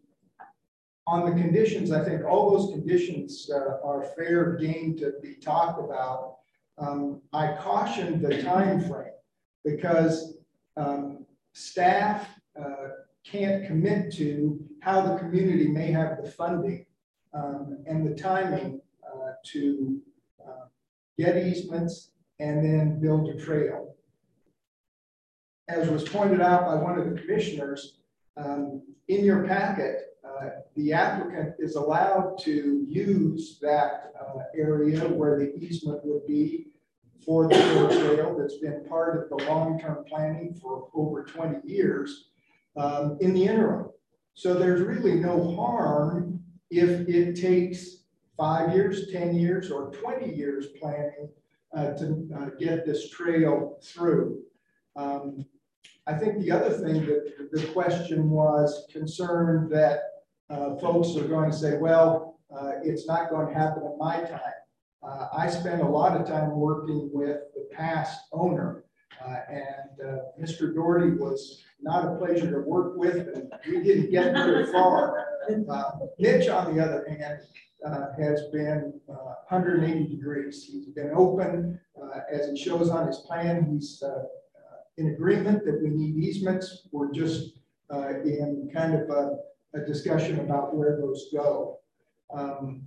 on 1.08 1.30
the 1.30 1.40
conditions, 1.40 1.92
I 1.92 2.04
think 2.04 2.26
all 2.26 2.50
those 2.50 2.72
conditions 2.72 3.50
uh, 3.54 3.86
are 3.86 4.12
fair 4.18 4.56
game 4.56 4.98
to 4.98 5.14
be 5.22 5.36
talked 5.36 5.80
about. 5.80 6.38
Um, 6.78 7.22
I 7.32 7.56
caution 7.58 8.22
the 8.22 8.42
time 8.42 8.82
frame 8.82 9.14
because 9.64 10.38
um, 10.78 11.26
staff 11.54 12.28
uh, 12.60 12.88
can't 13.26 13.66
commit 13.66 14.14
to 14.14 14.60
how 14.82 15.02
the 15.02 15.18
community 15.18 15.68
may 15.68 15.92
have 15.92 16.22
the 16.22 16.30
funding 16.30 16.86
um, 17.34 17.84
and 17.88 18.08
the 18.08 18.16
timing 18.16 18.80
uh, 19.04 19.32
to 19.44 20.00
uh, 20.46 20.66
get 21.18 21.36
easements 21.36 22.12
and 22.40 22.64
then 22.64 23.00
build 23.02 23.30
a 23.30 23.40
trail. 23.40 23.96
As 25.68 25.90
was 25.90 26.08
pointed 26.08 26.42
out 26.42 26.66
by 26.66 26.76
one 26.76 27.00
of 27.00 27.10
the 27.10 27.20
commissioners, 27.20 27.98
um, 28.38 28.84
in 29.08 29.26
your 29.26 29.48
packet, 29.48 30.18
uh, 30.24 30.50
the 30.76 30.94
applicant 30.94 31.56
is 31.58 31.76
allowed 31.76 32.38
to 32.42 32.86
use 32.88 33.58
that 33.62 34.12
uh, 34.20 34.40
area 34.56 35.00
where 35.08 35.40
the 35.40 35.56
easement 35.56 36.02
would 36.04 36.28
be 36.28 36.68
for 37.26 37.48
the 37.48 37.56
trail 37.56 38.38
that's 38.38 38.58
been 38.58 38.86
part 38.88 39.24
of 39.24 39.30
the 39.30 39.46
long-term 39.46 40.06
planning 40.08 40.54
for 40.54 40.90
over 40.94 41.24
20 41.24 41.68
years 41.68 42.30
um, 42.78 43.18
in 43.22 43.34
the 43.34 43.44
interim. 43.44 43.90
So 44.34 44.54
there's 44.54 44.82
really 44.82 45.16
no 45.16 45.56
harm 45.56 46.42
if 46.70 47.08
it 47.08 47.40
takes 47.40 48.04
five 48.38 48.74
years, 48.74 49.12
10 49.12 49.36
years, 49.36 49.72
or 49.72 49.92
20 49.92 50.34
years 50.34 50.68
planning 50.80 51.30
uh, 51.76 51.94
to 51.94 52.28
uh, 52.36 52.50
get 52.60 52.86
this 52.86 53.10
trail 53.10 53.80
through. 53.84 54.42
Um, 54.96 55.46
I 56.08 56.14
think 56.14 56.40
the 56.40 56.52
other 56.52 56.70
thing 56.70 57.06
that 57.06 57.50
the 57.52 57.66
question 57.68 58.30
was 58.30 58.86
concerned 58.92 59.72
that 59.72 60.02
uh, 60.50 60.76
folks 60.76 61.16
are 61.18 61.28
going 61.28 61.50
to 61.50 61.58
say, 61.58 61.78
well, 61.78 62.40
uh, 62.56 62.74
it's 62.84 63.08
not 63.08 63.30
going 63.30 63.48
to 63.48 63.54
happen 63.54 63.84
in 63.84 63.98
my 63.98 64.22
time. 64.22 64.40
Uh, 65.02 65.28
I 65.34 65.50
spent 65.50 65.82
a 65.82 65.88
lot 65.88 66.20
of 66.20 66.28
time 66.28 66.52
working 66.52 67.10
with 67.12 67.40
the 67.56 67.68
past 67.72 68.22
owner, 68.32 68.85
uh, 69.24 69.38
and 69.50 70.00
uh, 70.04 70.18
Mr. 70.42 70.74
Doherty 70.74 71.12
was 71.12 71.64
not 71.82 72.06
a 72.06 72.16
pleasure 72.18 72.50
to 72.52 72.60
work 72.60 72.98
with, 72.98 73.28
and 73.34 73.52
we 73.68 73.84
didn't 73.84 74.12
get 74.12 74.34
very 74.34 74.72
far. 74.72 75.26
Uh, 75.70 75.92
Mitch, 76.18 76.48
on 76.50 76.76
the 76.76 76.84
other 76.84 77.06
hand, 77.08 77.40
has 78.20 78.42
been 78.52 79.00
180 79.06 80.08
degrees. 80.16 80.64
He's 80.64 80.88
been 80.88 81.12
open, 81.16 81.80
as 82.32 82.48
it 82.48 82.58
shows 82.58 82.90
on 82.90 83.06
his 83.06 83.18
plan. 83.20 83.68
He's 83.72 84.02
in 84.98 85.10
agreement 85.10 85.66
that 85.66 85.82
we 85.82 85.90
need 85.90 86.16
easements. 86.16 86.88
We're 86.92 87.12
just 87.12 87.58
in 87.92 88.72
kind 88.74 88.96
of 88.96 89.10
a 89.10 89.38
a 89.76 89.86
discussion 89.86 90.40
about 90.40 90.76
where 90.76 90.98
those 90.98 91.28
go. 91.34 91.80
Um, 92.34 92.84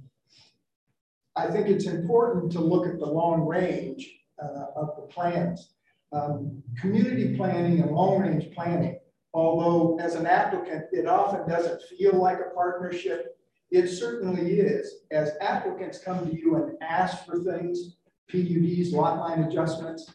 I 1.36 1.48
think 1.48 1.68
it's 1.68 1.86
important 1.86 2.50
to 2.52 2.60
look 2.60 2.86
at 2.86 2.98
the 2.98 3.06
long 3.06 3.46
range 3.46 4.10
uh, 4.42 4.66
of 4.74 4.96
the 4.96 5.02
plans. 5.02 5.74
Um, 6.12 6.62
community 6.80 7.36
planning 7.36 7.80
and 7.80 7.90
long 7.90 8.20
range 8.20 8.54
planning, 8.54 8.98
although 9.34 9.98
as 9.98 10.14
an 10.14 10.26
applicant, 10.26 10.86
it 10.92 11.06
often 11.06 11.46
doesn't 11.48 11.82
feel 11.82 12.16
like 12.16 12.38
a 12.38 12.54
partnership, 12.54 13.38
it 13.70 13.88
certainly 13.88 14.58
is. 14.60 15.00
As 15.10 15.32
applicants 15.40 15.98
come 15.98 16.26
to 16.26 16.34
you 16.34 16.56
and 16.56 16.76
ask 16.80 17.26
for 17.26 17.42
things, 17.42 17.96
PUDs, 18.32 18.92
lot 18.92 19.18
line 19.18 19.44
adjustments, 19.44 20.14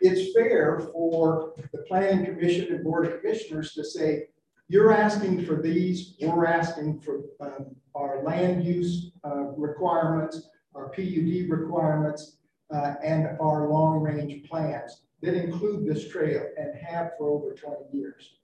it's 0.00 0.34
fair 0.34 0.80
for 0.92 1.54
the 1.72 1.78
planning 1.86 2.24
commission 2.24 2.72
and 2.72 2.84
board 2.84 3.06
of 3.06 3.20
commissioners 3.20 3.72
to 3.74 3.84
say, 3.84 4.28
you're 4.68 4.92
asking 4.92 5.44
for 5.44 5.60
these, 5.60 6.14
we're 6.20 6.46
asking 6.46 7.00
for 7.00 7.20
um, 7.40 7.76
our 7.94 8.22
land 8.22 8.64
use 8.64 9.12
uh, 9.24 9.52
requirements, 9.56 10.48
our 10.74 10.88
PUD 10.88 11.48
requirements, 11.50 12.38
uh, 12.74 12.94
and 13.04 13.28
our 13.40 13.68
long 13.68 14.00
range 14.00 14.48
plans 14.48 15.02
that 15.22 15.34
include 15.34 15.86
this 15.86 16.08
trail 16.08 16.44
and 16.58 16.74
have 16.74 17.12
for 17.16 17.28
over 17.28 17.54
20 17.54 17.76
years. 17.92 18.34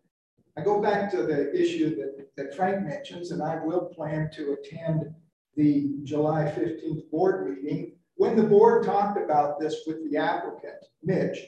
I 0.56 0.62
go 0.62 0.80
back 0.80 1.10
to 1.10 1.22
the 1.22 1.52
issue 1.54 1.96
that, 1.96 2.28
that 2.36 2.54
Frank 2.54 2.86
mentions, 2.86 3.32
and 3.32 3.42
I 3.42 3.56
will 3.64 3.86
plan 3.86 4.30
to 4.34 4.52
attend 4.52 5.12
the 5.56 5.90
July 6.04 6.44
15th 6.44 7.10
board 7.10 7.48
meeting. 7.48 7.92
When 8.14 8.36
the 8.36 8.42
board 8.42 8.84
talked 8.84 9.18
about 9.18 9.58
this 9.58 9.82
with 9.86 10.08
the 10.08 10.16
applicant, 10.16 10.84
Mitch, 11.02 11.38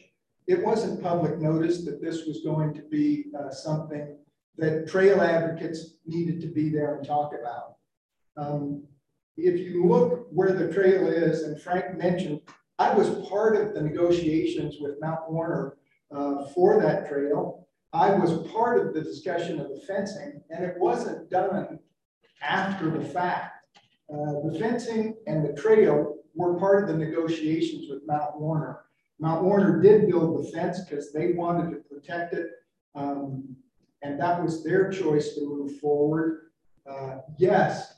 it 0.46 0.64
wasn't 0.64 1.02
public 1.02 1.38
notice 1.38 1.84
that 1.84 2.02
this 2.02 2.26
was 2.26 2.42
going 2.44 2.74
to 2.74 2.82
be 2.82 3.26
uh, 3.38 3.50
something 3.50 4.16
that 4.58 4.88
trail 4.88 5.20
advocates 5.20 5.94
needed 6.04 6.40
to 6.40 6.48
be 6.48 6.68
there 6.68 6.96
and 6.96 7.06
talk 7.06 7.32
about. 7.38 7.76
Um, 8.36 8.82
if 9.36 9.58
you 9.58 9.86
look 9.86 10.26
where 10.30 10.52
the 10.52 10.72
trail 10.72 11.06
is, 11.06 11.42
and 11.42 11.60
Frank 11.60 11.96
mentioned, 11.96 12.40
I 12.78 12.94
was 12.94 13.26
part 13.28 13.56
of 13.56 13.74
the 13.74 13.82
negotiations 13.82 14.76
with 14.80 15.00
Mount 15.00 15.30
Werner 15.30 15.76
uh, 16.10 16.46
for 16.48 16.80
that 16.80 17.08
trail. 17.08 17.66
I 17.92 18.10
was 18.10 18.46
part 18.50 18.84
of 18.84 18.94
the 18.94 19.02
discussion 19.02 19.60
of 19.60 19.68
the 19.68 19.80
fencing, 19.86 20.42
and 20.50 20.64
it 20.64 20.76
wasn't 20.78 21.30
done 21.30 21.78
after 22.40 22.90
the 22.90 23.04
fact. 23.04 23.66
Uh, 24.10 24.40
the 24.48 24.56
fencing 24.58 25.16
and 25.26 25.44
the 25.44 25.52
trail 25.60 26.16
were 26.34 26.58
part 26.58 26.82
of 26.82 26.88
the 26.88 26.96
negotiations 26.96 27.86
with 27.90 28.02
Mount 28.06 28.40
Werner. 28.40 28.84
Mount 29.18 29.44
Werner 29.44 29.80
did 29.80 30.08
build 30.08 30.42
the 30.42 30.50
fence 30.50 30.80
because 30.80 31.12
they 31.12 31.32
wanted 31.32 31.70
to 31.70 31.76
protect 31.82 32.34
it. 32.34 32.48
Um, 32.94 33.56
and 34.02 34.18
that 34.20 34.42
was 34.42 34.64
their 34.64 34.90
choice 34.90 35.34
to 35.34 35.40
move 35.42 35.78
forward. 35.78 36.50
Uh, 36.90 37.18
yes, 37.38 37.94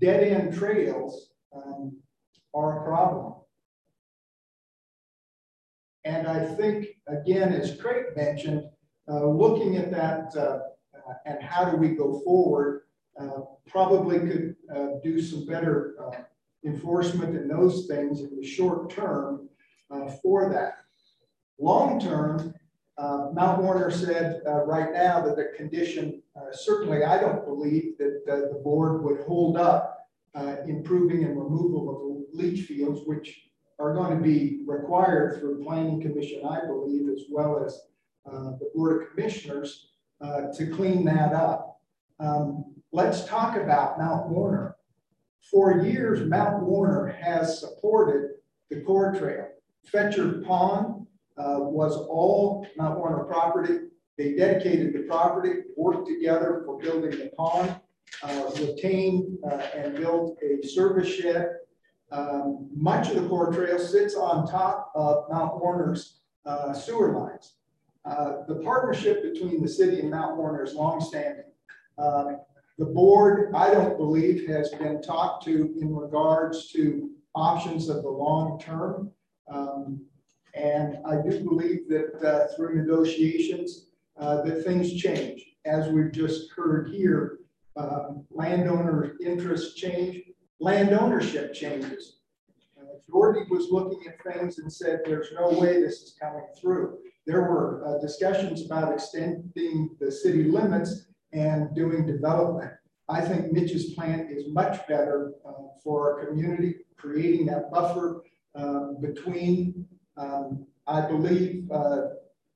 dead 0.00 0.22
end 0.22 0.54
trails 0.54 1.30
um, 1.54 1.96
are 2.52 2.80
a 2.80 2.84
problem. 2.84 3.34
And 6.10 6.26
I 6.26 6.44
think, 6.44 6.88
again, 7.06 7.52
as 7.52 7.80
Craig 7.80 8.06
mentioned, 8.16 8.64
uh, 9.08 9.26
looking 9.26 9.76
at 9.76 9.92
that 9.92 10.34
uh, 10.36 10.58
uh 10.92 11.14
and 11.24 11.40
how 11.40 11.70
do 11.70 11.76
we 11.76 11.90
go 11.90 12.20
forward, 12.24 12.82
uh, 13.20 13.42
probably 13.68 14.18
could 14.18 14.56
uh, 14.74 14.88
do 15.04 15.22
some 15.22 15.46
better 15.46 15.94
enforcement 16.64 17.36
in 17.36 17.46
those 17.46 17.86
things 17.86 18.22
in 18.22 18.36
the 18.36 18.44
short 18.44 18.90
term 18.90 19.48
for 20.20 20.50
that. 20.52 20.78
Long 21.60 22.00
term, 22.00 22.54
Mount 22.98 23.62
Werner 23.62 23.90
said 23.92 24.42
right 24.66 24.92
now 24.92 25.20
that 25.24 25.36
the 25.36 25.52
condition, 25.56 26.22
certainly 26.52 27.04
I 27.04 27.20
don't 27.20 27.44
believe 27.44 27.98
that 27.98 28.24
the 28.26 28.60
board 28.64 29.04
would 29.04 29.20
hold 29.20 29.56
up 29.56 30.08
improving 30.66 31.24
and 31.24 31.38
removal 31.38 31.82
of 31.88 32.00
leach 32.34 32.66
fields, 32.66 33.02
which 33.06 33.49
are 33.80 33.94
going 33.94 34.16
to 34.16 34.22
be 34.22 34.60
required 34.66 35.40
through 35.40 35.64
planning 35.64 36.00
commission, 36.00 36.42
I 36.44 36.66
believe, 36.66 37.08
as 37.08 37.24
well 37.30 37.64
as 37.64 37.80
uh, 38.26 38.50
the 38.58 38.70
board 38.74 39.02
of 39.02 39.10
commissioners 39.10 39.92
uh, 40.20 40.52
to 40.56 40.66
clean 40.74 41.04
that 41.06 41.32
up. 41.32 41.80
Um, 42.18 42.74
let's 42.92 43.24
talk 43.24 43.56
about 43.56 43.98
Mount 43.98 44.28
Werner. 44.28 44.76
For 45.50 45.80
years, 45.80 46.28
Mount 46.28 46.62
Werner 46.62 47.06
has 47.06 47.60
supported 47.60 48.32
the 48.68 48.82
core 48.82 49.14
trail. 49.14 49.48
Fetcher 49.86 50.42
Pond 50.46 51.06
uh, 51.38 51.56
was 51.60 51.96
all 51.96 52.66
Mount 52.76 53.00
Werner 53.00 53.24
property. 53.24 53.78
They 54.18 54.34
dedicated 54.34 54.92
the 54.92 55.04
property, 55.04 55.62
worked 55.76 56.06
together 56.06 56.62
for 56.66 56.78
building 56.78 57.12
the 57.12 57.30
pond, 57.34 57.74
uh, 58.22 58.50
retained 58.60 59.38
uh, 59.50 59.56
and 59.74 59.96
built 59.96 60.38
a 60.42 60.66
service 60.66 61.08
shed. 61.08 61.48
Um, 62.12 62.68
much 62.74 63.08
of 63.08 63.22
the 63.22 63.28
core 63.28 63.52
trail 63.52 63.78
sits 63.78 64.14
on 64.16 64.46
top 64.46 64.90
of 64.94 65.30
Mount 65.30 65.62
Werner's 65.62 66.20
uh, 66.44 66.72
sewer 66.72 67.12
lines. 67.12 67.54
Uh, 68.04 68.44
the 68.48 68.56
partnership 68.56 69.22
between 69.22 69.62
the 69.62 69.68
city 69.68 70.00
and 70.00 70.10
Mount 70.10 70.36
Werner 70.36 70.64
is 70.64 70.74
longstanding. 70.74 71.44
Um, 71.98 72.40
the 72.78 72.86
board, 72.86 73.52
I 73.54 73.70
don't 73.72 73.98
believe, 73.98 74.48
has 74.48 74.70
been 74.70 75.02
talked 75.02 75.44
to 75.44 75.74
in 75.78 75.94
regards 75.94 76.72
to 76.72 77.10
options 77.34 77.88
of 77.88 78.02
the 78.02 78.08
long 78.10 78.58
term. 78.58 79.10
Um, 79.48 80.06
and 80.54 80.98
I 81.06 81.16
do 81.16 81.44
believe 81.44 81.88
that 81.88 82.26
uh, 82.26 82.56
through 82.56 82.76
negotiations, 82.76 83.86
uh, 84.18 84.42
that 84.42 84.64
things 84.64 84.94
change. 84.94 85.44
As 85.66 85.88
we've 85.88 86.12
just 86.12 86.50
heard 86.52 86.88
here, 86.88 87.40
um, 87.76 88.24
landowner 88.30 89.16
interests 89.24 89.74
change, 89.74 90.22
land 90.60 90.92
ownership 90.92 91.54
changes. 91.54 92.18
Uh, 92.78 92.84
was 93.12 93.68
looking 93.70 94.00
at 94.06 94.22
things 94.32 94.58
and 94.58 94.72
said, 94.72 95.00
there's 95.04 95.32
no 95.34 95.50
way 95.58 95.80
this 95.80 96.02
is 96.02 96.16
coming 96.20 96.46
through. 96.60 96.98
There 97.26 97.42
were 97.42 97.84
uh, 97.86 98.00
discussions 98.00 98.64
about 98.64 98.92
extending 98.92 99.90
the 100.00 100.10
city 100.10 100.44
limits 100.44 101.06
and 101.32 101.74
doing 101.74 102.06
development. 102.06 102.72
I 103.08 103.20
think 103.20 103.52
Mitch's 103.52 103.94
plan 103.94 104.28
is 104.30 104.44
much 104.48 104.86
better 104.86 105.32
uh, 105.46 105.52
for 105.82 106.20
our 106.20 106.26
community, 106.26 106.76
creating 106.96 107.46
that 107.46 107.70
buffer 107.70 108.22
uh, 108.54 108.92
between 109.00 109.86
um, 110.16 110.66
I 110.86 111.02
believe 111.02 111.70
uh, 111.70 112.08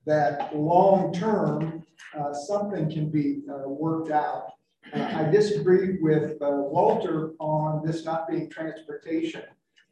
that 0.06 0.54
long 0.56 1.12
term, 1.12 1.84
uh, 2.18 2.32
something 2.34 2.90
can 2.90 3.10
be 3.10 3.42
uh, 3.48 3.68
worked 3.68 4.10
out. 4.10 4.53
Uh, 4.92 5.00
I 5.00 5.30
disagree 5.30 5.98
with 6.00 6.40
uh, 6.42 6.50
Walter 6.50 7.32
on 7.38 7.84
this 7.84 8.04
not 8.04 8.28
being 8.28 8.50
transportation. 8.50 9.42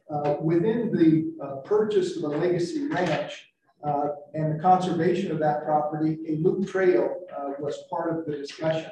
Uh, 0.09 0.35
within 0.41 0.91
the 0.91 1.61
purchase 1.65 2.15
of 2.17 2.23
the 2.23 2.27
Legacy 2.27 2.87
Ranch 2.87 3.51
and 4.33 4.53
the 4.53 4.61
conservation 4.61 5.31
of 5.31 5.39
that 5.39 5.63
property, 5.63 6.19
a 6.27 6.35
loop 6.37 6.67
trail 6.67 7.21
was 7.59 7.83
part 7.89 8.17
of 8.17 8.25
the 8.25 8.33
discussion. 8.33 8.91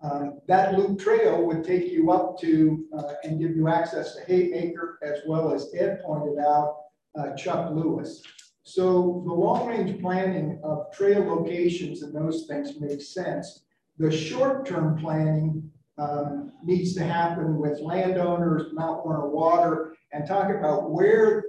Um, 0.00 0.40
that 0.46 0.78
loop 0.78 1.00
trail 1.00 1.44
would 1.44 1.64
take 1.64 1.90
you 1.90 2.12
up 2.12 2.38
to 2.40 2.86
and 3.24 3.40
give 3.40 3.56
you 3.56 3.68
access 3.68 4.14
to 4.14 4.22
Haymaker, 4.26 4.98
as 5.02 5.18
well 5.26 5.52
as 5.52 5.72
Ed 5.76 6.00
pointed 6.04 6.38
out, 6.38 6.76
uh, 7.18 7.34
Chuck 7.34 7.72
Lewis. 7.72 8.22
So 8.62 9.22
the 9.26 9.32
long 9.32 9.66
range 9.66 10.00
planning 10.00 10.60
of 10.62 10.92
trail 10.92 11.24
locations 11.24 12.02
and 12.02 12.14
those 12.14 12.46
things 12.46 12.78
makes 12.80 13.08
sense. 13.08 13.64
The 13.98 14.10
short 14.10 14.66
term 14.66 14.98
planning 14.98 15.70
um, 15.98 16.52
needs 16.62 16.94
to 16.94 17.04
happen 17.04 17.58
with 17.58 17.80
landowners, 17.80 18.72
Mount 18.72 19.04
Werner 19.04 19.28
Water, 19.28 19.94
and 20.12 20.26
talk 20.26 20.50
about 20.50 20.90
where 20.90 21.44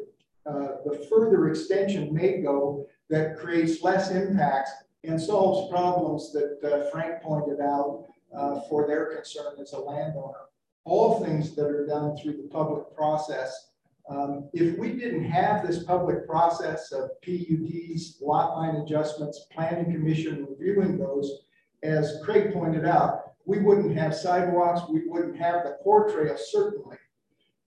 uh, 0.45 0.77
the 0.85 1.07
further 1.09 1.49
extension 1.49 2.13
may 2.13 2.41
go 2.41 2.85
that 3.09 3.37
creates 3.37 3.83
less 3.83 4.11
impacts 4.11 4.71
and 5.03 5.21
solves 5.21 5.71
problems 5.71 6.33
that 6.33 6.59
uh, 6.63 6.89
Frank 6.89 7.21
pointed 7.21 7.61
out 7.61 8.05
uh, 8.35 8.61
for 8.69 8.87
their 8.87 9.15
concern 9.15 9.53
as 9.61 9.73
a 9.73 9.79
landowner. 9.79 10.47
All 10.85 11.23
things 11.23 11.55
that 11.55 11.65
are 11.65 11.85
done 11.85 12.17
through 12.17 12.37
the 12.37 12.49
public 12.49 12.95
process 12.95 13.69
um, 14.09 14.49
if 14.53 14.77
we 14.79 14.93
didn't 14.93 15.25
have 15.25 15.65
this 15.65 15.83
public 15.83 16.25
process 16.27 16.91
of 16.91 17.11
PUDs, 17.21 18.19
lot 18.21 18.57
line 18.57 18.77
adjustments, 18.77 19.45
planning 19.51 19.93
commission 19.93 20.47
reviewing 20.49 20.97
those, 20.97 21.43
as 21.83 22.19
Craig 22.23 22.53
pointed 22.53 22.85
out, 22.85 23.33
we 23.45 23.59
wouldn't 23.59 23.97
have 23.97 24.15
sidewalks, 24.15 24.81
we 24.89 25.07
wouldn't 25.07 25.37
have 25.37 25.63
the 25.63 25.77
core 25.83 26.09
trail, 26.09 26.37
certainly. 26.37 26.97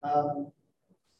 Um, 0.02 0.52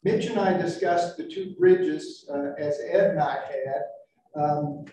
Mitch 0.03 0.25
and 0.25 0.39
I 0.39 0.57
discussed 0.57 1.17
the 1.17 1.23
two 1.23 1.55
bridges 1.57 2.25
uh, 2.31 2.53
as 2.57 2.79
Ed 2.79 3.11
and 3.11 3.19
I 3.19 3.35
had, 3.35 4.41
um, 4.41 4.85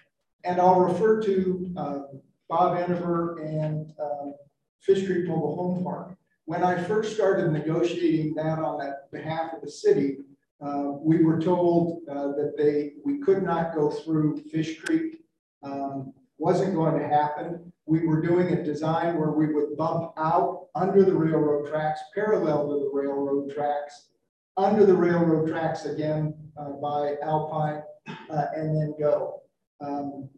and 0.44 0.60
I'll 0.60 0.80
refer 0.80 1.20
to 1.22 1.72
um, 1.76 2.20
Bob 2.48 2.78
Enever 2.78 3.38
and 3.38 3.92
um, 4.00 4.34
Fish 4.80 5.06
Creek 5.06 5.26
Mobile 5.26 5.56
Home 5.56 5.82
Park. 5.82 6.14
When 6.44 6.62
I 6.62 6.82
first 6.82 7.14
started 7.14 7.50
negotiating 7.52 8.34
that 8.34 8.58
on 8.58 8.78
that 8.78 9.10
behalf 9.10 9.52
of 9.54 9.60
the 9.60 9.70
city, 9.70 10.18
uh, 10.60 10.92
we 11.00 11.22
were 11.22 11.40
told 11.40 12.02
uh, 12.10 12.28
that 12.28 12.54
they 12.56 12.92
we 13.04 13.18
could 13.18 13.42
not 13.42 13.74
go 13.74 13.90
through 13.90 14.42
Fish 14.50 14.80
Creek. 14.80 15.22
Um, 15.62 16.12
wasn't 16.38 16.74
going 16.74 16.98
to 16.98 17.06
happen. 17.06 17.72
We 17.89 18.06
were 18.06 18.20
doing 18.20 18.52
a 18.52 18.62
design 18.62 19.19
where 19.19 19.31
we 19.31 19.47
would 19.47 19.74
bump 19.78 20.12
out 20.19 20.66
under 20.74 21.05
the 21.05 21.15
railroad 21.15 21.70
tracks, 21.70 22.01
parallel 22.15 22.69
to 22.69 22.74
the 22.81 22.90
railroad 22.93 23.51
tracks, 23.55 24.10
under 24.59 24.85
the 24.85 24.94
railroad 24.94 25.48
tracks 25.48 25.86
again 25.86 26.35
uh, 26.59 26.73
by 26.73 27.15
Alpine, 27.23 27.82
uh, 28.28 28.44
and 28.55 28.77
then 28.77 28.94
go. 29.01 29.40
Um, 29.81 30.28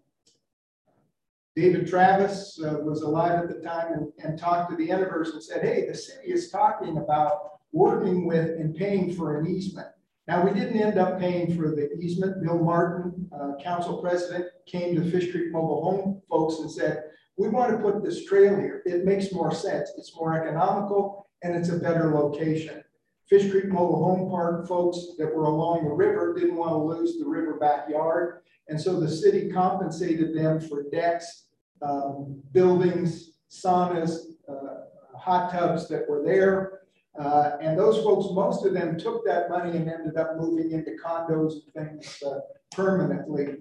David 1.56 1.88
Travis 1.88 2.60
uh, 2.64 2.76
was 2.82 3.02
alive 3.02 3.40
at 3.40 3.48
the 3.48 3.60
time 3.60 3.94
and, 3.94 4.12
and 4.18 4.38
talked 4.38 4.70
to 4.70 4.76
the 4.76 4.88
Enevers 4.88 5.32
and 5.32 5.42
said, 5.42 5.62
hey, 5.62 5.88
the 5.88 5.94
city 5.94 6.28
is 6.28 6.50
talking 6.50 6.98
about 6.98 7.58
working 7.72 8.28
with 8.28 8.50
and 8.60 8.76
paying 8.76 9.12
for 9.12 9.40
an 9.40 9.48
easement. 9.48 9.88
Now, 10.28 10.44
we 10.44 10.52
didn't 10.52 10.80
end 10.80 10.98
up 10.98 11.18
paying 11.18 11.56
for 11.56 11.70
the 11.74 11.92
easement. 11.98 12.44
Bill 12.44 12.58
Martin, 12.58 13.28
uh, 13.34 13.60
council 13.60 14.00
president, 14.00 14.46
came 14.66 14.94
to 14.94 15.10
Fish 15.10 15.32
Creek 15.32 15.50
Mobile 15.50 15.82
Home 15.82 16.22
folks 16.30 16.60
and 16.60 16.70
said, 16.70 17.06
we 17.40 17.48
want 17.48 17.72
to 17.72 17.78
put 17.78 18.04
this 18.04 18.26
trail 18.26 18.54
here. 18.54 18.82
It 18.84 19.06
makes 19.06 19.32
more 19.32 19.50
sense. 19.54 19.92
It's 19.96 20.14
more 20.14 20.38
economical 20.38 21.26
and 21.42 21.56
it's 21.56 21.70
a 21.70 21.78
better 21.78 22.12
location. 22.14 22.84
Fish 23.30 23.50
Creek 23.50 23.68
Mobile 23.68 24.04
Home 24.04 24.28
Park 24.28 24.68
folks 24.68 24.98
that 25.16 25.34
were 25.34 25.44
along 25.44 25.84
the 25.84 25.94
river 25.94 26.34
didn't 26.34 26.56
want 26.56 26.72
to 26.72 26.76
lose 26.76 27.18
the 27.18 27.24
river 27.24 27.54
backyard. 27.58 28.42
And 28.68 28.78
so 28.78 29.00
the 29.00 29.08
city 29.08 29.50
compensated 29.50 30.36
them 30.36 30.60
for 30.60 30.84
decks 30.90 31.46
um, 31.80 32.42
buildings, 32.52 33.30
saunas, 33.50 34.16
uh, 34.46 35.18
hot 35.18 35.50
tubs 35.50 35.88
that 35.88 36.06
were 36.10 36.22
there. 36.22 36.80
Uh, 37.18 37.52
and 37.62 37.78
those 37.78 38.04
folks, 38.04 38.26
most 38.32 38.66
of 38.66 38.74
them 38.74 38.98
took 38.98 39.24
that 39.24 39.48
money 39.48 39.78
and 39.78 39.88
ended 39.88 40.18
up 40.18 40.36
moving 40.36 40.72
into 40.72 40.94
condos 41.02 41.54
and 41.74 41.88
things 41.88 42.22
uh, 42.26 42.40
permanently. 42.70 43.56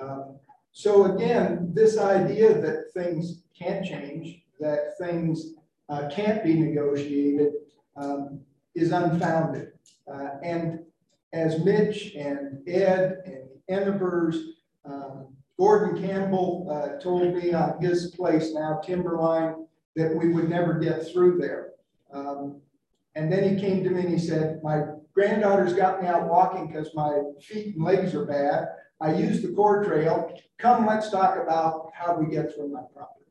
Um, 0.00 0.40
so 0.72 1.14
again, 1.14 1.70
this 1.74 1.98
idea 1.98 2.60
that 2.60 2.92
things 2.94 3.42
can't 3.58 3.84
change, 3.84 4.42
that 4.60 4.96
things 4.98 5.54
uh, 5.88 6.08
can't 6.10 6.44
be 6.44 6.54
negotiated 6.54 7.52
um, 7.96 8.40
is 8.74 8.92
unfounded. 8.92 9.72
Uh, 10.10 10.28
and 10.42 10.80
as 11.32 11.64
Mitch 11.64 12.14
and 12.14 12.66
Ed 12.68 13.22
and 13.26 13.48
Enevers, 13.68 14.36
um, 14.84 15.28
Gordon 15.58 16.02
Campbell 16.02 16.68
uh, 16.70 17.00
told 17.00 17.34
me 17.34 17.52
on 17.52 17.80
his 17.82 18.14
place 18.16 18.54
now, 18.54 18.80
Timberline, 18.82 19.66
that 19.96 20.16
we 20.16 20.32
would 20.32 20.48
never 20.48 20.78
get 20.78 21.06
through 21.12 21.38
there. 21.38 21.72
Um, 22.12 22.60
and 23.14 23.30
then 23.30 23.42
he 23.48 23.60
came 23.60 23.84
to 23.84 23.90
me 23.90 24.00
and 24.00 24.08
he 24.08 24.18
said, 24.18 24.60
my 24.62 24.84
granddaughter's 25.12 25.74
got 25.74 26.00
me 26.00 26.08
out 26.08 26.28
walking 26.28 26.68
because 26.68 26.94
my 26.94 27.20
feet 27.42 27.74
and 27.74 27.84
legs 27.84 28.14
are 28.14 28.24
bad. 28.24 28.68
I 29.00 29.14
use 29.14 29.42
the 29.42 29.48
core 29.48 29.82
trail. 29.84 30.32
Come, 30.58 30.86
let's 30.86 31.10
talk 31.10 31.36
about 31.42 31.90
how 31.94 32.18
we 32.18 32.30
get 32.30 32.54
through 32.54 32.68
my 32.68 32.82
property. 32.94 33.26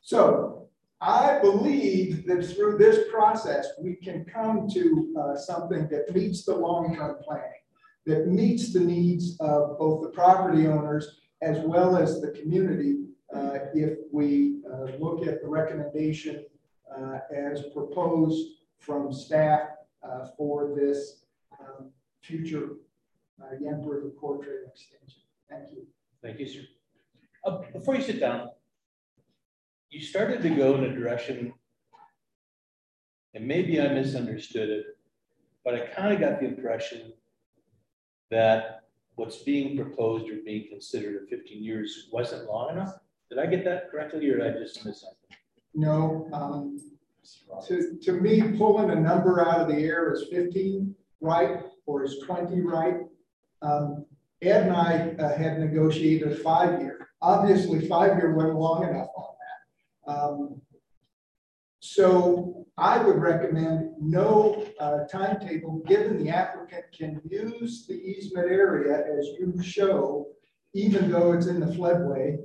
So 0.00 0.68
I 1.00 1.40
believe 1.40 2.26
that 2.26 2.46
through 2.46 2.78
this 2.78 3.10
process, 3.10 3.68
we 3.80 3.96
can 3.96 4.24
come 4.24 4.68
to 4.70 5.14
uh, 5.18 5.36
something 5.36 5.88
that 5.88 6.14
meets 6.14 6.44
the 6.44 6.54
long-term 6.54 7.16
planning, 7.24 7.62
that 8.06 8.28
meets 8.28 8.72
the 8.72 8.80
needs 8.80 9.36
of 9.40 9.78
both 9.78 10.02
the 10.02 10.10
property 10.10 10.66
owners 10.66 11.20
as 11.42 11.58
well 11.60 11.96
as 11.96 12.20
the 12.20 12.30
community 12.30 13.04
uh, 13.34 13.58
if 13.74 13.98
we 14.12 14.60
uh, 14.72 14.86
look 14.98 15.26
at 15.26 15.42
the 15.42 15.48
recommendation 15.48 16.44
uh, 16.96 17.18
as 17.34 17.64
proposed 17.74 18.58
from 18.78 19.12
staff 19.12 19.70
uh, 20.02 20.28
for 20.36 20.74
this 20.76 21.24
um, 21.58 21.90
future 22.22 22.70
uh, 23.42 23.56
River 23.56 24.10
Core 24.20 24.42
Trail 24.42 24.66
extension. 24.68 25.22
Thank 25.50 25.70
you. 25.72 25.86
Thank 26.22 26.40
you, 26.40 26.46
sir. 26.46 26.60
Uh, 27.44 27.58
before 27.72 27.94
you 27.94 28.02
sit 28.02 28.20
down, 28.20 28.48
you 29.90 30.00
started 30.00 30.42
to 30.42 30.50
go 30.50 30.76
in 30.76 30.84
a 30.84 30.94
direction, 30.94 31.52
and 33.34 33.46
maybe 33.46 33.80
I 33.80 33.88
misunderstood 33.88 34.70
it, 34.70 34.86
but 35.64 35.74
I 35.74 35.86
kind 35.86 36.12
of 36.12 36.20
got 36.20 36.40
the 36.40 36.46
impression 36.46 37.12
that 38.30 38.80
what's 39.16 39.38
being 39.38 39.76
proposed 39.76 40.28
or 40.28 40.36
being 40.44 40.68
considered 40.68 41.22
at 41.22 41.28
15 41.28 41.62
years 41.62 42.08
wasn't 42.12 42.48
long 42.48 42.70
enough. 42.70 42.94
Did 43.30 43.38
I 43.38 43.46
get 43.46 43.64
that 43.64 43.90
correctly, 43.90 44.28
or 44.30 44.38
did 44.38 44.56
I 44.56 44.58
just 44.58 44.84
miss 44.84 45.02
something? 45.02 45.18
No, 45.74 46.28
um, 46.32 46.80
to, 47.66 47.98
to 48.02 48.12
me, 48.12 48.56
pulling 48.56 48.90
a 48.90 48.94
number 48.94 49.46
out 49.46 49.60
of 49.60 49.68
the 49.68 49.82
air 49.82 50.12
is 50.12 50.24
15 50.30 50.94
right 51.20 51.60
or 51.86 52.04
is 52.04 52.18
20 52.24 52.60
right. 52.60 52.96
Um, 53.64 54.04
Ed 54.42 54.64
and 54.64 54.72
I 54.76 55.14
uh, 55.18 55.36
had 55.36 55.58
negotiated 55.58 56.32
a 56.32 56.36
five 56.36 56.80
year. 56.80 57.08
Obviously, 57.22 57.88
five 57.88 58.18
year 58.18 58.34
went 58.34 58.54
long 58.54 58.86
enough 58.86 59.08
on 59.16 59.34
that. 60.06 60.12
Um, 60.12 60.60
so 61.80 62.66
I 62.76 62.98
would 62.98 63.16
recommend 63.16 63.92
no 64.00 64.66
uh, 64.80 65.04
timetable, 65.10 65.82
given 65.86 66.22
the 66.22 66.30
applicant 66.30 66.84
can 66.96 67.20
use 67.28 67.86
the 67.86 67.94
easement 67.94 68.50
area 68.50 69.04
as 69.18 69.28
you 69.38 69.54
show, 69.62 70.28
even 70.74 71.10
though 71.10 71.32
it's 71.32 71.46
in 71.46 71.60
the 71.60 71.66
floodway, 71.66 72.36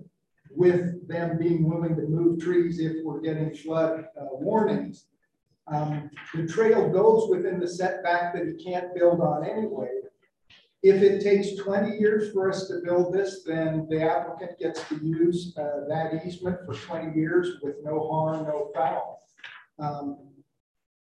with 0.52 1.08
them 1.08 1.38
being 1.38 1.68
willing 1.70 1.96
to 1.96 2.04
move 2.04 2.40
trees 2.40 2.80
if 2.80 3.04
we're 3.04 3.22
getting 3.22 3.54
flood 3.54 4.06
uh, 4.20 4.26
warnings. 4.32 5.08
Um, 5.68 6.10
the 6.34 6.48
trail 6.48 6.90
goes 6.90 7.30
within 7.30 7.60
the 7.60 7.68
setback 7.68 8.34
that 8.34 8.48
he 8.48 8.64
can't 8.64 8.96
build 8.96 9.22
on 9.22 9.46
anyway. 9.46 9.99
If 10.82 11.02
it 11.02 11.22
takes 11.22 11.62
20 11.62 11.98
years 11.98 12.32
for 12.32 12.50
us 12.50 12.68
to 12.68 12.80
build 12.84 13.14
this, 13.14 13.44
then 13.44 13.86
the 13.90 14.02
applicant 14.02 14.58
gets 14.60 14.88
to 14.88 14.96
use 14.96 15.54
uh, 15.58 15.88
that 15.90 16.26
easement 16.26 16.58
for 16.66 16.74
20 16.74 17.20
years 17.20 17.58
with 17.62 17.76
no 17.84 18.10
harm, 18.10 18.46
no 18.46 18.72
foul. 18.74 19.22
Um, 19.78 20.18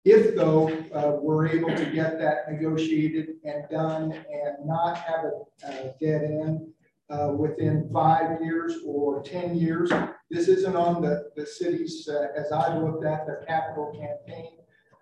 if 0.04 0.36
though 0.36 0.68
uh, 0.94 1.18
we're 1.20 1.48
able 1.48 1.74
to 1.74 1.86
get 1.86 2.20
that 2.20 2.50
negotiated 2.50 3.36
and 3.44 3.68
done 3.68 4.12
and 4.12 4.64
not 4.64 4.98
have 4.98 5.24
a, 5.24 5.66
a 5.66 5.94
dead 6.00 6.22
end, 6.22 6.68
uh, 7.08 7.32
within 7.36 7.88
five 7.92 8.40
years 8.40 8.78
or 8.84 9.22
10 9.22 9.56
years. 9.56 9.90
This 10.30 10.48
isn't 10.48 10.76
on 10.76 11.02
the, 11.02 11.30
the 11.36 11.46
city's, 11.46 12.08
uh, 12.08 12.28
as 12.36 12.52
I 12.52 12.76
looked 12.76 13.04
at 13.04 13.26
their 13.26 13.44
capital 13.46 13.92
campaign. 13.92 14.52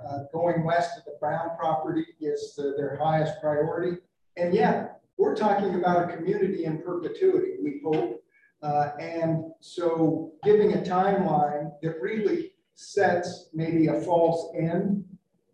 Uh, 0.07 0.25
going 0.33 0.65
west 0.65 0.99
of 0.99 1.05
the 1.05 1.17
Brown 1.19 1.57
property 1.59 2.05
is 2.21 2.55
the, 2.57 2.75
their 2.77 2.99
highest 3.03 3.41
priority. 3.41 3.99
And 4.37 4.55
yet, 4.55 5.01
we're 5.17 5.37
talking 5.37 5.77
about 5.77 6.11
a 6.11 6.17
community 6.17 6.65
in 6.65 6.83
perpetuity, 6.83 7.53
we 7.63 7.81
hope. 7.85 8.23
Uh, 8.63 8.91
and 8.99 9.45
so 9.61 10.33
giving 10.43 10.73
a 10.75 10.79
timeline 10.79 11.71
that 11.83 12.01
really 12.01 12.53
sets 12.75 13.51
maybe 13.53 13.87
a 13.89 14.01
false 14.01 14.53
end. 14.57 15.05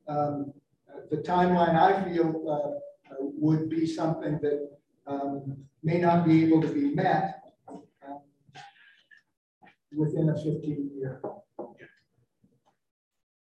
Um, 0.08 0.52
the 1.10 1.18
timeline 1.18 1.76
I 1.76 2.04
feel 2.04 2.28
uh, 2.48 3.16
would 3.18 3.68
be 3.68 3.86
something 3.86 4.38
that 4.42 4.70
um, 5.06 5.56
may 5.82 5.98
not 5.98 6.24
be 6.24 6.44
able 6.44 6.62
to 6.62 6.68
be 6.68 6.94
met 6.94 7.42
um, 7.68 7.82
within 9.92 10.30
a 10.30 10.34
15 10.34 10.90
year. 10.94 11.20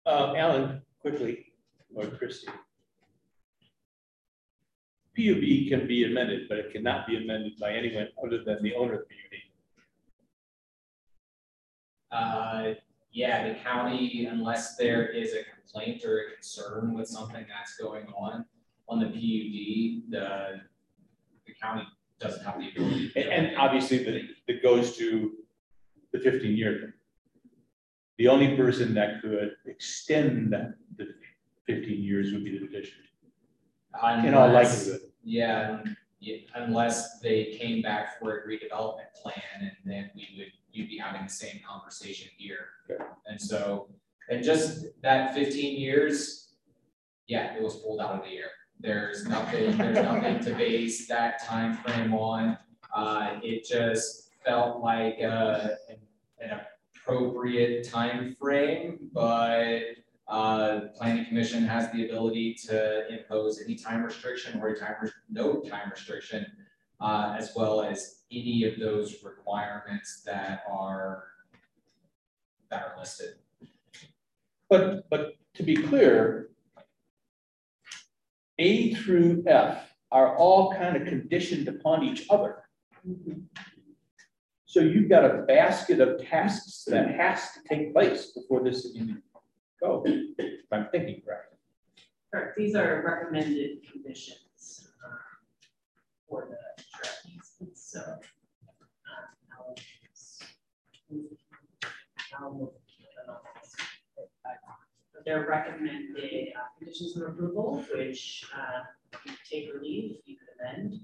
Uh, 0.05 0.35
Alan, 0.37 0.83
quickly, 1.01 1.53
or 1.95 2.07
Christie. 2.07 2.49
PUD 5.17 5.69
can 5.69 5.87
be 5.87 6.05
amended, 6.05 6.49
but 6.49 6.59
it 6.59 6.73
cannot 6.73 7.07
be 7.07 7.17
amended 7.17 7.59
by 7.59 7.73
anyone 7.73 8.09
other 8.25 8.43
than 8.45 8.63
the 8.63 8.75
owner 8.75 8.95
of 8.95 9.01
the 9.01 9.15
PUD. 9.15 9.39
Uh, 12.19 12.75
yeah, 13.13 13.49
the 13.49 13.55
county, 13.61 14.27
unless 14.27 14.77
there 14.77 15.07
is 15.07 15.35
a 15.35 15.45
complaint 15.55 16.05
or 16.05 16.19
a 16.19 16.35
concern 16.35 16.95
with 16.95 17.09
something 17.09 17.45
that's 17.49 17.77
going 17.77 18.07
on 18.17 18.45
on 18.89 19.01
the 19.01 19.07
PUD, 19.07 20.11
the 20.11 20.61
the 21.47 21.55
county 21.61 21.87
doesn't 22.21 22.45
have 22.45 22.59
the 22.59 22.71
ability. 22.71 23.13
And, 23.17 23.29
and 23.29 23.57
obviously 23.57 24.05
that, 24.05 24.23
that 24.47 24.63
goes 24.63 24.97
to 24.97 25.33
the 26.13 26.21
fifteen 26.21 26.57
year 26.57 26.79
thing. 26.81 26.93
The 28.19 28.29
only 28.29 28.57
person 28.57 28.95
that 28.95 29.21
could 29.21 29.57
extend 29.67 30.53
that, 30.53 30.75
the 30.97 31.09
fifteen 31.67 32.03
years 32.03 32.33
would 32.33 32.45
be 32.45 32.59
the 32.59 32.67
petitioner. 32.67 33.05
In 34.25 34.35
all 34.35 34.47
Unless- 34.49 34.87
likelihood. 34.87 35.09
Yeah, 35.25 35.83
yeah, 36.19 36.37
unless 36.55 37.21
they 37.21 37.57
came 37.61 37.81
back 37.83 38.19
for 38.19 38.39
a 38.41 38.49
redevelopment 38.49 39.13
plan 39.15 39.43
and 39.61 39.71
then 39.85 40.11
we 40.15 40.27
would, 40.37 40.53
you'd 40.73 40.89
be 40.89 40.99
having 40.99 41.23
the 41.25 41.33
same 41.33 41.61
conversation 41.69 42.29
here. 42.37 42.67
Okay. 42.91 43.03
And 43.27 43.41
so, 43.41 43.89
and 44.29 44.43
just 44.43 44.87
that 45.03 45.33
fifteen 45.35 45.79
years, 45.81 46.55
yeah, 47.29 47.55
it 47.55 47.63
was 47.63 47.77
pulled 47.77 48.01
out 48.01 48.13
of 48.19 48.25
the 48.25 48.37
air. 48.37 48.51
There's 48.81 49.27
nothing, 49.29 49.77
there's 49.77 49.97
nothing 50.03 50.41
to 50.41 50.55
base 50.55 51.07
that 51.07 51.45
time 51.45 51.77
frame 51.79 52.13
on. 52.15 52.59
Uh, 52.95 53.39
it 53.43 53.65
just 53.65 54.31
felt 54.45 54.81
like, 54.83 55.19
uh, 55.23 55.69
an, 55.89 55.97
an 56.41 56.61
appropriate 56.97 57.89
time 57.89 58.35
frame, 58.41 59.09
but 59.13 59.83
uh, 60.33 60.89
planning 60.97 61.27
commission 61.27 61.63
has 61.63 61.93
the 61.93 62.07
ability 62.07 62.55
to 62.55 63.07
impose 63.13 63.61
any 63.61 63.75
time 63.75 64.03
restriction 64.03 64.59
or 64.63 64.75
time, 64.75 64.95
no 65.31 65.61
time 65.61 65.91
restriction, 65.91 66.47
uh, 67.03 67.37
as 67.39 67.53
well 67.55 67.83
as 67.83 68.23
any 68.33 68.65
of 68.65 68.81
those 68.81 69.23
requirements 69.23 70.23
that 70.25 70.63
are, 70.71 71.25
that 72.71 72.83
are 72.83 72.99
listed. 72.99 73.35
But, 74.71 75.11
but 75.11 75.35
to 75.57 75.63
be 75.63 75.77
clear, 75.77 76.49
A 78.59 78.95
through 78.95 79.45
F 79.47 79.93
are 80.11 80.35
all 80.39 80.73
kind 80.73 80.97
of 80.97 81.07
conditioned 81.07 81.69
upon 81.69 82.05
each 82.05 82.25
other. 82.31 82.65
So 84.65 84.81
you've 84.81 85.11
got 85.11 85.27
a 85.27 85.43
basket 85.43 86.01
of 86.01 86.25
tasks 86.25 86.85
that 86.87 87.11
has 87.17 87.51
to 87.53 87.61
take 87.69 87.93
place 87.93 88.33
before 88.33 88.65
this 88.65 88.91
can 88.93 89.23
go, 89.83 90.03
if 90.07 90.65
I'm 90.71 90.89
thinking 90.91 91.21
correctly. 91.25 91.59
Correct, 92.33 92.57
these 92.57 92.75
are 92.75 93.03
recommended 93.05 93.79
conditions 93.91 94.89
um, 95.05 95.19
for 96.29 96.49
the 96.49 97.31
easements, 97.31 97.93
so. 97.93 98.01
uh, 98.01 98.15
I'll, 99.59 99.75
I'll, 102.41 102.59
look 102.59 102.75
at 102.75 103.27
them 103.27 103.35
all. 103.35 103.43
But 105.13 105.25
They're 105.27 105.47
recommended 105.47 106.53
uh, 106.57 106.61
conditions 106.79 107.17
of 107.17 107.29
approval, 107.29 107.85
which 107.95 108.47
uh, 108.57 108.85
you 109.27 109.33
take 109.51 109.75
or 109.75 109.83
leave, 109.83 110.17
you 110.25 110.37
could 110.37 110.49
amend. 110.59 111.01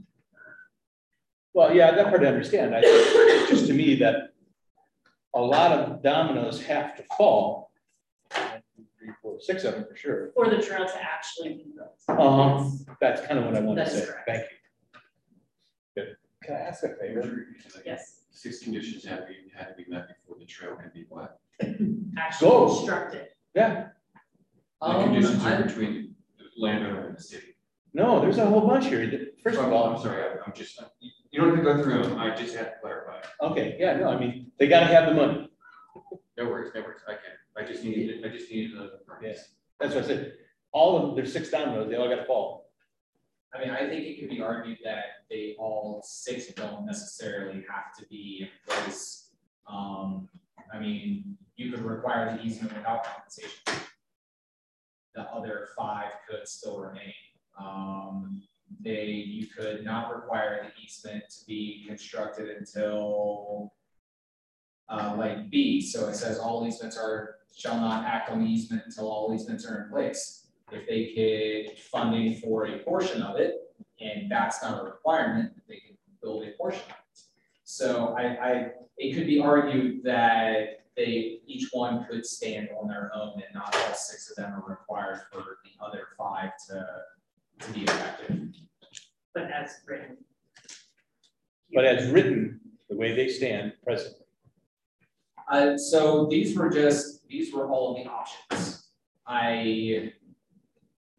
Well, 1.52 1.74
yeah, 1.74 1.90
that 1.90 2.08
part 2.08 2.22
I 2.22 2.28
understand. 2.28 2.74
I, 2.74 2.80
it's 2.84 3.50
just 3.50 3.66
to 3.66 3.74
me 3.74 3.96
that 3.96 4.32
a 5.34 5.40
lot 5.40 5.72
of 5.72 6.02
dominoes 6.02 6.62
have 6.62 6.96
to 6.96 7.02
fall. 7.16 7.68
One, 9.38 9.46
two, 9.46 9.52
Three, 9.52 9.60
four, 9.60 9.60
six 9.60 9.64
of 9.64 9.74
them 9.74 9.84
for 9.88 9.96
sure. 9.96 10.30
For 10.34 10.48
the 10.50 10.62
trail 10.62 10.86
to 10.86 11.02
actually 11.02 11.54
be 11.54 11.66
built. 11.76 11.98
Uh-huh, 12.08 12.68
that's 13.00 13.26
kind 13.26 13.38
of 13.38 13.46
what 13.46 13.56
I 13.56 13.60
want 13.60 13.78
to 13.78 13.88
say. 13.88 14.06
correct. 14.06 14.22
Thank 14.28 14.42
you. 14.42 15.00
Good. 16.04 16.16
Can 16.44 16.56
I 16.56 16.60
ask 16.60 16.82
a 16.84 16.94
favor? 17.00 17.46
Yes. 17.84 18.22
Six 18.30 18.60
conditions 18.62 19.04
have 19.04 19.20
to 19.20 19.26
be, 19.26 19.34
had 19.56 19.68
to 19.68 19.74
be 19.74 19.84
met 19.90 20.08
before 20.08 20.36
the 20.38 20.46
trail 20.46 20.76
can 20.76 20.90
be 20.94 21.06
what? 21.08 21.38
actually 22.18 22.48
Go. 22.48 22.66
construct 22.66 23.14
it. 23.14 23.36
Yeah, 23.54 23.88
The 24.80 24.86
Um, 24.86 25.04
conditions 25.04 25.44
I- 25.44 25.56
are 25.56 25.64
between 25.64 26.14
the 26.38 26.44
landowner 26.56 27.08
and 27.08 27.16
the 27.16 27.22
city. 27.22 27.56
no, 27.94 28.20
there's 28.20 28.38
a 28.38 28.46
whole 28.46 28.60
bunch 28.68 28.86
here. 28.86 29.26
First 29.42 29.58
of 29.58 29.72
all, 29.72 29.88
I'm 29.96 30.00
sorry, 30.00 30.22
I- 30.22 30.38
I'm 30.46 30.52
just, 30.54 30.80
you 31.00 31.40
don't 31.40 31.48
have 31.56 31.58
to 31.58 31.62
go 31.64 31.82
through 31.82 32.02
them, 32.04 32.18
I 32.18 32.32
just 32.36 32.54
have 32.54 32.74
to 32.74 32.78
clarify. 32.80 33.20
okay, 33.42 33.76
yeah, 33.80 33.96
no, 33.96 34.08
I 34.10 34.18
mean, 34.20 34.52
they 34.58 34.68
gotta 34.68 34.86
have 34.86 35.08
the 35.08 35.14
money. 35.14 35.50
No 36.36 36.44
worries, 36.44 36.70
no 36.74 36.82
worries, 36.82 37.00
I 37.08 37.14
can, 37.14 37.34
I 37.58 37.64
just 37.64 37.84
needed, 37.84 38.24
I 38.24 38.28
just 38.28 38.50
needed 38.50 38.76
the. 38.76 38.90
Yes, 39.22 39.50
that's 39.80 39.94
what 39.94 40.04
I 40.04 40.06
said. 40.06 40.32
All 40.72 40.96
of 40.96 41.02
them, 41.02 41.16
there's 41.16 41.32
six 41.32 41.50
dominoes, 41.50 41.88
they 41.90 41.96
all 41.96 42.08
gotta 42.08 42.24
fall. 42.24 42.70
I 43.54 43.60
mean, 43.60 43.70
I 43.70 43.88
think 43.88 44.04
it 44.06 44.20
could 44.20 44.28
be 44.28 44.40
argued 44.42 44.78
that 44.84 45.04
they 45.30 45.56
all 45.58 46.02
six 46.04 46.48
don't 46.48 46.84
necessarily 46.84 47.64
have 47.68 47.94
to 47.98 48.06
be 48.08 48.42
in 48.42 48.74
place. 48.74 49.30
Um, 49.66 50.28
I 50.72 50.78
mean, 50.78 51.36
you 51.56 51.72
could 51.72 51.80
require 51.80 52.36
the 52.36 52.42
easement 52.42 52.76
without 52.76 53.04
compensation. 53.04 53.58
The 55.14 55.22
other 55.22 55.68
five 55.76 56.12
could 56.28 56.46
still 56.46 56.78
remain. 56.78 57.14
Um, 57.58 58.42
they, 58.80 59.06
you 59.06 59.46
could 59.46 59.84
not 59.84 60.14
require 60.14 60.62
the 60.62 60.82
easement 60.82 61.24
to 61.30 61.46
be 61.46 61.84
constructed 61.88 62.50
until 62.50 63.72
uh, 64.88 65.14
like 65.18 65.50
B, 65.50 65.80
so 65.80 66.08
it 66.08 66.16
says 66.16 66.38
all 66.38 66.66
easements 66.66 66.96
are, 66.96 67.36
shall 67.56 67.78
not 67.78 68.04
act 68.04 68.30
on 68.30 68.40
the 68.40 68.46
easement 68.46 68.82
until 68.86 69.10
all 69.10 69.34
easements 69.34 69.66
are 69.66 69.84
in 69.84 69.90
place. 69.90 70.46
If 70.70 70.86
they 70.86 71.12
get 71.14 71.78
funding 71.78 72.40
for 72.40 72.66
a 72.66 72.78
portion 72.78 73.22
of 73.22 73.36
it, 73.36 73.54
and 74.00 74.30
that's 74.30 74.62
not 74.62 74.80
a 74.80 74.84
requirement, 74.84 75.52
they 75.68 75.76
can 75.76 75.96
build 76.22 76.44
a 76.44 76.52
portion 76.52 76.82
of 76.82 76.96
it. 77.12 77.20
So 77.64 78.14
I, 78.18 78.22
I, 78.22 78.66
it 78.96 79.14
could 79.14 79.26
be 79.26 79.40
argued 79.40 80.02
that 80.04 80.84
they, 80.96 81.40
each 81.46 81.68
one 81.72 82.06
could 82.10 82.26
stand 82.26 82.68
on 82.80 82.88
their 82.88 83.10
own 83.14 83.34
and 83.34 83.54
not 83.54 83.74
all 83.74 83.94
six 83.94 84.30
of 84.30 84.36
them 84.36 84.52
are 84.52 84.68
required 84.68 85.20
for 85.32 85.58
the 85.64 85.84
other 85.84 86.08
five 86.16 86.50
to, 86.68 86.86
to 87.60 87.72
be 87.72 87.82
effective. 87.82 88.38
But 89.34 89.50
as 89.52 89.76
written. 89.86 90.16
But 91.72 91.84
as 91.84 92.10
written, 92.10 92.60
the 92.88 92.96
way 92.96 93.14
they 93.14 93.28
stand 93.28 93.74
presently. 93.84 94.24
Uh, 95.50 95.76
so 95.76 96.26
these 96.26 96.56
were 96.56 96.68
just, 96.68 97.26
these 97.28 97.52
were 97.52 97.68
all 97.68 97.96
of 97.96 98.02
the 98.04 98.10
options. 98.10 98.88
I 99.26 100.12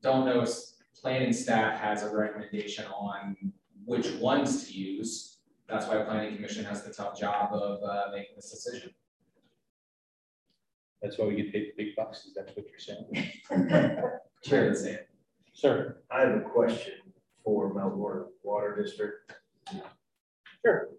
don't 0.02 0.26
know 0.26 0.42
if 0.42 0.50
planning 1.02 1.34
staff 1.34 1.80
has 1.80 2.04
a 2.04 2.16
recommendation 2.16 2.86
on 2.88 3.36
which 3.86 4.12
ones 4.16 4.68
to 4.68 4.74
use. 4.74 5.38
That's 5.68 5.88
why 5.88 6.02
planning 6.04 6.36
commission 6.36 6.64
has 6.66 6.84
the 6.84 6.94
tough 6.94 7.20
job 7.20 7.54
of, 7.54 7.82
uh, 7.84 8.12
making 8.12 8.36
this 8.36 8.52
decision. 8.52 8.92
That's 11.02 11.18
why 11.18 11.26
we 11.28 11.36
get 11.36 11.54
paid 11.54 11.72
the 11.76 11.84
big 11.84 11.96
bucks, 11.96 12.26
is 12.26 12.34
that 12.34 12.52
what 12.56 12.66
you're 12.70 12.80
saying? 12.80 13.32
Chair 14.44 14.66
would 14.66 14.78
say. 14.78 15.00
Sir, 15.54 15.98
I 16.12 16.22
have 16.22 16.36
a 16.36 16.42
question 16.42 16.94
for 17.44 17.74
Mount 17.74 17.98
Werner 17.98 18.28
Water 18.44 18.82
District. 18.82 19.34
Sure. 20.66 20.90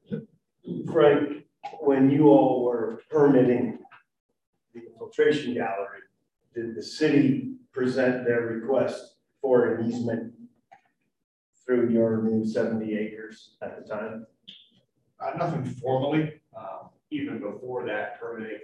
Frank, 0.91 1.40
when 1.79 2.11
you 2.11 2.29
all 2.29 2.65
were 2.65 3.03
permitting 3.11 3.79
the 4.75 4.83
filtration 4.99 5.55
gallery, 5.55 6.01
did 6.55 6.75
the 6.75 6.83
city 6.83 7.55
present 7.73 8.25
their 8.25 8.43
request 8.43 9.17
for 9.41 9.75
an 9.75 9.87
easement 9.87 10.33
through 11.65 11.91
your 11.91 12.23
new 12.23 12.45
seventy 12.45 12.97
acres 12.97 13.57
at 13.63 13.77
the 13.81 13.89
time? 13.89 14.27
Uh, 15.21 15.33
nothing 15.37 15.65
formally, 15.65 16.33
um, 16.57 16.89
even 17.11 17.39
before 17.39 17.87
that 17.87 18.19
permitting 18.21 18.61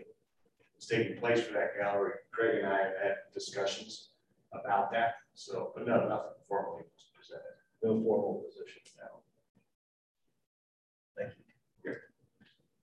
was 0.75 0.87
taking 0.87 1.17
place 1.19 1.41
for 1.41 1.53
that 1.53 1.71
gallery, 1.79 2.13
Craig 2.33 2.59
and 2.59 2.67
I 2.67 2.79
have 2.79 2.97
had 3.03 3.15
discussions 3.33 4.11
about 4.53 4.91
that, 4.93 5.17
so, 5.35 5.73
but 5.75 5.87
no, 5.87 6.09
nothing 6.09 6.33
formally 6.49 6.83
was 6.95 7.05
presented. 7.15 7.45
No 7.83 8.03
formal 8.03 8.43
position 8.47 8.83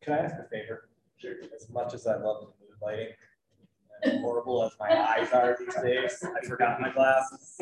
Can 0.04 0.14
I 0.14 0.18
ask 0.20 0.36
a 0.36 0.44
favor? 0.50 0.90
As 1.56 1.70
much 1.70 1.94
as 1.94 2.06
I 2.06 2.16
love 2.18 2.42
the 2.42 2.48
mood 2.48 2.78
lighting, 2.82 3.08
as 4.04 4.20
horrible 4.20 4.64
as 4.66 4.74
my 4.80 4.90
eyes 4.90 5.32
are 5.32 5.56
these 5.58 5.76
days, 5.82 6.22
I 6.24 6.46
forgot 6.46 6.82
my 6.82 6.90
glasses. 6.92 7.60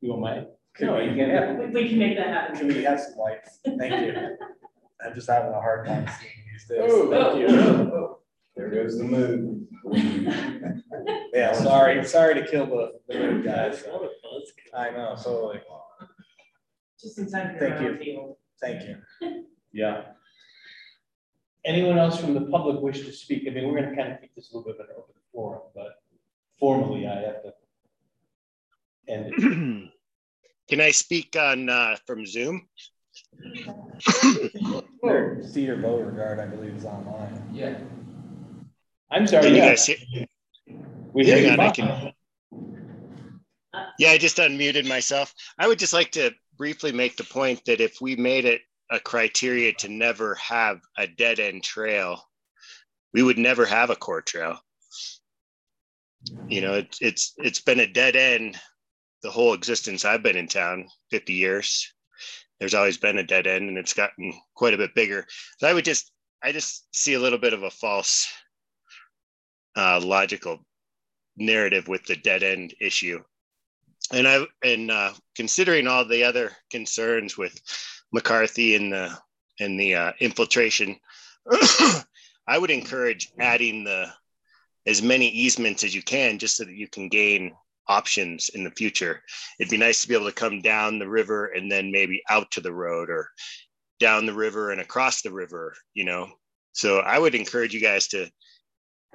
you 0.00 0.10
want 0.10 0.20
mine? 0.22 0.46
No, 0.80 0.96
we- 0.96 1.04
you 1.04 1.14
can't 1.14 1.32
have 1.32 1.56
We, 1.56 1.66
we 1.66 1.88
can 1.88 1.98
make 1.98 2.16
that 2.18 2.28
happen. 2.28 2.56
Can 2.56 2.68
we 2.68 2.82
have 2.84 3.00
some 3.00 3.16
lights? 3.16 3.60
Thank 3.78 4.06
you. 4.06 4.36
I'm 5.04 5.14
just 5.14 5.28
having 5.28 5.50
a 5.52 5.60
hard 5.60 5.86
time 5.86 6.06
seeing 6.20 6.32
these 6.52 6.68
days. 6.68 6.80
Oh, 6.92 7.10
thank 7.10 7.38
you. 7.40 7.58
Oh. 7.58 8.18
There 8.56 8.70
goes 8.70 8.98
the 8.98 9.04
mood. 9.04 9.66
Yeah, 11.32 11.52
sorry, 11.52 12.04
sorry 12.04 12.34
to 12.34 12.44
kill 12.46 12.66
the, 12.66 12.92
the 13.08 13.18
mood, 13.18 13.44
guys. 13.44 13.84
I 14.74 14.90
know, 14.90 15.14
totally. 15.22 15.60
Just 17.00 17.18
in 17.18 17.30
time 17.30 17.56
for 17.56 17.60
Thank 17.68 17.80
you. 17.80 17.88
own 17.90 17.98
table. 17.98 18.38
Thank 18.60 18.82
you. 18.82 19.44
Yeah. 19.72 20.02
Anyone 21.68 21.98
else 21.98 22.18
from 22.18 22.32
the 22.32 22.40
public 22.40 22.80
wish 22.80 23.04
to 23.04 23.12
speak? 23.12 23.44
I 23.46 23.50
mean, 23.50 23.68
we're 23.68 23.82
gonna 23.82 23.94
kind 23.94 24.10
of 24.10 24.22
keep 24.22 24.34
this 24.34 24.50
a 24.50 24.56
little 24.56 24.72
bit 24.72 24.80
of 24.80 24.88
an 24.88 24.94
open 24.96 25.14
forum, 25.30 25.60
but 25.74 26.00
formally 26.58 27.06
I 27.06 27.20
have 27.20 27.42
to 27.42 27.52
end 29.06 29.34
it. 29.36 29.90
Can 30.70 30.80
I 30.80 30.90
speak 30.92 31.36
on, 31.38 31.68
uh, 31.68 31.96
from 32.06 32.24
Zoom? 32.24 32.66
Cedar 35.42 35.76
Beauregard, 35.76 36.40
I 36.40 36.46
believe, 36.46 36.74
is 36.74 36.86
online. 36.86 37.42
Yeah. 37.52 37.78
I'm 39.10 39.26
sorry. 39.26 39.44
Can 39.44 39.54
you 39.54 39.60
guys 39.60 39.84
hear? 39.84 39.96
We 41.12 41.26
hear 41.26 41.36
Hang 41.36 41.44
you 41.44 41.50
on, 41.50 41.60
I 41.60 41.70
can. 41.70 42.12
Yeah, 43.98 44.10
I 44.10 44.18
just 44.18 44.38
unmuted 44.38 44.88
myself. 44.88 45.34
I 45.58 45.68
would 45.68 45.78
just 45.78 45.92
like 45.92 46.12
to 46.12 46.32
briefly 46.56 46.92
make 46.92 47.18
the 47.18 47.24
point 47.24 47.62
that 47.66 47.82
if 47.82 48.00
we 48.00 48.16
made 48.16 48.46
it 48.46 48.62
a 48.90 49.00
criteria 49.00 49.72
to 49.74 49.88
never 49.88 50.34
have 50.36 50.80
a 50.96 51.06
dead 51.06 51.40
end 51.40 51.62
trail, 51.62 52.22
we 53.12 53.22
would 53.22 53.38
never 53.38 53.66
have 53.66 53.90
a 53.90 53.96
core 53.96 54.22
trail. 54.22 54.58
You 56.48 56.60
know, 56.60 56.74
it's 56.74 56.98
it's 57.00 57.34
it's 57.38 57.60
been 57.60 57.80
a 57.80 57.86
dead 57.86 58.16
end 58.16 58.58
the 59.22 59.30
whole 59.30 59.54
existence 59.54 60.04
I've 60.04 60.22
been 60.22 60.36
in 60.36 60.46
town, 60.46 60.88
50 61.10 61.32
years. 61.32 61.92
There's 62.60 62.74
always 62.74 62.98
been 62.98 63.18
a 63.18 63.26
dead 63.26 63.46
end 63.46 63.68
and 63.68 63.78
it's 63.78 63.94
gotten 63.94 64.32
quite 64.54 64.74
a 64.74 64.78
bit 64.78 64.94
bigger. 64.94 65.26
So 65.58 65.68
I 65.68 65.74
would 65.74 65.84
just 65.84 66.12
I 66.42 66.52
just 66.52 66.86
see 66.94 67.14
a 67.14 67.20
little 67.20 67.38
bit 67.38 67.52
of 67.52 67.62
a 67.62 67.70
false 67.70 68.28
uh, 69.76 70.00
logical 70.02 70.64
narrative 71.36 71.88
with 71.88 72.04
the 72.04 72.16
dead 72.16 72.42
end 72.42 72.74
issue. 72.80 73.22
And 74.12 74.26
I 74.26 74.46
and 74.64 74.90
uh, 74.90 75.12
considering 75.36 75.86
all 75.86 76.04
the 76.04 76.24
other 76.24 76.52
concerns 76.70 77.36
with 77.36 77.58
McCarthy 78.12 78.74
and 78.74 78.92
the 78.92 79.16
and 79.60 79.78
the 79.78 79.94
uh, 79.94 80.12
infiltration, 80.20 80.96
I 82.46 82.58
would 82.58 82.70
encourage 82.70 83.32
adding 83.38 83.84
the 83.84 84.12
as 84.86 85.02
many 85.02 85.28
easements 85.28 85.84
as 85.84 85.94
you 85.94 86.02
can, 86.02 86.38
just 86.38 86.56
so 86.56 86.64
that 86.64 86.74
you 86.74 86.88
can 86.88 87.08
gain 87.08 87.52
options 87.88 88.50
in 88.50 88.64
the 88.64 88.70
future. 88.70 89.22
It'd 89.58 89.70
be 89.70 89.76
nice 89.76 90.02
to 90.02 90.08
be 90.08 90.14
able 90.14 90.26
to 90.26 90.32
come 90.32 90.60
down 90.60 90.98
the 90.98 91.08
river 91.08 91.46
and 91.46 91.70
then 91.70 91.90
maybe 91.90 92.22
out 92.30 92.50
to 92.52 92.60
the 92.60 92.72
road 92.72 93.10
or 93.10 93.30
down 93.98 94.26
the 94.26 94.34
river 94.34 94.70
and 94.70 94.80
across 94.80 95.22
the 95.22 95.32
river, 95.32 95.74
you 95.94 96.04
know. 96.04 96.28
So 96.72 97.00
I 97.00 97.18
would 97.18 97.34
encourage 97.34 97.74
you 97.74 97.80
guys 97.80 98.08
to 98.08 98.30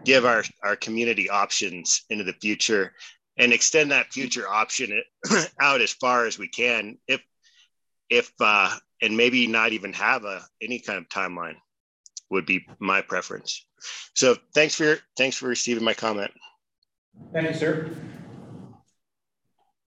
give 0.03 0.25
our 0.25 0.43
our 0.63 0.75
community 0.75 1.29
options 1.29 2.03
into 2.09 2.23
the 2.23 2.33
future 2.33 2.93
and 3.37 3.53
extend 3.53 3.91
that 3.91 4.11
future 4.11 4.47
option 4.47 5.01
out 5.61 5.81
as 5.81 5.93
far 5.93 6.25
as 6.25 6.37
we 6.37 6.47
can 6.47 6.97
if 7.07 7.21
if 8.19 8.31
uh 8.39 8.69
and 9.01 9.17
maybe 9.17 9.47
not 9.47 9.73
even 9.73 9.91
have 9.93 10.23
a 10.23 10.41
any 10.61 10.79
kind 10.79 10.97
of 10.99 11.07
timeline 11.09 11.55
would 12.29 12.45
be 12.45 12.65
my 12.79 13.01
preference 13.01 13.65
so 14.15 14.35
thanks 14.53 14.75
for 14.75 14.85
your 14.85 14.97
thanks 15.17 15.35
for 15.37 15.47
receiving 15.47 15.83
my 15.83 15.93
comment 15.93 16.31
Thank 17.31 17.47
you, 17.47 17.53
sir. 17.53 17.83
Do 17.83 17.95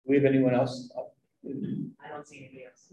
we 0.06 0.16
have 0.16 0.26
anyone 0.26 0.54
else? 0.54 0.92
I 0.96 2.10
don't 2.10 2.28
see 2.28 2.38
anybody 2.38 2.66
else. 2.66 2.92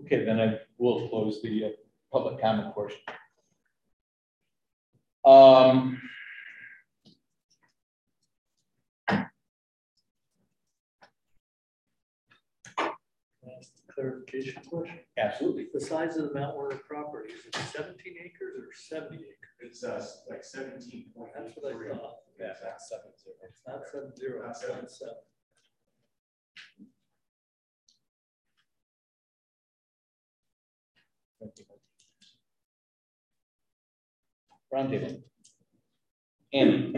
Okay, 0.00 0.24
then 0.24 0.40
I 0.40 0.58
will 0.78 1.08
close 1.08 1.42
the 1.42 1.64
uh, 1.64 1.68
public 2.12 2.40
comment 2.40 2.74
portion. 2.74 3.00
Um. 5.24 6.00
Clarification 14.00 14.62
question. 14.64 14.98
Absolutely. 15.18 15.66
The 15.74 15.80
size 15.80 16.16
of 16.16 16.28
the 16.32 16.40
Mount 16.40 16.56
Werner 16.56 16.80
property, 16.88 17.32
is 17.34 17.44
it 17.44 17.54
seventeen 17.56 18.14
acres 18.24 18.54
or 18.58 18.68
seventy 18.74 19.16
acres? 19.24 19.50
It's, 19.60 19.84
uh, 19.84 20.04
like 20.30 20.42
seventeen 20.42 21.06
point. 21.14 21.32
That's 21.36 21.52
what 21.56 21.74
I 21.74 21.94
thought. 21.94 22.16
Yeah, 22.38 22.54
that's 22.62 22.88
seven 22.88 23.10
zero. 23.22 23.36
It's 23.46 23.60
not 23.66 23.82
seven 23.92 24.16
zero, 24.16 24.48
it's 24.48 24.60
seven 24.62 24.88
seven. 24.88 25.14
roundtable. 34.72 35.22
Andy, 36.52 36.94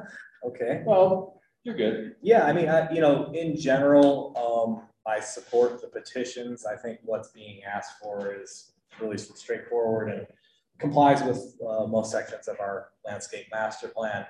Okay. 0.46 0.82
well, 0.86 1.40
you're 1.62 1.76
good. 1.76 2.16
Yeah, 2.22 2.44
I 2.44 2.52
mean, 2.52 2.68
I, 2.68 2.90
you 2.92 3.00
know, 3.00 3.30
in 3.32 3.56
general, 3.58 4.32
um, 4.36 4.88
I 5.06 5.20
support 5.20 5.80
the 5.80 5.88
petitions. 5.88 6.64
I 6.64 6.76
think 6.76 6.98
what's 7.04 7.28
being 7.28 7.62
asked 7.64 7.98
for 8.02 8.34
is 8.34 8.72
really 9.00 9.18
straightforward 9.18 10.10
and 10.10 10.26
complies 10.78 11.22
with, 11.22 11.56
uh, 11.66 11.86
most 11.86 12.10
sections 12.10 12.48
of 12.48 12.58
our 12.60 12.90
landscape 13.04 13.46
master 13.52 13.88
plan. 13.88 14.26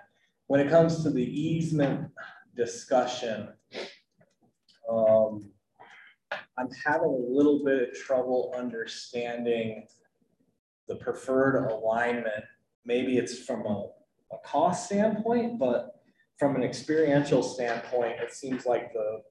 When 0.48 0.60
it 0.60 0.68
comes 0.68 1.02
to 1.02 1.10
the 1.10 1.22
easement 1.22 2.10
discussion, 2.56 3.48
um, 4.90 5.50
I'm 6.58 6.68
having 6.84 7.08
a 7.08 7.32
little 7.32 7.64
bit 7.64 7.88
of 7.88 7.94
trouble 7.94 8.52
understanding 8.56 9.86
the 10.88 10.96
preferred 10.96 11.56
alignment. 11.70 12.44
Maybe 12.84 13.16
it's 13.16 13.38
from 13.38 13.64
a, 13.66 13.90
a 14.32 14.38
cost 14.44 14.86
standpoint, 14.86 15.58
but 15.58 16.00
from 16.38 16.56
an 16.56 16.62
experiential 16.62 17.42
standpoint, 17.42 18.20
it 18.20 18.34
seems 18.34 18.66
like 18.66 18.92
the 18.92 19.22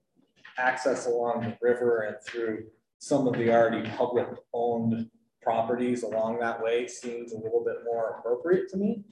access 0.58 1.08
along 1.08 1.42
the 1.42 1.58
river 1.62 2.02
and 2.02 2.18
through 2.26 2.66
some 3.00 3.28
of 3.28 3.34
the 3.34 3.50
already 3.52 3.90
public 3.92 4.28
owned 4.54 5.10
properties 5.42 6.04
along 6.04 6.40
that 6.40 6.62
way 6.64 6.88
seems 6.88 7.34
a 7.34 7.38
little 7.38 7.64
bit 7.66 7.78
more 7.84 8.18
appropriate 8.18 8.70
to 8.70 8.78
me. 8.78 9.04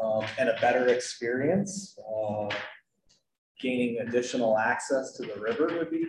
Um, 0.00 0.24
and 0.38 0.48
a 0.48 0.60
better 0.60 0.88
experience, 0.88 1.98
uh, 1.98 2.48
gaining 3.58 3.98
additional 4.00 4.56
access 4.56 5.12
to 5.14 5.24
the 5.24 5.40
river 5.40 5.66
would 5.78 5.90
be 5.90 6.04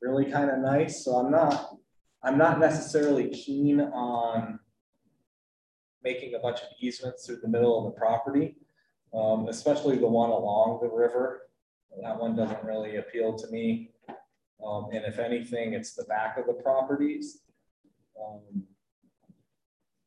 really 0.00 0.30
kind 0.30 0.50
of 0.50 0.58
nice. 0.58 1.04
So 1.04 1.16
I'm 1.16 1.32
not, 1.32 1.76
I'm 2.22 2.38
not 2.38 2.60
necessarily 2.60 3.30
keen 3.30 3.80
on 3.80 4.60
making 6.04 6.34
a 6.34 6.38
bunch 6.38 6.60
of 6.60 6.68
easements 6.78 7.26
through 7.26 7.40
the 7.40 7.48
middle 7.48 7.78
of 7.78 7.92
the 7.92 7.98
property, 7.98 8.56
um, 9.14 9.48
especially 9.48 9.96
the 9.96 10.06
one 10.06 10.30
along 10.30 10.78
the 10.82 10.88
river. 10.88 11.48
That 12.02 12.18
one 12.18 12.34
doesn't 12.36 12.62
really 12.64 12.96
appeal 12.96 13.34
to 13.36 13.46
me. 13.50 13.90
Um, 14.64 14.88
and 14.92 15.04
if 15.04 15.18
anything, 15.18 15.74
it's 15.74 15.94
the 15.94 16.04
back 16.04 16.38
of 16.38 16.46
the 16.46 16.54
properties. 16.54 17.40
Um, 18.20 18.64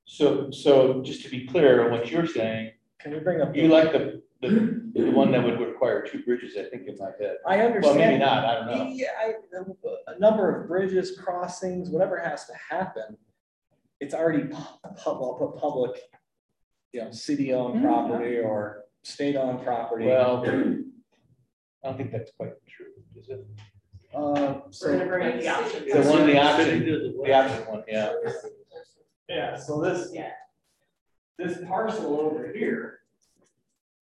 So, 0.05 0.49
so 0.51 1.01
just 1.01 1.21
to 1.23 1.29
be 1.29 1.45
clear 1.45 1.83
on 1.85 1.91
what 1.91 2.09
you're 2.09 2.25
saying, 2.27 2.71
Can 2.99 3.11
we 3.13 3.19
bring 3.19 3.41
up? 3.41 3.55
you 3.55 3.67
like 3.67 3.91
the, 3.91 4.21
the, 4.41 4.81
the 4.93 5.11
one 5.11 5.31
that 5.31 5.43
would 5.43 5.59
require 5.59 6.01
two 6.05 6.23
bridges, 6.23 6.55
I 6.57 6.63
think, 6.63 6.87
in 6.87 6.97
my 6.97 7.11
head. 7.19 7.37
I 7.45 7.59
understand. 7.59 7.97
Well, 7.99 8.07
maybe 8.07 8.19
not, 8.19 8.45
I 8.45 8.53
don't 8.55 8.67
know. 8.77 8.87
Yeah, 8.93 9.07
I, 9.19 9.33
a 10.07 10.19
number 10.19 10.61
of 10.61 10.67
bridges, 10.67 11.17
crossings, 11.19 11.89
whatever 11.89 12.17
has 12.19 12.45
to 12.45 12.53
happen. 12.69 13.17
It's 13.99 14.13
already 14.13 14.47
public, 14.95 15.59
public, 15.59 16.01
you 16.93 17.01
know, 17.03 17.11
city-owned 17.11 17.83
property 17.83 18.37
or 18.39 18.85
state-owned 19.03 19.63
property. 19.63 20.05
Well, 20.05 20.41
I 21.83 21.87
don't 21.89 21.97
think 21.97 22.11
that's 22.11 22.31
quite 22.31 22.53
true, 22.67 22.87
is 23.15 23.29
it? 23.29 23.45
Uh, 24.13 24.19
We're 24.19 24.33
gonna 24.33 24.63
so, 24.71 25.07
bring 25.07 25.27
up 25.33 25.39
the 25.39 25.47
option. 25.47 25.85
The 25.87 26.09
one, 26.09 26.25
the 26.27 26.39
option, 26.41 26.79
the 26.79 27.13
the 27.23 27.33
option 27.33 27.67
one, 27.67 27.83
yeah. 27.87 28.13
yeah, 29.29 29.55
so 29.57 29.81
this, 29.81 30.09
Yeah. 30.13 30.31
this 31.37 31.59
parcel 31.67 32.19
over 32.19 32.51
here 32.51 32.99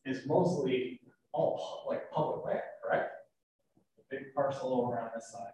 is 0.04 0.26
mostly 0.26 1.00
all 1.32 1.84
like 1.88 2.10
public 2.12 2.44
land, 2.44 2.60
correct? 2.82 3.12
A 3.98 4.02
Big 4.10 4.34
parcel 4.34 4.72
over 4.74 5.00
on 5.00 5.10
this 5.14 5.32
side. 5.32 5.52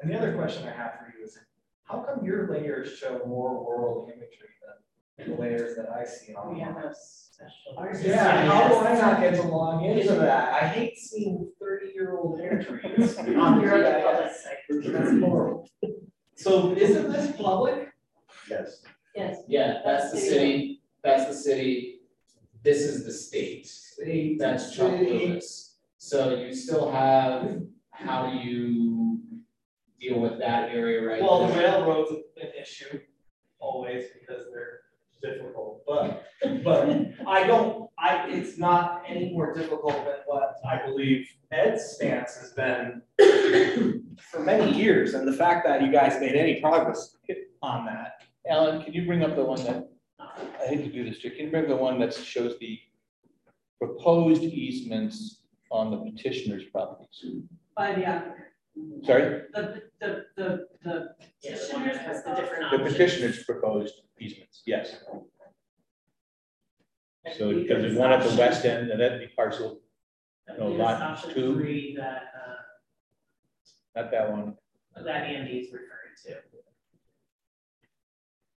And 0.00 0.10
the 0.10 0.16
other 0.18 0.34
question 0.34 0.66
I 0.68 0.72
have 0.72 0.94
for 0.98 1.14
you 1.16 1.24
is, 1.24 1.38
how 1.84 2.00
come 2.02 2.24
your 2.24 2.48
layers 2.48 2.92
show 2.98 3.22
more 3.26 3.50
rural 3.64 4.06
imagery 4.08 4.50
than 4.66 4.74
the 5.18 5.34
layers 5.34 5.76
that 5.76 5.86
I 5.90 6.04
see 6.04 6.34
on? 6.34 6.54
We 6.54 6.60
have 6.60 6.76
a 6.76 6.92
special. 6.94 8.02
Yeah, 8.08 8.46
how 8.46 8.68
do 8.68 8.74
I 8.76 8.94
not 8.98 9.20
get 9.20 9.34
to 9.36 9.42
log 9.42 9.84
into 9.84 10.14
that? 10.14 10.52
I 10.62 10.66
hate 10.68 10.96
seeing 10.96 11.50
thirty-year-old 11.60 12.40
hair 12.40 12.62
trees. 12.82 13.16
On 13.18 13.60
your 13.60 13.74
other 13.74 14.00
public. 14.02 14.92
That's 14.92 15.20
horrible. 15.20 15.68
So 16.36 16.74
isn't 16.74 17.12
this 17.12 17.36
public? 17.36 17.88
Yes. 18.48 18.82
Yes. 19.14 19.38
Yeah, 19.46 19.80
that's 19.84 20.10
the 20.12 20.18
city, 20.18 20.82
that's 21.04 21.26
the 21.26 21.34
city, 21.34 22.00
this 22.62 22.78
is 22.78 23.04
the 23.04 23.12
state, 23.12 23.66
State, 23.66 24.38
that's 24.38 24.74
Chuck 24.74 24.90
city. 24.92 25.26
Lewis. 25.28 25.76
So 25.98 26.34
you 26.36 26.54
still 26.54 26.90
have, 26.90 27.60
how 27.90 28.26
do 28.30 28.36
you 28.38 29.20
deal 30.00 30.18
with 30.18 30.38
that 30.38 30.70
area 30.70 31.06
right 31.06 31.22
Well, 31.22 31.46
the 31.46 31.52
there? 31.52 31.70
railroad's 31.72 32.10
an 32.12 32.48
issue 32.60 32.98
always 33.58 34.04
because 34.18 34.46
they're 34.52 34.80
difficult, 35.22 35.82
but, 35.86 36.24
but 36.64 36.88
I 37.26 37.46
don't, 37.46 37.88
I, 37.98 38.28
it's 38.28 38.58
not 38.58 39.02
any 39.08 39.32
more 39.32 39.54
difficult 39.54 39.94
than 39.94 40.16
what 40.26 40.56
I 40.68 40.84
believe 40.84 41.26
Ed's 41.50 41.94
stance 41.94 42.34
has 42.36 42.52
been 42.52 43.02
for 44.20 44.40
many 44.40 44.72
years, 44.76 45.14
and 45.14 45.26
the 45.26 45.32
fact 45.32 45.66
that 45.66 45.82
you 45.82 45.92
guys 45.92 46.20
made 46.20 46.34
any 46.34 46.60
progress 46.60 47.16
on 47.62 47.86
that. 47.86 48.22
Alan, 48.48 48.82
can 48.82 48.92
you 48.92 49.06
bring 49.06 49.22
up 49.22 49.36
the 49.36 49.44
one 49.44 49.62
that, 49.64 49.88
I 50.20 50.66
hate 50.66 50.84
to 50.84 50.92
do 50.92 51.08
this, 51.08 51.18
Jake, 51.18 51.36
can 51.36 51.46
you 51.46 51.50
bring 51.50 51.68
the 51.68 51.76
one 51.76 51.98
that 52.00 52.12
shows 52.12 52.58
the 52.58 52.78
proposed 53.80 54.42
easements 54.42 55.42
on 55.70 55.90
the 55.90 55.98
petitioner's 56.10 56.64
properties? 56.64 57.24
By 57.76 57.94
the 57.94 58.04
applicant. 58.04 58.46
Sorry, 59.04 59.42
The, 59.52 59.82
the, 60.00 60.24
the, 60.36 60.66
the 60.82 61.08
Yeah, 61.42 61.56
the 61.56 61.74
one 61.74 61.86
that 61.86 61.96
has 61.98 62.24
the 62.24 62.30
different 62.34 62.70
the 62.70 62.76
options. 62.78 62.92
petitioner's 62.92 63.44
proposed 63.44 63.94
easements, 64.18 64.62
yes. 64.66 64.96
I 67.26 67.32
So, 67.34 67.52
because 67.54 67.82
there's 67.82 67.96
one 67.96 68.12
at 68.12 68.22
the 68.28 68.34
west 68.36 68.64
end, 68.64 68.90
and 68.90 69.00
that'd 69.00 69.20
be 69.20 69.28
parcel, 69.36 69.80
I 70.48 70.52
no, 70.52 70.58
believe 70.64 70.72
it's 70.72 70.80
lot 70.82 71.02
option 71.02 71.34
two. 71.34 71.54
Three 71.54 71.94
that, 71.96 72.22
not 73.94 74.10
that 74.10 74.30
one. 74.30 74.56
uh, 74.96 75.02
that 75.02 75.26
Andy 75.26 75.58
is 75.58 75.72
referring 75.72 75.88
to. 76.26 76.36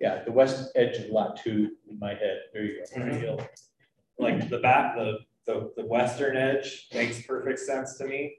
Yeah, 0.01 0.23
the 0.25 0.33
west 0.33 0.71
edge 0.77 0.97
of 0.99 1.11
lot 1.11 1.37
two 1.43 1.71
in 1.89 1.99
my 1.99 2.11
head, 2.11 2.41
there 2.53 2.65
you 2.65 2.79
go. 2.79 3.01
There 3.01 3.15
you 3.15 3.21
go. 3.21 3.47
Like 4.19 4.49
the 4.49 4.59
back, 4.59 4.95
the, 4.97 5.19
the, 5.47 5.73
the 5.77 5.85
western 5.87 6.37
edge 6.37 6.89
makes 6.95 7.23
perfect 7.27 7.59
sense 7.59 7.97
to 7.99 8.07
me. 8.07 8.37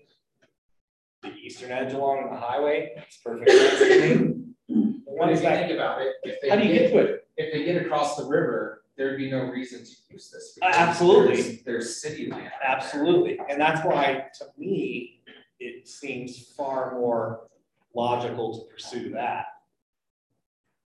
The 1.23 1.33
eastern 1.33 1.71
edge 1.71 1.93
along 1.93 2.29
the 2.31 2.37
highway. 2.37 2.91
It's 2.97 3.17
perfect 3.17 3.49
sense 3.51 3.79
to 3.79 4.15
me. 4.17 4.35
The 4.67 5.01
But 5.05 5.13
one 5.15 5.29
if 5.29 5.37
you 5.37 5.43
that, 5.43 5.59
think 5.67 5.73
about 5.73 6.01
it, 6.01 6.13
if 6.23 6.41
they 6.41 6.49
How 6.49 6.55
do 6.57 6.67
you 6.67 6.73
get 6.73 6.91
to 6.91 6.97
it? 6.99 7.27
If 7.37 7.53
they 7.53 7.63
get 7.65 7.83
across 7.85 8.15
the 8.17 8.25
river, 8.25 8.83
there'd 8.97 9.17
be 9.17 9.29
no 9.29 9.45
reason 9.45 9.79
to 9.83 9.91
use 10.09 10.29
this. 10.29 10.57
Uh, 10.61 10.67
because 10.67 10.87
Absolutely. 10.89 11.35
there's- 11.41 11.61
There's 11.65 12.01
city 12.01 12.29
land. 12.29 12.43
out 12.45 12.51
there. 12.61 12.69
absolutely, 12.69 13.39
and 13.49 13.59
that's 13.59 13.83
why, 13.85 14.27
to 14.39 14.45
me, 14.57 15.21
it 15.59 15.87
seems 15.87 16.49
far 16.53 16.93
more 16.93 17.47
logical 17.93 18.59
to 18.59 18.65
pursue 18.71 19.09
that. 19.11 19.45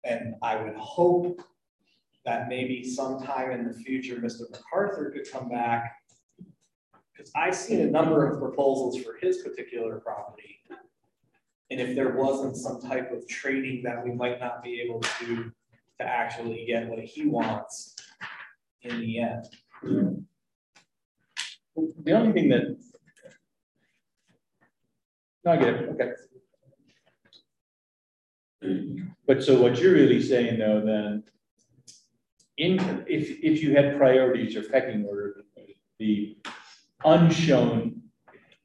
And 0.04 0.34
I 0.42 0.56
would 0.62 0.74
hope 0.76 1.40
that 2.24 2.48
maybe 2.48 2.84
sometime 2.84 3.52
in 3.52 3.66
the 3.66 3.72
future, 3.74 4.16
Mr. 4.16 4.42
MacArthur 4.50 5.10
could 5.10 5.30
come 5.30 5.48
back. 5.48 5.96
Because 7.16 7.32
I've 7.34 7.54
seen 7.54 7.80
a 7.80 7.86
number 7.86 8.30
of 8.30 8.38
proposals 8.40 8.98
for 9.02 9.16
his 9.20 9.38
particular 9.38 9.96
property. 10.00 10.60
And 11.70 11.80
if 11.80 11.96
there 11.96 12.10
wasn't 12.10 12.56
some 12.56 12.80
type 12.80 13.10
of 13.10 13.26
trading 13.26 13.82
that 13.84 14.04
we 14.04 14.12
might 14.12 14.38
not 14.38 14.62
be 14.62 14.80
able 14.80 15.00
to, 15.00 15.26
do 15.26 15.52
to 15.98 16.04
actually 16.04 16.64
get 16.66 16.88
what 16.88 16.98
he 16.98 17.26
wants 17.26 17.96
in 18.82 19.00
the 19.00 19.18
end. 19.18 19.46
The 22.04 22.12
only 22.12 22.32
thing 22.32 22.48
that. 22.50 22.76
No, 25.44 25.52
I 25.52 25.56
get 25.56 25.74
it, 25.74 25.88
okay. 25.90 26.12
But 29.26 29.42
so 29.42 29.60
what 29.60 29.78
you're 29.78 29.92
really 29.92 30.22
saying 30.22 30.58
though, 30.58 30.82
then. 30.84 31.24
In, 32.58 33.04
if, 33.06 33.38
if 33.42 33.62
you 33.62 33.74
had 33.76 33.98
priorities 33.98 34.56
or 34.56 34.62
pecking 34.62 35.04
order, 35.04 35.44
the 35.98 36.38
unshown, 37.06 38.02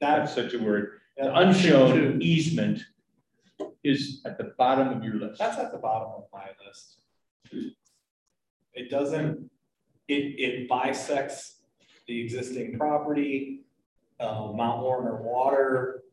that's 0.02 0.34
such 0.36 0.54
a 0.54 0.60
word, 0.60 1.00
the 1.18 1.34
unshown 1.34 2.22
easement. 2.22 2.82
Is 3.84 4.22
at 4.26 4.38
the 4.38 4.54
bottom 4.60 4.90
of 4.90 5.04
your 5.04 5.16
list. 5.16 5.40
That's 5.40 5.58
at 5.58 5.72
the 5.72 5.78
bottom 5.80 6.10
of 6.16 6.26
my 6.32 6.50
list. 6.66 7.00
It 8.74 8.92
doesn't, 8.92 9.50
it, 10.08 10.14
it 10.40 10.70
bisects 10.70 11.62
the 12.08 12.22
existing 12.22 12.78
property. 12.78 13.62
Uh, 14.20 14.52
Mount 14.56 14.84
Werner 14.84 15.22
Water 15.24 16.04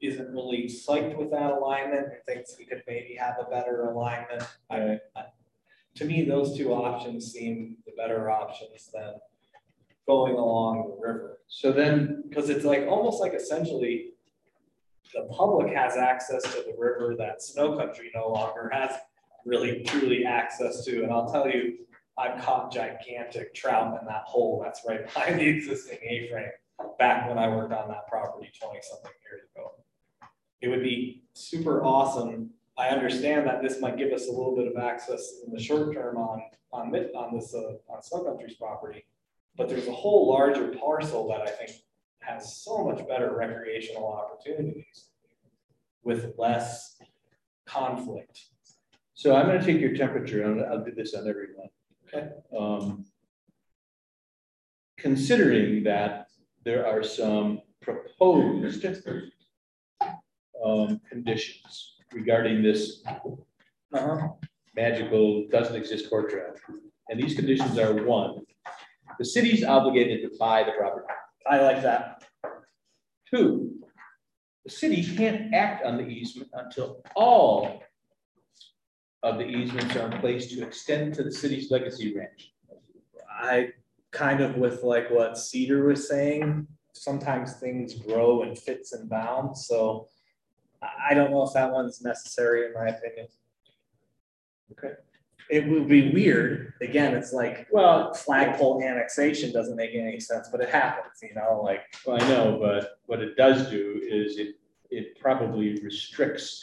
isn't 0.00 0.28
really 0.32 0.64
psyched 0.64 1.16
with 1.16 1.30
that 1.30 1.52
alignment, 1.52 2.06
and 2.06 2.16
thinks 2.26 2.56
we 2.58 2.64
could 2.64 2.82
maybe 2.88 3.14
have 3.14 3.36
a 3.40 3.48
better 3.50 3.84
alignment. 3.90 4.42
I, 4.70 4.98
I- 5.16 5.26
to 5.96 6.04
me, 6.04 6.24
those 6.24 6.56
two 6.56 6.72
options 6.72 7.32
seem 7.32 7.76
the 7.86 7.92
better 7.96 8.30
options 8.30 8.90
than 8.92 9.14
going 10.06 10.34
along 10.34 10.88
the 10.88 11.06
river. 11.06 11.38
So 11.48 11.72
then, 11.72 12.24
Because 12.28 12.48
it's 12.50 12.64
like, 12.64 12.86
almost 12.88 13.20
like 13.20 13.34
essentially, 13.34 14.12
the 15.14 15.28
public 15.32 15.74
has 15.74 15.96
access 15.96 16.42
to 16.42 16.62
the 16.62 16.74
river 16.78 17.16
that 17.18 17.42
Snow 17.42 17.76
Country 17.76 18.10
no 18.14 18.28
longer 18.28 18.70
has 18.72 18.92
really 19.44 19.82
truly 19.82 20.24
access 20.24 20.84
to. 20.84 21.02
And 21.02 21.12
I'll 21.12 21.30
tell 21.30 21.48
you, 21.48 21.78
I've 22.16 22.40
caught 22.42 22.72
gigantic 22.72 23.54
trout 23.54 23.98
in 24.00 24.06
that 24.06 24.24
hole 24.24 24.60
that's 24.62 24.82
right 24.86 25.04
behind 25.04 25.40
the 25.40 25.48
existing 25.48 25.98
A-frame 26.08 26.50
back 26.98 27.28
when 27.28 27.38
I 27.38 27.48
worked 27.48 27.72
on 27.72 27.88
that 27.88 28.06
property 28.08 28.50
twenty 28.60 28.80
something 28.82 29.12
years 29.30 29.42
ago. 29.54 29.72
It 30.60 30.68
would 30.68 30.82
be 30.82 31.24
super 31.32 31.82
awesome. 31.82 32.50
I 32.76 32.88
understand 32.88 33.46
that 33.46 33.62
this 33.62 33.80
might 33.80 33.96
give 33.96 34.12
us 34.12 34.28
a 34.28 34.30
little 34.30 34.54
bit 34.54 34.68
of 34.68 34.76
access 34.76 35.40
in 35.46 35.52
the 35.52 35.60
short 35.60 35.92
term 35.94 36.16
on, 36.16 36.42
on 36.72 36.94
on 36.94 37.34
this, 37.34 37.54
uh, 37.54 37.72
on 37.88 38.02
Sun 38.02 38.24
Country's 38.24 38.54
property. 38.54 39.04
But 39.56 39.68
there's 39.68 39.86
a 39.88 39.92
whole 39.92 40.28
larger 40.28 40.68
parcel 40.68 41.28
that 41.28 41.42
I 41.42 41.50
think 41.50 41.72
has 42.20 42.62
so 42.62 42.84
much 42.84 43.06
better 43.08 43.34
recreational 43.36 44.06
opportunities 44.12 45.10
with 46.02 46.34
less 46.38 46.96
conflict. 47.66 48.38
So 49.14 49.34
I'm 49.34 49.46
gonna 49.46 49.62
take 49.64 49.80
your 49.80 49.94
temperature, 49.94 50.42
and 50.44 50.62
I'll 50.64 50.84
do 50.84 50.92
this 50.92 51.14
on 51.14 51.28
everyone. 51.28 51.68
Okay. 52.08 52.28
Um, 52.56 53.04
Considering 54.96 55.82
that 55.84 56.26
there 56.64 56.86
are 56.86 57.02
some 57.02 57.62
proposed 57.80 58.84
um, 60.62 61.00
conditions 61.08 61.96
regarding 62.12 62.62
this 62.62 63.02
Uh-huh. 63.92 64.28
magical, 64.76 65.48
doesn't 65.48 65.74
exist 65.74 66.10
core 66.10 66.28
trail, 66.28 66.52
And 67.08 67.18
these 67.20 67.34
conditions 67.34 67.78
are 67.78 67.94
one, 68.04 68.44
the 69.20 69.26
city's 69.26 69.62
obligated 69.62 70.22
to 70.22 70.34
buy 70.38 70.64
the 70.64 70.72
property. 70.72 71.06
I 71.46 71.60
like 71.60 71.82
that. 71.82 72.24
Two, 73.30 73.74
the 74.64 74.70
city 74.70 75.04
can't 75.14 75.52
act 75.52 75.84
on 75.84 75.98
the 75.98 76.04
easement 76.04 76.48
until 76.54 77.02
all 77.14 77.82
of 79.22 79.36
the 79.36 79.44
easements 79.44 79.94
are 79.94 80.10
in 80.10 80.18
place 80.20 80.46
to 80.46 80.66
extend 80.66 81.12
to 81.14 81.22
the 81.22 81.30
city's 81.30 81.70
legacy 81.70 82.16
ranch. 82.16 82.54
I 83.30 83.72
kind 84.10 84.40
of 84.40 84.56
with 84.56 84.82
like 84.82 85.10
what 85.10 85.36
Cedar 85.36 85.84
was 85.84 86.08
saying, 86.08 86.66
sometimes 86.94 87.52
things 87.56 87.92
grow 87.92 88.42
in 88.42 88.56
fits 88.56 88.94
and 88.94 89.06
bounds, 89.06 89.66
so 89.66 90.08
I 90.82 91.10
I 91.10 91.14
don't 91.14 91.30
know 91.30 91.42
if 91.42 91.52
that 91.52 91.70
one's 91.70 92.00
necessary 92.00 92.64
in 92.64 92.72
my 92.72 92.88
opinion. 92.88 93.28
Okay. 94.72 94.94
It 95.50 95.68
would 95.68 95.88
be 95.88 96.12
weird, 96.12 96.74
again, 96.80 97.14
it's 97.14 97.32
like, 97.32 97.66
Well, 97.72 98.14
flagpole 98.14 98.82
annexation 98.82 99.52
doesn't 99.52 99.74
make 99.74 99.94
any 99.94 100.20
sense, 100.20 100.48
but 100.50 100.60
it 100.60 100.70
happens, 100.70 101.14
you 101.22 101.34
know, 101.34 101.60
like, 101.64 101.82
Well, 102.06 102.22
I 102.22 102.28
know, 102.28 102.58
but 102.60 102.98
what 103.06 103.20
it 103.20 103.36
does 103.36 103.68
do 103.68 104.00
is 104.02 104.38
it, 104.38 104.54
it 104.90 105.18
probably 105.18 105.80
restricts 105.82 106.62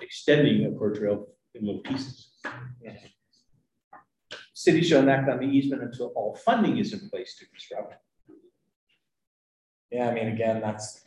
extending 0.00 0.66
a 0.66 0.78
core 0.78 0.92
trail 0.92 1.26
in 1.54 1.66
little 1.66 1.80
pieces. 1.80 2.30
City 4.52 4.82
shall 4.82 5.08
act 5.10 5.28
on 5.28 5.40
the 5.40 5.46
easement 5.46 5.82
until 5.82 6.06
all 6.14 6.34
funding 6.36 6.78
is 6.78 6.92
in 6.92 7.10
place 7.10 7.36
to 7.38 7.46
construct. 7.46 7.96
yeah, 9.90 10.08
I 10.08 10.14
mean, 10.14 10.28
again, 10.28 10.60
that's. 10.60 11.02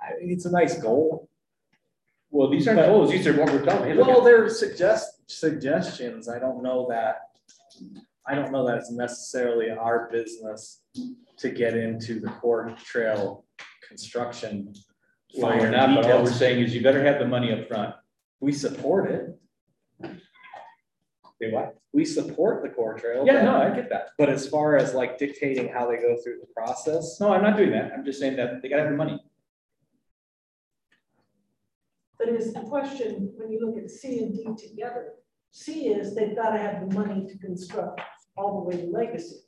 I, 0.00 0.14
it's 0.18 0.46
a 0.46 0.50
nice 0.50 0.76
goal. 0.78 1.28
Well, 2.32 2.48
these 2.48 2.66
aren't 2.66 2.80
goals, 2.80 3.10
these 3.10 3.26
are 3.26 3.34
what 3.38 3.52
we're 3.52 3.62
telling. 3.62 3.94
Look 3.94 4.06
Well, 4.08 4.18
at- 4.20 4.24
they're 4.24 4.48
suggest, 4.48 5.20
suggestions, 5.30 6.30
I 6.30 6.38
don't 6.38 6.62
know 6.62 6.86
that, 6.88 7.16
I 8.26 8.34
don't 8.34 8.50
know 8.50 8.66
that 8.66 8.78
it's 8.78 8.90
necessarily 8.90 9.70
our 9.70 10.08
business 10.10 10.80
to 11.36 11.50
get 11.50 11.76
into 11.76 12.20
the 12.20 12.28
core 12.28 12.74
trail 12.82 13.44
construction. 13.86 14.72
Well, 15.36 15.52
we're 15.52 15.58
finer 15.58 15.70
not, 15.72 15.94
but 15.94 16.10
all 16.10 16.18
we're 16.20 16.24
details. 16.24 16.38
saying 16.38 16.64
is 16.64 16.74
you 16.74 16.82
better 16.82 17.04
have 17.04 17.18
the 17.18 17.26
money 17.28 17.52
up 17.52 17.68
front. 17.68 17.94
We 18.40 18.52
support 18.52 19.10
it, 19.10 19.38
Say 21.40 21.50
what? 21.52 21.76
we 21.92 22.06
support 22.06 22.62
the 22.62 22.70
core 22.70 22.94
trail. 22.94 23.24
Yeah, 23.26 23.34
but- 23.34 23.44
no, 23.44 23.56
I 23.58 23.76
get 23.76 23.90
that. 23.90 24.08
But 24.16 24.30
as 24.30 24.48
far 24.48 24.78
as 24.78 24.94
like 24.94 25.18
dictating 25.18 25.68
how 25.68 25.86
they 25.86 25.96
go 25.98 26.16
through 26.24 26.38
the 26.40 26.46
process, 26.56 27.20
No, 27.20 27.30
I'm 27.34 27.42
not 27.42 27.58
doing 27.58 27.72
that. 27.72 27.92
I'm 27.92 28.04
just 28.06 28.18
saying 28.20 28.36
that 28.36 28.62
they 28.62 28.70
gotta 28.70 28.82
have 28.82 28.90
the 28.90 28.96
money. 28.96 29.22
But 32.22 32.34
is 32.34 32.52
the 32.52 32.60
question, 32.60 33.32
when 33.36 33.50
you 33.50 33.66
look 33.66 33.82
at 33.82 33.90
C 33.90 34.20
and 34.20 34.32
D 34.32 34.68
together, 34.68 35.14
C 35.50 35.88
is 35.88 36.14
they've 36.14 36.36
got 36.36 36.50
to 36.50 36.58
have 36.58 36.88
the 36.88 36.94
money 36.94 37.26
to 37.26 37.38
construct 37.38 38.00
all 38.36 38.60
the 38.60 38.68
way 38.68 38.82
to 38.82 38.90
Legacy. 38.90 39.40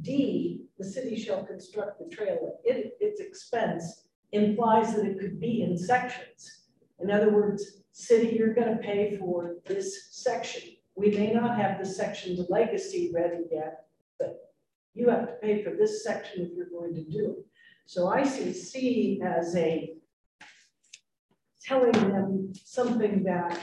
D, 0.00 0.66
the 0.78 0.84
city 0.84 1.16
shall 1.16 1.44
construct 1.44 1.98
the 1.98 2.08
trail 2.14 2.60
at 2.64 2.76
it- 2.76 2.96
its 3.00 3.20
expense 3.20 4.06
implies 4.30 4.94
that 4.94 5.06
it 5.06 5.18
could 5.18 5.40
be 5.40 5.62
in 5.62 5.76
sections. 5.76 6.68
In 7.00 7.10
other 7.10 7.32
words, 7.32 7.82
city, 7.90 8.36
you're 8.36 8.54
gonna 8.54 8.78
pay 8.78 9.16
for 9.16 9.56
this 9.64 10.06
section. 10.12 10.76
We 10.94 11.10
may 11.10 11.32
not 11.32 11.58
have 11.58 11.80
the 11.80 11.84
section 11.84 12.36
to 12.36 12.42
Legacy 12.42 13.10
ready 13.12 13.42
yet, 13.50 13.88
but 14.20 14.54
you 14.94 15.08
have 15.08 15.26
to 15.26 15.32
pay 15.42 15.64
for 15.64 15.70
this 15.70 16.04
section 16.04 16.46
if 16.46 16.52
you're 16.52 16.70
going 16.70 16.94
to 16.94 17.02
do 17.02 17.30
it. 17.32 17.46
So 17.86 18.06
I 18.06 18.22
see 18.22 18.52
C 18.52 19.20
as 19.20 19.56
a 19.56 19.99
telling 21.70 21.92
them 21.92 22.52
something 22.64 23.22
that 23.22 23.56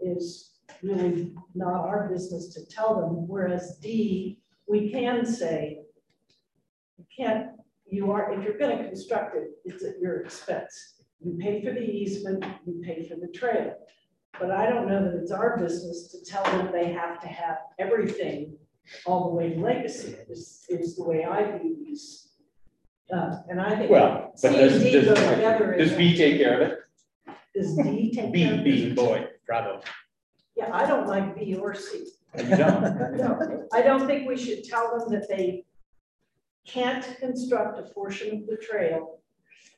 is 0.00 0.58
really 0.82 1.32
not 1.54 1.80
our 1.80 2.06
business 2.12 2.52
to 2.52 2.60
tell 2.66 3.00
them, 3.00 3.26
whereas 3.26 3.78
D, 3.82 4.38
we 4.68 4.90
can 4.90 5.24
say, 5.24 5.78
you 6.98 7.04
can't, 7.16 7.46
you 7.86 8.12
are, 8.12 8.34
if 8.34 8.44
you're 8.44 8.58
gonna 8.58 8.86
construct 8.86 9.34
it, 9.34 9.48
it's 9.64 9.82
at 9.82 9.98
your 9.98 10.20
expense. 10.20 10.96
You 11.24 11.38
pay 11.40 11.64
for 11.64 11.72
the 11.72 11.80
easement, 11.80 12.44
you 12.66 12.82
pay 12.84 13.08
for 13.08 13.14
the 13.14 13.28
trail. 13.28 13.72
But 14.38 14.50
I 14.50 14.68
don't 14.68 14.86
know 14.86 15.02
that 15.02 15.14
it's 15.14 15.32
our 15.32 15.56
business 15.58 16.08
to 16.08 16.30
tell 16.30 16.44
them 16.44 16.70
they 16.70 16.92
have 16.92 17.18
to 17.22 17.28
have 17.28 17.56
everything 17.78 18.58
all 19.06 19.30
the 19.30 19.34
way 19.34 19.54
to 19.54 19.58
legacy, 19.58 20.16
is, 20.28 20.66
is 20.68 20.96
the 20.96 21.02
way 21.02 21.24
I 21.24 21.58
view 21.58 21.76
these. 21.82 22.28
Uh, 23.10 23.38
and 23.48 23.58
I 23.58 23.74
think. 23.74 23.90
Well, 23.90 24.34
but 24.42 24.52
does, 24.52 24.74
and 24.74 24.84
D 24.84 24.92
go 24.92 25.14
does, 25.14 25.88
does. 25.88 25.96
B 25.96 26.14
take 26.14 26.38
care 26.38 26.60
of 26.60 26.68
it? 26.68 26.78
Does 27.54 27.76
D 27.76 28.12
take 28.12 28.14
care 28.14 28.30
B, 28.32 28.44
of 28.44 28.64
B, 28.64 28.92
boy, 28.92 29.26
bravo. 29.46 29.80
Yeah, 30.56 30.70
I 30.72 30.86
don't 30.86 31.06
like 31.06 31.36
B 31.36 31.54
or 31.54 31.74
C. 31.74 32.06
You 32.36 32.56
don't. 32.56 32.82
No, 33.16 33.66
I 33.72 33.82
don't 33.82 34.06
think 34.06 34.28
we 34.28 34.36
should 34.36 34.64
tell 34.64 34.98
them 34.98 35.10
that 35.10 35.28
they 35.28 35.64
can't 36.66 37.16
construct 37.18 37.78
a 37.78 37.92
portion 37.94 38.36
of 38.36 38.46
the 38.46 38.56
trail 38.56 39.20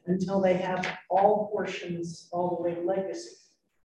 until 0.06 0.40
they 0.40 0.54
have 0.54 0.86
all 1.08 1.48
portions 1.52 2.28
all 2.32 2.56
the 2.56 2.62
way 2.62 2.74
to 2.74 2.82
legacy. 2.82 3.36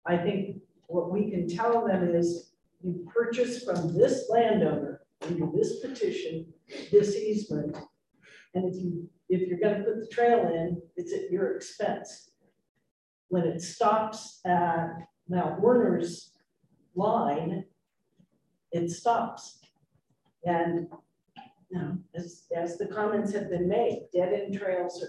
I 0.07 0.17
think 0.17 0.59
what 0.87 1.11
we 1.11 1.31
can 1.31 1.49
tell 1.49 1.87
them 1.87 2.15
is 2.15 2.53
you 2.83 3.07
purchase 3.13 3.65
from 3.65 3.97
this 3.97 4.29
landowner 4.31 5.01
under 5.23 5.47
this 5.55 5.81
petition, 5.81 6.47
this 6.91 7.15
easement. 7.17 7.77
And 8.55 8.73
if 8.73 8.83
you, 8.83 9.09
if 9.29 9.49
you're 9.49 9.59
gonna 9.59 9.85
put 9.85 10.01
the 10.01 10.09
trail 10.15 10.49
in, 10.49 10.81
it's 10.97 11.13
at 11.13 11.31
your 11.31 11.57
expense. 11.57 12.31
When 13.35 13.47
it 13.49 13.61
stops 13.63 14.39
at 14.47 15.09
Mount 15.29 15.61
Werner's 15.61 16.31
line, 16.95 17.65
it 18.71 18.89
stops. 18.89 19.59
And, 20.45 20.87
you 21.69 21.79
know, 21.79 21.99
as, 22.15 22.45
as 22.57 22.79
the 22.79 22.87
comments 22.87 23.33
have 23.33 23.51
been 23.51 23.69
made, 23.69 24.07
dead 24.15 24.33
end 24.33 24.57
trails 24.57 25.03
are 25.03 25.09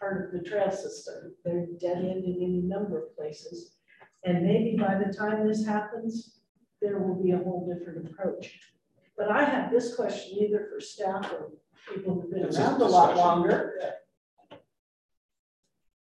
part 0.00 0.26
of 0.26 0.32
the 0.32 0.44
trail 0.50 0.72
system. 0.72 1.36
They're 1.44 1.66
dead 1.80 1.98
end 1.98 2.24
in 2.24 2.38
any 2.42 2.60
number 2.60 3.00
of 3.00 3.16
places. 3.16 3.76
And 4.24 4.42
maybe 4.44 4.76
by 4.76 4.96
the 4.96 5.14
time 5.14 5.46
this 5.46 5.64
happens, 5.64 6.40
there 6.82 6.98
will 6.98 7.22
be 7.22 7.30
a 7.30 7.38
whole 7.38 7.72
different 7.72 8.10
approach. 8.10 8.58
But 9.16 9.30
I 9.30 9.44
have 9.44 9.70
this 9.70 9.94
question 9.94 10.38
either 10.40 10.66
for 10.72 10.80
staff 10.80 11.32
or 11.32 11.52
people 11.94 12.14
who've 12.14 12.32
been 12.32 12.46
It's 12.46 12.58
around 12.58 12.82
a 12.82 12.84
lot 12.84 13.16
longer. 13.16 13.78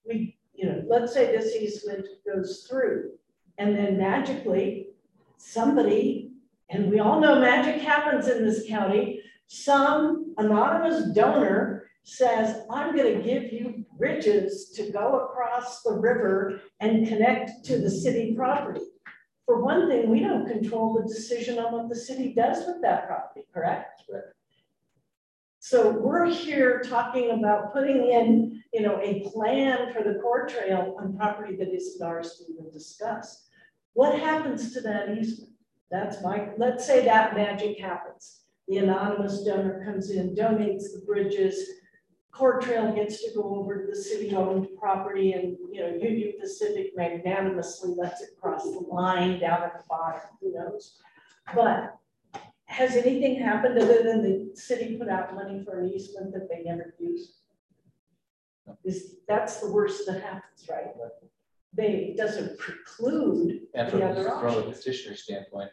We, 0.07 0.39
you 0.55 0.67
know, 0.67 0.77
let's 0.89 1.12
say 1.12 1.27
this 1.27 1.55
easement 1.55 2.06
goes 2.27 2.66
through 2.69 3.12
and 3.59 3.77
then 3.77 3.98
magically 3.98 4.89
somebody, 5.36 6.32
and 6.70 6.90
we 6.90 7.01
all 7.01 7.20
know 7.20 7.40
magic 7.40 7.81
happens 7.82 8.28
in 8.28 8.44
this 8.44 8.66
county, 8.69 9.20
some 9.47 10.35
anonymous 10.39 11.12
donor 11.15 11.85
says, 12.05 12.62
I'm 12.70 12.97
gonna 12.97 13.20
give 13.20 13.52
you 13.52 13.85
bridges 13.98 14.70
to 14.77 14.90
go 14.90 15.27
across 15.27 15.82
the 15.82 15.93
river 15.93 16.60
and 16.81 17.06
connect 17.06 17.65
to 17.66 17.78
the 17.78 17.90
city 17.90 18.35
property. 18.35 18.81
For 19.44 19.62
one 19.62 19.89
thing, 19.89 20.10
we 20.10 20.20
don't 20.20 20.47
control 20.47 20.94
the 20.94 21.09
decision 21.09 21.59
on 21.59 21.73
what 21.73 21.89
the 21.89 21.97
city 21.97 22.35
does 22.35 22.66
with 22.66 22.82
that 22.82 23.06
property, 23.06 23.47
correct? 23.52 24.02
So 25.69 25.90
we're 25.90 26.24
here 26.24 26.81
talking 26.81 27.32
about 27.32 27.74
putting 27.74 28.11
in, 28.11 28.62
you 28.73 28.81
know, 28.81 28.99
a 29.03 29.28
plan 29.28 29.93
for 29.93 30.03
the 30.03 30.19
core 30.19 30.47
trail 30.47 30.97
on 30.99 31.15
property 31.15 31.57
that 31.57 31.69
isn't 31.69 32.03
ours 32.03 32.39
to 32.39 32.51
even 32.51 32.70
discuss. 32.73 33.51
What 33.93 34.19
happens 34.19 34.73
to 34.73 34.81
that 34.81 35.11
easement? 35.11 35.53
That's 35.90 36.23
my, 36.23 36.49
let's 36.57 36.86
say 36.86 37.05
that 37.05 37.36
magic 37.36 37.78
happens. 37.78 38.45
The 38.66 38.78
anonymous 38.78 39.45
donor 39.45 39.85
comes 39.85 40.09
in, 40.09 40.35
donates 40.35 40.85
the 40.95 41.03
bridges. 41.07 41.62
Core 42.32 42.62
Trail 42.62 42.90
gets 42.95 43.23
to 43.24 43.35
go 43.35 43.57
over 43.57 43.85
to 43.85 43.90
the 43.90 44.03
city-owned 44.03 44.69
property 44.81 45.32
and, 45.32 45.59
you 45.70 45.82
know, 45.82 45.89
Union 45.89 46.32
Pacific 46.40 46.93
magnanimously 46.97 47.95
lets 47.95 48.23
it 48.23 48.31
cross 48.40 48.62
the 48.62 48.86
line 48.90 49.39
down 49.39 49.65
at 49.65 49.77
the 49.77 49.85
bottom, 49.86 50.23
who 50.40 50.51
knows? 50.51 50.99
But 51.55 51.99
Has 52.79 52.95
anything 52.95 53.35
happened 53.43 53.77
other 53.77 54.05
than 54.05 54.23
the 54.23 54.55
city 54.55 54.97
put 54.97 55.09
out 55.09 55.35
money 55.35 55.65
for 55.65 55.81
an 55.81 55.91
easement 55.91 56.33
that 56.33 56.49
they 56.49 56.63
never 56.63 56.95
used? 57.01 57.33
Is, 58.85 59.17
that's 59.27 59.57
the 59.59 59.73
worst 59.73 60.07
that 60.07 60.23
happens, 60.23 60.61
right? 60.71 60.95
They, 61.75 61.91
it 62.11 62.17
doesn't 62.17 62.57
preclude 62.57 63.63
And 63.75 63.91
from, 63.91 63.99
the 63.99 64.07
other 64.07 64.23
from 64.23 64.55
a 64.55 64.59
options. 64.59 64.79
petitioner 64.79 65.17
standpoint, 65.17 65.71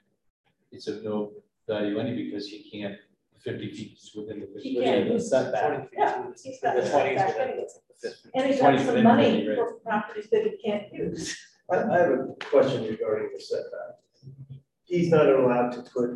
it's 0.71 0.87
of 0.87 1.03
no 1.03 1.31
value 1.67 1.99
any 1.99 2.23
because 2.25 2.47
he 2.47 2.67
can't, 2.71 2.95
fifty 3.39 3.69
feet 3.71 3.99
within 4.15 4.39
the. 4.39 4.47
He 4.59 4.81
can't 4.83 5.05
use 5.05 5.29
setback. 5.29 5.87
Yeah, 5.95 6.23
he's 6.43 6.59
got 6.59 6.75
The 6.75 6.81
the 6.81 6.89
20 6.89 7.15
's 7.15 7.19
setback 7.19 7.55
within 7.55 8.13
And 8.33 8.45
he's 8.47 8.59
20 8.59 8.77
got 8.77 8.83
's 8.83 8.87
some 8.87 9.03
money 9.03 9.47
right. 9.47 9.57
for 9.57 9.73
properties 9.89 10.27
that 10.31 10.43
he 10.47 10.57
can't 10.57 10.91
use. 10.91 11.37
I, 11.69 11.75
I 11.83 11.97
have 11.99 12.11
a 12.11 12.35
question 12.51 12.83
regarding 12.87 13.29
the 13.31 13.39
setback. 13.39 13.91
He's 14.85 15.09
not 15.11 15.27
allowed 15.29 15.71
to 15.73 15.81
put 15.91 16.09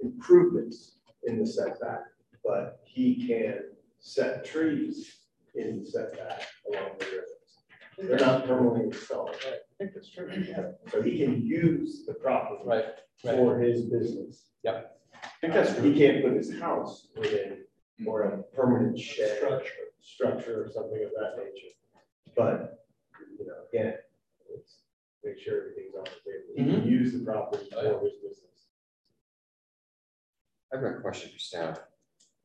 improvements 0.00 0.98
in 1.24 1.38
the 1.38 1.46
setback, 1.46 2.00
but 2.44 2.80
he 2.84 3.26
can 3.26 3.60
set 3.98 4.44
trees 4.44 5.16
in 5.54 5.80
the 5.80 5.86
setback 5.86 6.46
along 6.70 6.90
the 6.98 7.04
rivers. 7.06 7.28
They're 7.98 8.18
not 8.18 8.46
permanently 8.46 8.84
installed. 8.84 9.30
Right. 9.44 9.54
I 9.54 9.74
think 9.78 9.94
that's 9.94 10.10
true. 10.10 10.30
Yeah. 10.48 10.70
So 10.90 11.02
he 11.02 11.18
can 11.18 11.44
use 11.44 12.04
the 12.06 12.14
property 12.14 12.62
Right, 12.64 12.84
right. 13.24 13.34
for 13.34 13.58
his 13.58 13.82
business. 13.82 14.50
Yep. 14.62 14.96
I 15.24 15.28
think 15.40 15.52
that's, 15.52 15.76
he 15.80 15.98
can't 15.98 16.22
put 16.22 16.34
his 16.34 16.58
house 16.60 17.08
within 17.16 17.64
or 18.06 18.22
a 18.22 18.42
permanent 18.54 18.98
shed. 18.98 19.38
Structure. 19.38 19.72
Structure 20.00 20.64
or 20.64 20.70
something 20.70 21.02
of 21.02 21.10
that 21.18 21.42
nature. 21.42 21.74
But, 22.36 22.86
you 23.38 23.46
know, 23.46 23.54
again, 23.72 23.94
let's 24.54 24.82
make 25.24 25.38
sure 25.38 25.62
everything's 25.62 25.94
on 25.96 26.04
the 26.04 26.30
table. 26.30 26.54
He 26.56 26.64
can 26.64 26.80
mm-hmm. 26.82 26.88
use 26.88 27.12
the 27.12 27.24
property 27.24 27.68
for 27.70 27.78
oh, 27.80 28.00
his 28.04 28.14
business. 28.22 28.57
I've 30.72 30.82
got 30.82 30.96
a 30.96 31.00
question 31.00 31.30
for 31.32 31.38
staff. 31.38 31.80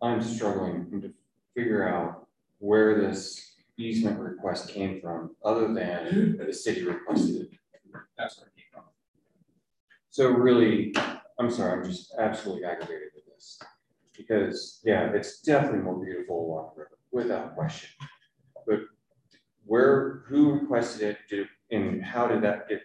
I'm 0.01 0.21
struggling 0.21 1.01
to 1.01 1.13
figure 1.55 1.87
out 1.87 2.27
where 2.59 2.99
this 2.99 3.55
easement 3.77 4.19
request 4.19 4.69
came 4.69 5.01
from, 5.01 5.35
other 5.43 5.73
than 5.73 6.37
the 6.37 6.53
city 6.53 6.83
requested 6.83 7.41
it. 7.41 7.49
That's 8.17 8.37
where 8.37 8.47
it 8.47 8.55
came 8.55 8.65
from. 8.71 8.83
So 10.09 10.29
really, 10.29 10.93
I'm 11.39 11.51
sorry, 11.51 11.79
I'm 11.79 11.83
just 11.83 12.13
absolutely 12.17 12.65
aggravated 12.65 13.09
with 13.15 13.25
this. 13.25 13.59
Because, 14.15 14.79
yeah, 14.85 15.11
it's 15.13 15.41
definitely 15.41 15.79
more 15.79 16.03
beautiful 16.03 16.45
along 16.45 16.71
the 16.75 16.81
river, 16.83 16.99
without 17.11 17.55
question. 17.55 17.89
But 18.65 18.81
where, 19.65 20.23
who 20.27 20.59
requested 20.59 21.01
it, 21.01 21.17
did, 21.29 21.47
and 21.71 22.03
how 22.03 22.27
did 22.27 22.41
that 22.43 22.69
get 22.69 22.81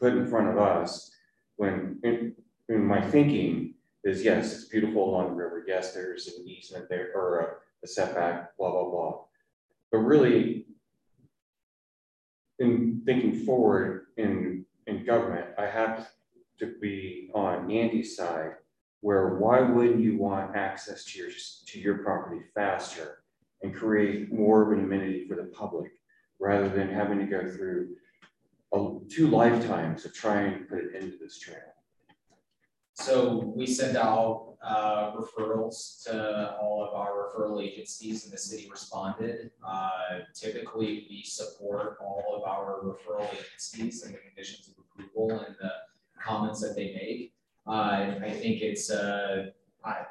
put 0.00 0.12
in 0.12 0.26
front 0.26 0.48
of 0.48 0.58
us? 0.58 1.10
When, 1.56 2.00
in, 2.02 2.34
in 2.68 2.84
my 2.84 3.00
thinking 3.00 3.74
is, 4.04 4.24
yes, 4.24 4.52
it's 4.54 4.64
beautiful 4.64 5.08
along 5.10 5.28
the 5.30 5.42
river, 5.42 5.64
yes, 5.66 5.92
there's 5.92 6.26
an 6.28 6.46
easement 6.48 6.88
there, 6.88 7.12
or 7.14 7.38
a- 7.40 7.56
a 7.82 7.86
setback, 7.86 8.56
blah, 8.58 8.70
blah, 8.70 8.90
blah. 8.90 9.24
But 9.90 9.98
really, 9.98 10.66
in 12.58 13.02
thinking 13.06 13.44
forward 13.46 14.06
in, 14.16 14.66
in 14.86 15.04
government, 15.04 15.46
I 15.58 15.66
have 15.66 16.10
to 16.58 16.74
be 16.80 17.30
on 17.34 17.70
Andy's 17.70 18.16
side, 18.16 18.56
where 19.00 19.38
why 19.38 19.60
wouldn't 19.60 20.00
you 20.00 20.18
want 20.18 20.54
access 20.54 21.04
to 21.06 21.18
your, 21.18 21.30
to 21.68 21.80
your 21.80 21.98
property 21.98 22.42
faster 22.54 23.22
and 23.62 23.74
create 23.74 24.30
more 24.32 24.62
of 24.62 24.78
an 24.78 24.84
amenity 24.84 25.26
for 25.26 25.36
the 25.36 25.44
public, 25.44 25.92
rather 26.38 26.68
than 26.68 26.88
having 26.88 27.18
to 27.18 27.26
go 27.26 27.50
through 27.50 27.96
a- 28.74 28.98
two 29.08 29.28
lifetimes 29.28 30.04
of 30.04 30.12
trying 30.12 30.58
to 30.58 30.64
put 30.66 30.84
it 30.84 30.94
into 30.94 31.16
this 31.18 31.38
trail? 31.38 31.56
So 33.00 33.50
we 33.56 33.66
send 33.66 33.96
out 33.96 34.56
uh, 34.62 35.12
referrals 35.12 36.02
to 36.04 36.54
all 36.60 36.86
of 36.86 36.94
our 36.94 37.12
referral 37.32 37.62
agencies 37.62 38.24
and 38.24 38.32
the 38.32 38.36
city 38.36 38.68
responded. 38.70 39.50
Uh, 39.66 39.90
Typically, 40.34 41.06
we 41.08 41.22
support 41.24 41.96
all 42.02 42.24
of 42.36 42.42
our 42.42 42.82
referral 42.84 43.26
agencies 43.32 44.02
and 44.02 44.14
the 44.14 44.18
conditions 44.18 44.68
of 44.68 44.84
approval 44.84 45.30
and 45.40 45.56
the 45.58 45.70
comments 46.22 46.60
that 46.60 46.76
they 46.76 46.92
make. 46.92 47.32
Uh, 47.66 48.16
I 48.22 48.30
think 48.38 48.60
it's, 48.60 48.90
uh, 48.90 49.46
I- 49.82 50.06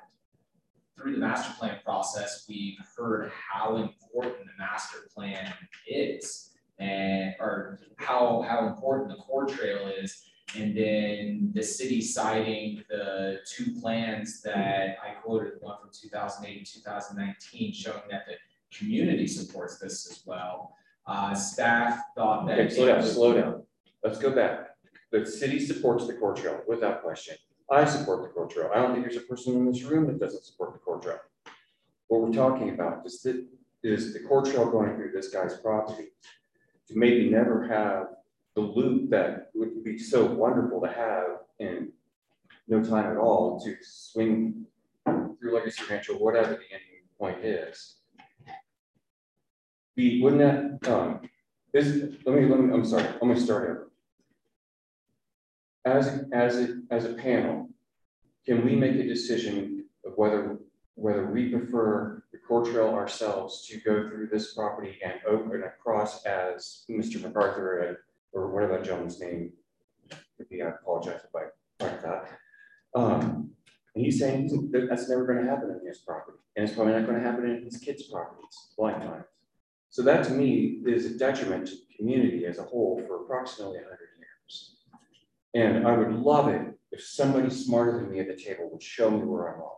through 0.98 1.14
the 1.14 1.20
master 1.20 1.54
plan 1.60 1.80
process, 1.86 2.46
we've 2.50 2.78
heard 2.98 3.32
how 3.32 3.76
important 3.78 4.46
the 4.46 4.58
master 4.58 4.98
plan 5.16 5.54
is 5.88 6.56
and, 6.80 7.36
or 7.40 7.80
how, 7.98 8.42
how 8.42 8.68
important 8.68 9.10
the 9.10 9.24
core 9.24 9.46
trail 9.46 9.88
is. 9.88 10.26
And 10.58 10.76
then 10.76 11.52
the 11.54 11.62
city 11.64 12.02
citing 12.02 12.84
the 12.90 13.40
two 13.48 13.80
plans 13.80 14.42
that 14.42 14.98
I 15.04 15.12
quoted, 15.22 15.54
one 15.60 15.78
from 15.80 15.90
two 15.94 16.10
thousand 16.10 16.46
eight 16.48 16.58
and 16.58 16.66
two 16.66 16.80
thousand 16.80 17.18
nineteen, 17.18 17.72
showing 17.74 18.02
that 18.10 18.26
the 18.28 18.34
community 18.76 19.28
supports 19.28 19.78
this 19.80 20.10
as 20.10 20.24
well. 20.26 20.74
Uh, 21.06 21.34
staff 21.36 22.00
thought 22.16 22.48
that. 22.48 22.60
Okay, 22.60 22.70
slow 22.70 22.88
down, 22.88 22.98
would- 23.02 23.08
slow 23.14 23.34
down. 23.34 23.64
Let's 24.04 24.18
go 24.18 24.32
back. 24.32 24.70
The 25.12 25.26
city 25.26 25.60
supports 25.60 26.08
the 26.08 26.14
core 26.14 26.36
trail 26.36 26.62
without 26.68 27.02
question. 27.04 27.36
I 27.70 27.86
support 27.86 28.24
the 28.24 28.30
core 28.30 28.48
trail. 28.48 28.72
I 28.74 28.80
don't 28.82 28.94
think 28.94 29.04
there's 29.06 29.18
a 29.18 29.28
person 29.28 29.56
in 29.56 29.72
this 29.72 29.84
room 29.84 30.08
that 30.08 30.20
doesn't 30.20 30.44
support 30.46 30.74
the 30.74 30.80
core 30.80 31.00
trail. 31.00 31.20
What 32.08 32.22
we're 32.22 32.34
talking 32.34 32.70
about 32.72 33.06
is 33.06 33.22
the, 33.22 33.48
is 33.84 34.14
the 34.14 34.20
core 34.22 34.44
trail 34.44 34.70
going 34.70 34.96
through 34.96 35.12
this 35.14 35.30
guy's 35.30 35.58
property 35.58 36.08
to 36.88 36.98
maybe 36.98 37.30
never 37.30 37.68
have 37.68 38.08
the 38.60 38.68
loop 38.68 39.10
that 39.10 39.50
would 39.54 39.84
be 39.84 39.98
so 39.98 40.26
wonderful 40.26 40.82
to 40.82 40.88
have 40.88 41.26
in 41.60 41.92
no 42.68 42.84
time 42.84 43.12
at 43.12 43.18
all 43.18 43.60
to 43.62 43.76
swing 43.82 44.66
through 45.06 45.56
Legacy 45.56 45.84
Ranch 45.90 46.10
or 46.10 46.18
whatever 46.18 46.50
the 46.50 46.56
ending 46.56 47.08
point 47.18 47.44
is. 47.44 47.96
Be, 49.96 50.22
wouldn't 50.22 50.42
that, 50.82 50.92
um, 50.92 51.22
is, 51.74 52.16
let 52.26 52.36
me, 52.36 52.48
let 52.48 52.60
me, 52.60 52.74
I'm 52.74 52.86
sorry, 52.86 53.06
I'm 53.22 53.28
gonna 53.28 53.40
start 53.40 53.70
over. 53.70 53.92
As, 55.86 56.26
as, 56.34 56.58
a 56.58 56.82
as 56.92 57.06
a 57.06 57.14
panel, 57.14 57.70
can 58.46 58.66
we 58.66 58.76
make 58.76 58.96
a 58.96 59.04
decision 59.04 59.86
of 60.06 60.14
whether, 60.16 60.60
whether 60.96 61.26
we 61.26 61.50
prefer 61.50 62.24
the 62.32 62.38
core 62.38 62.66
trail 62.66 62.90
ourselves 62.90 63.66
to 63.68 63.78
go 63.78 64.10
through 64.10 64.30
this 64.32 64.54
property 64.54 64.98
and 65.04 65.14
open 65.28 65.64
across 65.64 66.26
as 66.26 66.84
Mr. 66.90 67.22
MacArthur, 67.22 68.00
or 68.32 68.52
whatever 68.52 68.82
gentleman's 68.82 69.20
name 69.20 69.52
would 70.38 70.50
be, 70.50 70.62
I 70.62 70.70
apologize 70.70 71.22
if 71.24 71.36
I 71.36 71.84
like 71.84 72.02
that. 72.02 72.30
Um, 72.96 73.52
and 73.96 74.06
he's 74.06 74.20
saying 74.20 74.70
that 74.72 74.88
that's 74.90 75.10
never 75.10 75.26
gonna 75.26 75.50
happen 75.50 75.70
in 75.70 75.88
his 75.88 76.00
property, 76.00 76.38
and 76.56 76.66
it's 76.66 76.76
probably 76.76 76.94
not 76.94 77.06
gonna 77.06 77.20
happen 77.20 77.50
in 77.50 77.64
his 77.64 77.78
kids' 77.78 78.04
properties, 78.04 78.74
lifetimes. 78.78 79.26
So 79.90 80.04
that 80.04 80.26
to 80.26 80.32
me 80.32 80.82
is 80.86 81.06
a 81.06 81.18
detriment 81.18 81.68
to 81.68 81.74
the 81.74 81.98
community 81.98 82.46
as 82.46 82.60
a 82.60 82.64
whole 82.64 83.02
for 83.08 83.24
approximately 83.24 83.80
hundred 83.80 84.10
years. 84.20 84.78
And 85.56 85.88
I 85.88 85.98
would 85.98 86.14
love 86.14 86.48
it 86.48 86.62
if 86.92 87.04
somebody 87.04 87.50
smarter 87.50 88.00
than 88.00 88.12
me 88.12 88.20
at 88.20 88.28
the 88.28 88.36
table 88.36 88.70
would 88.72 88.84
show 88.84 89.10
me 89.10 89.20
where 89.20 89.54
I'm 89.54 89.60
wrong. 89.60 89.76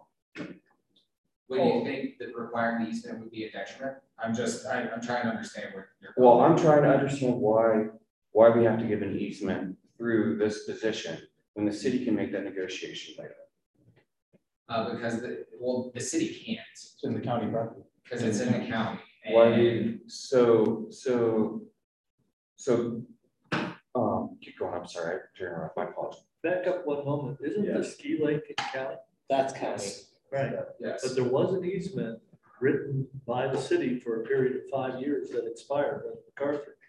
What 1.47 1.57
do 1.57 1.63
you 1.63 1.83
think 1.83 2.17
that 2.19 2.35
requiring 2.35 2.85
the 2.85 2.89
easement 2.89 3.19
would 3.19 3.31
be 3.31 3.43
a 3.43 3.51
detriment? 3.51 3.97
I'm 4.23 4.33
just, 4.33 4.65
I, 4.65 4.87
I'm 4.87 5.01
trying 5.01 5.23
to 5.23 5.29
understand 5.29 5.73
what 5.73 5.85
you're. 6.01 6.13
Well, 6.15 6.41
I'm 6.41 6.57
trying 6.57 6.83
to 6.83 6.89
understand 6.89 7.35
why, 7.35 7.87
why 8.31 8.49
we 8.49 8.63
have 8.63 8.79
to 8.79 8.85
give 8.85 9.01
an 9.01 9.17
easement 9.17 9.77
through 9.97 10.37
this 10.37 10.63
position 10.65 11.17
when 11.53 11.65
the 11.65 11.73
city 11.73 12.03
can 12.05 12.15
make 12.15 12.31
that 12.31 12.43
negotiation 12.43 13.15
later. 13.17 13.35
Uh, 14.69 14.93
because 14.93 15.21
the, 15.21 15.45
well, 15.59 15.91
the 15.93 15.99
city 15.99 16.27
can't, 16.45 16.65
It's 16.73 16.97
in 17.03 17.13
the 17.13 17.19
county 17.19 17.47
property. 17.51 17.81
because 18.03 18.23
it's 18.23 18.39
in 18.39 18.53
the 18.53 18.67
county. 18.67 18.99
Why 19.29 19.53
do 19.55 19.61
you, 19.61 19.99
so, 20.07 20.87
so, 20.89 21.61
so, 22.55 23.01
um, 23.93 24.37
keep 24.41 24.57
going, 24.57 24.73
I'm 24.73 24.87
sorry, 24.87 25.17
I 25.17 25.37
turned 25.37 25.61
off 25.61 25.71
my 25.75 25.83
apologies. 25.83 26.21
Back 26.41 26.65
up 26.67 26.87
one 26.87 27.05
moment, 27.05 27.37
isn't 27.43 27.65
Yeah. 27.65 27.77
the 27.77 27.83
ski 27.83 28.17
lake 28.23 28.43
in 28.49 28.55
county? 28.73 28.95
That's 29.29 29.53
county. 29.53 29.91
Right. 30.31 30.53
Yes. 30.79 31.01
But 31.05 31.15
there 31.15 31.25
was 31.29 31.53
an 31.53 31.65
easement 31.65 32.19
written 32.61 33.05
by 33.27 33.47
the 33.47 33.59
city 33.59 33.99
for 33.99 34.21
a 34.21 34.23
period 34.25 34.55
of 34.55 34.61
five 34.71 35.01
years 35.01 35.29
that 35.31 35.45
expired, 35.45 36.03
the 36.05 36.17
MacArthur 36.27 36.59
piece. 36.59 36.65
You 36.65 36.69
know, 36.69 36.80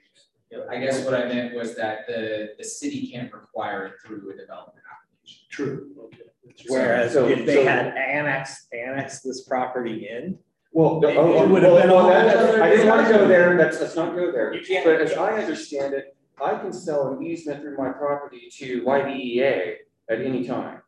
I 0.71 0.79
guess 0.79 1.05
what 1.05 1.15
I 1.15 1.27
meant 1.27 1.55
was 1.55 1.75
that 1.77 2.07
the, 2.07 2.51
the 2.59 2.65
city 2.65 3.11
can't 3.11 3.33
require 3.33 3.87
it 3.87 3.95
through 4.05 4.31
a 4.31 4.37
development 4.37 4.85
application. 4.91 5.47
True, 5.51 5.91
okay. 6.05 6.23
Whereas 6.69 7.13
So- 7.13 7.29
if 7.29 7.47
they 7.47 7.57
so- 7.57 7.65
had 7.65 7.95
annexed, 7.97 8.73
annexed 8.73 9.25
this 9.25 9.43
property 9.45 10.09
in, 10.09 10.39
Well, 10.75 11.05
It- 11.05 11.17
oh, 11.19 11.35
it 11.35 11.37
oh, 11.43 11.49
would 11.49 11.63
have 11.65 11.73
well, 11.73 11.83
been 11.83 11.91
well, 11.91 12.01
whole 12.01 12.11
that- 12.11 12.35
that's- 12.35 12.55
I 12.61 12.71
didn't 12.71 12.89
want 12.89 13.01
to 13.07 13.13
go 13.13 13.19
discussion. 13.19 13.29
there, 13.29 13.57
that's, 13.59 13.81
let's 13.81 13.95
not 13.97 14.17
go 14.17 14.33
there. 14.33 14.55
You 14.55 14.65
can't- 14.65 14.85
But 14.87 15.03
as 15.03 15.13
I 15.13 15.39
understand 15.39 15.93
it, 15.93 16.17
I 16.43 16.59
can 16.59 16.73
sell 16.73 17.13
an 17.13 17.23
easement 17.23 17.61
through 17.61 17.77
my 17.77 17.93
property 17.93 18.49
to 18.59 18.83
YVEA 18.83 19.77
at 20.09 20.21
any 20.23 20.47
time. 20.47 20.81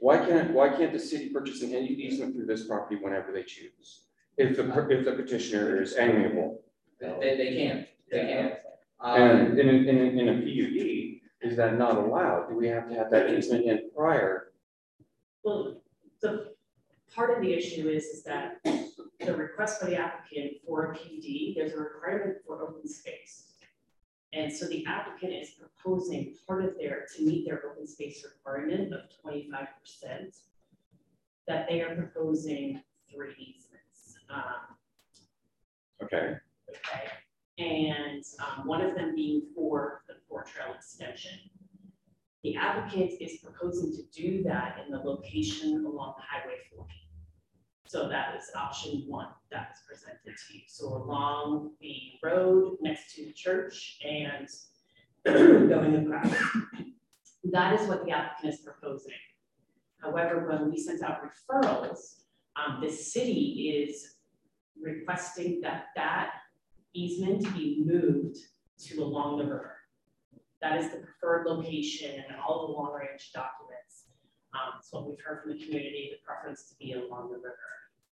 Why 0.00 0.18
can't, 0.26 0.52
why 0.52 0.70
can't 0.70 0.92
the 0.92 0.98
city 0.98 1.28
purchase 1.30 1.62
an 1.62 1.72
easement 1.72 2.34
through 2.34 2.46
this 2.46 2.66
property 2.66 2.96
whenever 3.00 3.32
they 3.32 3.44
choose? 3.44 4.06
If 4.36 4.56
the, 4.56 4.64
if 4.90 5.04
the 5.04 5.12
petitioner 5.12 5.80
is 5.82 5.96
amiable. 5.96 6.62
They, 7.00 7.36
they 7.36 7.54
can't, 7.56 7.86
they 8.10 8.20
can't. 8.20 8.54
And 9.00 9.52
Um, 9.52 9.58
in, 9.58 9.68
a- 9.68 9.72
in, 9.72 10.18
in 10.18 10.28
a 10.28 10.34
PUD, 10.42 11.20
is 11.50 11.56
that 11.56 11.78
not 11.78 11.96
allowed? 11.96 12.48
Do 12.48 12.56
we 12.56 12.66
have 12.68 12.88
to 12.88 12.94
have 12.94 13.10
that 13.10 13.30
easement 13.30 13.64
in 13.66 13.90
prior 13.94 14.52
Well, 15.44 15.80
the 16.20 16.54
part 17.14 17.36
of 17.36 17.42
the 17.42 17.52
issue 17.54 17.88
is, 17.88 18.04
is 18.06 18.22
that 18.24 18.60
the 18.64 19.34
request 19.36 19.80
by 19.80 19.88
the 19.90 19.96
applicant 19.96 20.54
for 20.66 20.90
a 20.90 20.94
PUD, 20.94 21.54
there's 21.56 21.72
a 21.74 21.78
requirement 21.78 22.38
for 22.46 22.60
open 22.62 22.88
space. 22.88 23.44
And 24.32 24.52
so 24.52 24.66
the 24.66 24.84
applicant 24.84 25.32
is 25.32 25.50
proposing 25.52 26.34
part 26.46 26.64
of 26.64 26.76
their, 26.76 27.06
to 27.16 27.24
meet 27.24 27.46
their 27.48 27.62
open 27.70 27.86
space 27.86 28.22
requirement 28.24 28.92
of 28.92 29.00
twenty-five 29.22 29.68
percent, 29.80 30.36
that 31.46 31.66
they 31.68 31.80
are 31.80 31.94
proposing 31.94 32.82
three 33.10 33.32
easements. 33.38 34.18
Um, 34.28 34.74
Okay, 36.02 36.36
okay, 36.68 37.08
and 37.58 38.24
um, 38.40 38.66
one 38.66 38.80
of 38.80 38.94
them 38.94 39.14
being 39.14 39.42
for 39.54 40.02
the 40.06 40.14
Core 40.28 40.44
Trail 40.44 40.74
extension. 40.74 41.32
The 42.44 42.56
applicant 42.56 43.12
is 43.20 43.38
proposing 43.42 43.92
to 43.96 44.02
do 44.22 44.42
that 44.44 44.78
in 44.84 44.92
the 44.92 44.98
location 44.98 45.84
along 45.84 46.14
the 46.16 46.24
Highway 46.24 46.58
forty. 46.74 46.94
So 47.86 48.08
that 48.08 48.36
is 48.36 48.50
option 48.54 49.04
one 49.06 49.28
that 49.50 49.70
was 49.70 49.78
presented 49.86 50.36
to 50.36 50.54
you. 50.54 50.60
So 50.68 50.88
along 50.88 51.72
the 51.80 51.96
road 52.22 52.76
next 52.80 53.14
to 53.14 53.26
the 53.26 53.32
church 53.32 53.98
and 54.04 54.46
going 55.68 55.96
across. 55.96 56.32
That 57.44 57.80
is 57.80 57.88
what 57.88 58.04
the 58.04 58.10
applicant 58.12 58.54
is 58.54 58.60
proposing. 58.60 59.12
However, 60.02 60.46
when 60.48 60.70
we 60.70 60.78
sent 60.78 61.02
out 61.02 61.20
referrals, 61.22 62.20
um, 62.56 62.80
the 62.82 62.90
city 62.90 63.84
is 63.86 64.16
requesting 64.80 65.60
that 65.62 65.86
that 65.96 66.30
easement 66.94 67.44
to 67.44 67.50
be 67.52 67.82
moved 67.84 68.38
to 68.86 69.02
along 69.02 69.38
the 69.38 69.44
river. 69.44 69.76
That 70.60 70.78
is 70.78 70.90
the 70.90 70.98
preferred 70.98 71.46
location 71.46 72.14
in 72.16 72.34
all 72.36 72.66
the 72.66 72.72
long 72.72 72.92
range 72.92 73.30
documents. 73.32 74.06
Um, 74.54 74.80
so 74.82 74.98
what 74.98 75.10
we've 75.10 75.20
heard 75.24 75.42
from 75.42 75.52
the 75.52 75.64
community, 75.64 76.10
the 76.12 76.24
preference 76.24 76.64
to 76.70 76.74
be 76.78 76.92
along 76.94 77.30
the 77.30 77.36
river. 77.36 77.58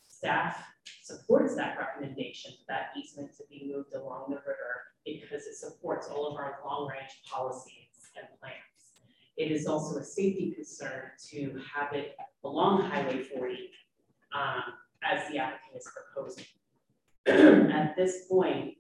Staff 0.02 0.64
supports 1.02 1.56
that 1.56 1.78
recommendation, 1.78 2.52
for 2.60 2.66
that 2.70 2.92
easement 2.98 3.36
to 3.38 3.44
be 3.50 3.72
moved 3.74 3.94
along 3.94 4.26
the 4.30 4.38
river 4.38 4.94
because 5.06 5.46
it 5.46 5.56
supports 5.56 6.08
all 6.08 6.28
of 6.28 6.38
our 6.38 6.60
long 6.66 6.88
range 6.88 7.22
policies 7.30 8.12
and 8.18 8.28
plans. 8.40 8.56
It 9.38 9.52
is 9.52 9.68
also 9.68 10.00
a 10.00 10.04
safety 10.04 10.52
concern 10.56 11.12
to 11.30 11.60
have 11.74 11.94
it 11.94 12.16
along 12.44 12.90
Highway 12.90 13.24
40 13.24 13.54
um, 14.36 14.62
as 15.04 15.30
the 15.30 15.40
applicant 15.40 15.76
is 15.76 15.90
proposing. 16.14 16.46
At 17.28 17.96
this 17.96 18.26
point, 18.30 18.76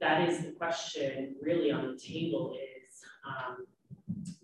that 0.00 0.28
is 0.28 0.44
the 0.44 0.52
question 0.52 1.36
really 1.42 1.70
on 1.70 1.92
the 1.92 1.98
table 1.98 2.54
is, 2.54 3.00
um, 3.26 3.64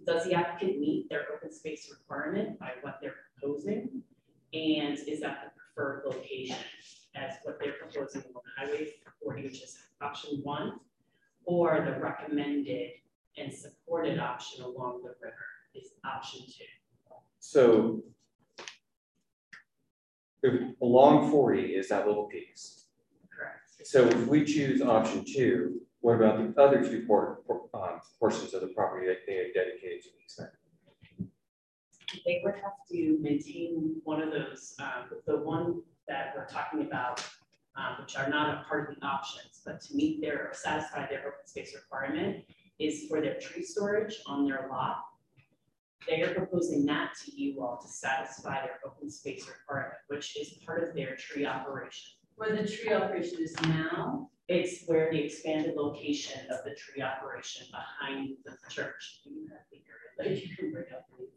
does 0.06 0.24
the 0.24 0.32
applicant 0.32 0.80
meet 0.80 1.08
their 1.10 1.26
open 1.34 1.52
space 1.52 1.90
requirement 1.90 2.58
by 2.58 2.72
what 2.80 2.98
they're 3.02 3.16
proposing? 3.38 4.02
And 4.54 4.98
is 5.06 5.20
that 5.20 5.44
the 5.44 5.50
preferred 5.60 6.04
location 6.06 6.56
as 7.14 7.34
what 7.42 7.58
they're 7.60 7.74
proposing 7.74 8.22
on 8.34 8.42
Highway 8.56 8.88
40, 9.22 9.42
which 9.42 9.62
is 9.62 9.76
option 10.00 10.40
one? 10.42 10.80
Or 11.44 11.84
the 11.84 12.00
recommended 12.00 12.92
and 13.36 13.52
supported 13.52 14.18
option 14.18 14.64
along 14.64 15.02
the 15.02 15.14
river 15.20 15.36
is 15.74 15.90
option 16.04 16.40
two? 16.46 16.64
so. 17.40 18.02
Along 20.82 21.30
forty 21.30 21.74
is 21.74 21.88
that 21.88 22.06
little 22.06 22.24
piece. 22.26 22.83
So 23.84 24.06
if 24.06 24.26
we 24.26 24.46
choose 24.46 24.80
option 24.80 25.26
two, 25.26 25.82
what 26.00 26.14
about 26.14 26.38
the 26.38 26.60
other 26.60 26.82
two 26.82 27.06
um, 27.74 28.00
portions 28.18 28.54
of 28.54 28.62
the 28.62 28.68
property 28.68 29.06
that 29.06 29.18
they 29.26 29.34
had 29.34 29.48
dedicated 29.52 30.02
to 30.04 30.08
easement? 30.24 30.50
They 32.24 32.40
would 32.42 32.54
have 32.54 32.72
to 32.92 33.18
maintain 33.20 34.00
one 34.04 34.22
of 34.22 34.30
those, 34.30 34.74
um, 34.78 35.10
the 35.26 35.36
one 35.36 35.82
that 36.08 36.32
we're 36.34 36.46
talking 36.46 36.80
about, 36.86 37.22
um, 37.76 37.96
which 38.00 38.16
are 38.16 38.30
not 38.30 38.54
a 38.54 38.64
part 38.66 38.88
of 38.88 38.96
the 38.96 39.06
options, 39.06 39.60
but 39.66 39.82
to 39.82 39.94
meet 39.94 40.22
their, 40.22 40.48
or 40.48 40.54
satisfy 40.54 41.06
their 41.06 41.20
open 41.20 41.46
space 41.46 41.74
requirement 41.74 42.42
is 42.78 43.06
for 43.06 43.20
their 43.20 43.38
tree 43.38 43.62
storage 43.62 44.16
on 44.26 44.46
their 44.46 44.66
lot. 44.70 45.02
They 46.08 46.22
are 46.22 46.32
proposing 46.32 46.86
that 46.86 47.12
to 47.24 47.38
you 47.38 47.62
all 47.62 47.78
to 47.82 47.88
satisfy 47.88 48.62
their 48.62 48.80
open 48.86 49.10
space 49.10 49.46
requirement, 49.46 49.98
which 50.08 50.38
is 50.38 50.54
part 50.64 50.88
of 50.88 50.94
their 50.94 51.16
tree 51.16 51.44
operation. 51.44 52.12
Where 52.36 52.56
the 52.56 52.66
tree 52.68 52.92
operation 52.92 53.38
is 53.42 53.54
now, 53.62 54.30
It's 54.46 54.84
where 54.84 55.10
the 55.10 55.18
expanded 55.24 55.74
location 55.74 56.38
of 56.50 56.62
the 56.64 56.74
tree 56.74 57.00
operation 57.00 57.66
behind 57.70 58.36
the 58.44 58.52
church. 58.68 59.22
Do 59.24 59.30
you 59.30 59.48
have 59.48 59.60
the 59.72 59.78
area 59.88 60.36
that 60.36 60.46
you 60.46 60.54
can 60.54 60.70
bring 60.70 60.84
up? 60.92 61.06
please? 61.16 61.30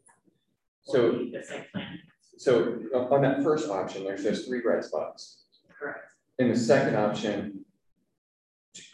Or 0.87 0.93
So- 0.93 1.11
the- 1.13 1.29
The 1.31 1.41
site 1.43 1.71
plan, 1.71 1.99
So 2.35 2.73
on 2.93 3.21
that 3.21 3.43
first 3.43 3.69
option, 3.69 4.03
there's 4.03 4.23
those 4.25 4.45
three 4.45 4.61
red 4.61 4.83
spots. 4.83 5.45
correct. 5.69 6.15
In 6.37 6.49
the 6.49 6.55
second 6.57 6.95
option, 6.97 7.65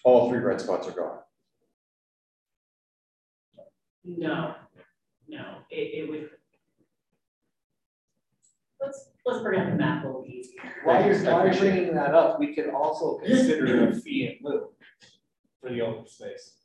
all 0.03 0.29
three 0.29 0.39
red 0.39 0.61
spots 0.61 0.87
are 0.87 0.91
gone. 0.91 1.23
No, 4.03 4.55
no, 5.27 5.63
it, 5.71 5.75
it 6.03 6.09
would. 6.09 6.29
Let's, 8.83 9.09
let's 9.25 9.41
bring 9.41 9.59
up 9.61 9.69
the 9.69 9.75
map 9.75 10.03
a 10.03 10.07
little 10.07 10.25
easier. 10.27 10.59
While 10.83 11.05
you're, 11.05 11.17
while 11.23 11.45
you're 11.45 11.57
bringing 11.57 11.95
that 11.95 12.13
up, 12.13 12.39
we 12.39 12.53
could 12.53 12.69
also 12.69 13.17
consider 13.25 13.89
a 13.89 13.93
fee 13.95 14.37
in 14.41 14.45
lieu 14.47 14.69
for 15.61 15.69
the 15.69 15.81
open 15.81 16.07
space. 16.07 16.55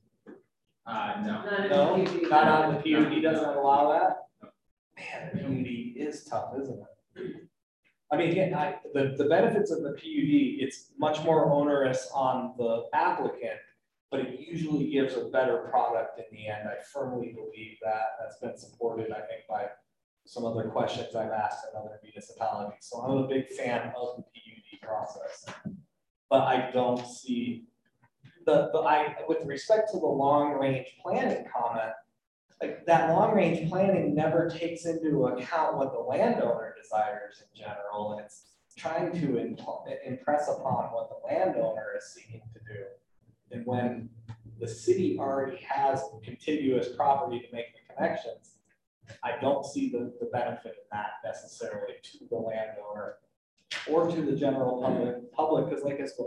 Uh, 0.86 1.14
no. 1.24 1.32
not 1.44 1.64
in 1.64 1.70
No, 1.70 2.04
the 2.04 2.18
PUD. 2.20 2.30
not 2.30 2.48
on 2.48 2.74
the 2.74 2.80
PUD 2.80 3.22
doesn't 3.22 3.44
allow 3.56 3.92
that? 3.92 4.50
Man, 4.96 5.30
the 5.34 5.42
PUD 5.42 6.08
is 6.08 6.24
tough, 6.24 6.54
isn't 6.60 6.78
it? 7.16 7.36
I 8.10 8.16
mean, 8.16 8.30
again, 8.30 8.54
I, 8.54 8.76
the, 8.94 9.14
the 9.18 9.26
benefits 9.26 9.70
of 9.70 9.82
the 9.82 9.90
PUD, 9.90 10.00
it's 10.64 10.92
much 10.98 11.22
more 11.24 11.52
onerous 11.52 12.10
on 12.14 12.54
the 12.56 12.84
applicant, 12.94 13.60
but 14.10 14.20
it 14.20 14.40
usually 14.40 14.90
gives 14.90 15.14
a 15.14 15.26
better 15.26 15.68
product 15.70 16.18
in 16.18 16.24
the 16.32 16.48
end. 16.48 16.66
I 16.68 16.82
firmly 16.92 17.34
believe 17.34 17.76
that. 17.84 18.16
That's 18.18 18.38
been 18.38 18.56
supported, 18.56 19.12
I 19.12 19.20
think, 19.20 19.42
by 19.46 19.66
some 20.28 20.44
other 20.44 20.64
questions 20.64 21.16
I've 21.16 21.30
asked 21.30 21.64
in 21.72 21.80
other 21.80 21.98
municipalities. 22.02 22.80
So 22.80 23.00
I'm 23.00 23.24
a 23.24 23.26
big 23.26 23.48
fan 23.48 23.92
of 23.96 24.16
the 24.16 24.22
PUD 24.22 24.80
process. 24.82 25.46
But 26.28 26.42
I 26.42 26.70
don't 26.70 27.04
see 27.06 27.64
the, 28.44 28.68
the, 28.72 28.80
I, 28.80 29.14
with 29.26 29.38
respect 29.46 29.90
to 29.92 29.98
the 29.98 30.06
long-range 30.06 30.86
planning 31.02 31.46
comment, 31.50 31.92
like 32.60 32.84
that 32.84 33.08
long-range 33.08 33.70
planning 33.70 34.14
never 34.14 34.50
takes 34.50 34.84
into 34.84 35.26
account 35.28 35.78
what 35.78 35.92
the 35.92 35.98
landowner 35.98 36.74
desires 36.80 37.42
in 37.42 37.58
general. 37.58 38.20
It's 38.22 38.48
trying 38.76 39.12
to 39.12 39.26
impl- 39.28 39.86
impress 40.04 40.48
upon 40.48 40.92
what 40.92 41.08
the 41.08 41.26
landowner 41.26 41.94
is 41.96 42.04
seeking 42.04 42.42
to 42.52 42.74
do. 42.74 42.84
And 43.50 43.64
when 43.64 44.10
the 44.60 44.68
city 44.68 45.18
already 45.18 45.56
has 45.64 46.02
contiguous 46.22 46.88
property 46.94 47.40
to 47.40 47.46
make 47.50 47.66
the 47.72 47.94
connections, 47.94 48.57
I 49.22 49.40
don't 49.40 49.64
see 49.64 49.90
the, 49.90 50.12
the 50.20 50.26
benefit 50.26 50.72
in 50.72 50.86
that 50.92 51.10
necessarily 51.24 51.94
to 52.02 52.18
the 52.30 52.36
landowner 52.36 53.16
or 53.88 54.10
to 54.10 54.22
the 54.22 54.32
general 54.32 54.82
public, 54.82 55.32
public, 55.32 55.68
because 55.68 55.84
like 55.84 56.00
I 56.00 56.06
said, 56.06 56.26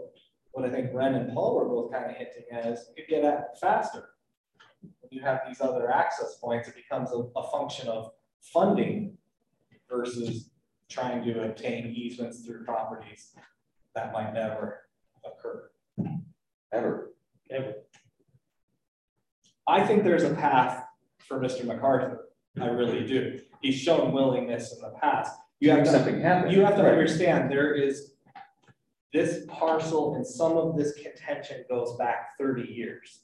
what 0.51 0.65
I 0.65 0.69
think 0.69 0.91
Ren 0.93 1.15
and 1.15 1.33
Paul 1.33 1.55
were 1.55 1.65
both 1.65 1.91
kind 1.91 2.09
of 2.09 2.15
hinting 2.15 2.43
at 2.51 2.65
is 2.65 2.85
you 2.89 3.03
could 3.03 3.09
get 3.09 3.23
at 3.23 3.59
faster. 3.59 4.09
When 4.81 5.09
you 5.11 5.21
have 5.21 5.41
these 5.47 5.61
other 5.61 5.91
access 5.91 6.35
points, 6.35 6.67
it 6.67 6.75
becomes 6.75 7.11
a, 7.11 7.23
a 7.39 7.51
function 7.51 7.87
of 7.87 8.11
funding 8.41 9.17
versus 9.89 10.49
trying 10.89 11.23
to 11.23 11.43
obtain 11.43 11.87
easements 11.87 12.45
through 12.45 12.65
properties 12.65 13.33
that 13.95 14.11
might 14.11 14.33
never 14.33 14.81
occur. 15.25 15.69
Ever. 16.73 17.13
Ever. 17.49 17.73
I 19.67 19.85
think 19.85 20.03
there's 20.03 20.23
a 20.23 20.33
path 20.33 20.85
for 21.27 21.39
Mr. 21.39 21.65
MacArthur. 21.65 22.25
I 22.59 22.65
really 22.65 23.05
do. 23.05 23.39
He's 23.61 23.75
shown 23.75 24.11
willingness 24.11 24.73
in 24.73 24.81
the 24.81 24.89
past. 24.99 25.39
You 25.59 25.69
have 25.71 25.83
to, 25.83 25.91
something 25.91 26.19
happen. 26.19 26.51
you 26.51 26.61
have 26.65 26.75
to 26.75 26.81
Right. 26.83 26.91
understand, 26.91 27.51
there 27.51 27.73
is 27.75 28.13
this 29.13 29.45
parcel 29.47 30.15
and 30.15 30.25
some 30.25 30.57
of 30.57 30.75
this 30.75 30.93
contention 30.93 31.63
goes 31.69 31.95
back 31.97 32.37
thirty 32.37 32.63
years 32.71 33.19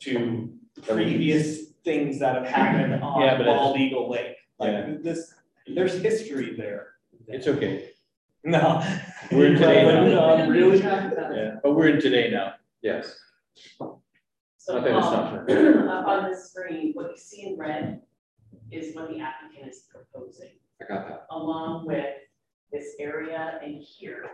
to 0.00 0.52
previous 0.82 1.70
things 1.84 2.18
that 2.20 2.34
have 2.36 2.46
happened 2.46 2.92
Yeah, 3.00 3.06
on 3.06 3.38
but 3.38 3.46
Bald 3.46 3.78
Eagle 3.78 4.08
Lake. 4.10 4.36
Yeah. 4.60 4.66
Like 4.86 5.02
this, 5.02 5.34
there's 5.66 6.00
history 6.00 6.54
there. 6.56 6.88
It's 7.28 7.46
okay. 7.48 7.90
No. 8.44 8.82
We're 9.32 9.46
in 9.46 9.54
today 9.58 9.84
now. 9.84 10.34
Um, 10.34 10.38
no, 10.40 10.48
Really? 10.50 10.78
Yeah, 10.80 11.56
but 11.62 11.74
we're 11.74 11.88
in 11.88 12.00
today 12.00 12.30
now. 12.30 12.54
Yes. 12.82 13.16
So 14.58 14.78
I 14.78 14.82
think 14.82 14.96
it's 14.96 15.06
Paul, 15.06 15.44
not 15.46 15.50
up 15.50 16.06
on 16.06 16.30
the 16.30 16.36
screen, 16.36 16.92
what 16.94 17.10
you 17.10 17.16
see 17.16 17.42
in 17.48 17.58
red 17.58 18.02
is 18.72 18.94
what 18.96 19.08
the 19.10 19.20
applicant 19.20 19.68
is 19.68 19.84
proposing, 19.90 20.50
I 20.80 20.86
got 20.92 21.08
that. 21.08 21.26
along 21.30 21.86
with 21.86 22.06
this 22.72 22.94
area 22.98 23.60
and 23.62 23.80
here. 23.82 24.24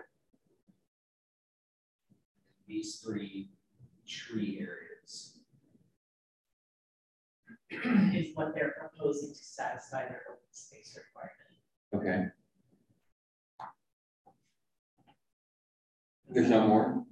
These 2.67 3.01
three 3.05 3.51
tree 4.07 4.59
areas. 4.61 5.35
is 8.15 8.35
what 8.35 8.55
they're 8.55 8.75
proposing 8.79 9.29
to 9.31 9.35
satisfy 9.39 10.03
their 10.09 10.23
open 10.29 10.41
space 10.53 10.97
requirement. 10.97 11.35
Okay. 11.95 12.33
There's 16.31 16.49
no 16.51 16.67
more? 16.67 17.05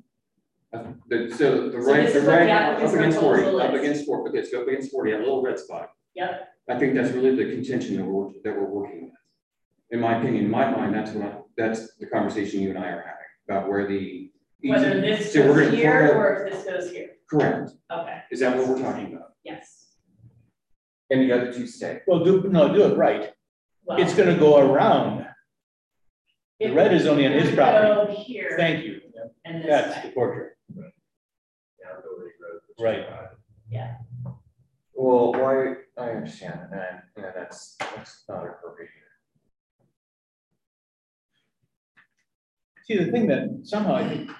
Uh, 0.72 0.92
the- 1.08 1.30
so 1.34 1.68
the 1.70 1.82
So 1.82 1.90
right, 1.92 2.04
this 2.04 2.12
the 2.12 2.18
is 2.20 2.24
what 2.26 2.32
the 2.32 2.38
right, 2.38 2.50
up 2.50 2.92
against 2.94 3.18
forty, 3.20 3.42
up 3.44 3.72
against 3.74 4.04
forty, 4.06 4.30
okay, 4.38 4.48
so 4.48 4.62
up 4.62 4.68
against 4.68 4.90
forty, 4.92 5.12
a 5.12 5.18
little 5.18 5.42
red 5.42 5.58
spot. 5.58 5.90
Yep, 6.14 6.48
I 6.68 6.78
think 6.78 6.94
that's 6.94 7.12
really 7.12 7.34
the 7.36 7.52
contention 7.54 7.96
that 7.96 8.04
we're, 8.04 8.30
that 8.44 8.54
we're 8.56 8.64
working 8.68 9.04
with. 9.04 9.12
In 9.90 10.00
my 10.00 10.18
opinion, 10.18 10.44
in 10.46 10.50
my 10.50 10.68
mind, 10.70 10.94
that's 10.94 11.12
what, 11.12 11.26
I- 11.32 11.38
that's 11.56 11.94
the 11.96 12.06
conversation 12.06 12.60
you 12.60 12.70
and 12.70 12.78
I 12.78 12.88
are 12.88 13.00
having, 13.06 13.30
about 13.48 13.68
where 13.68 13.86
the. 13.86 14.30
whether 14.62 15.00
this 15.00 15.32
So 15.32 15.54
goes 15.54 15.72
here 15.72 16.12
or 16.16 16.46
if 16.46 16.52
this 16.52 16.64
goes 16.64 16.90
here, 16.90 17.10
Correct, 17.30 17.70
okay, 17.90 18.20
is 18.30 18.40
that 18.40 18.56
what 18.56 18.68
we're 18.68 18.80
talking 18.80 19.14
about? 19.14 19.32
yes. 19.44 19.84
And 21.10 21.20
the 21.22 21.32
other 21.32 21.52
two 21.52 21.66
stay? 21.68 22.00
Well, 22.08 22.24
do, 22.24 22.42
no, 22.50 22.72
do 22.74 22.82
it 22.92 22.96
right. 22.96 23.30
Well, 23.84 23.98
It's 24.00 24.12
gonna 24.14 24.36
go 24.36 24.58
around. 24.58 25.24
The 26.58 26.72
red 26.72 26.92
is 26.92 27.06
only 27.06 27.26
on 27.26 27.32
his 27.32 27.54
property. 27.54 27.86
Go 28.12 28.22
here. 28.22 28.54
Thank 28.58 28.84
you. 28.84 29.00
And 29.44 29.62
this 29.62 29.66
That's 29.68 29.96
way. 29.98 30.08
the 30.08 30.14
portrait. 30.14 30.52
Right. 32.78 33.06
Yeah, 33.70 33.94
Well, 34.98 35.32
why, 35.32 35.74
I 35.98 36.10
understand, 36.10 36.58
and, 36.72 37.02
you 37.16 37.22
know, 37.22 37.30
that's, 37.34 37.76
that's 37.78 38.24
not 38.28 38.46
appropriate. 38.46 38.88
Here. 42.86 42.98
See, 42.98 43.04
the 43.04 43.12
thing 43.12 43.26
that 43.26 43.60
somehow 43.64 43.96
I 43.96 44.08
think. 44.08 44.30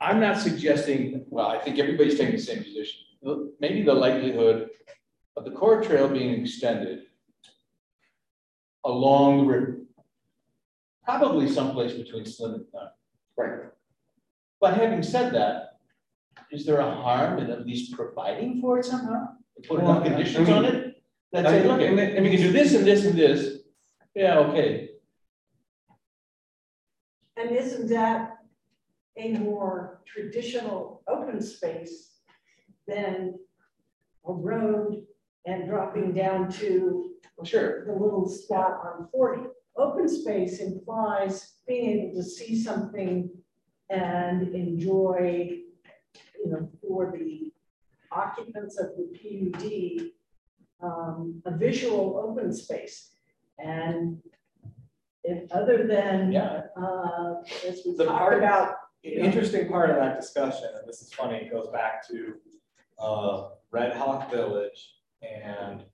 I'm 0.00 0.20
not 0.20 0.38
suggesting, 0.38 1.26
well, 1.28 1.48
I 1.48 1.58
think 1.58 1.78
everybody's 1.78 2.18
taking 2.18 2.36
the 2.36 2.42
same 2.42 2.64
position. 2.64 3.00
Maybe 3.60 3.82
the 3.82 3.92
likelihood 3.92 4.70
of 5.36 5.44
the 5.44 5.50
core 5.50 5.82
trail 5.82 6.08
being 6.08 6.40
extended 6.40 7.02
along 8.84 9.38
the 9.38 9.44
river. 9.52 9.78
Probably 11.04 11.48
someplace 11.48 11.92
between 11.92 12.24
Slim 12.24 12.54
and 12.54 12.64
Thun. 12.72 12.88
Right. 13.36 13.60
But 14.60 14.74
having 14.74 15.02
said 15.02 15.34
that, 15.34 15.71
is 16.52 16.66
there 16.66 16.78
a 16.80 16.94
harm 16.94 17.38
in 17.38 17.50
at 17.50 17.66
least 17.66 17.92
providing 17.94 18.60
for 18.60 18.78
it 18.78 18.84
somehow? 18.84 19.28
Putting 19.66 19.84
Well, 19.86 19.96
enough 19.96 20.02
I- 20.04 20.06
I 20.06 20.14
conditions 20.14 20.48
on 20.48 20.62
mean- 20.62 20.74
it? 20.74 21.02
That 21.32 21.46
say, 21.46 21.62
I- 21.62 21.66
look, 21.66 21.80
and 21.80 21.96
we 22.24 22.30
can 22.30 22.40
do 22.40 22.52
this 22.52 22.74
and 22.74 22.84
this 22.86 23.06
and 23.06 23.14
this, 23.18 23.62
yeah, 24.14 24.38
okay. 24.40 24.90
And 27.38 27.50
isn't 27.50 27.88
that 27.88 28.38
a 29.16 29.32
more 29.38 30.02
traditional 30.04 31.02
open 31.08 31.40
space 31.40 32.20
than 32.86 33.38
a 34.26 34.32
road 34.32 35.06
and 35.46 35.66
dropping 35.68 36.12
down 36.12 36.50
to 36.50 37.14
Sure. 37.44 37.84
the 37.86 37.92
little 37.94 38.28
spot 38.28 38.80
on 38.84 39.08
forty? 39.08 39.42
Open 39.76 40.06
space 40.08 40.60
implies 40.60 41.54
being 41.66 42.00
able 42.10 42.14
to 42.16 42.22
see 42.22 42.54
something 42.54 43.30
and 43.88 44.54
enjoy, 44.54 45.62
you 46.44 46.50
know, 46.50 46.68
for 46.86 47.12
the 47.16 47.52
occupants 48.10 48.78
of 48.78 48.90
the 48.96 49.06
PUD, 49.18 50.10
um, 50.86 51.42
a 51.46 51.56
visual 51.56 52.16
open 52.18 52.52
space. 52.52 53.12
And 53.58 54.20
if 55.24 55.50
other 55.52 55.86
than, 55.86 56.32
Yeah. 56.32 56.66
uh, 56.76 57.42
as 57.66 57.82
we 57.86 57.94
The 57.96 58.04
talked 58.04 58.18
part- 58.18 58.38
about, 58.38 58.76
The 59.04 59.14
interesting 59.16 59.68
part 59.68 59.90
of 59.90 59.96
that 59.96 60.16
discussion, 60.20 60.68
and 60.78 60.88
this 60.88 61.02
is 61.02 61.12
funny, 61.12 61.36
it 61.38 61.50
goes 61.50 61.68
back 61.70 62.06
to 62.08 62.36
uh, 62.98 63.50
Red 63.72 63.94
Hawk 63.94 64.30
Village 64.30 65.00
and 65.22 65.84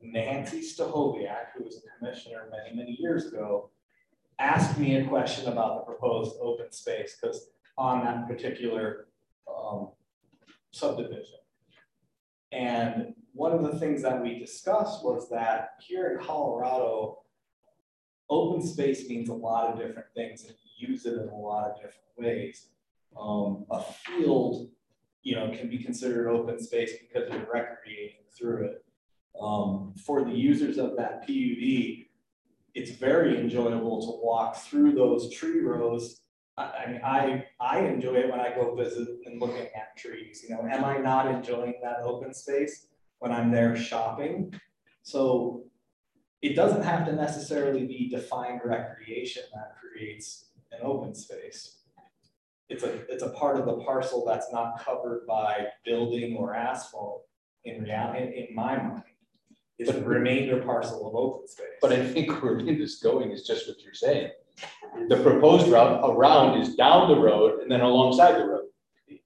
Nancy 0.00 0.60
Stahoviak, 0.62 1.52
who 1.56 1.62
was 1.62 1.76
a 1.84 1.98
commissioner 1.98 2.48
many, 2.50 2.74
many 2.74 2.96
years 2.98 3.26
ago, 3.26 3.70
asked 4.40 4.78
me 4.80 4.96
a 4.96 5.06
question 5.06 5.46
about 5.52 5.76
the 5.78 5.82
proposed 5.92 6.36
open 6.40 6.72
space, 6.72 7.16
because 7.20 7.50
on 7.78 8.04
that 8.04 8.26
particular 8.26 9.06
um, 9.46 9.90
subdivision. 10.72 11.38
And 12.52 13.14
one 13.32 13.52
of 13.52 13.62
the 13.62 13.78
things 13.78 14.02
that 14.02 14.22
we 14.22 14.38
discussed 14.38 15.04
was 15.04 15.28
that 15.30 15.70
here 15.80 16.16
in 16.16 16.24
Colorado, 16.24 17.18
open 18.30 18.66
space 18.66 19.08
means 19.08 19.28
a 19.28 19.34
lot 19.34 19.70
of 19.70 19.78
different 19.78 20.08
things 20.14 20.44
and 20.44 20.54
you 20.78 20.88
use 20.88 21.06
it 21.06 21.14
in 21.14 21.28
a 21.28 21.34
lot 21.34 21.70
of 21.70 21.76
different 21.76 21.94
ways. 22.16 22.68
Um, 23.18 23.66
a 23.70 23.82
field, 23.82 24.68
you 25.22 25.36
know, 25.36 25.50
can 25.50 25.68
be 25.68 25.78
considered 25.78 26.28
open 26.28 26.62
space 26.62 26.92
because 27.00 27.30
you're 27.30 27.48
recreating 27.52 28.24
through 28.36 28.66
it. 28.66 28.84
Um, 29.40 29.94
for 30.04 30.24
the 30.24 30.32
users 30.32 30.78
of 30.78 30.96
that 30.96 31.26
PUD, 31.26 32.06
it's 32.74 32.90
very 32.90 33.38
enjoyable 33.38 34.00
to 34.00 34.24
walk 34.24 34.56
through 34.56 34.94
those 34.94 35.32
tree 35.32 35.60
rows. 35.60 36.20
I, 36.56 36.62
I 36.62 36.90
mean, 36.90 37.00
I, 37.04 37.44
I 37.60 37.80
enjoy 37.80 38.14
it 38.14 38.30
when 38.30 38.40
I 38.40 38.54
go 38.54 38.74
visit 38.74 39.08
and 39.26 39.40
looking 39.40 39.66
at 39.76 39.96
trees, 39.96 40.44
you 40.46 40.54
know, 40.54 40.62
am 40.62 40.84
I 40.84 40.98
not 40.98 41.26
enjoying 41.26 41.74
that 41.82 42.00
open 42.02 42.32
space 42.32 42.86
when 43.18 43.32
I'm 43.32 43.50
there 43.50 43.76
shopping? 43.76 44.54
So 45.02 45.64
it 46.42 46.54
doesn't 46.54 46.82
have 46.82 47.06
to 47.06 47.12
necessarily 47.12 47.86
be 47.86 48.08
defined 48.08 48.60
recreation 48.64 49.42
that 49.54 49.76
creates 49.80 50.46
an 50.72 50.80
open 50.82 51.14
space. 51.14 51.78
It's 52.68 52.82
a, 52.82 52.94
it's 53.08 53.22
a 53.22 53.30
part 53.30 53.58
of 53.58 53.66
the 53.66 53.76
parcel 53.84 54.24
that's 54.24 54.52
not 54.52 54.84
covered 54.84 55.26
by 55.26 55.66
building 55.84 56.36
or 56.36 56.54
asphalt 56.54 57.24
in 57.64 57.82
reality, 57.82 58.46
in 58.48 58.54
my 58.54 58.76
mind. 58.76 59.02
Is 59.78 59.88
the 59.88 60.02
remainder 60.02 60.62
parcel 60.62 61.06
of 61.06 61.14
open 61.14 61.46
space. 61.46 61.66
But 61.82 61.92
I 61.92 62.06
think 62.06 62.42
where 62.42 62.58
Linda's 62.58 62.96
going 62.96 63.30
is 63.30 63.46
just 63.46 63.68
what 63.68 63.82
you're 63.82 63.92
saying. 63.92 64.30
The 65.08 65.16
proposed 65.22 65.68
route 65.68 66.00
around 66.04 66.60
is 66.60 66.74
down 66.74 67.08
the 67.08 67.18
road 67.18 67.60
and 67.60 67.70
then 67.70 67.80
alongside 67.80 68.32
the 68.36 68.46
road. 68.46 68.62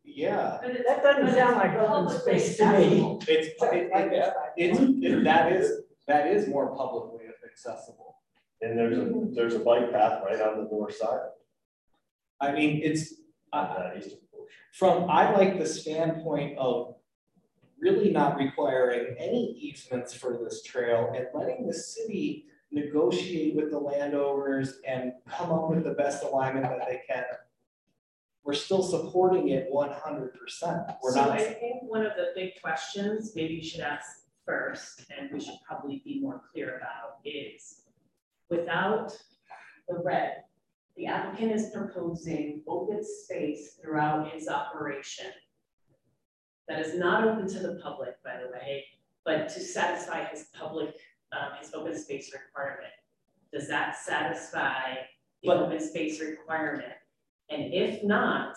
Yeah, 0.04 0.58
But 0.62 0.72
that 0.86 1.02
doesn't 1.02 1.34
sound 1.34 1.56
like 1.56 1.72
open 1.76 2.06
publicly 2.06 2.38
space 2.38 2.56
to 2.58 2.72
me. 2.78 3.18
it's, 3.28 3.48
it, 3.62 3.90
it, 3.94 4.32
it's, 4.56 4.78
it- 4.80 5.24
that 5.24 5.52
is, 5.52 5.82
that 6.08 6.26
is 6.26 6.48
more 6.48 6.74
publicly 6.76 7.26
accessible. 7.50 8.16
And 8.60 8.78
there's 8.78 8.98
a, 8.98 9.12
there's 9.34 9.54
a 9.54 9.60
bike 9.60 9.90
path 9.92 10.22
right 10.24 10.40
on 10.40 10.58
the 10.58 10.68
north 10.70 10.96
side 10.96 11.20
I 12.40 12.52
mean, 12.52 12.80
it's, 12.82 13.12
of 13.52 13.70
uh, 13.70 13.78
that 13.78 13.96
eastern 13.98 14.18
portion. 14.32 14.56
from, 14.72 15.08
I 15.10 15.32
like 15.32 15.58
the 15.58 15.66
standpoint 15.66 16.58
of 16.58 16.94
really 17.78 18.10
not 18.10 18.36
requiring 18.38 19.14
any 19.18 19.52
easements 19.58 20.12
for 20.14 20.38
this 20.42 20.62
trail 20.62 21.12
and 21.14 21.26
letting 21.34 21.66
the 21.66 21.72
city 21.74 22.46
negotiate 22.70 23.56
with 23.56 23.70
the 23.70 23.78
landowners 23.78 24.80
and 24.86 25.12
come 25.28 25.50
up 25.50 25.70
with 25.70 25.84
the 25.84 25.94
best 25.94 26.22
alignment 26.22 26.66
that 26.66 26.86
they 26.88 27.02
can. 27.08 27.24
We're 28.44 28.54
still 28.54 28.82
supporting 28.82 29.48
it 29.48 29.66
one 29.70 29.92
hundred 29.92 30.34
percent. 30.34 30.82
We're 31.02 31.12
So 31.12 31.20
not, 31.26 31.32
I 31.32 31.44
think 31.44 31.82
one 31.82 32.06
of 32.06 32.12
the 32.16 32.32
big 32.34 32.60
questions, 32.62 33.32
maybe 33.34 33.54
you 33.54 33.62
should 33.62 33.80
ask 33.80 34.24
first, 34.46 35.04
and 35.16 35.30
we 35.32 35.40
should 35.40 35.58
probably 35.66 36.00
be 36.04 36.20
more 36.20 36.42
clear 36.50 36.76
about 36.76 37.18
is, 37.24 37.82
without 38.48 39.12
the 39.88 39.96
red, 40.02 40.44
the 40.96 41.06
applicant 41.06 41.52
is 41.52 41.70
proposing 41.74 42.62
open 42.66 43.02
space 43.04 43.78
throughout 43.80 44.32
his 44.32 44.48
operation. 44.48 45.26
That 46.68 46.80
is 46.80 46.96
not 46.96 47.26
open 47.26 47.48
to 47.48 47.58
the 47.58 47.80
public, 47.82 48.22
by 48.24 48.38
the 48.42 48.50
way, 48.50 48.84
but 49.24 49.48
to 49.50 49.60
satisfy 49.60 50.24
his 50.24 50.46
public, 50.58 50.94
um, 51.32 51.52
his 51.60 51.72
open 51.74 51.96
space 51.96 52.32
requirement. 52.32 52.92
Does 53.52 53.68
that 53.68 53.96
satisfy 53.96 54.94
the 55.42 55.48
But- 55.48 55.56
open 55.58 55.80
space 55.80 56.20
requirement? 56.20 56.92
And 57.50 57.74
if 57.74 58.04
not, 58.04 58.56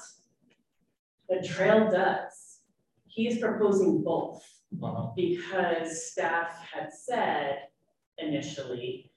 the 1.30 1.42
trail 1.42 1.90
does. 1.90 2.60
He's 3.08 3.40
proposing 3.40 4.04
both 4.04 4.44
uh, 4.84 5.08
because 5.16 6.12
staff 6.12 6.58
had 6.72 6.92
said 6.94 7.68
initially, 8.18 9.12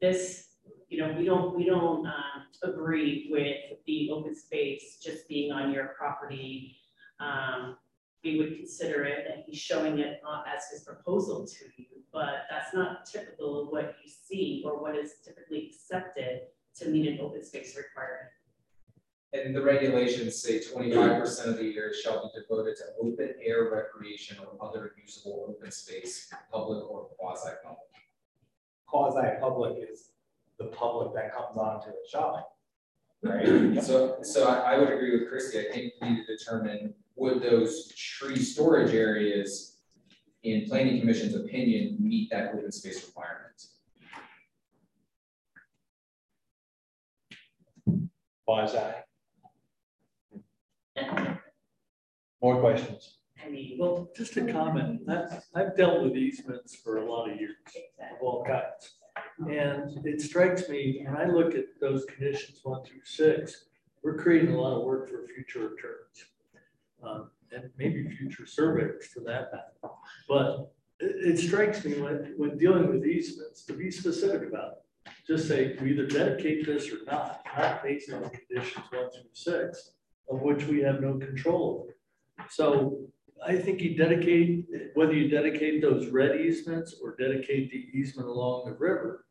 this, 0.00 0.48
you 0.88 0.98
know, 0.98 1.14
we 1.18 1.24
don't, 1.24 1.54
we 1.54 1.64
don't 1.64 2.06
um, 2.06 2.46
agree 2.62 3.28
with 3.30 3.78
the 3.86 4.10
open 4.10 4.34
space 4.34 4.98
just 5.02 5.28
being 5.28 5.52
on 5.52 5.72
your 5.72 5.88
property. 5.98 6.76
Um, 7.20 7.76
we 8.24 8.38
would 8.38 8.56
consider 8.56 9.04
it, 9.04 9.26
and 9.32 9.44
he's 9.46 9.58
showing 9.58 9.98
it 9.98 10.20
uh, 10.28 10.42
as 10.46 10.64
his 10.70 10.82
proposal 10.82 11.46
to 11.46 11.64
you, 11.76 11.86
but 12.12 12.46
that's 12.50 12.74
not 12.74 13.06
typical 13.06 13.62
of 13.62 13.68
what 13.68 13.94
you 14.02 14.10
see 14.10 14.62
or 14.64 14.80
what 14.82 14.96
is 14.96 15.14
typically 15.24 15.70
accepted 15.72 16.40
to 16.76 16.88
meet 16.88 17.06
an 17.08 17.20
open 17.20 17.44
space 17.44 17.76
requirement. 17.76 18.30
And 19.32 19.54
the 19.54 19.62
regulations 19.62 20.40
say 20.42 20.60
twenty-five 20.60 21.20
percent 21.20 21.50
of 21.50 21.58
the 21.58 21.64
year 21.64 21.92
shall 21.92 22.22
be 22.22 22.40
devoted 22.40 22.76
to 22.76 22.84
open 23.00 23.34
air 23.44 23.70
recreation 23.70 24.38
or 24.38 24.66
other 24.66 24.92
usable 25.00 25.46
open 25.50 25.70
space, 25.70 26.32
public 26.50 26.88
or 26.90 27.08
quasi-public. 27.18 27.78
quasi-public 28.86 29.76
is 29.92 30.12
the 30.58 30.66
public 30.66 31.14
that 31.14 31.34
comes 31.34 31.56
onto 31.56 31.88
the 31.88 32.08
shopping. 32.10 32.44
Right? 33.22 33.82
So, 33.82 34.18
so 34.22 34.48
I, 34.48 34.74
I 34.74 34.78
would 34.78 34.90
agree 34.90 35.18
with 35.18 35.28
Christie, 35.28 35.60
I 35.60 35.72
think 35.72 35.92
we 36.00 36.10
need 36.10 36.24
to 36.26 36.36
determine 36.36 36.94
would 37.18 37.42
those 37.42 37.92
tree 37.94 38.38
storage 38.38 38.94
areas 38.94 39.78
in 40.44 40.66
planning 40.66 41.00
commission's 41.00 41.34
opinion, 41.34 41.96
meet 41.98 42.30
that 42.30 42.54
open 42.54 42.70
space 42.70 43.04
requirement. 43.06 43.66
Quasi. 48.46 48.78
More 52.40 52.60
questions? 52.60 53.18
I 53.44 53.50
mean, 53.50 53.76
Well, 53.78 54.08
just 54.16 54.36
a 54.36 54.50
comment, 54.50 55.02
I've, 55.08 55.42
I've 55.54 55.76
dealt 55.76 56.02
with 56.02 56.16
easements 56.16 56.76
for 56.76 56.98
a 56.98 57.10
lot 57.10 57.30
of 57.30 57.38
years, 57.38 57.56
of 58.00 58.22
all 58.22 58.44
kinds. 58.44 58.94
And 59.38 60.06
it 60.06 60.20
strikes 60.20 60.68
me, 60.68 61.04
when 61.04 61.16
I 61.16 61.26
look 61.26 61.54
at 61.54 61.66
those 61.80 62.04
conditions 62.04 62.60
one 62.62 62.84
through 62.84 63.04
six, 63.04 63.64
we're 64.02 64.16
creating 64.16 64.54
a 64.54 64.60
lot 64.60 64.78
of 64.78 64.84
work 64.84 65.08
for 65.08 65.26
future 65.34 65.68
returns. 65.68 66.24
Um, 67.02 67.30
and 67.50 67.70
maybe 67.78 68.08
future 68.10 68.44
surveyors 68.44 69.06
for 69.06 69.20
that 69.20 69.52
matter. 69.52 69.94
But 70.28 70.70
it, 71.00 71.34
it 71.34 71.38
strikes 71.38 71.84
me 71.84 72.00
when, 72.00 72.34
when 72.36 72.58
dealing 72.58 72.88
with 72.88 73.06
easements, 73.06 73.64
to 73.66 73.72
be 73.72 73.90
specific 73.90 74.48
about 74.48 74.72
it. 74.72 75.12
Just 75.26 75.48
say, 75.48 75.76
we 75.80 75.92
either 75.92 76.06
dedicate 76.06 76.66
this 76.66 76.92
or 76.92 77.04
not, 77.06 77.42
not 77.56 77.82
based 77.82 78.12
on 78.12 78.28
conditions 78.28 78.84
one 78.90 79.10
through 79.10 79.30
six, 79.32 79.92
of 80.30 80.42
which 80.42 80.66
we 80.66 80.80
have 80.82 81.00
no 81.00 81.16
control 81.18 81.84
over. 81.84 82.46
So 82.50 82.98
I 83.46 83.56
think 83.56 83.80
you 83.80 83.96
dedicate, 83.96 84.66
whether 84.94 85.14
you 85.14 85.28
dedicate 85.28 85.80
those 85.80 86.08
red 86.08 86.40
easements 86.40 86.96
or 87.02 87.16
dedicate 87.16 87.70
the 87.70 87.88
easement 87.96 88.28
along 88.28 88.66
the 88.66 88.72
river, 88.72 89.24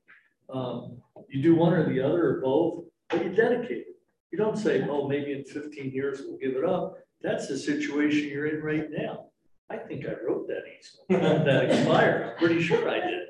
um, 0.52 1.02
you 1.30 1.44
do 1.44 1.56
one 1.56 1.73
or 1.73 1.88
the 1.88 2.02
other 2.02 2.38
or 2.38 2.41
both, 2.41 2.85
but 3.10 3.23
you 3.23 3.31
dedicate 3.31 3.80
it. 3.80 3.95
You 4.31 4.38
don't 4.38 4.57
say, 4.57 4.88
oh, 4.89 5.07
maybe 5.07 5.34
in 5.34 5.44
fifteen 5.44 5.91
years 5.91 6.22
we'll 6.26 6.38
give 6.38 6.56
it 6.56 6.65
up. 6.65 6.98
That's 7.22 7.48
the 7.48 7.57
situation 7.57 8.30
you're 8.30 8.48
in 8.48 8.61
right 8.61 8.89
now. 8.91 9.26
I 9.69 9.77
think 9.77 10.06
I 10.06 10.14
wrote 10.26 10.48
that 10.48 10.64
easement, 10.68 11.45
that 11.45 11.65
expired. 11.65 12.23
I'm 12.23 12.38
pretty 12.38 12.61
sure 12.61 12.89
I 12.89 12.99
did. 12.99 13.23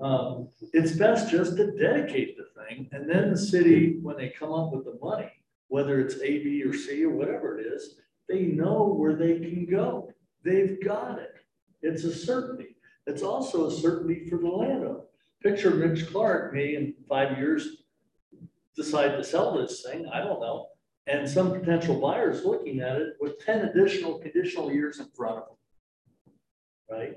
Um, 0.00 0.48
it's 0.72 0.92
best 0.92 1.30
just 1.30 1.56
to 1.56 1.72
dedicate 1.72 2.36
the 2.36 2.46
thing 2.62 2.88
and 2.92 3.08
then 3.08 3.30
the 3.30 3.38
city, 3.38 3.98
when 4.00 4.16
they 4.16 4.28
come 4.28 4.52
up 4.52 4.72
with 4.72 4.84
the 4.84 4.98
money, 5.02 5.30
whether 5.68 6.00
it's 6.00 6.16
A, 6.16 6.42
B, 6.42 6.62
or 6.64 6.72
C, 6.72 7.04
or 7.04 7.10
whatever 7.10 7.58
it 7.58 7.66
is, 7.66 7.96
they 8.28 8.42
know 8.42 8.84
where 8.84 9.14
they 9.14 9.38
can 9.38 9.66
go. 9.66 10.12
They've 10.44 10.82
got 10.84 11.18
it. 11.18 11.34
It's 11.82 12.04
a 12.04 12.14
certainty. 12.14 12.76
It's 13.06 13.22
also 13.22 13.66
a 13.66 13.70
certainty 13.70 14.28
for 14.28 14.38
the 14.38 14.48
landowner. 14.48 15.00
Picture 15.42 15.70
Rich 15.70 16.10
Clark 16.10 16.52
may 16.52 16.74
in 16.74 16.94
five 17.08 17.38
years 17.38 17.84
decide 18.76 19.16
to 19.16 19.24
sell 19.24 19.56
this 19.56 19.82
thing, 19.82 20.08
I 20.12 20.20
don't 20.20 20.40
know. 20.40 20.68
And 21.08 21.28
some 21.28 21.58
potential 21.58 21.98
buyers 21.98 22.44
looking 22.44 22.80
at 22.80 22.96
it 22.96 23.14
with 23.20 23.38
ten 23.44 23.64
additional 23.66 24.18
conditional 24.18 24.70
years 24.70 25.00
in 25.00 25.08
front 25.16 25.38
of 25.38 25.44
them. 25.46 25.56
Right? 26.90 27.16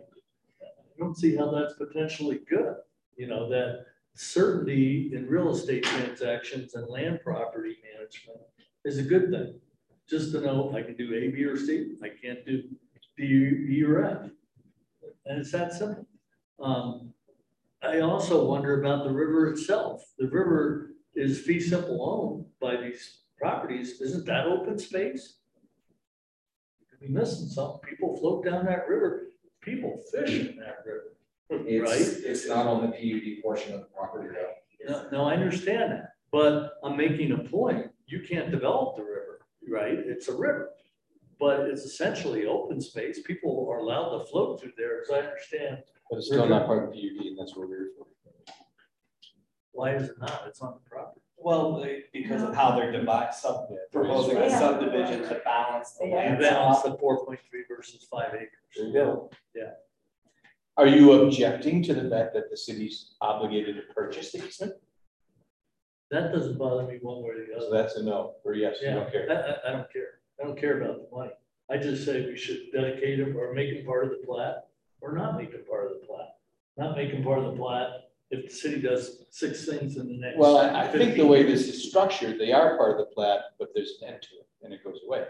I 0.62 0.98
don't 0.98 1.18
see 1.18 1.36
how 1.36 1.52
that's 1.52 1.74
potentially 1.74 2.40
good, 2.50 2.76
you 3.18 3.28
know, 3.28 3.50
that 3.50 3.86
certainty 4.14 5.12
in 5.14 5.28
real 5.28 5.50
estate 5.50 5.84
transactions 5.84 6.76
and 6.76 6.88
land 6.88 7.20
property 7.24 7.78
management 7.94 8.40
is 8.86 8.98
a 8.98 9.04
good 9.04 9.30
thing. 9.30 9.60
Just 10.10 10.32
to 10.34 10.42
know 10.42 10.74
I 10.76 10.84
can 10.84 10.96
do 10.96 11.14
A, 11.14 11.30
B, 11.30 11.44
or 11.44 11.58
C, 11.58 11.96
I 12.04 12.10
can't 12.10 12.46
do 12.46 12.64
D, 13.18 13.24
E, 13.24 13.84
or 13.84 14.06
F. 14.06 14.30
And 15.26 15.40
it's 15.40 15.52
that 15.52 15.74
simple. 15.74 16.08
Um, 16.60 17.14
I 17.82 18.00
also 18.00 18.46
wonder 18.46 18.80
about 18.82 19.04
the 19.04 19.12
river 19.12 19.50
itself. 19.52 20.04
The 20.18 20.28
river 20.28 20.92
is 21.16 21.42
fee 21.42 21.60
simple 21.60 22.10
owned 22.10 22.46
by 22.60 22.82
these 22.82 23.21
properties. 23.42 24.00
Isn't 24.00 24.26
that 24.28 24.46
open 24.46 24.78
space? 24.78 25.38
You 26.80 26.86
could 26.90 27.00
be 27.00 27.08
missing 27.12 27.48
something. 27.48 27.80
People 27.90 28.16
float 28.18 28.46
down 28.46 28.66
that 28.66 28.88
river. 28.88 29.30
People 29.62 30.00
fish 30.12 30.30
in 30.48 30.58
that 30.58 30.78
river. 30.86 31.18
It's, 31.50 31.92
Right. 31.92 32.26
it's 32.32 32.48
not 32.48 32.66
on 32.68 32.82
the 32.82 32.88
PUD 32.96 33.42
portion 33.44 33.74
of 33.74 33.82
the 33.82 33.88
property 33.88 34.30
though. 34.34 34.54
No, 34.90 35.10
no, 35.12 35.24
I 35.26 35.34
understand 35.34 35.92
that, 35.92 36.14
but 36.32 36.76
I'm 36.84 36.96
making 36.96 37.34
a 37.34 37.38
point. 37.50 37.92
You 38.08 38.22
can't 38.22 38.50
develop 38.52 38.96
the 38.96 39.04
river, 39.04 39.42
right? 39.70 39.94
It's 40.00 40.28
a 40.30 40.34
river. 40.36 40.72
But 41.40 41.62
it's 41.62 41.82
essentially 41.84 42.46
open 42.46 42.80
space. 42.80 43.22
People 43.24 43.68
are 43.70 43.80
allowed 43.80 44.18
to 44.18 44.26
float 44.26 44.62
through 44.62 44.74
there, 44.78 45.02
as 45.02 45.10
I 45.12 45.20
understand. 45.28 45.84
But 46.10 46.18
it's 46.18 46.28
still 46.28 46.48
not 46.48 46.68
part 46.68 46.84
of 46.86 46.92
PUD 46.94 47.26
and 47.26 47.38
that's 47.38 47.56
what 47.56 47.68
we're 47.68 47.90
for. 47.98 48.08
Why 49.74 49.96
is 49.96 50.10
it 50.10 50.16
not? 50.20 50.44
It's 50.48 50.62
on 50.62 50.74
the 50.74 50.90
property. 50.90 51.21
Well, 51.44 51.84
because 52.14 52.44
of 52.44 52.56
how 52.56 52.76
they're 52.76 52.92
divide, 52.92 53.34
sub, 53.34 53.70
proposing 53.92 54.38
a 54.38 54.50
subdivision 54.50 55.24
to 55.24 55.42
balance 55.44 55.94
the 55.94 56.06
land. 56.06 56.40
balance 56.40 56.82
the 56.84 56.98
four 56.98 57.26
point 57.26 57.40
three 57.50 57.64
versus 57.68 58.08
five 58.10 58.34
acres. 58.34 58.50
There 58.76 58.88
you 58.88 58.94
go. 58.94 59.32
Yeah. 59.56 59.72
Are 60.78 60.88
you 60.88 61.12
objecting 61.14 61.84
to 61.84 61.94
the 61.94 62.10
fact 62.10 62.34
that 62.34 62.50
the 62.50 62.58
city's 62.58 63.12
obligated 63.22 63.76
to 63.76 63.94
purchase 63.94 64.32
the 64.32 64.46
easement? 64.46 64.74
That 66.12 66.32
doesn't 66.34 66.58
bother 66.58 66.84
me 66.84 67.00
one 67.02 67.24
way 67.24 67.30
or 67.30 67.46
the 67.46 67.56
other. 67.56 67.66
So 67.70 67.72
that's 67.74 67.96
a 67.96 68.04
no, 68.04 68.36
or 68.44 68.54
yes, 68.54 68.78
you 68.82 68.90
Yeah, 68.90 68.96
don't 68.96 69.12
care. 69.12 69.28
I, 69.30 69.34
I, 69.34 69.70
I 69.70 69.78
don't 69.78 69.92
care. 69.92 70.20
I 70.40 70.46
don't 70.46 70.60
care 70.60 70.82
about 70.82 71.10
the 71.10 71.16
money. 71.16 71.32
I 71.70 71.78
just 71.78 72.06
say 72.06 72.26
we 72.26 72.38
should 72.38 72.72
dedicate 72.74 73.20
them 73.20 73.38
or 73.38 73.54
make 73.54 73.74
them 73.74 73.86
part 73.86 74.06
of 74.06 74.12
the 74.12 74.26
plat 74.26 74.68
or 75.00 75.14
not 75.14 75.38
make 75.38 75.52
them 75.52 75.62
part 75.70 75.86
of 75.86 75.94
the 76.00 76.06
plat. 76.06 76.36
Not 76.78 76.96
make 76.98 77.12
them 77.12 77.24
part 77.24 77.40
of 77.40 77.46
the 77.46 77.58
plat 77.58 78.11
if 78.32 78.50
the 78.50 78.56
city 78.56 78.82
does 78.82 79.26
six 79.30 79.66
things 79.66 79.98
in 79.98 80.08
the 80.08 80.18
next. 80.18 80.38
Well, 80.38 80.58
I, 80.58 80.84
I 80.84 80.88
think 80.88 81.16
the 81.16 81.26
way 81.26 81.42
years. 81.42 81.66
this 81.66 81.76
is 81.76 81.90
structured, 81.90 82.40
they 82.40 82.52
are 82.54 82.78
part 82.78 82.92
of 82.92 82.98
the 82.98 83.14
plat, 83.14 83.42
but 83.60 83.70
there's 83.76 84.00
an 84.02 84.14
end 84.14 84.22
to 84.24 84.30
it 84.38 84.48
and 84.64 84.74
it 84.74 84.84
goes 84.84 85.00
away. 85.06 85.26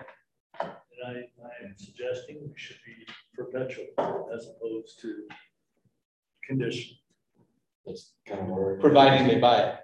And 0.62 0.70
I, 1.08 1.12
I 1.12 1.66
am 1.66 1.76
suggesting 1.78 2.38
we 2.42 2.54
should 2.56 2.78
be 2.86 2.94
perpetual 3.36 3.88
as 4.34 4.48
opposed 4.48 5.00
to 5.02 5.28
condition. 6.48 6.98
That's 7.86 8.14
kind 8.28 8.42
of 8.42 8.48
where. 8.48 8.78
Providing 8.78 9.28
they 9.28 9.40
buy 9.40 9.62
it. 9.62 9.76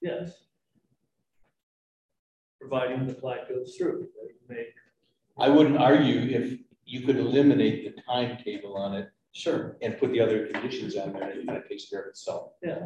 Yes. 0.00 0.32
Providing 2.60 3.06
the 3.06 3.14
plat 3.14 3.48
goes 3.48 3.74
through, 3.76 4.06
they 4.48 4.54
make. 4.54 4.74
I 5.38 5.48
wouldn't 5.48 5.78
argue 5.78 6.20
if 6.36 6.58
you 6.84 7.00
could 7.00 7.16
eliminate 7.16 7.96
the 7.96 8.02
timetable 8.02 8.76
on 8.76 8.94
it 8.94 9.08
Sure. 9.32 9.76
and 9.82 9.98
put 9.98 10.10
the 10.12 10.20
other 10.20 10.46
conditions 10.48 10.96
on 10.96 11.12
there, 11.12 11.30
and 11.30 11.40
it 11.40 11.46
kind 11.46 11.58
of 11.58 11.68
takes 11.68 11.88
care 11.88 12.02
of 12.02 12.08
itself. 12.08 12.52
Yeah, 12.62 12.78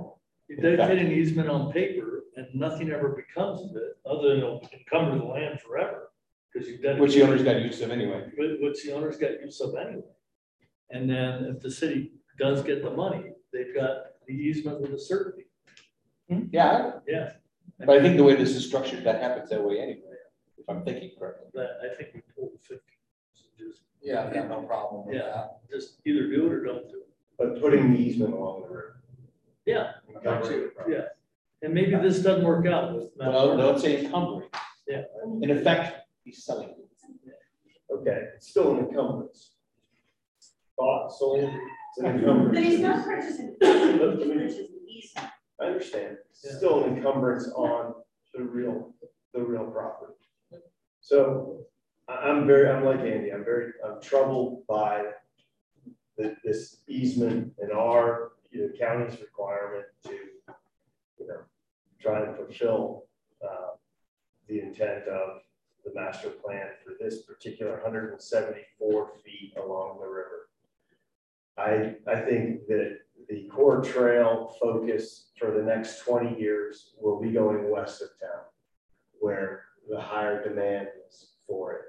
you 0.49 0.57
dedicate 0.57 0.99
an 0.99 1.11
easement 1.13 1.49
on 1.49 1.73
paper 1.73 2.25
and 2.37 2.47
nothing 2.55 2.91
ever 2.91 3.11
becomes 3.11 3.63
of 3.63 3.77
it, 3.77 3.97
other 4.05 4.31
than 4.31 4.39
it'll 4.39 4.69
encumber 4.73 5.19
the 5.19 5.25
land 5.25 5.61
forever. 5.61 6.11
Because 6.53 6.69
you 6.69 6.77
dedicated. 6.77 7.01
Which 7.01 7.15
the 7.15 7.23
owner's 7.23 7.43
got 7.43 7.61
use 7.63 7.81
of 7.81 7.91
anyway. 7.91 8.29
Which, 8.37 8.83
the 8.83 8.93
owner's 8.93 9.17
got 9.17 9.41
use 9.41 9.61
of 9.61 9.75
anyway. 9.75 10.03
And 10.91 11.09
then 11.09 11.45
if 11.45 11.61
the 11.61 11.71
city 11.71 12.13
does 12.39 12.63
get 12.63 12.83
the 12.83 12.91
money, 12.91 13.33
they've 13.53 13.75
got 13.75 13.97
the 14.27 14.35
easement 14.35 14.81
with 14.81 14.93
a 14.93 14.99
certainty, 14.99 15.47
hmm? 16.29 16.43
Yeah, 16.53 16.99
yeah. 17.09 17.33
but 17.79 17.91
I 17.91 18.01
think 18.01 18.17
the 18.17 18.25
way 18.25 18.35
this 18.37 18.51
is 18.51 18.67
structured, 18.67 19.05
that 19.05 19.21
happens 19.23 19.51
that 19.51 19.63
way 19.65 19.81
anyway, 19.81 20.17
if 20.59 20.69
I'm 20.69 20.85
thinking 20.85 21.11
correctly. 21.19 21.49
I 21.61 21.95
think 21.97 22.11
we 22.15 22.21
pulled 22.37 22.53
fifty. 22.61 22.93
So 23.35 23.45
just- 23.59 23.83
Yeah, 24.03 24.25
I've 24.25 24.35
got 24.35 24.49
no 24.49 24.63
problem 24.63 25.07
with 25.07 25.17
Yeah, 25.17 25.23
that. 25.33 25.59
just 25.71 26.01
either 26.05 26.27
do 26.29 26.47
it 26.47 26.53
or 26.53 26.65
don't 26.65 26.89
do 26.89 26.97
it. 27.03 27.09
But 27.39 27.61
putting 27.61 27.93
the 27.93 27.99
easement 27.99 28.35
along 28.35 28.63
the 28.63 28.69
river. 28.69 29.01
Yeah, 29.65 29.93
Encumber 30.09 30.53
it. 30.53 30.73
yeah. 30.89 31.01
And 31.63 31.73
maybe 31.73 31.95
this 31.97 32.19
doesn't 32.21 32.45
work 32.45 32.67
out 32.67 32.95
with. 32.95 33.05
Mount 33.17 33.33
Well, 33.33 33.47
Vernon. 33.49 33.59
don't 33.65 33.79
say 33.81 34.05
encumbering. 34.05 34.49
Yeah. 34.89 35.03
In 35.41 35.51
effect, 35.51 36.05
he's 36.25 36.45
selling 36.45 36.71
it. 36.71 36.77
Okay, 37.93 38.25
it's 38.37 38.49
still 38.49 38.73
an 38.73 38.79
encumbrance. 38.87 39.53
Bought, 40.77 41.13
sold, 41.13 41.45
it's 41.45 41.99
an 41.99 42.07
encumbrance. 42.07 42.55
But 42.55 42.65
he's 42.65 42.81
not 42.81 43.05
purchasing, 43.05 43.57
he's 43.61 43.99
purchasing 43.99 44.69
easement. 44.89 45.29
I 45.61 45.65
understand. 45.67 46.17
It's 46.31 46.45
Yeah. 46.45 46.57
Still 46.57 46.85
an 46.85 46.97
encumbrance 46.97 47.49
on 47.53 47.95
the 48.35 48.43
real, 48.43 48.95
the 49.35 49.43
real 49.43 49.67
property. 49.67 50.15
So 51.01 51.59
I, 51.61 51.72
I'm 52.09 52.47
very, 52.47 52.69
I'm 52.69 52.85
like 52.85 53.01
Andy, 53.01 53.31
I'm 53.31 53.45
very, 53.45 53.73
I'm 53.85 54.01
troubled 54.01 54.67
by 54.67 55.05
the, 56.17 56.37
this 56.45 56.83
easement 56.89 57.53
and 57.59 57.73
our, 57.73 58.33
you 58.51 58.63
know, 58.63 58.69
county's 58.79 59.21
requirement 59.21 59.87
to, 60.05 60.13
you 61.19 61.27
know, 61.29 61.41
try 62.01 62.25
and 62.25 62.37
fulfill, 62.37 63.05
uh, 63.43 63.77
the 64.49 64.61
intent 64.61 65.07
of 65.09 65.41
the 65.85 65.93
master 65.95 66.29
plan 66.29 66.67
for 66.85 66.95
this 67.01 67.23
particular 67.23 67.81
hundred 67.83 68.13
and 68.13 68.21
seventy-four 68.21 69.13
feet 69.25 69.55
along 69.57 69.99
the 70.01 70.07
river. 70.07 70.49
I, 71.57 71.95
I 72.11 72.21
think 72.21 72.67
that 72.67 72.99
the 73.29 73.49
core 73.49 73.83
trail 73.83 74.55
focus 74.61 75.31
for 75.39 75.51
the 75.51 75.63
next 75.63 76.01
twenty 76.01 76.39
years 76.39 76.95
will 77.01 77.21
be 77.21 77.31
going 77.31 77.71
west 77.71 78.03
of 78.03 78.09
town, 78.21 78.45
where 79.21 79.65
the 79.89 80.01
higher 80.01 80.43
demand 80.43 80.89
is 81.09 81.33
for 81.47 81.73
it. 81.73 81.83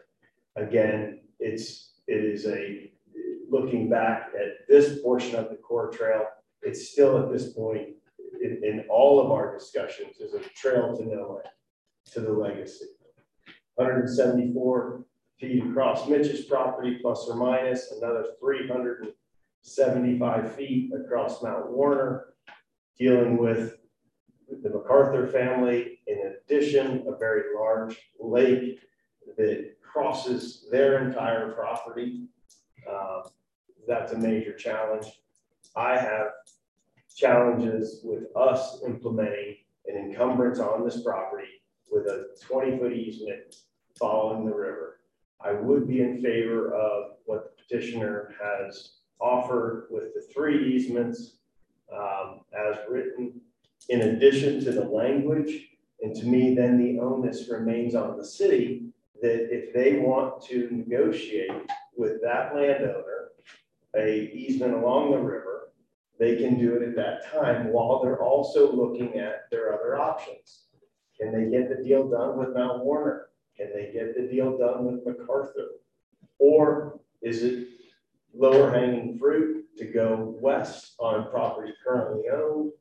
Again, 0.55 1.21
it's, 1.39 1.93
it 2.07 2.23
is 2.23 2.45
a, 2.45 2.91
looking 3.49 3.89
back 3.89 4.29
at 4.39 4.67
this 4.67 5.01
portion 5.01 5.35
of 5.35 5.49
the 5.49 5.55
core 5.55 5.89
trail, 5.89 6.25
it's 6.61 6.89
still 6.89 7.17
at 7.19 7.31
this 7.31 7.53
point, 7.53 7.89
in, 8.41 8.61
in 8.63 8.85
all 8.89 9.19
of 9.19 9.31
our 9.31 9.53
discussions, 9.53 10.17
is 10.19 10.33
a 10.33 10.39
trail 10.55 10.95
to 10.97 11.03
nowhere, 11.03 11.43
to 12.11 12.21
the 12.21 12.31
legacy. 12.31 12.85
Hundred 13.79 14.01
and 14.01 14.09
seventy-four 14.09 15.03
feet 15.39 15.63
across 15.65 16.07
Mitch's 16.07 16.45
property, 16.45 16.99
plus 17.01 17.27
or 17.27 17.35
minus 17.35 17.91
another 17.91 18.25
three 18.39 18.67
hundred 18.67 19.03
and 19.03 19.11
seventy-five 19.63 20.53
feet 20.53 20.91
across 20.93 21.41
Mount 21.41 21.71
Werner, 21.71 22.35
dealing 22.97 23.37
with 23.37 23.77
the 24.61 24.69
MacArthur 24.69 25.27
family, 25.27 25.99
in 26.05 26.35
addition, 26.47 27.05
a 27.07 27.17
very 27.17 27.55
large 27.57 27.97
lake 28.19 28.79
that 29.37 29.75
crosses 29.81 30.67
their 30.71 31.07
entire 31.07 31.51
property. 31.51 32.25
Uh, 32.89 33.21
That's 33.87 34.13
a 34.13 34.17
major 34.17 34.53
challenge. 34.53 35.07
I 35.75 35.97
have 35.97 36.27
challenges 37.15 38.01
with 38.03 38.23
us 38.35 38.81
implementing 38.85 39.57
an 39.87 39.95
encumbrance 39.97 40.59
on 40.59 40.83
this 40.85 41.03
property 41.03 41.49
with 41.91 42.07
a 42.07 42.27
twenty-foot 42.41 42.93
easement 42.93 43.55
following 43.99 44.45
the 44.45 44.55
river. 44.55 45.01
I 45.41 45.51
would 45.51 45.87
be 45.87 46.01
in 46.01 46.21
favor 46.21 46.73
of 46.73 47.17
what 47.25 47.43
the 47.57 47.63
petitioner 47.63 48.33
has 48.41 48.99
offered 49.19 49.87
with 49.91 50.13
the 50.15 50.21
three 50.33 50.73
easements 50.73 51.37
um, 51.93 52.41
as 52.57 52.77
written, 52.89 53.41
in 53.89 54.01
addition 54.01 54.63
to 54.63 54.71
the 54.71 54.85
language. 54.85 55.67
And 56.01 56.15
to 56.15 56.25
me, 56.25 56.55
then 56.55 56.77
the 56.77 56.99
onus 56.99 57.49
remains 57.49 57.95
on 57.95 58.17
the 58.17 58.25
city 58.25 58.92
that 59.23 59.55
if 59.55 59.73
they 59.73 59.99
want 59.99 60.43
to 60.43 60.67
negotiate 60.69 61.71
with 61.95 62.21
that 62.21 62.53
landowner, 62.53 63.29
a 63.95 64.29
easement 64.33 64.73
along 64.73 65.11
the 65.11 65.17
river, 65.17 65.71
they 66.19 66.35
can 66.35 66.59
do 66.59 66.75
it 66.75 66.83
at 66.83 66.95
that 66.97 67.31
time 67.31 67.71
while 67.71 68.03
they're 68.03 68.21
also 68.21 68.69
looking 68.73 69.17
at 69.17 69.49
their 69.49 69.73
other 69.73 69.97
options. 69.97 70.65
Can 71.17 71.31
they 71.31 71.49
get 71.49 71.69
the 71.69 71.81
deal 71.81 72.09
done 72.09 72.37
with 72.37 72.53
Mount 72.53 72.83
Werner? 72.83 73.29
Can 73.55 73.69
they 73.73 73.93
get 73.93 74.13
the 74.13 74.27
deal 74.27 74.57
done 74.57 74.83
with 74.83 75.05
MacArthur? 75.05 75.69
Or 76.39 76.99
is 77.21 77.43
it 77.43 77.69
lower 78.35 78.71
hanging 78.71 79.17
fruit 79.17 79.65
to 79.77 79.85
go 79.85 80.35
west 80.41 80.95
on 80.99 81.29
property 81.29 81.71
currently 81.81 82.23
owned? 82.29 82.73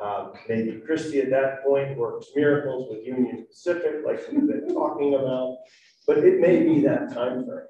Um, 0.00 0.32
maybe 0.48 0.80
Christie 0.84 1.20
at 1.20 1.30
that 1.30 1.62
point 1.64 1.96
works 1.96 2.28
miracles 2.34 2.88
with 2.90 3.06
Union 3.06 3.46
Pacific 3.48 3.96
like 4.06 4.20
we've 4.30 4.46
been 4.46 4.74
talking 4.74 5.14
about, 5.14 5.58
but 6.06 6.18
it 6.18 6.40
may 6.40 6.62
be 6.62 6.80
that 6.82 7.12
time 7.12 7.44
frame. 7.44 7.66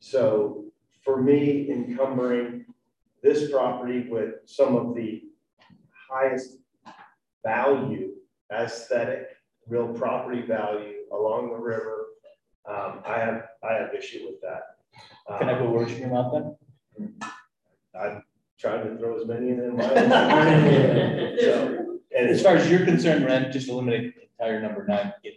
So 0.00 0.64
for 1.04 1.22
me, 1.22 1.70
encumbering 1.70 2.64
this 3.22 3.50
property 3.50 4.08
with 4.08 4.34
some 4.46 4.76
of 4.76 4.94
the 4.94 5.22
highest 6.10 6.58
value, 7.44 8.14
aesthetic, 8.52 9.28
real 9.68 9.88
property 9.88 10.42
value 10.42 11.02
along 11.12 11.50
the 11.50 11.58
river, 11.58 12.06
um, 12.68 13.02
I 13.06 13.18
have, 13.18 13.44
I 13.62 13.74
have 13.74 13.94
issue 13.94 14.26
with 14.26 14.40
that. 14.42 15.38
Can 15.38 15.48
I 15.48 15.58
go 15.58 15.70
words 15.70 15.92
from 15.92 16.00
your 16.00 16.10
mouth 16.10 16.32
then? 16.32 17.18
I'm 17.98 18.22
trying 18.58 18.88
to 18.88 18.98
throw 18.98 19.20
as 19.20 19.26
many 19.26 19.50
in 19.50 19.76
my. 19.76 19.84
So, 21.40 21.98
And 22.16 22.30
as 22.30 22.42
far 22.42 22.56
as 22.56 22.70
you're 22.70 22.84
concerned, 22.84 23.24
Ren, 23.26 23.52
just 23.52 23.68
eliminate 23.68 24.14
the 24.14 24.22
entire 24.44 24.60
number 24.60 24.84
nine. 24.86 25.12
Get- 25.22 25.34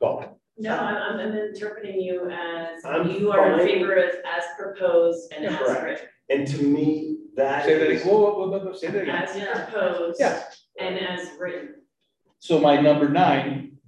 Go. 0.00 0.36
No, 0.58 0.76
I'm, 0.76 1.18
I'm 1.20 1.34
interpreting 1.36 2.00
you 2.00 2.28
as, 2.30 2.84
I'm 2.84 3.08
you 3.10 3.30
are 3.32 3.52
in 3.52 3.58
fine. 3.60 3.66
favor 3.68 3.94
of 3.94 4.10
as 4.26 4.44
proposed 4.58 5.32
and 5.32 5.46
as 5.46 5.56
Correct. 5.56 5.82
written. 5.84 6.06
And 6.28 6.46
to 6.48 6.62
me, 6.62 7.16
that 7.36 7.64
Say 7.64 7.78
that 7.78 7.88
is, 7.90 8.02
again, 8.02 8.12
whoa, 8.12 8.20
whoa, 8.34 8.48
whoa, 8.48 8.58
whoa, 8.58 8.72
say 8.74 8.88
that 8.88 9.02
again. 9.02 9.14
As 9.14 9.30
proposed 9.70 10.20
Yeah. 10.20 10.42
and 10.78 10.98
as 10.98 11.30
written. 11.38 11.76
So 12.40 12.58
my 12.60 12.80
number 12.80 13.08
nine, 13.08 13.78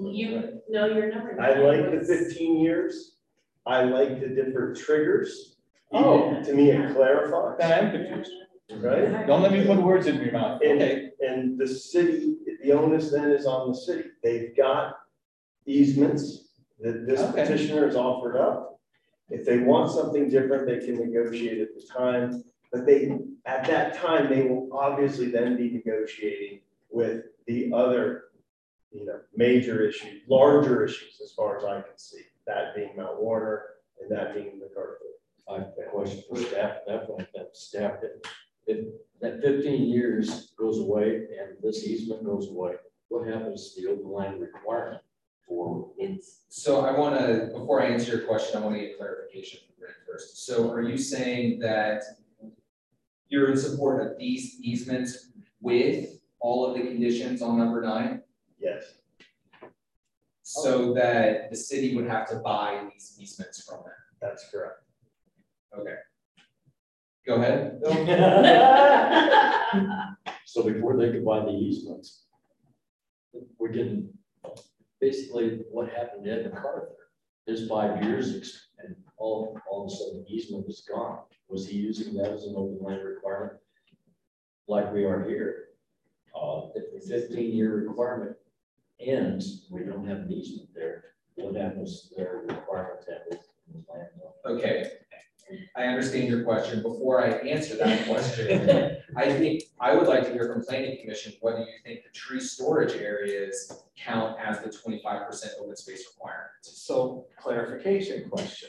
You, 0.00 0.60
no, 0.68 0.86
your 0.86 1.10
number. 1.12 1.40
I 1.40 1.54
nine 1.54 1.64
like 1.64 1.90
the 1.90 1.98
was- 1.98 2.08
fifteen 2.08 2.60
years. 2.60 3.16
I 3.66 3.82
like 3.84 4.20
the 4.20 4.28
different 4.28 4.76
triggers. 4.76 5.51
Oh. 5.92 6.42
To 6.42 6.54
me, 6.54 6.70
it 6.70 6.94
clarifies, 6.94 7.58
I'm 7.62 7.90
confused. 7.90 8.30
right? 8.76 9.26
Don't 9.26 9.42
let 9.42 9.52
me 9.52 9.64
put 9.66 9.82
words 9.82 10.06
in 10.06 10.16
your 10.16 10.32
mouth. 10.32 10.60
And, 10.64 10.80
Okay. 10.82 11.10
and 11.20 11.58
the 11.58 11.66
city, 11.68 12.36
the 12.62 12.72
onus 12.72 13.10
then 13.10 13.30
is 13.30 13.46
on 13.46 13.68
the 13.68 13.74
city. 13.76 14.08
They've 14.22 14.56
got 14.56 14.94
easements 15.66 16.48
that 16.80 17.06
this 17.06 17.20
Okay. 17.20 17.42
petitioner 17.42 17.86
has 17.86 17.96
offered 17.96 18.36
up. 18.36 18.80
If 19.30 19.44
they 19.44 19.58
want 19.58 19.90
something 19.90 20.28
different, 20.28 20.66
they 20.66 20.84
can 20.84 20.96
negotiate 20.98 21.60
at 21.60 21.74
the 21.74 21.82
time. 21.82 22.44
But 22.72 22.86
they, 22.86 23.18
at 23.44 23.64
that 23.66 23.94
time, 23.94 24.28
they 24.30 24.42
will 24.48 24.68
obviously 24.72 25.26
then 25.30 25.56
be 25.56 25.70
negotiating 25.70 26.60
with 26.90 27.24
the 27.46 27.70
other, 27.72 28.24
you 28.90 29.04
know, 29.04 29.20
major 29.36 29.82
issues, 29.86 30.22
larger 30.28 30.84
issues 30.84 31.20
as 31.22 31.32
far 31.32 31.58
as 31.58 31.64
I 31.64 31.82
can 31.82 31.96
see. 31.98 32.22
That 32.46 32.74
being 32.74 32.96
Mount 32.96 33.22
Werner 33.22 33.64
and 34.00 34.10
that 34.10 34.34
being 34.34 34.58
the 34.58 34.66
MacArthur. 34.66 34.98
I 35.48 35.54
have 35.54 35.72
a 35.78 35.90
question 35.90 36.22
for 36.28 36.36
staff, 36.38 36.78
definitely, 36.86 37.26
that 37.34 37.56
staff, 37.56 37.94
if, 38.02 38.30
if 38.66 38.86
that 39.20 39.40
fifteen 39.42 39.88
years 39.88 40.52
goes 40.58 40.78
away 40.78 41.26
and 41.38 41.56
this 41.62 41.84
easement 41.84 42.24
goes 42.24 42.48
away, 42.48 42.74
what 43.08 43.26
happens 43.26 43.74
to 43.74 43.82
the 43.82 43.88
open 43.90 44.10
land 44.10 44.40
requirement 44.40 45.02
for? 45.46 45.90
It's, 45.98 46.44
So 46.48 46.86
I 46.86 46.98
want 46.98 47.18
to, 47.18 47.50
before 47.52 47.82
I 47.82 47.86
answer 47.86 48.16
your 48.16 48.26
question, 48.26 48.62
I 48.62 48.64
want 48.64 48.76
to 48.76 48.80
get 48.80 48.98
clarification 48.98 49.60
from 49.66 49.82
Rick 49.82 49.96
first. 50.06 50.46
So 50.46 50.70
are 50.70 50.82
you 50.82 50.96
saying 50.96 51.58
that 51.60 52.02
you're 53.28 53.50
in 53.50 53.56
support 53.56 54.06
of 54.06 54.18
these 54.18 54.58
easements 54.60 55.30
with 55.60 56.20
all 56.40 56.66
of 56.66 56.74
the 56.76 56.82
conditions 56.82 57.42
on 57.42 57.58
number 57.58 57.82
nine? 57.82 58.22
Yes. 58.58 58.84
So 60.42 60.92
that 60.94 61.50
the 61.50 61.56
city 61.56 61.94
would 61.96 62.06
have 62.06 62.28
to 62.30 62.36
buy 62.36 62.86
these 62.92 63.16
easements 63.20 63.64
from 63.64 63.78
them? 63.78 63.92
That's 64.20 64.48
correct. 64.50 64.82
Okay. 65.78 65.94
Go 67.26 67.36
ahead. 67.36 67.80
So 70.52 70.64
before 70.64 70.98
they 70.98 71.10
could 71.10 71.24
buy 71.24 71.40
the 71.40 71.50
easements, 71.50 72.26
we're 73.58 73.72
getting 73.72 74.10
basically 75.00 75.60
what 75.70 75.88
happened 75.88 76.26
to 76.26 76.30
Ed 76.30 76.52
MacArthur. 76.52 76.92
His 77.46 77.66
five 77.66 78.04
years 78.04 78.68
and 78.78 78.94
all, 79.16 79.58
all 79.70 79.86
of 79.86 79.90
a 79.90 79.96
sudden 79.96 80.26
the 80.28 80.30
easement 80.30 80.66
was 80.66 80.86
gone. 80.86 81.20
Was 81.48 81.66
he 81.66 81.78
using 81.78 82.12
that 82.18 82.32
as 82.32 82.44
an 82.44 82.54
open 82.54 82.84
land 82.84 83.02
requirement? 83.02 83.54
Like 84.68 84.92
we 84.92 85.04
are 85.04 85.26
here. 85.26 85.68
Uh, 86.38 86.66
if 86.74 86.92
the 86.92 87.08
fifteen 87.08 87.56
year 87.56 87.86
requirement 87.88 88.36
ends, 89.00 89.68
we 89.70 89.84
don't 89.84 90.06
have 90.06 90.18
an 90.18 90.32
easement 90.32 90.68
there. 90.74 91.04
What 91.36 91.56
happens 91.56 92.10
to 92.10 92.14
their 92.14 92.42
requirement 92.46 93.00
to 93.06 93.12
have 93.12 93.22
this 93.30 93.46
land? 93.88 94.08
Okay, 94.44 94.90
I 95.76 95.84
understand 95.84 96.28
your 96.28 96.44
question. 96.44 96.82
Before 96.82 97.24
I 97.24 97.30
answer 97.30 97.76
that 97.76 98.06
question, 98.06 98.98
I 99.16 99.32
think, 99.32 99.64
I 99.80 99.94
would 99.94 100.06
like 100.06 100.24
to 100.24 100.32
hear 100.32 100.52
from 100.52 100.64
planning 100.64 100.98
commission, 101.00 101.32
whether 101.40 101.60
you 101.60 101.66
think 101.84 102.02
the 102.04 102.10
tree 102.10 102.40
storage 102.40 102.94
areas 102.94 103.84
count 103.96 104.38
as 104.40 104.60
the 104.60 104.70
twenty-five 104.70 105.26
percent 105.26 105.54
open 105.60 105.76
space 105.76 106.04
requirement. 106.14 106.50
So 106.62 107.26
clarification 107.38 108.28
question. 108.28 108.68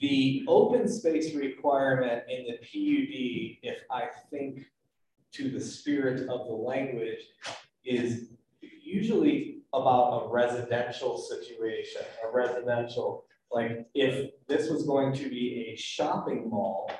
The 0.00 0.44
open 0.48 0.88
space 0.88 1.34
requirement 1.34 2.22
in 2.28 2.46
the 2.46 2.56
PUD, 2.58 3.58
if 3.62 3.82
I 3.90 4.08
think 4.30 4.66
to 5.32 5.50
the 5.50 5.60
spirit 5.60 6.28
of 6.28 6.46
the 6.46 6.54
language, 6.54 7.18
is 7.84 8.30
usually 8.60 9.58
about 9.72 10.24
a 10.24 10.28
residential 10.32 11.16
situation, 11.18 12.02
a 12.26 12.30
residential, 12.32 13.24
like 13.52 13.86
if 13.94 14.30
this 14.46 14.70
was 14.70 14.84
going 14.84 15.12
to 15.14 15.28
be 15.28 15.72
a 15.72 15.76
shopping 15.76 16.48
mall, 16.50 16.90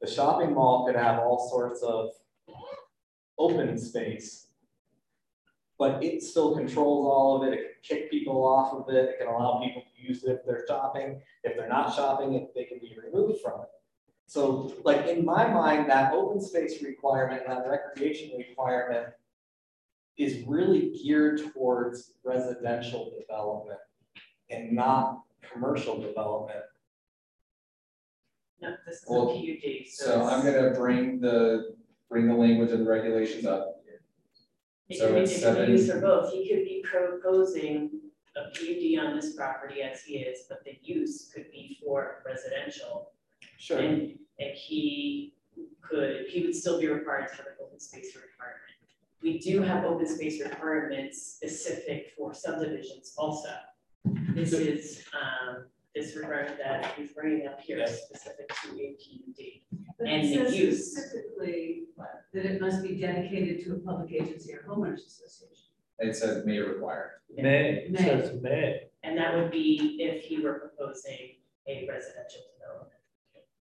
the 0.00 0.10
shopping 0.10 0.54
mall 0.54 0.86
could 0.86 0.96
have 0.96 1.20
all 1.20 1.48
sorts 1.50 1.82
of 1.82 2.10
open 3.38 3.78
space 3.78 4.46
but 5.78 6.02
it 6.02 6.22
still 6.22 6.54
controls 6.54 7.06
all 7.06 7.36
of 7.36 7.48
it. 7.52 7.54
It 7.54 7.82
can 7.86 7.98
kick 7.98 8.10
people 8.10 8.46
off 8.46 8.72
of 8.72 8.88
it. 8.94 9.10
It 9.10 9.18
can 9.18 9.28
allow 9.28 9.60
people 9.62 9.82
to 9.82 10.02
use 10.02 10.24
it 10.24 10.30
if 10.30 10.46
they're 10.46 10.64
shopping. 10.66 11.20
If 11.44 11.56
they're 11.56 11.68
not 11.68 11.94
shopping, 11.94 12.34
it- 12.34 12.54
they 12.54 12.64
can 12.64 12.78
be 12.78 12.96
removed 12.98 13.40
from 13.40 13.62
it. 13.62 13.68
So 14.26 14.72
like 14.84 15.06
in 15.06 15.24
my 15.24 15.46
mind, 15.46 15.88
that 15.90 16.12
open 16.14 16.40
space 16.40 16.82
requirement, 16.82 17.42
and 17.46 17.52
that 17.52 17.68
recreation 17.68 18.36
requirement 18.38 19.14
is 20.16 20.44
really 20.46 20.92
geared 20.92 21.40
towards 21.52 22.14
residential 22.24 23.10
development 23.10 23.78
and 24.48 24.72
not 24.72 25.25
commercial 25.52 26.00
development. 26.00 26.64
no, 28.60 28.74
this 28.86 28.96
is 28.96 29.02
a 29.02 29.14
PUD, 29.14 29.88
so. 29.88 30.04
So 30.06 30.24
I'm 30.26 30.44
gonna 30.44 30.70
bring 30.70 31.20
the, 31.20 31.74
bring 32.08 32.28
the 32.28 32.34
language 32.34 32.70
of 32.70 32.80
the 32.80 32.84
regulations 32.84 33.46
up. 33.46 33.82
It 34.88 34.98
So 34.98 35.16
it's 35.16 35.42
it 35.42 35.42
could 35.42 35.66
be 35.66 35.72
used 35.72 35.90
for 35.90 36.00
both, 36.00 36.32
he 36.32 36.48
could 36.48 36.64
be 36.64 36.84
proposing 36.84 37.90
a 38.36 38.50
PUD 38.50 39.04
on 39.04 39.16
this 39.16 39.34
property 39.34 39.82
as 39.82 40.02
he 40.02 40.18
is, 40.18 40.44
but 40.48 40.64
the 40.64 40.78
use 40.82 41.30
could 41.34 41.50
be 41.50 41.78
for 41.82 42.22
residential. 42.24 43.12
Sure. 43.58 43.78
And, 43.78 44.18
and 44.38 44.54
he 44.54 45.34
could, 45.82 46.26
he 46.28 46.44
would 46.44 46.54
still 46.54 46.78
be 46.80 46.86
required 46.86 47.28
to 47.28 47.36
have 47.36 47.46
an 47.46 47.52
open 47.60 47.80
space 47.80 48.14
requirement. 48.14 48.62
We 49.22 49.38
do 49.38 49.62
have 49.62 49.84
open 49.84 50.06
space 50.06 50.40
requirements 50.40 51.20
specific 51.36 52.12
for 52.16 52.34
subdivisions 52.34 53.14
also. 53.16 53.50
This 54.34 54.52
is, 54.52 55.04
um, 55.14 55.64
disregard 55.94 56.58
that 56.62 56.94
he's 56.96 57.12
bringing 57.12 57.46
up 57.46 57.60
here 57.60 57.82
is 57.82 58.02
specific 58.02 58.48
to 58.48 58.68
a 58.78 58.96
PUD. 59.00 59.80
But 59.98 60.08
And 60.08 60.26
it 60.26 60.50
the 60.50 60.56
use. 60.56 60.92
specifically 60.92 61.84
that 62.34 62.44
it 62.44 62.60
must 62.60 62.82
be 62.82 62.96
dedicated 63.00 63.64
to 63.64 63.76
a 63.76 63.78
public 63.78 64.12
agency 64.12 64.52
or 64.54 64.62
homeowners 64.68 65.06
association. 65.06 65.72
It 65.98 66.14
says 66.14 66.44
may 66.44 66.58
require. 66.58 67.22
May, 67.34 67.86
it 67.88 67.98
says 67.98 68.42
may. 68.42 68.82
And 69.02 69.16
that 69.16 69.34
would 69.34 69.50
be 69.50 69.96
if 70.00 70.24
he 70.24 70.40
were 70.40 70.58
proposing 70.58 71.36
a 71.66 71.88
residential 71.88 72.42
development. 72.58 72.92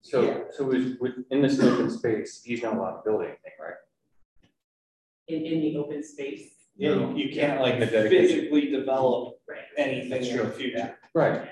So, 0.02 0.46
so 0.52 0.66
with, 0.66 0.98
with, 1.00 1.12
in 1.30 1.42
this 1.42 1.60
open 1.60 1.90
space, 1.92 2.42
he's 2.44 2.64
not 2.64 2.76
allowed 2.76 2.98
to 2.98 3.02
build 3.06 3.22
anything, 3.22 3.52
right? 3.60 3.76
In, 5.28 5.46
in 5.46 5.62
the 5.62 5.78
open 5.78 6.04
space. 6.04 6.53
Yeah, 6.76 6.90
you, 6.96 7.16
you 7.16 7.34
can't 7.34 7.62
like 7.62 7.80
The 7.80 7.86
dedication. 7.86 8.28
physically 8.40 8.70
develop 8.72 9.40
Right. 9.48 9.60
anything 9.78 10.24
in 10.26 10.38
the 10.38 10.52
future. 10.52 10.98
Right, 11.14 11.50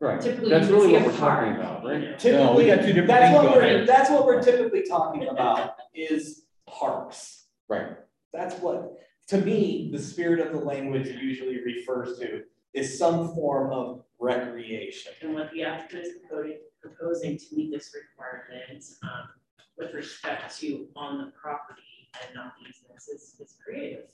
right. 0.00 0.20
Typically, 0.20 0.50
That's 0.50 0.68
you 0.68 0.74
really 0.74 0.86
see 0.88 0.92
what 0.92 1.02
a 1.02 1.06
we're 1.06 1.16
talking 1.16 1.56
about, 1.56 1.84
right? 1.84 2.00
know. 2.24 2.52
No, 2.52 2.54
we 2.56 2.64
Typically, 2.64 2.86
two 2.86 2.92
different 2.92 3.06
that's 3.08 3.24
things 3.24 3.34
what 3.34 3.42
going 3.42 3.54
we're, 3.56 3.76
here. 3.78 3.86
that's 3.86 4.10
what 4.10 4.26
we're 4.26 4.42
typically 4.42 4.82
talking 4.88 5.26
about 5.28 5.76
is 5.94 6.44
parks. 6.68 7.46
Right. 7.68 7.96
That's 8.32 8.54
what, 8.60 8.92
to 9.28 9.38
me, 9.38 9.90
the 9.92 9.98
spirit 9.98 10.40
of 10.46 10.52
the 10.52 10.58
language 10.64 11.08
usually 11.08 11.60
refers 11.64 12.18
to 12.20 12.42
is 12.74 12.96
some 12.98 13.34
form 13.34 13.72
of 13.72 14.04
recreation. 14.20 15.12
And 15.22 15.34
what 15.34 15.50
the 15.52 15.64
applicant 15.64 16.06
is 16.06 16.12
proposing, 16.28 16.58
proposing 16.80 17.38
to 17.38 17.44
meet 17.56 17.72
this 17.72 17.94
requirement, 17.94 18.84
um, 19.02 19.28
with 19.76 19.92
respect 19.94 20.56
to 20.60 20.86
on 20.94 21.18
the 21.18 21.32
property 21.32 21.82
and 22.24 22.34
not 22.34 22.52
easements 22.60 23.08
is, 23.08 23.34
is 23.40 23.56
creative. 23.64 24.04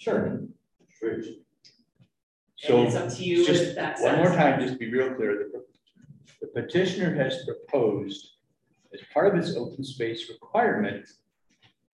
Sure. 0.00 0.40
So 2.56 2.78
And 2.78 2.86
it's 2.86 2.96
up 2.96 3.10
to 3.10 3.22
you 3.22 3.44
just 3.46 3.62
if 3.62 3.74
that's. 3.74 4.02
One 4.02 4.16
more 4.16 4.28
time, 4.28 4.60
just 4.60 4.72
to 4.74 4.78
be 4.78 4.90
real 4.90 5.14
clear, 5.14 5.50
the 5.52 5.64
the 6.40 6.62
petitioner 6.62 7.14
has 7.14 7.44
proposed 7.44 8.36
as 8.94 9.00
part 9.12 9.26
of 9.28 9.34
his 9.34 9.56
open 9.56 9.84
space 9.84 10.30
requirement, 10.30 11.06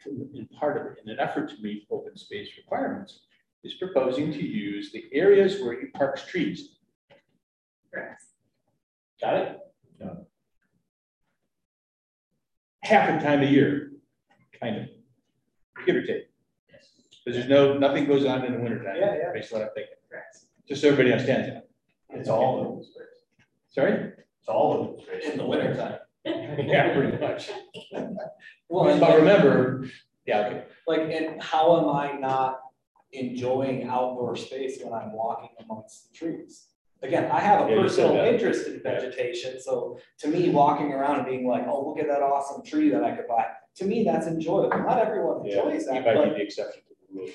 in 0.07 0.49
part 0.59 0.77
of, 0.77 0.99
in 1.03 1.11
an 1.11 1.19
effort 1.19 1.51
to 1.51 1.61
meet 1.61 1.87
open 1.91 2.17
space 2.17 2.49
requirements, 2.57 3.21
is 3.65 3.75
proposing 3.75 4.33
to 4.33 4.41
use 4.45 4.93
the 4.93 5.05
areas 5.13 5.61
where 5.61 5.79
he 5.81 5.87
parks 5.89 6.25
trees. 6.25 6.77
Correct. 7.93 8.23
Got 9.21 9.35
it? 9.35 9.59
Half 12.85 13.19
the 13.19 13.27
time 13.27 13.43
a 13.43 13.47
year, 13.47 13.91
kind 14.61 14.77
of, 14.77 14.89
give 15.85 15.97
or 15.97 16.03
take. 16.03 16.26
Because 17.27 17.41
there's 17.41 17.51
no, 17.51 17.77
nothing 17.77 18.07
goes 18.07 18.25
on 18.25 18.45
in 18.45 18.53
the 18.53 18.59
wintertime. 18.61 18.95
Yeah, 19.01 19.17
yeah. 19.17 19.33
Based 19.35 19.53
on 19.53 19.59
what 19.59 19.69
I'm 19.69 19.75
thinking. 19.75 19.95
Correct. 20.09 20.39
Just 20.69 20.81
so 20.81 20.89
everybody 20.89 21.11
understands 21.13 21.49
that. 21.49 21.69
It's 22.11 22.29
all 22.29 22.61
open 22.61 22.85
space. 22.85 23.03
Sorry? 23.69 24.13
It's 24.39 24.49
all 24.49 24.73
open 24.75 25.05
space. 25.05 25.33
In 25.33 25.39
the 25.39 25.45
wintertime. 25.47 25.99
Yeah, 26.27 26.93
pretty 26.93 27.19
much. 27.19 27.51
Well, 28.69 28.89
and 28.89 29.01
But 29.01 29.17
remember, 29.19 29.87
yeah, 30.27 30.41
okay. 30.49 30.65
Like, 30.89 31.03
and 31.03 31.41
how 31.41 31.79
am 31.79 31.89
I 31.89 32.19
not 32.19 32.59
enjoying 33.13 33.85
outdoor 33.87 34.35
space 34.35 34.81
when 34.83 34.93
I'm 34.93 35.13
walking 35.13 35.51
amongst 35.61 36.09
the 36.13 36.19
trees? 36.19 36.67
Again, 37.03 37.31
I 37.31 37.39
have 37.39 37.69
a 37.69 37.71
Yeah, 37.71 37.81
personal 37.83 38.15
that. 38.15 38.27
interest 38.35 38.67
in 38.67 38.83
vegetation, 38.83 39.61
so 39.61 39.99
to 40.19 40.27
me, 40.29 40.51
walking 40.51 40.93
around 40.93 41.19
and 41.21 41.27
being 41.27 41.47
like, 41.47 41.65
oh, 41.69 41.87
look 41.87 42.01
at 42.01 42.09
that 42.09 42.23
awesome 42.23 42.65
tree 42.65 42.91
that 42.91 43.05
I 43.05 43.13
could 43.15 43.29
buy, 43.29 43.47
to 43.77 43.85
me, 43.85 44.03
that's 44.03 44.27
enjoyable. 44.27 44.71
Not 44.77 44.99
everyone 44.99 45.45
Yeah, 45.45 45.59
enjoys 45.63 45.83
you 45.85 45.93
that, 45.93 46.05
might 46.07 46.15
but 46.17 46.25
be 46.25 46.31
the 46.31 46.43
exception 46.43 46.83
to 46.83 46.86
the 46.86 46.86
rule. 46.86 46.86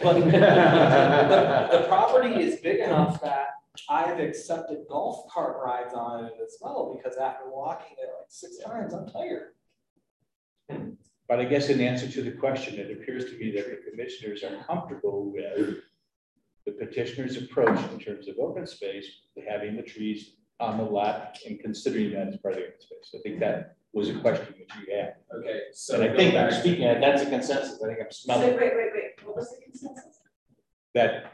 But 0.01 0.13
the, 0.19 1.77
the 1.77 1.85
property 1.87 2.41
is 2.41 2.59
big 2.59 2.79
enough 2.79 3.21
that 3.21 3.47
I've 3.89 4.19
accepted 4.19 4.79
golf 4.89 5.27
cart 5.31 5.57
rides 5.63 5.93
on 5.93 6.25
it 6.25 6.33
as 6.43 6.57
well, 6.61 6.93
because 6.95 7.17
after 7.17 7.49
walking 7.49 7.95
it 8.01 8.07
like 8.07 8.27
six 8.29 8.57
times, 8.59 8.93
I'm 8.93 9.07
tired. 9.07 9.53
But 11.27 11.39
I 11.39 11.45
guess 11.45 11.69
in 11.69 11.79
answer 11.79 12.09
to 12.09 12.21
the 12.21 12.31
question, 12.31 12.77
it 12.77 12.91
appears 12.91 13.25
to 13.25 13.37
me 13.37 13.51
that 13.55 13.65
the 13.65 13.89
commissioners 13.89 14.43
are 14.43 14.63
comfortable 14.65 15.31
with 15.31 15.77
the 16.65 16.73
petitioner's 16.73 17.37
approach 17.37 17.79
in 17.91 17.99
terms 17.99 18.27
of 18.27 18.35
open 18.37 18.67
space, 18.67 19.05
having 19.49 19.77
the 19.77 19.81
trees 19.81 20.35
on 20.59 20.77
the 20.77 20.83
lot 20.83 21.39
and 21.47 21.59
considering 21.59 22.11
that 22.11 22.27
as 22.27 22.37
part 22.37 22.55
of 22.55 22.59
the 22.59 22.67
open 22.67 22.81
space. 22.81 23.15
I 23.15 23.19
think 23.23 23.39
that 23.39 23.77
was 23.93 24.09
a 24.09 24.13
question 24.19 24.53
that 24.57 24.79
you 24.87 24.95
had. 24.95 25.15
Okay, 25.35 25.61
so. 25.73 25.95
And 25.99 26.11
I 26.11 26.15
think 26.15 26.35
I'm 26.35 26.51
speaking, 26.51 26.87
of 26.87 27.01
that's 27.01 27.23
a 27.23 27.25
consensus. 27.29 27.81
I 27.83 27.87
think 27.87 27.99
I'm 27.99 28.05
Wait, 28.05 28.13
smelling 28.13 28.49
wait, 28.57 28.73
wait, 28.75 28.89
wait, 28.93 29.25
what 29.25 29.35
was 29.35 29.49
the 29.51 29.61
consensus? 29.63 30.19
that 30.93 31.31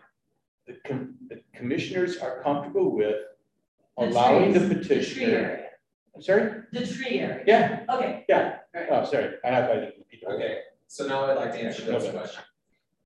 the 0.67 0.75
com- 0.85 1.15
the 1.29 1.41
commissioners 1.55 2.17
are 2.17 2.41
comfortable 2.43 2.95
with 2.95 3.15
The 3.97 4.03
allowing 4.05 4.53
the 4.53 4.59
trees, 4.59 4.69
The 4.69 4.75
tree 4.75 4.83
petitioner. 4.99 5.37
area, 5.37 5.69
I'm 6.15 6.21
sorry? 6.21 6.51
the 6.71 6.85
tree 6.87 7.19
area. 7.19 7.43
Yeah, 7.47 7.85
Okay. 7.95 8.25
yeah. 8.29 8.57
Alright. 8.75 8.91
Oh, 8.91 9.03
sorry. 9.09 9.35
I 9.43 9.47
have, 9.47 9.69
I 9.71 9.73
didn't 9.75 9.97
repeat. 9.97 10.21
that. 10.21 10.29
Okay, 10.33 10.59
so 10.87 11.07
now 11.07 11.25
I'd 11.25 11.37
like 11.37 11.53
to 11.53 11.59
answer 11.59 11.85
No, 11.91 11.93
this 11.99 12.05
no. 12.05 12.19
question. 12.19 12.43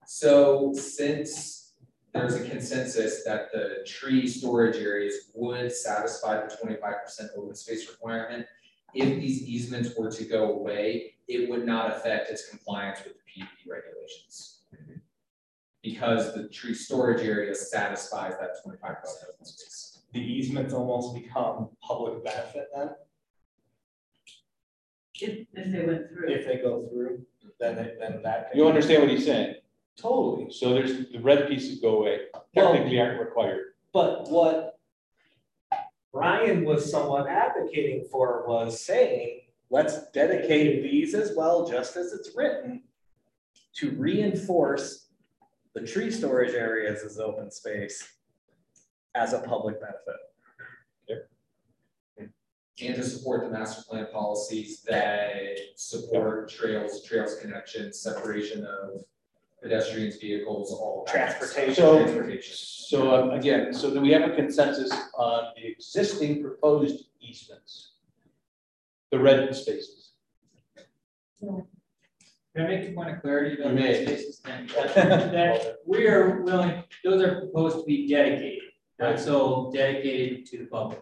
So 0.06 0.74
since 0.74 1.74
there's 2.14 2.36
a 2.36 2.44
consensus 2.50 3.24
that 3.24 3.54
the 3.54 3.86
tree 3.88 4.28
storage 4.28 4.76
areas 4.76 5.32
would 5.34 5.72
satisfy 5.72 6.46
the 6.46 6.54
twenty-five 6.54 6.96
percent 7.06 7.32
open 7.38 7.56
space 7.56 7.88
requirement, 7.90 8.46
if 8.94 9.20
these 9.20 9.44
easements 9.44 9.92
were 9.98 10.12
to 10.12 10.26
go 10.26 10.54
away, 10.54 11.14
it 11.28 11.50
would 11.50 11.66
not 11.66 11.92
affect 11.96 12.30
its 12.30 12.50
compliance 12.50 13.00
with 13.04 13.14
the 13.14 13.42
PUD 13.42 13.48
regulations. 13.70 14.60
Because 15.84 16.34
the 16.36 16.48
tree 16.50 16.74
storage 16.76 17.26
area 17.26 17.56
satisfies 17.56 18.34
that 18.40 18.62
twenty-five 18.64 19.02
percent 19.02 19.32
open 19.34 19.46
space. 19.46 20.00
The 20.14 20.20
easements 20.20 20.74
almost 20.74 21.16
become 21.16 21.70
public 21.82 22.24
benefit 22.24 22.68
then, 22.76 22.90
If, 25.20 25.48
if 25.54 25.72
they 25.72 25.86
went 25.86 26.10
through. 26.10 26.30
if 26.30 26.46
they 26.46 26.58
go 26.58 26.88
through, 26.90 27.26
then 27.60 27.78
it, 27.78 27.98
then 28.00 28.22
that. 28.24 28.50
You 28.54 28.68
understand 28.68 29.04
what 29.04 29.12
he's 29.12 29.26
saying? 29.26 29.56
Totally, 29.98 30.52
So 30.52 30.74
there's, 30.74 31.10
the 31.12 31.20
red 31.20 31.48
pieces 31.48 31.80
go 31.80 32.00
away, 32.00 32.22
Well- 32.56 32.74
technically 32.74 33.00
aren't 33.00 33.20
required. 33.20 33.74
but 33.94 34.30
what 34.30 34.71
Brian 36.14 36.66
was 36.66 36.92
somewhat 36.92 37.28
advocating 37.28 38.06
for 38.12 38.46
was 38.48 38.84
saying, 38.84 39.42
let's 39.70 40.12
dedicate 40.12 40.84
these 40.84 41.14
as 41.14 41.36
well, 41.36 41.66
just 41.68 41.96
as 41.96 42.12
it's 42.12 42.32
written, 42.36 42.84
to 43.76 43.92
reinforce 43.92 45.08
the 45.74 45.82
tree 45.82 46.12
storage 46.12 46.54
areas 46.54 47.04
as 47.04 47.18
open 47.18 47.50
space 47.50 48.06
as 49.16 49.34
a 49.34 49.40
public 49.40 49.80
benefit. 49.80 50.16
And 52.84 52.96
to 52.96 53.04
support 53.04 53.44
the 53.44 53.52
master 53.52 53.84
plan 53.88 54.08
policies 54.12 54.82
that 54.90 55.60
support 55.76 56.50
trails, 56.50 57.04
trails 57.04 57.36
connections, 57.36 58.00
separation 58.00 58.66
of 58.66 59.04
pedestrians, 59.62 60.18
vehicles, 60.18 60.72
all. 60.72 61.06
that 61.14 61.30
of 61.30 61.48
stuff. 61.48 61.54
Transportation. 61.54 61.76
So, 61.76 62.00
Transportation. 62.04 62.56
so 62.56 63.32
uh, 63.32 63.36
again, 63.36 63.74
so 63.74 63.94
do 63.94 64.02
we 64.02 64.12
have 64.12 64.30
a 64.30 64.36
consensus 64.36 64.92
on 65.16 65.54
the 65.56 65.68
existing 65.68 66.42
proposed 66.42 67.06
easements? 67.22 67.94
The 69.12 69.20
red 69.20 69.54
spaces. 69.56 70.14
Can 71.40 72.66
I 72.66 72.68
make 72.68 72.90
a 72.90 72.92
point 72.94 73.10
of 73.16 73.22
clarity 73.22 73.62
about 73.62 73.74
You 73.74 73.76
may. 73.80 74.06
the 74.06 74.12
spaces 74.12 74.42
then? 74.44 74.68
That 74.76 75.32
that 75.32 75.76
we 75.86 76.08
are 76.08 76.42
willing, 76.42 76.84
those 77.04 77.22
are 77.22 77.40
proposed 77.42 77.80
to 77.80 77.84
be 77.86 78.08
dedicated, 78.08 78.64
not 79.00 79.20
so 79.20 79.72
dedicated 79.74 80.46
to 80.48 80.58
the 80.60 80.66
public. 80.66 81.02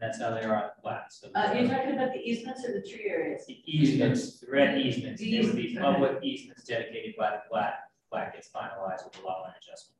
That's 0.00 0.18
how 0.18 0.30
they 0.30 0.42
are 0.42 0.56
on 0.56 0.62
the 0.74 0.82
plat, 0.82 1.12
so. 1.12 1.28
Uh, 1.34 1.52
you're 1.52 1.68
talking 1.68 1.92
about 1.92 2.14
the 2.14 2.20
easements 2.20 2.64
or 2.64 2.72
the 2.72 2.80
tree 2.80 3.06
areas? 3.06 3.44
The 3.46 3.60
easements, 3.66 4.40
the 4.40 4.50
red 4.50 4.78
easements, 4.78 5.20
they 5.20 5.42
would 5.42 5.54
be 5.54 5.64
Easements, 5.64 5.76
okay. 5.76 5.92
public 5.92 6.24
easements 6.24 6.64
dedicated 6.64 7.16
by 7.18 7.32
the 7.32 7.42
plat, 7.50 7.74
plat 8.10 8.32
gets 8.32 8.48
finalized 8.48 9.04
with 9.04 9.12
the 9.12 9.26
lot 9.26 9.42
line 9.42 9.52
adjustment. 9.60 9.98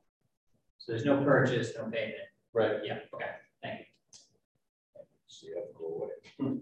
So 0.78 0.92
there's 0.92 1.04
no 1.04 1.22
purchase, 1.22 1.72
no 1.76 1.84
payment. 1.84 2.16
Right. 2.54 2.76
Yeah, 2.82 2.98
okay, 3.14 3.26
thank 3.62 3.80
you. 3.80 3.84
So 5.26 5.46
you 5.48 5.56
have 5.56 5.68
to 5.68 5.74
go 5.78 6.08
away. 6.40 6.60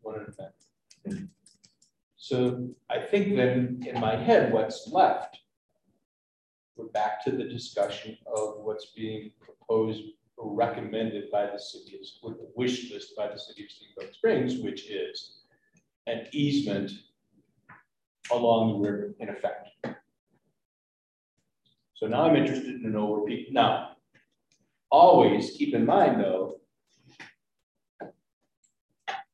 One 0.00 0.20
at 0.20 0.28
a 0.28 1.12
time. 1.12 1.28
So 2.16 2.70
I 2.88 2.98
think 2.98 3.36
then, 3.36 3.82
in 3.86 4.00
my 4.00 4.16
head, 4.16 4.52
what's 4.52 4.88
left, 4.90 5.38
we're 6.76 6.86
back 6.86 7.22
to 7.24 7.30
the 7.30 7.44
discussion 7.44 8.16
of 8.26 8.60
what's 8.62 8.86
being 8.96 9.32
proposed 9.40 10.02
recommended 10.42 11.30
by 11.30 11.46
the 11.46 11.58
city, 11.58 11.96
of- 11.96 12.22
with 12.22 12.38
the 12.38 12.50
wish 12.54 12.90
list 12.92 13.14
by 13.16 13.28
the 13.28 13.38
city 13.38 13.64
of 13.64 13.70
Steamboat 13.70 14.14
Springs, 14.14 14.58
which 14.58 14.90
is 14.90 15.44
an 16.06 16.26
easement 16.32 16.90
along 18.32 18.72
the 18.72 18.88
river 18.88 19.14
in 19.18 19.28
effect. 19.28 19.68
So 21.94 22.06
now 22.06 22.22
I'm 22.22 22.36
interested 22.36 22.80
to 22.80 22.88
know 22.88 23.06
where 23.06 23.26
people, 23.26 23.52
now, 23.52 23.96
always 24.90 25.50
keep 25.52 25.74
in 25.74 25.84
mind, 25.84 26.20
though, 26.20 26.60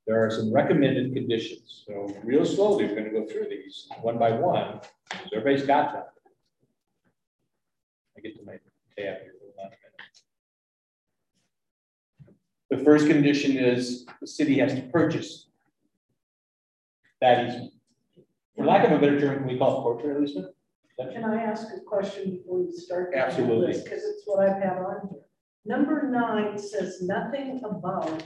there 0.07 0.24
are 0.24 0.31
some 0.31 0.53
recommended 0.53 1.12
conditions, 1.15 1.85
so 1.87 2.07
real 2.23 2.45
slowly, 2.45 2.87
we're 2.87 2.95
gonna 2.95 3.11
go 3.11 3.27
through 3.27 3.49
these 3.49 3.89
one 4.03 4.19
by 4.19 4.33
one, 4.33 4.81
so 5.12 5.37
everybody's 5.37 5.66
got 5.66 5.93
them. 5.93 6.05
I 8.16 8.20
get 8.20 8.37
to 8.37 8.45
my 8.45 8.59
tab 8.97 9.19
hold 9.41 9.55
on 9.59 9.66
a 9.66 9.70
minute. 9.70 10.20
The 12.77 12.85
first 12.85 13.07
condition 13.07 13.57
is 13.57 14.05
the 14.20 14.27
city 14.27 14.59
has 14.59 14.74
to 14.74 14.82
purchase 14.82 15.48
that 17.23 17.47
easement. 17.48 17.73
For 18.55 18.66
lack 18.66 18.86
of 18.86 18.93
a 18.93 18.98
better 18.98 19.19
term, 19.19 19.39
can 19.39 19.47
we 19.47 19.57
call 19.57 19.78
it 19.78 19.82
core 19.82 20.01
trail 20.03 20.23
easement? 20.23 20.55
Can 20.98 21.24
I 21.24 21.43
ask 21.43 21.69
a 21.74 21.81
question 21.81 22.36
before 22.36 22.61
you 22.61 22.73
start? 22.73 23.15
Absolutely. 23.15 23.82
Because 23.82 24.03
it's 24.05 24.23
what 24.27 24.47
I've 24.47 24.62
had 24.62 24.77
on 24.78 25.09
here. 25.11 25.23
Number 25.65 26.11
nine 26.11 26.59
says 26.59 27.01
nothing 27.01 27.61
about 27.65 28.23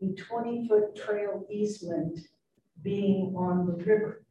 the 0.00 0.14
twenty-foot 0.14 0.96
trail 0.96 1.46
easement 1.50 2.18
being 2.82 3.34
on 3.36 3.66
the 3.66 3.84
river. 3.84 4.24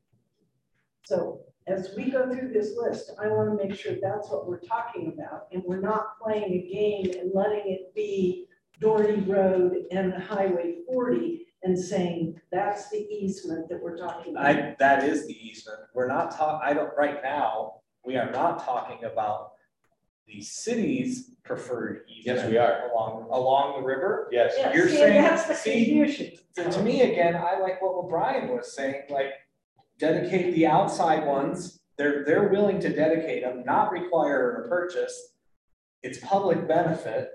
So 1.06 1.42
as 1.70 1.92
we 1.96 2.10
go 2.10 2.30
through 2.30 2.52
this 2.52 2.72
list, 2.76 3.12
I 3.22 3.28
want 3.28 3.58
to 3.58 3.68
make 3.68 3.78
sure 3.78 3.94
that's 4.02 4.30
what 4.30 4.48
we're 4.48 4.60
talking 4.60 5.14
about, 5.14 5.48
and 5.52 5.64
we're 5.66 5.82
not 5.82 6.20
playing 6.22 6.52
a 6.52 6.74
game 6.74 7.20
and 7.20 7.32
letting 7.34 7.64
it 7.66 7.94
be 7.96 8.48
Doherty 8.80 9.22
Road 9.22 9.86
and 9.92 10.14
Highway 10.14 10.78
forty 10.88 11.48
and 11.64 11.78
saying 11.78 12.40
that's 12.52 12.90
the 12.90 13.06
easement 13.12 13.68
that 13.70 13.82
we're 13.82 13.98
talking 13.98 14.34
about. 14.34 14.46
I, 14.46 14.76
that 14.80 15.04
is 15.04 15.28
the 15.28 15.34
easement. 15.34 15.80
We're 15.94 16.08
not 16.08 16.32
talking, 16.32 16.62
I 16.64 16.74
don't, 16.74 16.92
right 16.98 17.22
now, 17.22 17.82
we 18.06 18.16
are 18.16 18.32
not 18.32 18.64
talking 18.64 19.04
about 19.04 19.52
the 20.26 20.42
city's 20.42 21.32
preferred 21.44 22.06
easement. 22.08 22.38
Yes, 22.40 22.50
we 22.50 22.58
are. 22.58 22.90
Along, 22.90 23.28
along 23.30 23.82
the 23.82 23.86
river. 23.86 24.30
Yes. 24.32 24.54
Yes, 24.58 24.74
You're 24.74 24.88
see, 24.88 24.96
saying, 24.96 25.22
that's 25.22 25.46
the 25.46 25.54
see, 25.54 25.86
confusion. 25.86 26.32
to 26.56 26.72
to 26.72 26.82
me, 26.82 27.02
again, 27.02 27.36
I 27.36 27.60
like 27.60 27.82
what 27.82 27.96
O'Brien 27.96 28.48
was 28.56 28.74
saying, 28.74 29.04
like, 29.10 29.34
dedicate 30.00 30.56
the 30.56 30.66
outside 30.66 31.26
ones. 31.26 31.82
They're, 31.98 32.24
they're 32.26 32.48
willing 32.48 32.80
to 32.80 32.90
dedicate 32.90 33.44
them, 33.44 33.64
not 33.66 33.92
require 33.92 34.64
a 34.64 34.70
purchase. 34.70 35.34
It's 36.02 36.18
public 36.20 36.68
benefit. 36.68 37.30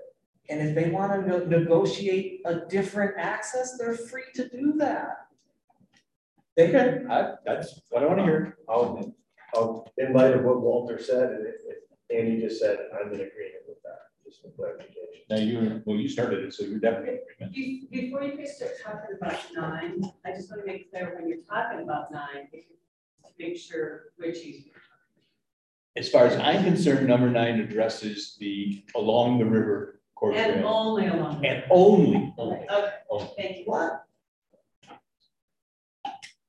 And 0.49 0.61
if 0.61 0.75
they 0.75 0.89
want 0.89 1.27
to 1.27 1.47
negotiate 1.47 2.41
a 2.45 2.61
different 2.67 3.15
access, 3.17 3.77
they're 3.77 3.95
free 3.95 4.23
to 4.35 4.49
do 4.49 4.73
that. 4.77 5.27
They 6.57 6.71
can, 6.71 7.11
I, 7.11 7.33
that's 7.45 7.81
what 7.89 8.03
I 8.03 8.07
want 8.07 8.19
to 8.19 8.23
hear. 8.23 8.57
I'll, 8.69 9.13
I'll, 9.53 9.91
in 9.97 10.13
light 10.13 10.33
of 10.33 10.43
what 10.43 10.61
Walter 10.61 10.99
said, 11.01 11.29
and 11.29 11.47
Andy 12.15 12.41
just 12.41 12.59
said, 12.59 12.77
I'm 12.93 13.07
in 13.07 13.21
agreement 13.21 13.64
just 14.25 14.41
for 14.41 14.49
clarification. 14.49 15.21
Now 15.29 15.37
you, 15.37 15.81
well, 15.85 15.97
you 15.97 16.09
started 16.09 16.43
it, 16.45 16.53
so 16.53 16.65
you're 16.65 16.79
definitely 16.79 17.19
in 17.39 17.47
agreement. 17.47 17.91
Before 17.91 18.23
you 18.23 18.37
guys 18.37 18.57
start 18.57 18.71
talking 18.83 19.15
about 19.21 19.39
nine, 19.55 20.01
I 20.25 20.31
just 20.31 20.49
want 20.49 20.65
to 20.65 20.67
make 20.67 20.89
clear 20.91 21.15
when 21.17 21.27
you're 21.29 21.43
talking 21.49 21.81
about 21.83 22.11
nine, 22.11 22.47
to 22.51 22.59
make 23.39 23.57
sure 23.57 24.05
which 24.17 24.37
easement. 24.37 24.73
As 25.97 26.09
far 26.09 26.25
as 26.27 26.35
I'm 26.37 26.63
concerned, 26.63 27.07
number 27.07 27.29
nine 27.29 27.59
addresses 27.59 28.35
the 28.39 28.83
along 28.95 29.39
the 29.39 29.45
river 29.45 30.01
core 30.15 30.33
And 30.33 30.55
trail. 30.55 30.67
only 30.67 31.07
along. 31.07 31.45
And 31.45 31.63
only, 31.69 32.33
Okay, 32.37 32.65
only. 33.09 33.29
thank 33.37 33.57
you. 33.59 33.63
What? 33.65 34.03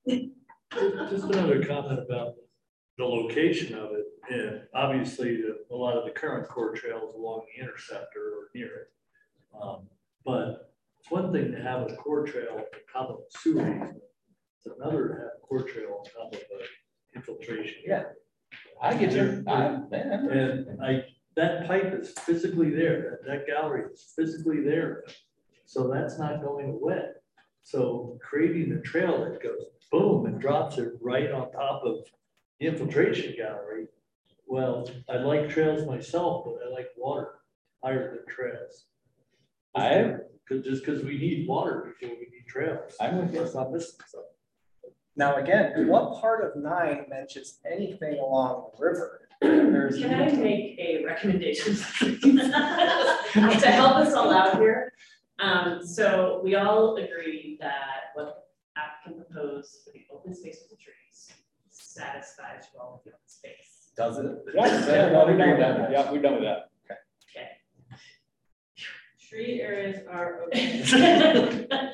Just 0.08 1.24
another 1.24 1.64
comment 1.64 2.00
about 2.00 2.34
the 2.98 3.04
location 3.04 3.74
of 3.78 3.92
it, 3.92 4.04
and 4.30 4.62
obviously, 4.74 5.42
the- 5.42 5.64
a 5.70 5.76
lot 5.76 5.96
of 5.96 6.04
the 6.04 6.10
current 6.10 6.48
core 6.48 6.72
trails 6.74 7.14
along 7.14 7.46
the 7.54 7.62
interceptor 7.62 8.34
or 8.38 8.50
near 8.54 8.74
it. 8.76 8.92
Um, 9.60 9.88
But 10.24 10.72
it's 10.98 11.10
one 11.10 11.32
thing 11.32 11.52
to 11.52 11.62
have 11.62 11.88
a 11.88 11.94
core 11.96 12.26
trail 12.26 12.56
on 12.58 12.64
top 12.92 13.10
of 13.10 13.20
a 13.20 13.38
sewer 13.38 13.60
easement. 13.62 14.02
It's 14.58 14.66
another 14.66 15.08
to 15.08 15.14
have 15.14 15.30
a 15.36 15.40
core 15.40 15.62
trail 15.62 15.98
on 16.00 16.04
top 16.04 16.32
of 16.34 16.40
an 16.40 16.66
infiltration. 17.14 17.82
Yeah. 17.86 18.04
I 18.82 18.96
get 18.96 19.12
you. 19.12 19.44
I, 19.46 19.78
man, 19.88 20.28
And 20.28 20.82
I, 20.82 21.06
that 21.36 21.66
pipe 21.68 21.94
is 21.94 22.10
physically 22.12 22.70
there, 22.70 23.20
that, 23.22 23.24
that 23.26 23.46
gallery 23.46 23.84
is 23.92 24.12
physically 24.16 24.62
there. 24.64 25.04
So 25.64 25.88
that's 25.88 26.18
not 26.18 26.42
going 26.42 26.70
away. 26.70 27.10
So 27.62 28.18
creating 28.20 28.72
a 28.72 28.80
trail 28.80 29.24
that 29.24 29.40
goes 29.42 29.66
boom 29.92 30.26
and 30.26 30.40
drops 30.40 30.78
it 30.78 30.94
right 31.00 31.30
on 31.30 31.52
top 31.52 31.82
of 31.84 32.04
the 32.58 32.66
infiltration 32.66 33.34
gallery. 33.36 33.86
Well, 34.46 34.88
I 35.08 35.16
like 35.16 35.48
trails 35.48 35.86
myself, 35.86 36.44
but 36.44 36.66
I 36.66 36.72
like 36.72 36.88
water 36.96 37.30
higher 37.82 38.16
than 38.16 38.34
trails. 38.34 38.86
I, 39.74 40.16
Cause 40.48 40.62
just 40.62 40.84
because 40.84 41.02
we 41.02 41.18
need 41.18 41.48
water 41.48 41.92
before 42.00 42.14
we 42.16 42.26
need 42.26 42.46
trails. 42.46 42.94
I'm 43.00 43.18
with 43.18 43.34
you. 43.34 43.40
Let's 43.40 43.54
not 43.54 43.66
something. 43.72 44.22
now 45.16 45.36
again, 45.36 45.88
what 45.88 46.20
part 46.20 46.44
of 46.44 46.62
nine 46.62 47.06
mentions 47.08 47.58
anything 47.68 48.20
along 48.20 48.70
the 48.78 48.84
river? 48.84 49.22
There's. 49.40 49.98
Can 49.98 50.14
I 50.14 50.30
make 50.32 50.78
a 50.78 51.04
recommendation? 51.04 51.76
To 53.36 53.70
help 53.70 53.96
us 53.96 54.14
all 54.14 54.32
out 54.32 54.58
here, 54.58 54.92
um, 55.40 55.86
so 55.86 56.40
we 56.42 56.54
all 56.54 56.96
agree 56.96 57.58
that 57.60 58.12
what 58.14 58.48
the 58.74 58.80
applicant 58.80 59.28
proposed 59.28 59.84
for 59.84 59.92
the 59.92 60.06
open 60.10 60.34
space 60.34 60.60
with 60.62 60.70
the 60.70 60.82
trees 60.82 61.32
satisfies 61.68 62.68
you 62.72 62.80
all 62.80 63.02
with 63.04 63.04
the 63.04 63.10
open 63.10 63.28
space. 63.28 63.75
Does 63.96 64.18
it? 64.18 64.26
yeah, 64.54 64.86
yeah, 64.86 65.08
no, 65.10 65.24
we're 65.26 65.36
done 65.38 65.50
with 65.50 65.58
that. 65.60 65.90
Yeah, 65.90 66.12
we're 66.12 66.22
done 66.22 66.34
with 66.34 66.42
that. 66.42 66.70
Okay. 67.30 67.48
Tree 69.20 69.60
areas 69.60 70.06
are 70.10 70.42
okay. 70.46 71.68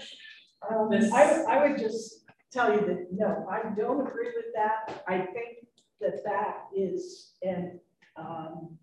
Um, 0.71 0.91
I, 1.13 1.43
I 1.49 1.67
would 1.67 1.77
just 1.77 2.25
tell 2.53 2.73
you 2.73 2.87
that, 2.87 3.09
no, 3.11 3.49
I 3.51 3.75
don't 3.75 4.07
agree 4.07 4.31
with 4.37 4.45
that. 4.55 5.03
I 5.09 5.19
think 5.19 5.67
that 6.01 6.23
that 6.25 6.69
is, 6.73 7.33
and, 7.43 7.81
um, 8.17 8.79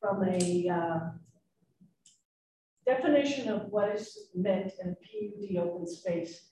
from 0.00 0.22
a, 0.22 0.68
uh, 0.68 1.00
definition 2.86 3.48
of 3.48 3.68
what 3.70 3.94
is 3.94 4.28
meant 4.34 4.72
in 4.82 4.94
PUD 4.96 5.56
open 5.56 5.86
space, 5.86 6.50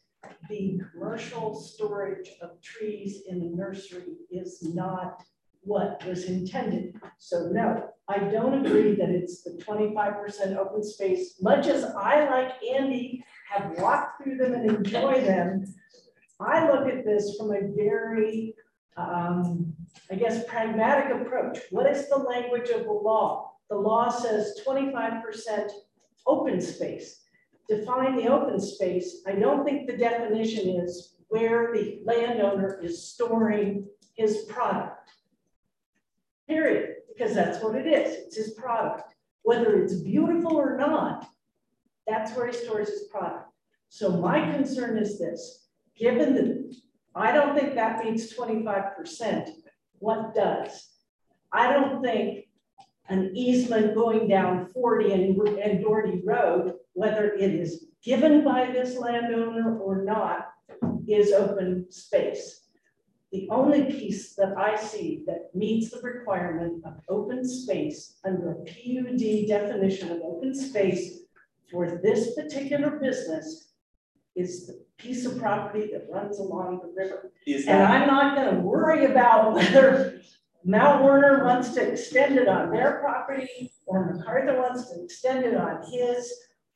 the 0.49 0.81
commercial 0.93 1.55
storage 1.55 2.31
of 2.41 2.61
trees 2.63 3.23
in 3.29 3.41
the 3.41 3.57
nursery 3.57 4.17
is 4.31 4.63
not 4.63 5.23
what 5.63 6.05
was 6.07 6.25
intended. 6.25 6.95
So 7.19 7.49
no, 7.53 7.89
I 8.09 8.19
don't 8.19 8.67
agree 8.67 8.95
that 8.97 9.11
it's 9.11 9.43
the 9.43 9.59
twenty-five 9.63 10.15
percent 10.15 10.57
open 10.57 10.83
space. 10.83 11.37
Much 11.41 11.67
as 11.67 11.85
I, 11.85 12.29
like 12.29 12.53
Andy, 12.63 13.25
have 13.51 13.79
walked 13.79 14.23
through 14.23 14.39
them 14.39 14.55
and 14.55 14.71
enjoy 14.71 15.21
them, 15.21 15.65
I 16.41 16.71
look 16.71 16.89
at 16.89 17.05
this 17.05 17.37
from 17.37 17.53
a 17.53 17.61
very, 17.77 18.55
um, 18.97 19.73
I 20.11 20.17
guess, 20.17 20.45
pragmatic 20.47 21.15
approach. 21.21 21.59
What 21.71 21.87
is 21.87 22.09
the 22.09 22.17
language 22.17 22.71
of 22.71 22.85
the 22.85 22.93
law? 22.93 23.53
The 23.71 23.77
law 23.77 24.09
says 24.09 24.59
twenty-five 24.65 25.23
percent 25.23 25.71
open 26.27 26.61
space. 26.61 27.21
Define 27.69 28.17
the 28.17 28.29
open 28.29 28.61
space. 28.61 29.23
I 29.27 29.33
don't 29.33 29.65
think 29.65 29.87
the 29.87 29.97
definition 29.97 30.81
is 30.81 31.15
where 31.29 31.73
the 31.73 32.01
landowner 32.05 32.81
is 32.83 33.03
storing 33.03 33.87
his 34.15 34.45
product. 34.49 34.99
Period, 36.49 36.97
because 37.09 37.35
that's 37.35 37.63
what 37.63 37.75
it 37.75 37.87
is. 37.87 38.27
It's 38.27 38.37
his 38.37 38.51
product. 38.55 39.15
Whether 39.43 39.83
it's 39.83 39.95
beautiful 39.95 40.57
or 40.57 40.77
not, 40.77 41.27
that's 42.07 42.37
where 42.37 42.47
he 42.47 42.53
stores 42.53 42.89
his 42.89 43.05
product. 43.11 43.49
So 43.89 44.11
my 44.11 44.53
concern 44.53 44.97
is 44.97 45.19
this, 45.19 45.67
given 45.97 46.35
that 46.35 46.77
I 47.15 47.33
don't 47.33 47.57
think 47.57 47.75
that 47.75 48.03
means 48.05 48.31
twenty-five 48.31 48.97
percent, 48.97 49.51
what 49.99 50.35
does? 50.35 50.89
I 51.53 51.73
don't 51.73 52.03
think 52.03 52.47
an 53.09 53.33
easement 53.35 53.95
going 53.95 54.29
down 54.29 54.67
forty 54.67 55.13
and, 55.13 55.37
and 55.59 55.83
Doherty 55.83 56.23
Road, 56.25 56.75
whether 56.95 57.33
it 57.33 57.55
is 57.55 57.87
given 58.03 58.43
by 58.43 58.71
this 58.71 58.97
landowner 58.97 59.79
or 59.79 60.05
not, 60.05 60.49
is 61.07 61.33
open 61.33 61.87
space. 61.91 62.62
The 63.33 63.49
only 63.51 63.85
piece 63.85 64.35
that 64.35 64.59
I 64.59 64.77
see 64.77 65.23
that 65.27 65.55
meets 65.55 65.91
the 65.91 66.03
requirement 66.03 66.85
of 66.85 67.01
open 67.09 67.49
space 67.49 68.19
under 68.27 68.51
a 68.53 68.57
PUD 68.57 69.49
definition 69.49 70.13
of 70.13 70.21
open 70.21 70.55
space 70.55 71.21
for 71.71 71.99
this 72.03 72.35
particular 72.35 72.91
business 72.91 73.73
is 74.37 74.67
the 74.67 74.85
piece 74.99 75.25
of 75.25 75.39
property 75.39 75.91
that 75.93 76.09
runs 76.11 76.39
along 76.39 76.81
the 76.83 76.93
river. 76.95 77.33
And 77.67 77.83
I'm 77.83 78.07
not 78.07 78.37
gonna 78.37 78.61
worry 78.61 79.07
about 79.07 79.55
whether 79.55 80.21
Mount 80.65 81.03
Werner 81.03 81.45
wants 81.45 81.71
to 81.75 81.91
extend 81.91 82.39
it 82.39 82.49
on 82.49 82.71
their 82.71 83.01
property 83.01 83.73
or 83.87 84.13
MacArthur 84.13 84.61
wants 84.61 84.91
to 84.91 85.03
extend 85.03 85.45
it 85.45 85.57
on 85.57 85.83
his. 85.91 86.31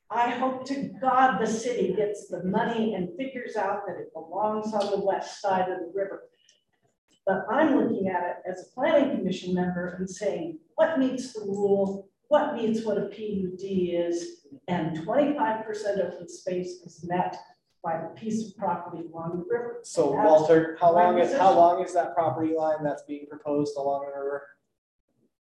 I 0.09 0.31
hope 0.31 0.65
to 0.67 0.89
God 0.99 1.39
the 1.39 1.47
city 1.47 1.93
gets 1.93 2.27
the 2.29 2.43
money 2.43 2.95
and 2.95 3.15
figures 3.15 3.55
out 3.55 3.85
that 3.85 3.97
it 3.97 4.13
belongs 4.13 4.73
on 4.73 4.89
the 4.91 5.05
west 5.05 5.39
side 5.39 5.69
of 5.69 5.79
the 5.79 5.91
river. 5.93 6.23
But 7.27 7.45
I'm 7.51 7.75
looking 7.77 8.07
at 8.07 8.23
it 8.23 8.49
as 8.49 8.65
a 8.67 8.73
planning 8.73 9.17
commission 9.17 9.53
member 9.53 9.95
and 9.99 10.09
saying, 10.09 10.59
what 10.75 10.97
meets 10.97 11.33
the 11.33 11.41
rule? 11.41 12.07
What 12.29 12.55
meets 12.55 12.85
what 12.85 12.97
a 12.97 13.07
PUD 13.07 13.61
is? 13.61 14.45
And 14.69 15.03
twenty-five 15.03 15.65
percent 15.65 15.99
of 15.99 16.19
the 16.19 16.29
space 16.29 16.81
is 16.85 17.05
met 17.07 17.35
by 17.83 18.01
the 18.01 18.07
piece 18.19 18.47
of 18.47 18.57
property 18.57 19.03
along 19.13 19.43
the 19.45 19.53
river. 19.53 19.79
so 19.83 20.13
That's 20.13 20.25
Walter, 20.25 20.77
how 20.79 20.93
long 20.93 21.19
is, 21.19 21.33
how 21.37 21.53
long 21.53 21.83
is 21.83 21.93
that 21.93 22.13
property 22.15 22.53
line 22.55 22.83
that's 22.83 23.03
being 23.03 23.27
proposed 23.29 23.77
along 23.77 24.05
the 24.05 24.17
river? 24.19 24.43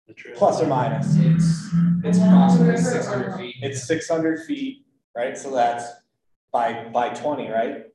The 0.07 0.13
trail. 0.13 0.35
plus 0.37 0.61
or 0.61 0.67
minus. 0.67 1.15
It's, 1.17 1.69
it's 2.03 2.17
approximately 2.17 2.77
six 2.77 3.07
hundred 3.07 3.37
feet. 3.37 3.55
It's 3.61 3.83
six 3.83 4.09
hundred 4.09 4.45
feet, 4.45 4.85
right? 5.15 5.37
So 5.37 5.51
that's 5.51 5.85
by, 6.51 6.85
by 6.93 7.09
twenty, 7.09 7.49
right? 7.49 7.85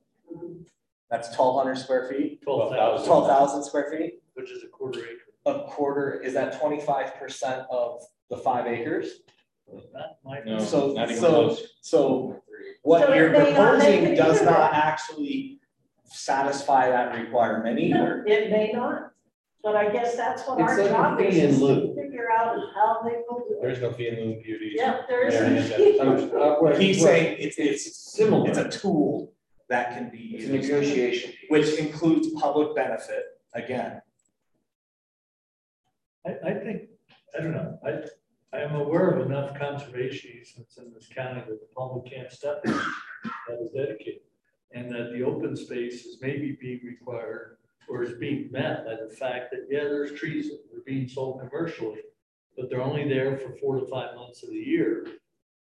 That's 1.09 1.33
twelve 1.35 1.55
hundred 1.61 1.77
square 1.77 2.07
feet, 2.07 2.41
Twelve 2.43 2.71
thousand. 2.71 3.07
twelve 3.07 3.27
thousand 3.27 3.63
square 3.63 3.89
feet. 3.91 4.21
Which 4.33 4.51
is 4.51 4.63
a 4.63 4.67
quarter 4.67 4.99
acre. 4.99 5.19
A 5.45 5.63
quarter, 5.67 6.21
is 6.21 6.33
that 6.33 6.59
twenty-five 6.59 7.15
percent 7.15 7.63
of 7.71 8.01
the 8.29 8.37
five 8.37 8.67
acres? 8.67 9.21
That 9.93 10.17
might 10.23 10.43
be- 10.45 10.51
No, 10.51 10.59
So, 10.59 10.93
not 10.93 11.09
even 11.09 11.21
so, 11.21 11.29
close. 11.29 11.67
so 11.81 12.41
what 12.83 13.01
So 13.07 13.13
you're 13.13 13.27
it 13.27 13.31
may 13.33 13.53
not 13.53 13.77
make 13.77 13.85
proposing 14.01 14.03
it 14.13 14.15
does 14.15 14.41
either. 14.41 14.51
not 14.51 14.73
actually 14.73 15.59
satisfy 16.05 16.89
that 16.89 17.15
requirement 17.15 17.79
either. 17.79 18.23
It 18.25 18.49
may 18.51 18.71
not, 18.73 19.11
but 19.63 19.75
I 19.75 19.89
guess 19.91 20.15
that's 20.15 20.47
what 20.47 20.59
It's 20.59 20.71
our 20.71 20.77
like 20.77 20.85
a 20.87 20.89
job 20.93 21.19
fee 21.19 21.25
is, 21.27 21.37
in 21.37 21.49
is 21.51 21.61
lieu. 21.61 21.87
to 21.87 21.95
figure 22.01 22.27
out 22.35 22.55
how 22.75 23.01
they 23.03 23.17
will 23.27 23.39
do 23.47 23.55
it. 23.55 23.61
There's 23.61 23.79
no 23.81 23.91
fee 23.91 24.07
in 24.07 24.15
lieu 24.15 24.41
beauty. 24.41 24.71
Yeah, 24.75 25.01
there 25.07 25.29
There 25.29 25.55
is. 25.55 25.69
it 25.71 25.99
Um, 25.99 26.31
uh, 26.39 26.75
He's 26.77 27.01
saying 27.01 27.37
it's, 27.39 27.57
it's, 27.59 27.95
Similar. 28.13 28.49
it's 28.49 28.57
a 28.57 28.69
tool 28.69 29.31
that 29.69 29.93
can 29.93 30.09
be 30.09 30.35
It's 30.35 30.45
used, 30.45 30.69
negotiation. 30.69 31.31
piece. 31.31 31.49
which 31.49 31.73
includes 31.77 32.29
public 32.39 32.75
benefit, 32.75 33.23
again. 33.53 34.01
I, 36.25 36.31
I 36.45 36.53
think, 36.53 36.83
I 37.37 37.41
don't 37.41 37.51
know, 37.53 37.79
I, 37.85 38.57
I 38.57 38.61
am 38.61 38.75
aware 38.75 39.09
of 39.11 39.25
enough 39.25 39.57
conservation 39.57 40.31
easements 40.39 40.77
in 40.77 40.91
this 40.93 41.07
county 41.07 41.41
that 41.41 41.59
the 41.59 41.67
public 41.75 42.11
can't 42.11 42.31
step 42.31 42.61
in 42.65 42.71
that 42.71 43.61
is 43.61 43.71
dedicated. 43.71 44.21
And 44.71 44.91
that 44.93 45.11
the 45.13 45.23
open 45.23 45.55
space 45.55 46.05
is 46.05 46.17
maybe 46.21 46.55
being 46.61 46.81
required 46.83 47.57
or 47.87 48.03
is 48.03 48.13
being 48.19 48.51
met 48.51 48.85
by 48.85 48.95
the 49.03 49.09
fact 49.15 49.49
that, 49.51 49.65
yeah, 49.69 49.83
there's 49.85 50.13
trees 50.13 50.49
that 50.49 50.59
are 50.77 50.83
being 50.85 51.07
sold 51.07 51.41
commercially, 51.41 52.01
but 52.55 52.69
they're 52.69 52.81
only 52.81 53.09
there 53.09 53.35
for 53.37 53.51
four 53.57 53.79
to 53.79 53.87
five 53.87 54.15
months 54.15 54.43
of 54.43 54.49
the 54.49 54.57
year. 54.57 55.07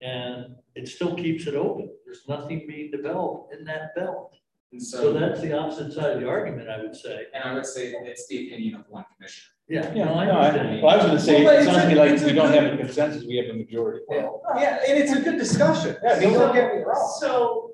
And 0.02 0.56
it 0.76 0.88
still 0.88 1.16
keeps 1.16 1.48
it 1.48 1.56
open. 1.56 1.90
There's 2.06 2.22
nothing 2.28 2.66
being 2.68 2.92
developed 2.92 3.54
in 3.56 3.66
that 3.66 3.96
belt. 3.96 4.36
And 4.72 4.82
So 4.84 4.98
so, 4.98 5.14
that's 5.14 5.42
the 5.42 5.58
opposite 5.58 5.94
side 5.94 6.12
of 6.12 6.22
the 6.22 6.28
argument, 6.28 6.70
I 6.70 6.82
would 6.82 6.96
say. 6.96 7.24
and 7.34 7.44
I 7.44 7.54
would 7.54 7.66
say 7.66 7.94
it's 7.94 8.28
the 8.28 8.48
opinion 8.48 8.76
of 8.76 8.86
one 8.90 9.06
commissioner. 9.16 9.46
Yeah, 9.70 9.94
Yeah, 9.94 10.06
no, 10.06 10.14
I 10.16 10.26
no, 10.26 10.32
I, 10.34 10.48
understand. 10.50 10.82
well, 10.84 10.92
I 10.94 10.98
was 10.98 11.06
gonna 11.08 11.20
say, 11.20 11.44
Well, 11.44 11.60
it 11.60 11.66
sounds 11.66 11.78
a- 11.92 11.96
like 11.96 12.12
we 12.22 12.34
don't 12.34 12.52
good- 12.52 12.64
have 12.64 12.74
a 12.74 12.78
consensus, 12.78 13.26
we 13.26 13.38
have 13.38 13.48
a 13.54 13.58
majority. 13.58 14.06
Yeah, 14.10 14.80
and 14.88 14.98
it's 14.98 15.12
a 15.14 15.22
good 15.22 15.38
discussion, 15.38 15.98
yeah, 16.04 16.20
don't 16.20 16.54
get 16.54 16.76
me 16.76 16.82
wrong. 16.84 17.18
So, 17.20 17.72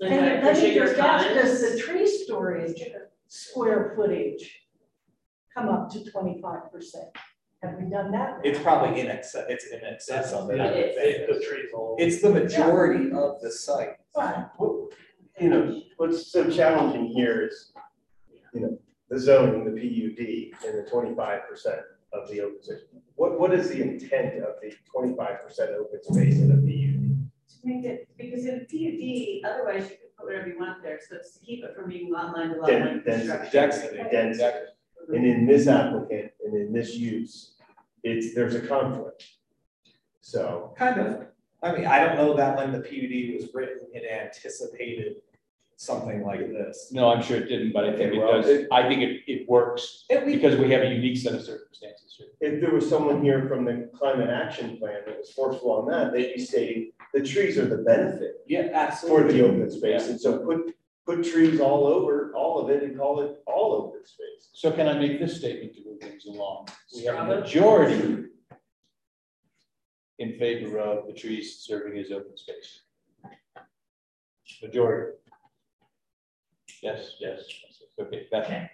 Linda, 0.00 0.16
I 0.16 0.18
and 0.18 0.26
then 0.28 0.44
appreciate 0.44 0.74
your 0.74 0.86
your 0.86 0.94
does, 0.96 1.24
does 1.24 1.34
comments. 1.60 1.72
the 1.72 1.78
tree 1.80 2.06
storage 2.06 2.82
square 3.28 3.92
footage 3.96 4.60
come 5.56 5.68
up 5.68 5.90
to 5.90 6.04
twenty-five 6.08 6.70
percent? 6.70 7.08
Have 7.62 7.74
we 7.80 7.90
done 7.90 8.12
that? 8.12 8.38
It's 8.44 8.60
probably 8.60 9.00
in 9.00 9.08
excess, 9.08 9.44
it's 9.48 9.66
in 9.66 9.80
excess 9.84 10.32
of 10.32 10.48
it, 10.50 10.60
I 10.60 10.66
would 10.66 10.76
It- 10.76 10.94
think. 11.26 11.40
The 11.40 11.44
trees 11.44 11.70
all. 11.74 11.96
It's 11.98 12.22
the 12.22 12.30
majority 12.30 13.10
of 13.12 13.40
the 13.40 13.50
site. 13.50 13.96
Fine. 14.14 14.46
Well, 14.58 14.88
You 15.40 15.50
know, 15.50 15.80
what's 15.98 16.32
so 16.32 16.50
challenging 16.50 17.06
here 17.06 17.46
is, 17.46 17.72
you 18.52 18.60
know, 18.60 18.76
the 19.08 19.18
zoning, 19.20 19.64
the 19.64 19.70
PUD, 19.70 20.52
and 20.68 20.78
the 20.84 20.90
twenty-five 20.90 21.42
percent 21.48 21.80
of 22.12 22.28
the 22.28 22.40
open 22.40 22.60
space. 22.60 22.80
What, 23.14 23.38
what 23.38 23.54
is 23.54 23.68
the 23.70 23.80
intent 23.80 24.42
of 24.42 24.54
the 24.60 24.72
twenty-five 24.92 25.40
percent 25.44 25.70
open 25.78 26.02
space 26.02 26.40
in 26.40 26.50
a 26.50 26.56
PUD? 26.56 27.30
To 27.50 27.66
make 27.68 27.84
it, 27.84 28.08
because 28.16 28.46
in 28.46 28.66
PUD, 28.66 29.48
otherwise 29.48 29.84
you 29.84 29.96
could 29.98 30.16
put 30.16 30.26
whatever 30.26 30.48
you 30.48 30.58
want 30.58 30.82
there, 30.82 30.98
so 31.08 31.14
it's 31.16 31.38
to 31.38 31.44
keep 31.44 31.62
it 31.62 31.72
from 31.76 31.88
being 31.88 32.10
lot 32.12 32.36
line 32.36 32.48
to 32.50 32.56
lot 32.60 32.68
line 32.72 33.02
Den- 33.04 33.20
construction. 33.20 33.50
Density, 33.52 33.96
density. 34.10 34.58
And 35.08 35.24
in 35.26 35.46
this 35.46 35.66
applicant 35.66 36.32
and 36.44 36.54
in 36.54 36.72
this 36.72 36.94
use, 36.94 37.52
it's, 38.02 38.34
there's 38.34 38.54
a 38.54 38.60
conflict. 38.60 39.24
So, 40.20 40.74
Kind 40.76 41.00
of. 41.00 41.26
I 41.62 41.72
mean, 41.72 41.86
I 41.86 41.98
don't 41.98 42.16
know 42.16 42.36
that 42.36 42.56
when 42.56 42.70
the 42.70 42.78
PUD 42.78 43.34
was 43.40 43.52
written, 43.52 43.78
it 43.92 44.04
anticipated 44.08 45.16
something 45.74 46.22
like 46.24 46.40
this. 46.52 46.90
No, 46.92 47.10
I'm 47.10 47.20
sure 47.22 47.36
it 47.38 47.48
didn't, 47.48 47.72
but 47.72 47.84
I 47.84 47.96
think 47.96 48.10
Okay, 48.12 48.16
it 48.16 48.20
well, 48.20 48.32
does, 48.42 48.46
it- 48.48 48.68
I 48.70 48.86
think 48.88 49.02
it, 49.02 49.22
it 49.26 49.48
works 49.48 50.04
It- 50.08 50.24
we- 50.24 50.36
because 50.36 50.56
we 50.56 50.70
have 50.72 50.82
a 50.82 50.88
unique 50.88 51.16
set 51.16 51.34
of 51.34 51.42
circumstances 51.42 52.14
here. 52.16 52.28
if 52.40 52.60
there 52.60 52.70
was 52.72 52.88
someone 52.88 53.24
here 53.24 53.48
from 53.48 53.64
the 53.64 53.88
climate 53.96 54.28
action 54.30 54.76
plan 54.76 55.00
that 55.06 55.18
was 55.18 55.30
forceful 55.32 55.72
on 55.72 55.86
that, 55.88 56.12
they'd 56.12 56.34
be 56.34 56.40
stating 56.40 56.92
the 57.14 57.22
trees 57.22 57.58
are 57.58 57.66
the 57.66 57.78
benefit 57.78 58.42
Yeah, 58.46 58.68
for 58.68 58.74
absolutely. 58.74 59.32
the 59.40 59.46
open 59.48 59.70
space. 59.70 60.08
And 60.08 60.20
so 60.20 60.38
put, 60.38 60.74
put 61.08 61.24
trees 61.24 61.58
all 61.58 61.86
over, 61.86 62.32
all 62.36 62.62
of 62.62 62.68
it 62.70 62.82
and 62.82 62.96
call 62.98 63.22
it 63.22 63.42
all 63.46 63.72
open 63.72 64.04
space. 64.04 64.50
So 64.52 64.70
can 64.70 64.86
I 64.88 64.92
make 64.92 65.18
this 65.18 65.38
statement 65.38 65.74
to 65.74 65.80
move 65.86 66.00
things 66.00 66.26
along? 66.26 66.68
We 66.94 67.04
have 67.04 67.26
a 67.28 67.40
majority 67.40 68.26
in 70.18 70.38
favor 70.38 70.78
of 70.78 71.06
the 71.06 71.14
trees 71.14 71.60
serving 71.60 71.98
as 71.98 72.12
open 72.12 72.36
space. 72.36 72.82
Majority. 74.62 75.16
Yes, 76.82 77.12
yes, 77.20 77.40
yes, 77.48 77.82
okay, 78.00 78.26
Beth. 78.30 78.44
Okay. 78.44 78.70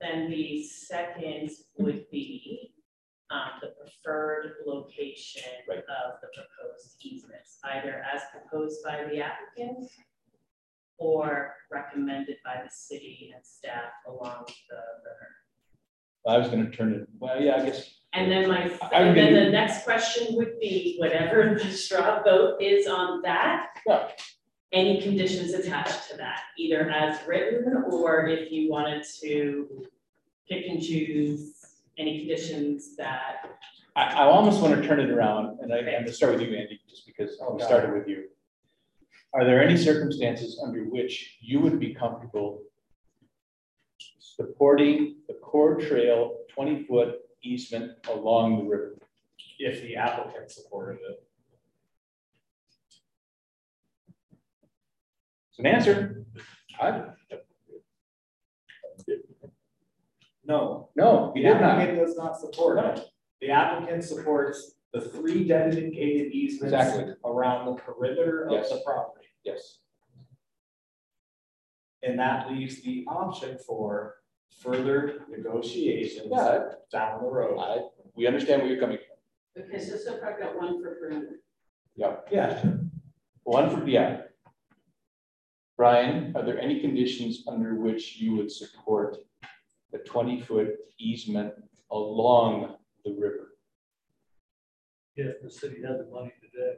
Then 0.00 0.30
the 0.30 0.64
second 0.64 1.50
would 1.78 2.10
be 2.10 2.74
um, 3.30 3.60
the 3.62 3.68
preferred 3.68 4.54
location 4.66 5.42
Right. 5.68 5.78
of 5.78 6.20
the 6.20 6.28
proposed 6.34 6.96
easements, 7.00 7.58
either 7.64 8.02
as 8.12 8.22
proposed 8.32 8.82
by 8.84 9.04
the 9.10 9.20
applicant 9.20 9.88
or 11.10 11.54
recommended 11.72 12.36
by 12.44 12.60
the 12.62 12.70
city 12.70 13.32
and 13.34 13.44
staff 13.44 13.90
along 14.06 14.44
the 14.68 14.76
river. 14.76 15.28
I 16.28 16.38
was 16.38 16.48
gonna 16.48 16.70
turn 16.70 16.94
it, 16.94 17.08
well, 17.18 17.40
yeah, 17.40 17.56
I 17.56 17.64
guess, 17.64 17.90
And 18.12 18.30
then 18.30 18.48
my, 18.48 18.64
I'm 18.92 19.08
and 19.08 19.16
then 19.16 19.32
gonna- 19.34 19.44
the 19.46 19.50
next 19.50 19.84
question 19.84 20.36
would 20.36 20.60
be, 20.60 20.96
whatever 20.98 21.54
the 21.54 21.70
straw 21.70 22.22
vote 22.22 22.60
is 22.60 22.86
on 22.86 23.22
that. 23.22 23.68
Yeah. 23.86 24.10
Any 24.72 25.00
conditions 25.00 25.52
attached 25.54 26.10
to 26.10 26.16
that, 26.18 26.42
either 26.58 26.88
as 26.90 27.26
written, 27.26 27.72
or 27.90 28.28
if 28.28 28.52
you 28.52 28.70
wanted 28.70 29.04
to 29.22 29.86
pick 30.48 30.66
and 30.68 30.80
choose 30.82 31.54
any 31.98 32.18
conditions 32.20 32.94
that. 32.96 33.58
I, 33.96 34.04
I 34.12 34.22
almost 34.24 34.60
wanna 34.60 34.86
turn 34.86 35.00
it 35.00 35.10
around, 35.10 35.58
and 35.60 35.72
I, 35.72 35.78
I'm 35.78 36.02
gonna 36.02 36.12
start 36.12 36.34
with 36.34 36.42
you, 36.42 36.54
Andy, 36.54 36.78
just 36.88 37.06
because 37.06 37.40
we 37.52 37.62
started 37.62 37.92
with 37.94 38.06
you. 38.06 38.24
Are 39.32 39.44
there 39.44 39.62
any 39.62 39.76
circumstances 39.76 40.60
under 40.64 40.84
which 40.84 41.36
you 41.40 41.60
would 41.60 41.78
be 41.78 41.94
comfortable 41.94 42.62
supporting 44.18 45.16
the 45.28 45.34
core 45.34 45.76
trail 45.80 46.38
twenty-foot 46.52 47.16
easement 47.42 47.92
along 48.08 48.58
the 48.58 48.64
river? 48.64 48.96
If 49.58 49.82
the 49.82 49.96
applicant 49.96 50.50
supported 50.50 50.98
it. 51.08 51.22
It's 55.50 55.58
an 55.58 55.66
answer. 55.66 56.24
I, 56.80 57.02
No. 60.44 60.88
no, 60.96 61.30
he 61.34 61.42
The 61.42 61.48
did 61.50 61.60
not. 61.60 61.78
applicant 61.78 61.98
does 62.06 62.16
not 62.16 62.40
support 62.40 62.78
it. 62.78 63.04
The 63.40 63.50
applicant 63.50 64.02
supports 64.02 64.74
the 64.92 65.00
three 65.02 65.46
dedicated 65.46 66.32
easements 66.32 66.74
Exactly. 66.74 67.14
around 67.24 67.66
the 67.66 67.74
perimeter 67.74 68.48
of 68.48 68.68
the 68.68 68.82
property. 68.84 69.19
Yes. 69.44 69.78
And 72.02 72.18
that 72.18 72.50
leaves 72.50 72.82
the 72.82 73.04
option 73.08 73.58
for 73.66 74.16
further 74.62 75.22
negotiations 75.28 76.28
Yeah. 76.30 76.64
down 76.90 77.22
the 77.22 77.28
road. 77.30 77.58
I, 77.58 77.78
we 78.14 78.26
understand 78.26 78.62
where 78.62 78.70
you're 78.70 78.80
coming 78.80 78.98
from. 78.98 79.64
Okay, 79.64 79.78
so 79.78 79.96
so 79.96 80.18
far 80.18 80.34
I've 80.34 80.40
got 80.40 80.56
one 80.56 80.82
for 80.82 80.94
perimeter. 80.96 81.40
Yeah. 81.96 82.16
Yeah. 82.30 82.62
One 83.44 83.70
for, 83.70 83.86
yeah. 83.88 84.22
Brian, 85.76 86.32
are 86.36 86.44
there 86.44 86.58
any 86.60 86.80
conditions 86.80 87.44
under 87.48 87.74
which 87.74 88.16
you 88.16 88.36
would 88.36 88.50
support 88.50 89.16
the 89.92 89.98
twenty-foot 89.98 90.76
easement 90.98 91.54
along 91.90 92.76
the 93.04 93.12
river? 93.12 93.56
If 95.16 95.42
the 95.42 95.50
city 95.50 95.76
had 95.82 95.98
the 95.98 96.08
money 96.12 96.32
to 96.40 96.48
today. 96.48 96.74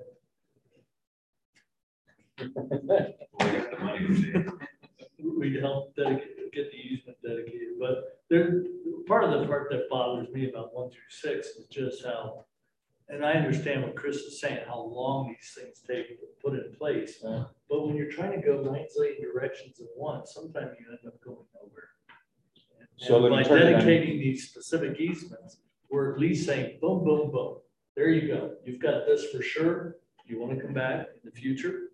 We'd 5.38 5.56
help 5.60 5.94
dedicate, 5.96 6.52
get 6.52 6.70
the 6.70 6.76
easement 6.76 7.18
dedicated, 7.22 7.78
but 7.78 8.22
there, 8.28 8.64
part 9.06 9.24
of 9.24 9.40
the 9.40 9.46
part 9.46 9.70
that 9.70 9.88
bothers 9.90 10.28
me 10.30 10.48
about 10.48 10.74
one 10.74 10.90
through 10.90 11.00
six 11.10 11.48
is 11.48 11.66
just 11.66 12.04
how, 12.04 12.44
and 13.08 13.24
I 13.24 13.32
understand 13.32 13.82
what 13.82 13.96
Chris 13.96 14.16
is 14.16 14.40
saying, 14.40 14.60
how 14.66 14.80
long 14.80 15.28
these 15.28 15.52
things 15.54 15.82
take 15.86 16.08
to 16.20 16.26
put 16.42 16.54
in 16.54 16.74
place. 16.78 17.18
Yeah. 17.22 17.44
But 17.68 17.86
when 17.86 17.96
you're 17.96 18.10
trying 18.10 18.32
to 18.32 18.46
go 18.46 18.62
nine 18.62 18.86
zillion 18.86 19.20
directions 19.20 19.80
at 19.80 19.88
once, 19.96 20.32
sometimes 20.34 20.76
you 20.80 20.86
end 20.90 20.98
up 21.06 21.20
going 21.22 21.46
nowhere. 21.54 21.88
So 22.96 23.16
And 23.16 23.24
let 23.24 23.30
by 23.30 23.42
turn 23.42 23.62
it 23.62 23.72
dedicating 23.72 24.18
these 24.18 24.48
specific 24.48 25.00
easements, 25.00 25.58
we're 25.90 26.14
at 26.14 26.20
least 26.20 26.46
saying, 26.46 26.78
boom, 26.80 27.04
boom, 27.04 27.30
boom. 27.30 27.58
There 27.96 28.08
you 28.08 28.28
go. 28.28 28.54
You've 28.64 28.80
got 28.80 29.06
this 29.06 29.26
for 29.26 29.42
sure. 29.42 29.96
You 30.24 30.40
want 30.40 30.56
to 30.56 30.64
come 30.64 30.72
back 30.72 31.08
in 31.22 31.30
the 31.30 31.30
future? 31.30 31.90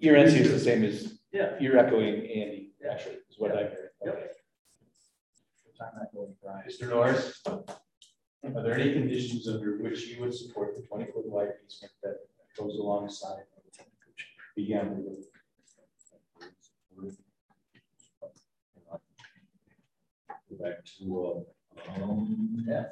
Your 0.00 0.16
answer 0.16 0.38
is 0.38 0.50
the 0.50 0.58
same 0.58 0.82
as, 0.82 1.18
Yeah. 1.30 1.56
you're 1.60 1.78
echoing 1.78 2.26
Andy, 2.26 2.72
actually, 2.90 3.16
is 3.28 3.38
what 3.38 3.52
I 3.52 3.64
heard. 3.64 3.90
Yep. 4.04 4.36
Time 5.78 5.92
that 5.98 6.14
goes, 6.14 6.34
Brian. 6.42 6.66
Mr. 6.66 6.88
Norris? 6.88 7.42
Are 7.46 8.62
there 8.62 8.74
any 8.78 8.94
conditions 8.94 9.46
under 9.46 9.76
which 9.78 10.06
you 10.08 10.20
would 10.22 10.34
support 10.34 10.74
the 10.74 10.82
twenty 10.82 11.04
foot 11.12 11.26
wide 11.26 11.50
easement 11.66 11.92
that 12.02 12.16
goes 12.58 12.76
alongside 12.78 13.44
beyond 14.56 15.04
the 15.04 15.26
Go 20.50 20.56
back 20.64 20.84
to, 20.98 21.46
uh, 21.86 22.02
um, 22.02 22.66
F. 22.70 22.86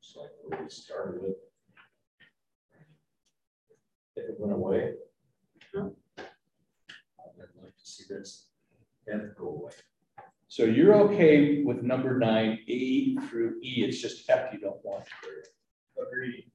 So 0.00 0.20
like 0.20 0.30
where 0.44 0.62
we 0.62 0.68
started 0.68 1.20
with. 1.20 1.36
If 4.16 4.28
it 4.30 4.36
went 4.38 4.52
away. 4.52 4.94
I'd 7.84 7.86
like 7.86 7.96
to 7.98 8.02
see 8.02 8.04
this 8.08 8.46
F 9.08 9.20
go 9.38 9.48
away. 9.48 9.72
So 10.48 10.64
you're 10.64 10.94
okay 10.94 11.62
with 11.62 11.82
number 11.82 12.18
nine, 12.18 12.60
A 12.68 13.16
through 13.28 13.58
E, 13.62 13.84
it's 13.86 14.00
just 14.00 14.28
F 14.30 14.52
you 14.52 14.60
don't 14.60 14.82
want. 14.84 15.04
Agreed. 16.00 16.50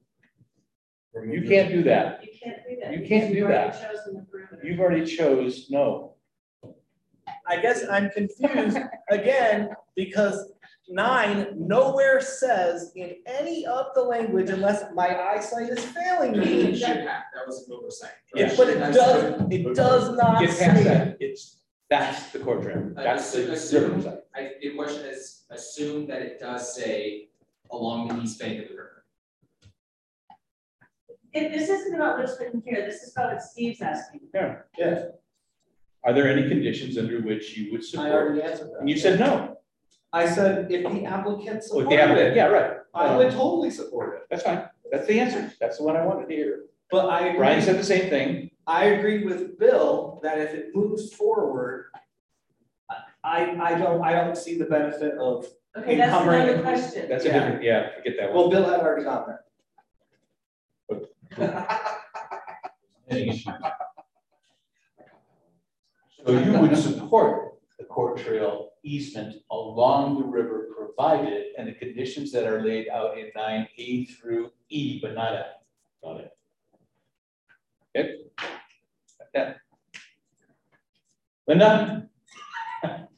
You 1.14 1.42
can't 1.42 1.68
do 1.70 1.82
that. 1.84 2.24
You 2.24 2.30
can't 2.42 2.58
do 2.68 2.76
that. 2.82 2.92
You 2.92 3.06
can't 3.06 3.32
do 3.32 3.38
You've 3.38 3.48
that. 3.48 3.80
chosen. 3.80 4.26
You've 4.62 4.80
already 4.80 5.04
chose 5.04 5.66
no. 5.70 6.14
I 7.46 7.60
guess 7.60 7.84
I'm 7.90 8.10
confused 8.10 8.78
again, 9.10 9.70
because 9.96 10.52
nine 10.90 11.54
nowhere 11.56 12.20
says 12.20 12.92
in 12.96 13.16
any 13.26 13.64
of 13.66 13.86
the 13.94 14.02
language, 14.02 14.50
unless 14.50 14.84
my 14.94 15.18
eyesight 15.18 15.70
is 15.70 15.84
failing 15.84 16.32
me. 16.38 16.74
should 16.76 16.88
have, 16.88 17.06
that 17.34 17.46
was 17.46 17.66
an 17.68 17.74
oversight. 17.74 18.10
Yeah, 18.34 18.52
but 18.56 18.68
it 18.68 18.78
does, 18.92 19.42
it 19.50 19.74
does 19.74 20.16
not 20.16 20.40
Get 20.40 20.48
past 20.50 20.58
say. 20.58 20.84
that, 20.84 21.16
it's, 21.20 21.60
that's 21.88 22.30
the 22.32 22.38
core 22.40 22.60
trail, 22.62 22.92
Uh, 22.96 23.02
that's 23.02 23.32
the 23.32 23.52
assume- 23.52 24.02
side. 24.02 24.18
I, 24.34 24.52
the 24.60 24.70
question 24.74 25.06
is, 25.06 25.44
assume 25.50 26.06
that 26.08 26.22
it 26.22 26.38
does 26.38 26.74
say 26.74 27.28
along 27.70 28.08
the 28.08 28.22
east 28.22 28.38
bank 28.38 28.62
of 28.62 28.68
the 28.68 28.74
river. 28.74 29.04
If 31.32 31.52
this 31.52 31.68
isn't 31.68 31.94
about 31.94 32.18
what's 32.18 32.38
written 32.40 32.62
here, 32.66 32.84
this 32.84 33.02
is 33.02 33.12
about 33.16 33.32
what 33.34 33.42
Steve's 33.42 33.80
asking. 33.80 34.20
Yeah. 34.34 34.56
Yeah. 34.76 35.02
Are 36.02 36.12
there 36.12 36.28
any 36.28 36.48
conditions 36.48 36.96
under 36.98 37.20
which 37.20 37.56
you 37.56 37.70
would 37.72 37.82
I 37.82 37.84
support? 37.84 38.08
already 38.10 38.42
answered 38.42 38.68
that. 38.72 38.80
And 38.80 38.90
you 38.90 38.96
said 38.96 39.20
no. 39.20 39.58
I 40.12 40.28
said 40.28 40.70
if 40.70 40.82
the 40.92 41.04
applicant 41.04 41.62
supported 41.62 41.92
if 41.92 42.08
they 42.16 42.22
it, 42.22 42.26
it, 42.32 42.36
yeah, 42.36 42.46
right. 42.46 42.72
I 42.94 43.16
would 43.16 43.30
totally 43.30 43.70
support 43.70 44.16
it. 44.16 44.22
That's 44.30 44.42
fine, 44.42 44.64
that's 44.90 45.06
the 45.06 45.20
answer, 45.20 45.52
that's 45.60 45.78
the 45.78 45.84
one 45.84 45.96
I 45.96 46.04
wanted 46.04 46.28
to 46.28 46.34
hear. 46.34 46.64
But 46.90 47.08
I 47.08 47.26
agree. 47.28 47.38
Brian 47.38 47.62
said 47.62 47.78
the 47.78 47.84
same 47.84 48.10
thing, 48.10 48.50
I 48.66 48.86
agree 48.86 49.24
with 49.24 49.58
Bill 49.58 50.18
that 50.24 50.38
if 50.38 50.52
it 50.54 50.74
moves 50.74 51.12
forward, 51.12 51.86
I, 53.22 53.56
I 53.60 53.78
don't, 53.78 54.02
I 54.02 54.12
don't 54.14 54.36
see 54.36 54.58
the 54.58 54.64
benefit 54.64 55.14
of 55.18 55.46
Okay, 55.76 55.96
that's 55.96 56.10
encumbering 56.10 56.42
another 56.48 56.62
question. 56.62 57.08
that's 57.08 57.24
a 57.24 57.28
Yeah. 57.28 57.32
different, 57.38 57.62
yeah, 57.62 57.94
forget 57.96 58.14
that 58.18 58.34
Well. 58.34 58.50
Bill 58.50 58.64
had 58.68 58.80
already 58.80 59.04
gone 59.04 59.24
there. 59.28 59.44
So 66.24 66.32
you 66.32 66.58
would 66.58 66.76
support 66.76 67.49
the 67.80 67.86
core 67.86 68.14
trail 68.14 68.72
easement 68.84 69.36
along 69.50 70.20
the 70.20 70.26
river 70.26 70.68
provided 70.76 71.46
and 71.56 71.66
the 71.66 71.72
conditions 71.72 72.30
that 72.30 72.44
are 72.44 72.62
laid 72.62 72.88
out 72.90 73.18
in 73.18 73.30
nine 73.34 73.66
A 73.78 74.04
through 74.04 74.50
E, 74.68 75.00
but 75.00 75.14
not 75.14 75.34
F. 75.34 75.46
Got 76.04 76.20
it. 76.20 76.36
Okay. 77.96 78.14
Yeah. 79.34 79.54
Linda? 81.48 82.08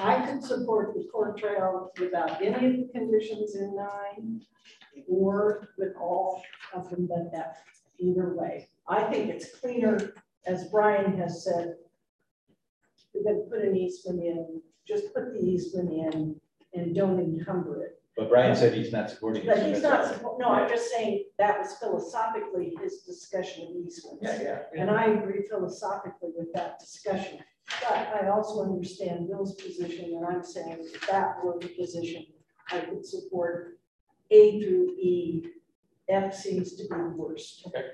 I 0.00 0.26
could 0.26 0.42
support 0.42 0.94
the 0.94 1.04
core 1.12 1.34
trail 1.34 1.90
without 1.98 2.40
any 2.40 2.66
of 2.66 2.72
the 2.76 2.88
conditions 2.94 3.56
in 3.56 3.74
nine 3.74 4.40
or 5.08 5.68
with 5.78 5.94
all 6.00 6.42
of 6.74 6.88
them 6.90 7.08
but 7.08 7.30
F, 7.34 7.56
either 7.98 8.34
way. 8.34 8.68
I 8.86 9.02
think 9.04 9.30
it's 9.30 9.54
cleaner, 9.58 10.14
as 10.46 10.68
Brian 10.68 11.16
has 11.18 11.44
said, 11.44 11.74
than 13.14 13.46
put 13.50 13.60
an 13.60 13.76
easement 13.76 14.20
in, 14.20 14.62
just 14.86 15.14
put 15.14 15.32
the 15.32 15.40
easement 15.40 15.90
in 15.90 16.36
and 16.74 16.94
don't 16.94 17.20
encumber 17.20 17.82
it. 17.84 17.98
But 18.16 18.28
Brian 18.28 18.54
said 18.54 18.74
he's 18.74 18.92
not 18.92 19.08
supporting 19.10 19.44
it. 19.44 19.46
But 19.46 19.66
he's 19.66 19.82
not, 19.82 20.04
suppo- 20.04 20.38
no, 20.38 20.48
I'm 20.48 20.68
just 20.68 20.90
saying 20.90 21.24
that 21.38 21.58
was 21.58 21.74
philosophically 21.78 22.76
his 22.82 23.02
discussion 23.02 23.68
of 23.68 23.76
easements. 23.76 24.22
yeah. 24.22 24.60
And 24.76 24.90
I 24.90 25.06
agree 25.06 25.46
philosophically 25.48 26.30
with 26.36 26.52
that 26.54 26.78
discussion. 26.78 27.38
But 27.80 28.22
I 28.22 28.28
also 28.28 28.64
understand 28.64 29.28
Bill's 29.28 29.54
position, 29.54 30.16
and 30.16 30.26
I'm 30.26 30.42
saying 30.42 30.78
if 30.80 31.06
that 31.08 31.42
were 31.42 31.58
the 31.58 31.68
position, 31.68 32.26
I 32.70 32.80
could 32.80 33.06
support 33.06 33.78
A 34.30 34.60
through 34.60 34.90
E. 34.98 35.46
F 36.08 36.34
seems 36.34 36.74
to 36.74 36.82
be 36.82 36.88
the 36.88 37.14
worst. 37.16 37.62
Okay. 37.68 37.86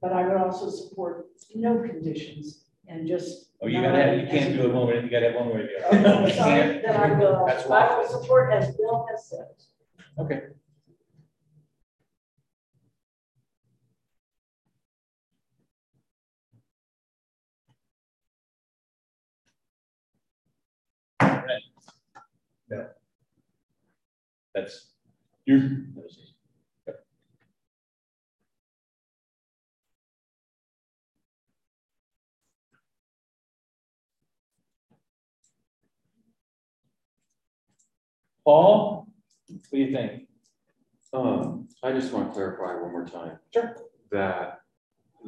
But 0.00 0.12
I 0.12 0.26
would 0.26 0.36
also 0.36 0.70
support 0.70 1.26
no 1.54 1.78
conditions 1.80 2.64
and 2.86 3.06
just. 3.06 3.47
Oh, 3.60 3.66
you 3.66 3.82
gotta 3.82 4.00
have, 4.02 4.18
you 4.18 4.26
can't 4.26 4.54
do 4.54 4.66
it 4.66 4.72
one 4.74 4.86
way, 4.86 5.02
you 5.02 5.10
gotta 5.10 5.32
have 5.32 5.34
one 5.34 5.48
way 5.48 5.62
or 5.62 5.66
the 5.66 5.86
other. 5.88 5.98
Okay, 5.98 6.26
You 6.28 6.32
sorry, 6.34 6.60
can't- 6.60 6.82
then 6.84 6.96
I 6.96 7.12
will, 7.18 7.44
That's 7.46 7.64
I 7.64 7.68
why. 7.68 7.98
will 7.98 8.08
support 8.08 8.52
as 8.52 8.76
Bill 8.76 9.06
has 9.10 9.28
said. 9.28 9.48
Okay. 10.18 10.42
Right. 21.20 21.62
No. 22.70 22.86
That's, 24.54 24.86
you're. 25.46 25.58
Paul, 38.48 39.06
what 39.46 39.70
do 39.70 39.76
you 39.76 39.92
think? 39.92 40.22
Um, 41.12 41.68
I 41.82 41.92
just 41.92 42.14
want 42.14 42.28
to 42.28 42.32
clarify 42.32 42.80
one 42.80 42.92
more 42.92 43.04
time. 43.04 43.38
Sure. 43.52 43.76
That 44.10 44.60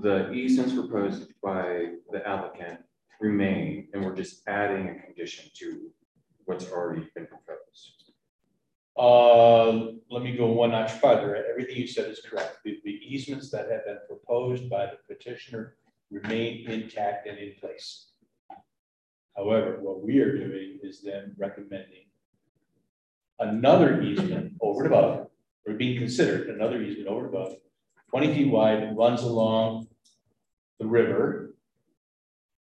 the 0.00 0.32
easements 0.32 0.72
proposed 0.72 1.30
by 1.42 1.96
the 2.10 2.26
applicant 2.26 2.80
remain, 3.20 3.88
and 3.92 4.02
we're 4.02 4.16
just 4.16 4.40
adding 4.48 4.88
a 4.88 5.04
condition 5.04 5.50
to 5.56 5.90
what's 6.46 6.72
already 6.72 7.10
been 7.14 7.26
proposed. 7.26 8.12
Uh, 8.96 9.92
let 10.10 10.22
me 10.22 10.34
go 10.34 10.46
one 10.46 10.70
notch 10.70 10.92
further. 10.92 11.44
Everything 11.44 11.76
you 11.76 11.86
said 11.86 12.10
is 12.10 12.22
correct. 12.24 12.60
The, 12.64 12.80
the 12.86 13.00
easements 13.06 13.50
that 13.50 13.70
have 13.70 13.84
been 13.84 13.98
proposed 14.08 14.70
by 14.70 14.86
the 14.86 15.14
petitioner 15.14 15.74
remain 16.10 16.70
intact 16.70 17.26
and 17.26 17.36
in 17.36 17.52
place. 17.60 18.12
However, 19.36 19.76
what 19.82 20.02
we 20.02 20.20
are 20.20 20.38
doing 20.38 20.78
is 20.82 21.02
then 21.02 21.34
recommending 21.36 22.06
another 23.40 24.02
easement 24.02 24.52
over 24.60 24.84
and 24.84 24.92
above, 24.94 25.26
or 25.66 25.74
being 25.74 25.98
considered 25.98 26.50
another 26.50 26.80
easement 26.80 27.08
over 27.08 27.26
and 27.26 27.34
above, 27.34 27.56
twenty 28.08 28.32
feet 28.32 28.50
wide, 28.50 28.96
runs 28.96 29.22
along 29.22 29.88
the 30.78 30.86
river 30.86 31.54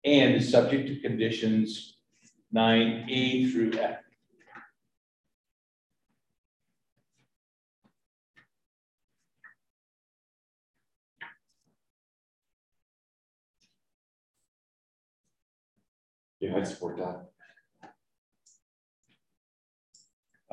and 0.05 0.35
is 0.35 0.49
subject 0.49 0.87
to 0.87 0.99
conditions 0.99 1.97
nine 2.51 3.05
A 3.09 3.45
through 3.51 3.73
F. 3.79 3.99
Yeah, 16.39 16.57
I'd 16.57 16.67
support 16.67 16.97
that. 16.97 17.32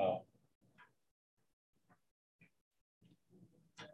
Oh. 0.01 0.23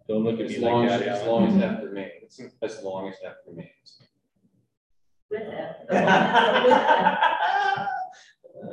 Don't 0.09 0.23
look 0.23 0.39
at 0.39 0.47
As 0.47 0.53
me 0.53 0.59
long 0.59 0.83
like 0.87 0.93
as, 0.93 1.01
that, 1.01 1.09
as 1.09 1.27
long 1.27 1.49
as 1.49 1.55
Alan. 1.63 1.77
F 1.77 1.83
remains, 1.83 2.41
as 2.63 2.83
long 2.83 3.09
as 3.09 3.17
F 3.25 3.33
remains. 3.47 4.03
With 5.31 5.43
that. 5.91 6.47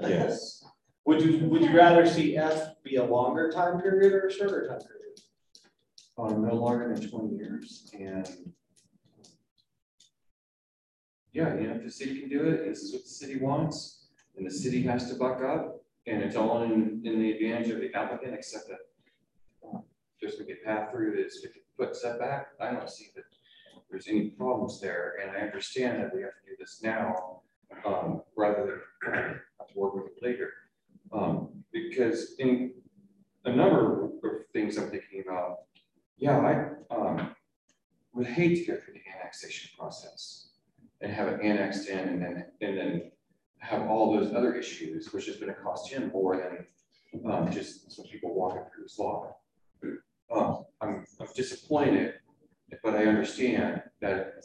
Yes. 0.03 0.63
Would 1.05 1.21
you, 1.21 1.45
would 1.47 1.63
you 1.63 1.75
rather 1.75 2.05
see 2.05 2.37
F 2.37 2.75
be 2.83 2.97
a 2.97 3.03
longer 3.03 3.51
time 3.51 3.81
period 3.81 4.13
or 4.13 4.27
a 4.27 4.31
shorter 4.31 4.67
time 4.67 4.79
period? 4.79 5.19
Um, 6.17 6.45
no 6.47 6.53
longer 6.53 6.93
than 6.93 7.09
twenty 7.09 7.35
years 7.35 7.91
and. 7.99 8.29
Yeah, 11.31 11.55
you 11.55 11.67
know, 11.67 11.73
if 11.77 11.83
the 11.83 11.89
city 11.89 12.19
can 12.19 12.29
do 12.29 12.43
it, 12.43 12.63
this 12.69 12.83
is 12.83 12.93
what 12.93 13.01
the 13.03 13.09
city 13.09 13.39
wants, 13.39 14.05
and 14.37 14.45
the 14.45 14.51
city 14.51 14.83
has 14.83 15.09
to 15.09 15.15
buck 15.15 15.41
up, 15.41 15.82
and 16.07 16.21
it's 16.21 16.35
all 16.35 16.63
in, 16.63 17.01
in 17.03 17.19
the 17.19 17.31
advantage 17.31 17.69
of 17.69 17.79
the 17.79 17.93
applicant, 17.93 18.33
except 18.33 18.67
that. 18.67 18.79
There's 20.21 20.35
gonna 20.35 20.45
be 20.45 20.53
a 20.53 20.65
path 20.65 20.89
through 20.91 21.17
this 21.17 21.41
fifty 21.41 21.59
foot 21.75 21.97
setback, 21.97 22.47
I 22.61 22.71
don't 22.71 22.89
see 22.89 23.07
that 23.15 23.25
there's 23.89 24.07
any 24.07 24.29
problems 24.29 24.79
there, 24.79 25.15
and 25.21 25.35
I 25.35 25.41
understand 25.41 26.01
that 26.01 26.15
we 26.15 26.21
have 26.21 26.31
to 26.31 26.49
do 26.49 26.55
this 26.57 26.79
now. 26.81 27.41
Um, 27.85 28.21
rather 28.37 28.81
than 29.03 29.41
have 29.59 29.67
to 29.67 29.79
work 29.79 29.95
with 29.95 30.05
it 30.05 30.21
later. 30.21 30.51
Um, 31.11 31.49
because 31.71 32.35
in, 32.37 32.73
a 33.45 33.55
number 33.55 34.05
of 34.05 34.11
things 34.53 34.77
I'm 34.77 34.89
thinking 34.89 35.23
about. 35.25 35.59
Yeah, 36.17 36.37
I, 36.39 36.95
um, 36.95 37.35
would 38.13 38.27
hate 38.27 38.65
to 38.65 38.71
go 38.71 38.79
through 38.79 38.93
the 38.93 39.01
annexation 39.19 39.71
process 39.77 40.49
and 41.01 41.11
have 41.11 41.27
it 41.27 41.41
annexed 41.41 41.89
in 41.89 41.97
and 41.97 42.21
then, 42.21 42.45
and 42.61 42.77
then 42.77 43.11
have 43.63 43.89
all 43.89 44.13
those 44.13 44.33
other 44.33 44.53
issues, 44.55 45.13
which 45.13 45.27
is 45.27 45.37
gonna 45.37 45.53
cost 45.53 45.89
him 45.89 46.11
more 46.13 46.37
than, 46.37 47.31
um, 47.31 47.51
just 47.51 47.91
some 47.91 48.05
people 48.05 48.33
walking 48.35 48.61
through 48.73 48.83
his 48.83 48.99
lot. 48.99 49.37
Um, 50.31 50.65
I'm, 50.81 51.05
I'm 51.19 51.27
disappointed, 51.35 52.15
but 52.83 52.95
I 52.95 53.05
understand 53.05 53.83
that 54.01 54.43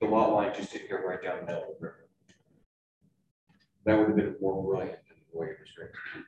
the 0.00 0.06
lot 0.06 0.32
line 0.32 0.52
just 0.54 0.72
didn't 0.72 0.90
go 0.90 0.98
right 0.98 1.22
down 1.22 1.40
the 1.40 1.46
middle 1.46 1.62
of 1.62 1.68
the 1.80 1.86
river. 1.86 2.08
That 3.86 3.98
would 3.98 4.08
have 4.08 4.16
been 4.16 4.36
more 4.40 4.62
brilliant 4.62 4.98
than 5.08 5.16
the 5.32 5.38
way 5.38 5.48
it 5.48 5.56
was 5.58 5.70
written. 5.78 6.26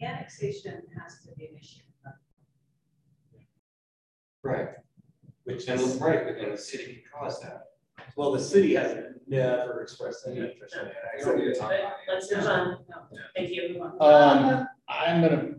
Annexation 0.00 0.82
has 1.00 1.20
to 1.22 1.34
be 1.36 1.46
an 1.46 1.56
issue. 1.58 1.82
Right. 4.42 4.68
Which 5.44 5.68
is 5.68 5.96
right, 5.96 6.26
and 6.26 6.52
the 6.52 6.58
city 6.58 6.84
can 6.84 7.02
cause 7.12 7.40
that. 7.40 7.64
Well, 8.16 8.32
the 8.32 8.40
city 8.40 8.74
has 8.74 8.96
never 9.26 9.82
expressed 9.82 10.26
any 10.26 10.38
interest 10.40 10.74
in 10.74 10.88
I 10.88 11.24
don't 11.24 11.38
need 11.38 11.54
to 11.54 11.54
talk 11.54 11.70
about 11.70 11.80
it. 11.80 12.12
Let's 12.12 12.32
move 12.32 12.46
on. 12.46 12.78
Thank 13.36 13.50
you. 13.50 13.82
Um, 14.00 14.66
I'm 14.88 15.20
gonna 15.22 15.54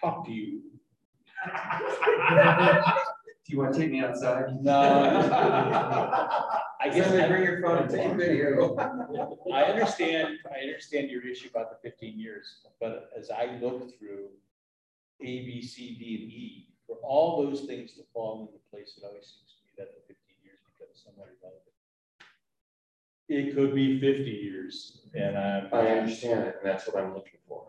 talk 0.00 0.24
to 0.26 0.32
you. 0.32 0.62
Do 3.46 3.56
you 3.56 3.58
want 3.62 3.74
to 3.74 3.80
take 3.80 3.90
me 3.90 4.00
outside? 4.00 4.62
No. 4.62 4.80
I 6.80 6.88
guess. 6.92 7.10
I- 7.12 7.28
bring 7.28 7.42
your 7.42 7.60
phone 7.62 7.78
and 7.78 7.90
take 7.90 8.12
video. 8.14 8.76
I 9.52 9.64
understand, 9.64 10.38
I 10.54 10.60
understand 10.60 11.10
your 11.10 11.26
issue 11.26 11.48
about 11.48 11.70
the 11.70 11.88
fifteen 11.88 12.18
years, 12.18 12.60
but 12.80 13.10
as 13.18 13.30
I 13.30 13.58
look 13.60 13.98
through 13.98 14.28
A, 15.20 15.24
B, 15.24 15.62
C, 15.62 15.96
D, 15.98 16.22
and 16.22 16.30
E, 16.32 16.68
for 16.86 16.96
all 17.02 17.42
those 17.44 17.62
things 17.62 17.94
to 17.94 18.02
fall 18.12 18.40
into 18.42 18.58
place, 18.70 18.94
it 18.98 19.04
always 19.06 19.24
seems 19.24 19.54
to 19.56 19.64
me 19.66 19.72
that 19.78 19.88
the 19.94 20.00
fifteen 20.06 20.19
years 21.06 21.14
becomes 21.14 21.16
somewhat 21.16 21.28
irrelevant. 21.42 21.66
It 23.28 23.54
could 23.54 23.74
be 23.74 24.00
fifty 24.00 24.30
years, 24.30 25.00
and 25.14 25.36
I'm. 25.38 25.68
I 25.72 25.86
understand 25.98 26.40
it, 26.40 26.56
and 26.62 26.70
that's 26.70 26.86
what 26.88 26.96
I'm 27.02 27.14
looking 27.14 27.38
for. 27.48 27.66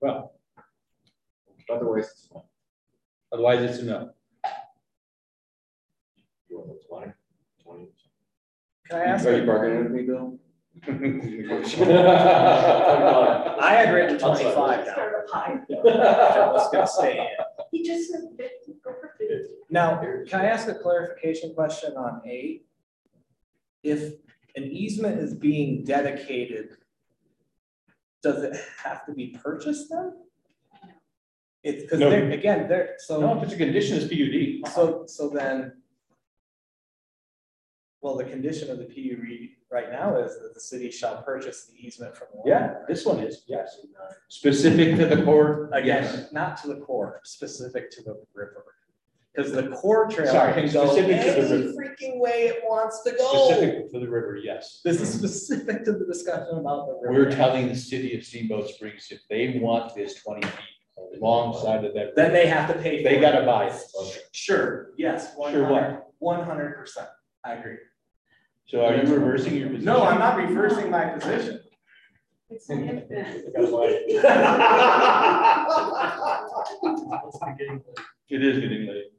Well, 0.00 0.32
Otherwise, 1.70 2.08
it's 2.10 2.26
fine. 2.32 2.42
otherwise 3.32 3.62
it's 3.62 3.78
a 3.80 3.84
no. 3.84 4.10
You 6.48 6.58
want 6.58 6.68
the 6.70 6.78
twenty? 6.88 7.12
Twenty? 7.62 7.88
Can 8.88 8.98
I 9.00 9.04
ask? 9.04 9.26
Are 9.26 9.36
you 9.38 9.44
bargaining 9.44 9.82
with 9.84 9.92
me, 9.92 10.02
Bill? 10.02 10.38
I 13.60 13.74
had 13.74 13.92
written 13.92 14.18
twenty-five 14.18 14.86
down. 14.86 14.94
Start. 14.94 15.64
I 15.70 16.48
was 16.52 16.70
gonna 16.72 16.86
stay 16.86 17.18
in. 17.18 17.26
He 17.70 17.82
just 17.84 18.10
said 18.10 18.22
fifty, 18.36 18.74
go 18.84 18.92
for 19.00 19.14
fifty. 19.18 19.44
Now, 19.70 20.00
can 20.00 20.40
I 20.40 20.46
ask 20.46 20.68
a 20.68 20.74
clarification 20.74 21.54
question 21.54 21.96
on 21.96 22.22
eight? 22.26 22.66
If 23.82 24.14
an 24.56 24.64
easement 24.64 25.20
is 25.20 25.34
being 25.34 25.84
dedicated, 25.84 26.76
does 28.22 28.42
it 28.42 28.56
have 28.82 29.04
to 29.06 29.12
be 29.12 29.36
purchased 29.42 29.88
then? 29.90 30.14
It's, 31.62 31.82
because 31.82 32.00
No. 32.00 32.10
they're, 32.10 32.30
again, 32.30 32.68
they're, 32.68 32.94
so. 32.98 33.20
No, 33.20 33.36
if 33.36 33.44
it's 33.44 33.52
a 33.52 33.56
condition, 33.56 33.98
it's 34.00 34.06
PUD. 34.62 34.72
So, 34.74 35.04
so 35.06 35.28
then. 35.30 35.74
Well, 38.00 38.16
the 38.16 38.24
condition 38.24 38.70
of 38.70 38.78
the 38.78 38.84
PUD 38.84 39.57
right 39.70 39.90
now 39.90 40.16
is 40.18 40.38
that 40.40 40.54
the 40.54 40.60
city 40.60 40.90
shall 40.90 41.22
purchase 41.22 41.66
the 41.66 41.78
easement 41.86 42.16
from. 42.16 42.28
the 42.32 42.50
Yeah, 42.50 42.58
landowner. 42.60 42.84
this 42.88 43.04
one 43.04 43.20
is, 43.20 43.42
yes. 43.46 43.78
Specific 44.28 44.96
to 44.96 45.06
the 45.06 45.22
core, 45.24 45.70
yes. 45.84 46.14
Again, 46.14 46.28
not 46.32 46.56
to 46.62 46.68
the 46.68 46.76
core, 46.76 47.20
specific 47.24 47.90
to 47.92 48.02
the 48.02 48.14
river. 48.34 48.64
Because 49.34 49.52
the 49.52 49.68
core 49.68 50.08
trail 50.08 50.26
Sorry, 50.32 50.52
can 50.52 50.72
go 50.72 50.86
specific 50.86 51.20
to 51.22 51.42
the 51.42 51.54
any 51.54 51.66
river. 51.66 51.72
freaking 51.78 52.18
way 52.18 52.48
it 52.48 52.62
wants 52.64 53.02
to 53.04 53.12
go. 53.12 53.48
Specific 53.50 53.92
to 53.92 54.00
the 54.00 54.08
river, 54.08 54.36
yes. 54.42 54.80
This 54.84 55.00
is 55.00 55.12
specific 55.14 55.84
to 55.84 55.92
the 55.92 56.04
discussion 56.06 56.58
about 56.58 56.86
the 56.88 56.94
river. 57.00 57.12
We're 57.24 57.30
telling 57.30 57.68
the 57.68 57.76
city 57.76 58.16
of 58.18 58.24
Steamboat 58.24 58.68
Springs, 58.70 59.06
if 59.10 59.20
they 59.28 59.58
want 59.62 59.94
this 59.94 60.14
twenty 60.22 60.44
feet 60.46 61.20
alongside 61.22 61.84
of 61.84 61.94
that. 61.94 62.16
Then 62.16 62.32
they 62.32 62.46
have 62.48 62.72
to 62.72 62.78
pay. 62.82 63.04
They 63.04 63.16
for 63.16 63.20
gotta 63.20 63.44
buy 63.46 63.66
it. 63.68 63.80
Sure, 64.32 64.90
yes, 64.96 65.32
one 65.36 65.52
Sure 65.52 65.70
what? 65.70 65.82
hundred, 65.82 66.02
one 66.18 66.44
hundred 66.44 66.74
percent, 66.76 67.08
I 67.44 67.52
agree. 67.54 67.76
So 68.68 68.84
are 68.84 68.94
you 68.96 69.02
reversing 69.14 69.56
your 69.56 69.68
position? 69.68 69.86
No, 69.86 70.02
I'm 70.02 70.18
not 70.18 70.36
reversing 70.36 70.90
my 70.90 71.06
position. 71.06 71.60
It's 72.50 72.68
an 72.68 72.86
infant. 72.88 73.46
It 78.28 78.44
is 78.44 78.58
getting 78.60 78.86
late. 78.86 79.12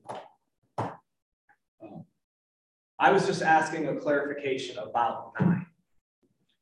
Um, 1.82 2.06
I 3.00 3.11
was 3.11 3.26
just 3.26 3.42
asking 3.42 3.88
a 3.88 3.95
clarification 3.95 4.78
about 4.78 5.34
nine. 5.40 5.66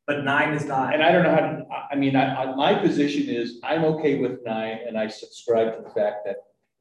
But 0.06 0.24
nine 0.24 0.54
is 0.54 0.64
not. 0.64 0.94
And 0.94 1.04
I 1.04 1.12
don't 1.12 1.24
know 1.24 1.32
how, 1.32 1.40
to- 1.42 1.66
I, 1.70 1.88
I 1.92 1.96
mean, 1.96 2.16
I, 2.16 2.44
I, 2.44 2.56
my 2.56 2.74
position 2.76 3.28
is, 3.28 3.60
I'm 3.66 3.84
okay 3.84 4.20
with 4.20 4.46
nine, 4.46 4.80
and 4.88 4.98
I 4.98 5.10
subscribe 5.10 5.76
to 5.76 5.82
the 5.84 5.90
fact 5.90 6.26
that 6.26 6.38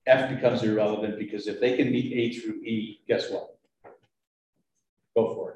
F 0.06 0.30
becomes 0.32 0.62
irrelevant, 0.62 1.18
because 1.18 1.48
if 1.48 1.58
they 1.58 1.76
can 1.76 1.90
meet 1.90 2.12
A 2.12 2.38
through 2.38 2.62
E, 2.62 3.00
guess 3.08 3.28
what? 3.28 3.56
Go 5.16 5.34
for 5.34 5.50
it. 5.50 5.55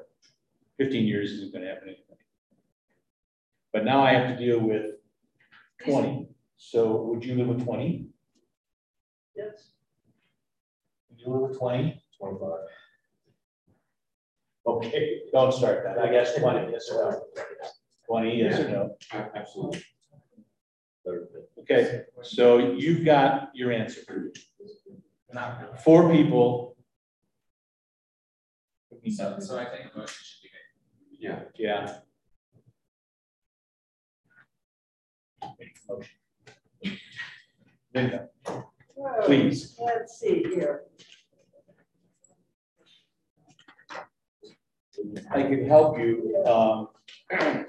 Fifteen 0.81 1.05
years 1.05 1.31
isn't 1.33 1.53
gonna 1.53 1.67
happen 1.67 1.89
anyway. 1.89 2.17
But 3.71 3.85
now 3.85 4.01
I 4.03 4.13
have 4.13 4.27
to 4.35 4.43
deal 4.43 4.59
with 4.59 4.95
twenty, 5.85 6.27
so 6.57 7.03
would 7.03 7.23
you 7.23 7.35
live 7.35 7.49
with 7.49 7.63
twenty? 7.63 8.07
Yes. 9.35 9.73
Would 11.09 11.19
you 11.19 11.31
live 11.33 11.49
with 11.49 11.59
twenty? 11.59 12.03
Twenty-five. 12.17 12.67
Okay, 14.65 15.21
don't 15.31 15.53
start 15.53 15.83
that, 15.83 15.99
I 15.99 16.09
guess 16.11 16.33
twenty, 16.35 16.71
yes 16.71 16.89
or 16.91 17.11
no? 17.11 17.21
Twenty, 18.07 18.37
yes 18.39 18.59
or 18.59 18.69
no? 18.69 18.97
Absolutely. 19.35 19.83
Okay, 21.59 22.05
so 22.23 22.57
you've 22.57 23.05
got 23.05 23.51
your 23.53 23.71
answer. 23.71 24.01
Four 25.83 26.11
people. 26.11 26.75
So, 29.09 29.39
so 29.39 29.57
I 29.57 29.65
think 29.65 29.85
a 29.91 29.97
motion 29.97 30.23
should 30.23 30.43
be 30.43 30.49
made. 30.53 31.10
Yeah. 31.21 31.41
Yeah. 31.55 31.97
Motion. 35.87 36.97
Linda, 37.93 38.29
Well, 38.95 39.13
Please. 39.25 39.77
Let's 39.79 40.19
see 40.19 40.43
here. 40.51 40.83
I 45.31 45.43
can 45.43 45.67
help 45.67 45.99
you, 45.99 46.43
um, 46.47 46.87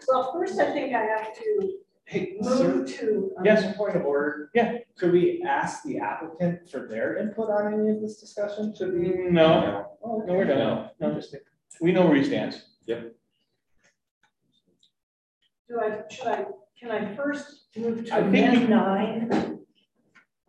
Well, 0.09 0.33
first, 0.33 0.59
I 0.59 0.73
think 0.73 0.95
I 0.95 1.03
have 1.03 1.35
to 1.35 1.73
Hey, 2.07 2.37
sir, 2.43 2.69
move 2.75 2.89
to. 2.95 3.33
um, 3.39 3.45
yes, 3.45 3.77
point 3.77 3.97
of 3.97 4.05
order. 4.07 4.51
Yeah. 4.55 4.79
Could 4.99 5.13
we 5.13 5.43
ask 5.47 5.83
the 5.83 5.99
applicant 5.99 6.71
for 6.71 6.87
their 6.87 7.17
input 7.19 7.51
on 7.51 7.73
any 7.75 7.91
of 7.91 8.01
this 8.01 8.19
discussion? 8.21 8.75
Should 8.75 8.95
we? 8.95 9.09
no, 9.31 9.89
Oh, 10.03 10.23
no, 10.27 10.35
we're 10.35 10.45
done. 10.45 10.91
No, 11.01 11.21
we 11.83 11.93
know 11.93 12.07
where 12.07 12.17
he 12.17 12.25
stands. 12.25 12.63
Do 15.73 15.81
I, 15.81 16.03
should 16.11 16.27
I, 16.27 16.45
can 16.79 16.91
I 16.91 17.17
first 17.17 17.63
move 17.77 18.05
to 18.05 18.15
I 18.15 18.31
think 18.31 18.47
amend 18.49 18.69
nine? 18.69 19.59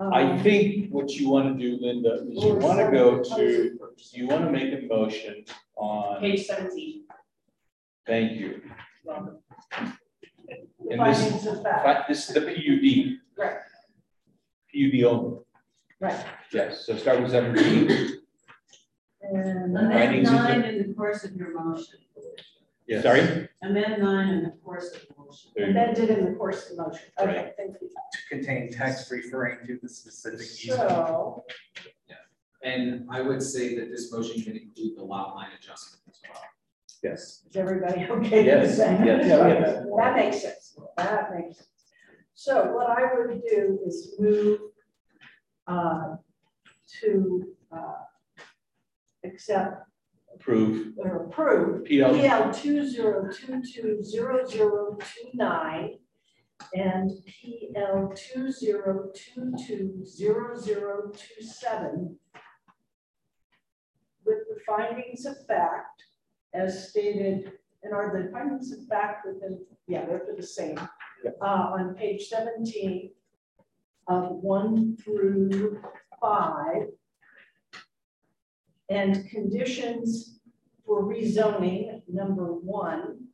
I 0.02 0.38
think 0.40 0.90
what 0.92 1.12
you 1.12 1.30
want 1.30 1.58
to 1.58 1.64
do, 1.64 1.78
Linda, 1.80 2.26
is 2.30 2.44
you 2.44 2.56
want 2.56 2.80
to 2.80 2.92
go 2.92 3.24
to, 3.38 3.78
you 4.12 4.28
want 4.28 4.44
to 4.44 4.52
make 4.52 4.74
a 4.74 4.86
motion 4.86 5.46
on, 5.78 6.20
Page 6.20 6.46
seventeen. 6.46 7.06
thank 8.06 8.34
you. 8.34 8.64
The 9.06 9.38
And 10.92 11.00
this, 11.00 11.22
findings 11.22 11.48
of 11.48 11.64
fact, 11.64 12.10
this 12.10 12.28
is 12.28 12.36
the 12.36 12.42
PUD. 12.42 13.20
Right. 13.38 13.58
PUD 14.74 15.04
only, 15.06 15.38
right. 16.02 16.26
yes, 16.52 16.86
so 16.86 16.98
start 16.98 17.22
with 17.22 17.32
seventeen. 17.32 18.20
And 19.22 19.78
Amend 19.78 19.94
Findings 19.94 20.28
of 20.28 20.34
nine 20.34 20.64
in 20.66 20.86
the 20.90 20.94
course 20.94 21.24
of 21.24 21.34
your 21.38 21.54
motion. 21.58 22.00
Yes. 22.88 23.04
Sorry? 23.04 23.48
Amend 23.62 24.02
nine 24.02 24.30
in 24.30 24.44
the 24.44 24.52
course 24.64 24.92
of 24.94 25.02
the 25.08 25.24
motion. 25.24 25.52
There 25.56 25.68
you 25.68 25.74
go. 25.74 25.80
amended 25.82 26.10
in 26.10 26.26
the 26.26 26.32
course 26.34 26.70
of 26.70 26.76
the 26.78 26.84
motion. 26.84 27.02
Okay, 27.20 27.36
Right. 27.38 27.54
thank 27.58 27.76
you. 27.82 27.88
To 27.90 28.18
contain 28.30 28.72
text 28.72 29.10
referring 29.10 29.66
to 29.68 29.80
the 29.82 29.88
specific 29.90 30.42
easement. 30.42 30.90
So, 30.90 31.46
And 32.62 33.08
I 33.12 33.22
would 33.22 33.42
say 33.42 33.76
that 33.78 33.90
this 33.90 34.12
motion 34.12 34.42
can 34.42 34.56
include 34.58 34.98
the 34.98 35.04
lot 35.04 35.36
line 35.36 35.50
adjustment 35.58 36.02
as 36.10 36.20
well. 36.30 36.42
Yes. 37.04 37.44
is 37.50 37.56
everybody 37.56 38.06
okay 38.10 38.38
with 38.38 38.46
Yes, 38.46 38.78
that? 38.78 39.06
yes, 39.06 39.26
yes. 39.28 39.86
That 39.98 40.16
makes 40.16 40.42
sense. 40.42 40.78
That 40.98 41.36
makes 41.36 41.58
sense. 41.58 41.70
So 42.36 42.72
what 42.74 42.90
I 42.90 43.14
would 43.16 43.42
do 43.50 43.80
is 43.86 44.16
move 44.20 44.60
uh, 45.68 46.16
to 47.02 47.54
uh, 47.72 47.94
accept 49.24 49.88
approve 50.36 50.94
or 50.98 51.26
approve 51.26 51.86
PL. 51.86 52.14
PL 52.14 52.54
two 52.54 52.88
zero 52.88 53.30
two 53.32 53.62
two 53.62 54.04
zero 54.04 54.46
zero 54.46 54.98
two 55.00 55.30
nine 55.34 55.98
and 56.74 57.12
PL 57.26 58.14
two 58.16 58.52
zero 58.52 59.10
two 59.14 59.54
two 59.68 60.04
zero 60.06 60.58
zero 60.58 61.12
two 61.12 61.46
seven 61.46 62.18
with 64.26 64.40
the 64.50 64.60
findings 64.66 65.26
of 65.26 65.36
fact 65.46 66.04
as 66.54 66.90
stated, 66.90 67.52
and 67.84 67.94
are 67.94 68.16
the 68.16 68.32
findings 68.32 68.72
of 68.72 68.86
fact 68.88 69.26
within, 69.26 69.60
yeah, 69.88 70.06
they're 70.06 70.20
for 70.20 70.36
the 70.36 70.46
same. 70.46 70.80
Uh, 71.42 71.46
on 71.46 71.96
page 71.96 72.28
seventeen 72.28 73.12
of 74.08 74.30
one 74.30 74.98
through 74.98 75.82
five. 76.22 76.84
And 78.90 79.30
conditions 79.30 80.40
for 80.86 81.04
rezoning, 81.04 82.02
number 82.08 82.54
one. 82.54 83.28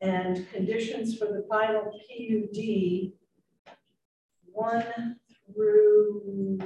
And 0.00 0.48
conditions 0.52 1.16
for 1.18 1.26
the 1.26 1.44
final 1.48 1.82
PUD, 1.90 3.12
one 4.52 5.16
through. 5.46 6.60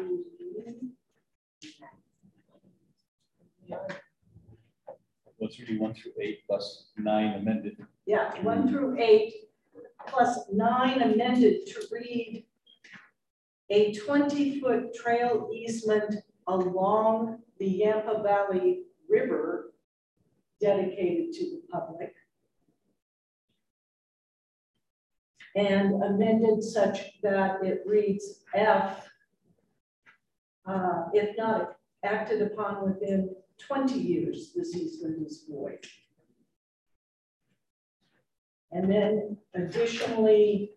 What's 5.39 5.59
really 5.59 5.79
one 5.79 5.95
through 5.95 6.13
eight 6.21 6.41
plus 6.47 6.91
nine 6.99 7.35
amended. 7.35 7.77
Yeah, 8.07 8.41
one 8.43 8.69
through 8.69 9.01
eight, 9.01 9.33
plus 10.07 10.39
nine 10.53 11.03
amended 11.03 11.67
to 11.67 11.83
read 11.91 12.45
a 13.71 13.93
twenty-foot 13.95 14.95
trail 14.95 15.49
easement 15.53 16.17
along 16.47 17.39
the 17.63 17.69
Yampa 17.69 18.25
Valley 18.25 18.83
River 19.09 19.73
dedicated 20.61 21.33
to 21.33 21.45
the 21.45 21.63
public. 21.71 22.13
And 25.55 26.03
amended 26.03 26.65
such 26.65 27.21
that 27.23 27.63
it 27.63 27.83
reads 27.87 28.43
F, 28.53 29.09
uh, 30.67 31.05
if 31.13 31.37
not 31.37 31.77
acted 32.05 32.43
upon 32.43 32.85
within 32.85 33.31
twenty 33.59 34.01
years, 34.01 34.53
this 34.57 34.75
easement 34.75 35.25
is 35.25 35.45
void. 35.49 35.87
And 38.73 38.91
then 38.91 39.37
additionally, 39.55 40.73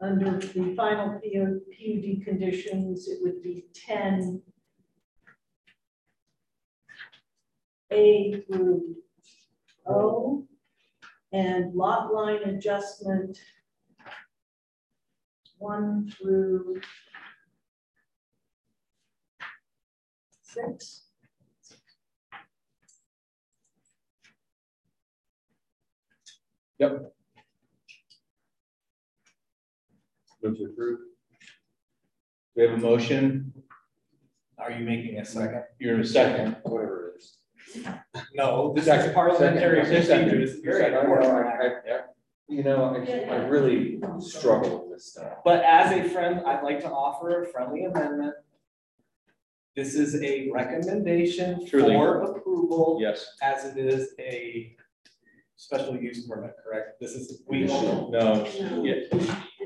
under 0.00 0.38
the 0.38 0.74
final 0.74 1.20
PUD 1.20 2.24
conditions, 2.24 3.08
it 3.08 3.18
would 3.20 3.42
be 3.42 3.66
ten 3.74 4.40
A 7.92 8.42
through 8.46 8.96
O, 9.86 10.46
and 11.32 11.74
lot 11.74 12.12
line 12.12 12.42
adjustment 12.44 13.38
one 15.58 16.10
through 16.10 16.80
six. 20.42 21.02
Yep. 26.78 27.14
Move 30.42 30.58
to 30.58 30.64
approve. 30.64 30.98
We 32.56 32.62
have 32.64 32.72
a 32.72 32.76
motion. 32.76 33.52
Are 34.58 34.70
you 34.70 34.84
making 34.84 35.18
a 35.18 35.24
second? 35.24 35.64
You're 35.78 35.94
in 35.94 36.00
a 36.00 36.06
second. 36.06 36.56
Whatever 36.62 37.14
it 37.14 37.18
is. 37.18 37.38
No, 38.34 38.72
this 38.74 38.84
Second. 38.86 39.06
is 39.08 39.14
parliamentary 39.14 39.84
Second. 39.84 40.02
Second. 40.04 40.22
procedure. 40.28 40.40
This 40.46 40.54
is 40.56 40.60
very 40.60 40.80
Second. 40.82 40.98
important. 40.98 41.46
I- 41.46 41.66
I- 41.94 42.00
You 42.46 42.62
know, 42.62 42.94
I, 42.94 43.34
I 43.34 43.36
really 43.46 43.98
struggle 44.20 44.82
with 44.82 44.98
this 44.98 45.12
stuff. 45.12 45.38
But 45.44 45.64
as 45.64 45.92
a 45.92 46.06
friend, 46.10 46.42
I'd 46.44 46.62
like 46.62 46.78
to 46.80 46.90
offer 46.90 47.42
a 47.42 47.46
friendly 47.46 47.84
amendment. 47.84 48.34
This 49.74 49.94
is 49.94 50.22
a 50.22 50.50
recommendation 50.50 51.66
Truly. 51.66 51.94
for 51.94 52.22
approval. 52.36 52.98
Yes. 53.00 53.26
As 53.40 53.64
it 53.64 53.78
is 53.78 54.10
a 54.20 54.76
special 55.56 55.96
use 55.96 56.26
permit, 56.28 56.52
correct? 56.62 57.00
This 57.00 57.12
is, 57.14 57.42
we 57.48 57.66
should, 57.66 58.10
No, 58.10 58.46
yeah, 58.82 58.94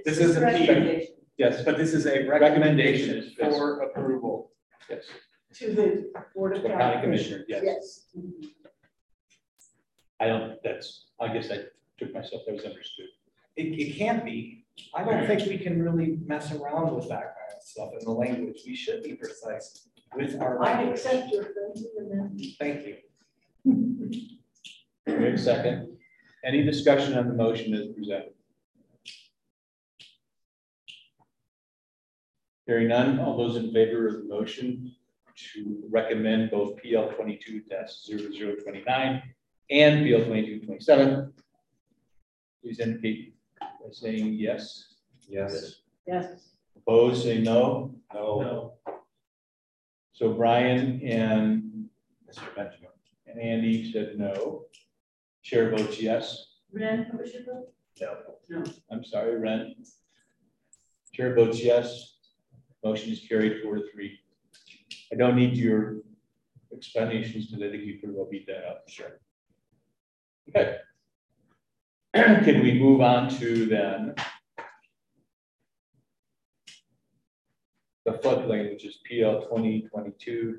this 0.05 0.19
is 0.19 0.37
a 0.37 0.41
P, 0.47 1.09
yes, 1.37 1.65
but 1.65 1.77
this 1.79 1.93
is 1.93 2.07
a 2.07 2.27
Recommendation, 2.29 2.31
recommendation 2.31 3.33
yes. 3.41 3.57
for 3.57 3.81
approval. 3.83 4.53
yes. 4.89 5.05
To 5.55 5.73
the 5.75 6.11
Board 6.35 6.57
of 6.57 6.63
The 6.63 6.69
County 6.69 6.83
county 6.83 7.01
commissioner, 7.03 7.45
Commissioners. 7.45 8.05
yes. 8.15 8.23
I 10.21 10.27
don't, 10.27 10.63
that's, 10.63 11.07
I 11.21 11.29
guess 11.33 11.51
I 11.51 11.59
took 11.99 12.13
myself, 12.13 12.43
that 12.47 12.55
was 12.55 12.65
understood. 12.65 13.07
It, 13.57 13.79
it 13.81 13.97
can't 13.97 14.25
be. 14.25 14.67
I 14.95 15.03
don't 15.05 15.27
think 15.27 15.49
we 15.49 15.59
can 15.59 15.83
really 15.83 16.19
mess 16.27 16.53
around 16.53 16.95
with 16.95 17.09
that 17.09 17.35
kind 17.37 17.57
of 17.57 17.63
stuff 17.63 17.91
in 17.99 18.05
the 18.05 18.11
language. 18.13 18.59
We 18.67 18.75
should 18.77 19.03
be 19.03 19.15
precise 19.15 19.89
with 20.15 20.41
our 20.41 20.63
I 20.63 20.75
language. 20.75 20.97
accept 21.01 21.31
your 21.33 21.45
friendly. 21.45 22.57
Thank 22.61 22.87
you. 22.87 22.97
We 25.07 25.13
have 25.25 25.35
a 25.35 25.39
second. 25.39 25.97
Any 26.45 26.63
discussion 26.63 27.17
on 27.19 27.27
the 27.27 27.35
motion 27.35 27.75
as 27.75 27.89
presented? 27.97 28.33
Hearing 32.67 32.89
none, 32.89 33.19
all 33.19 33.37
those 33.37 33.57
in 33.57 33.73
favor 33.73 34.07
of 34.07 34.15
the 34.19 34.25
motion 34.29 34.95
to 35.55 35.83
recommend 35.91 36.51
both 36.51 36.77
PL 36.83 37.11
twenty-two 37.13 37.63
29 37.63 39.23
and 39.71 40.07
PL 40.07 40.25
twenty-two 40.25 40.67
twenty-seven, 40.67 41.33
please 42.63 42.81
indicate 42.81 43.35
by 43.61 43.67
saying 43.93 44.35
yes. 44.35 44.95
Yes. 45.29 45.77
Yes. 46.07 46.49
Opposed, 46.77 47.23
say 47.25 47.41
no. 47.41 47.95
No. 48.15 48.73
So 50.13 50.33
Brian 50.33 51.01
and 51.03 51.89
Mr. 52.29 52.43
Benjamin 52.57 52.91
and 53.27 53.41
Andy 53.41 53.93
said 53.93 54.19
no. 54.19 54.65
Chair 55.43 55.71
votes 55.71 56.01
yes. 56.01 56.47
Ren, 56.73 57.07
what 57.11 57.23
was 57.23 57.33
your 57.33 57.45
vote? 57.45 57.73
No. 58.01 58.17
No. 58.49 58.65
I'm 58.91 59.05
sorry, 59.05 59.39
Ren. 59.39 59.75
Chair 61.13 61.35
votes 61.35 61.63
yes. 61.63 62.17
Motion 62.85 63.13
is 63.13 63.21
carried 63.29 63.63
four 63.63 63.77
to 63.77 63.83
three. 63.93 64.19
I 65.13 65.17
don't 65.17 65.37
need 65.37 65.57
your 65.57 65.99
explanations 66.73 67.47
because 67.47 67.63
I 67.63 67.71
think 67.71 67.85
you 67.85 67.99
pretty 67.99 68.15
well 68.15 68.29
beat 68.31 68.47
that 68.47 68.67
up. 68.67 68.89
Sure. 68.89 69.21
Okay. 70.49 70.77
Can 72.15 72.63
we 72.63 72.79
move 72.79 73.01
on 73.01 73.29
to 73.39 73.67
then 73.67 74.15
the 78.05 78.13
floodplain, 78.13 78.71
which 78.71 78.85
is 78.85 78.99
PL 79.09 79.47
2022-0042? 79.53 80.59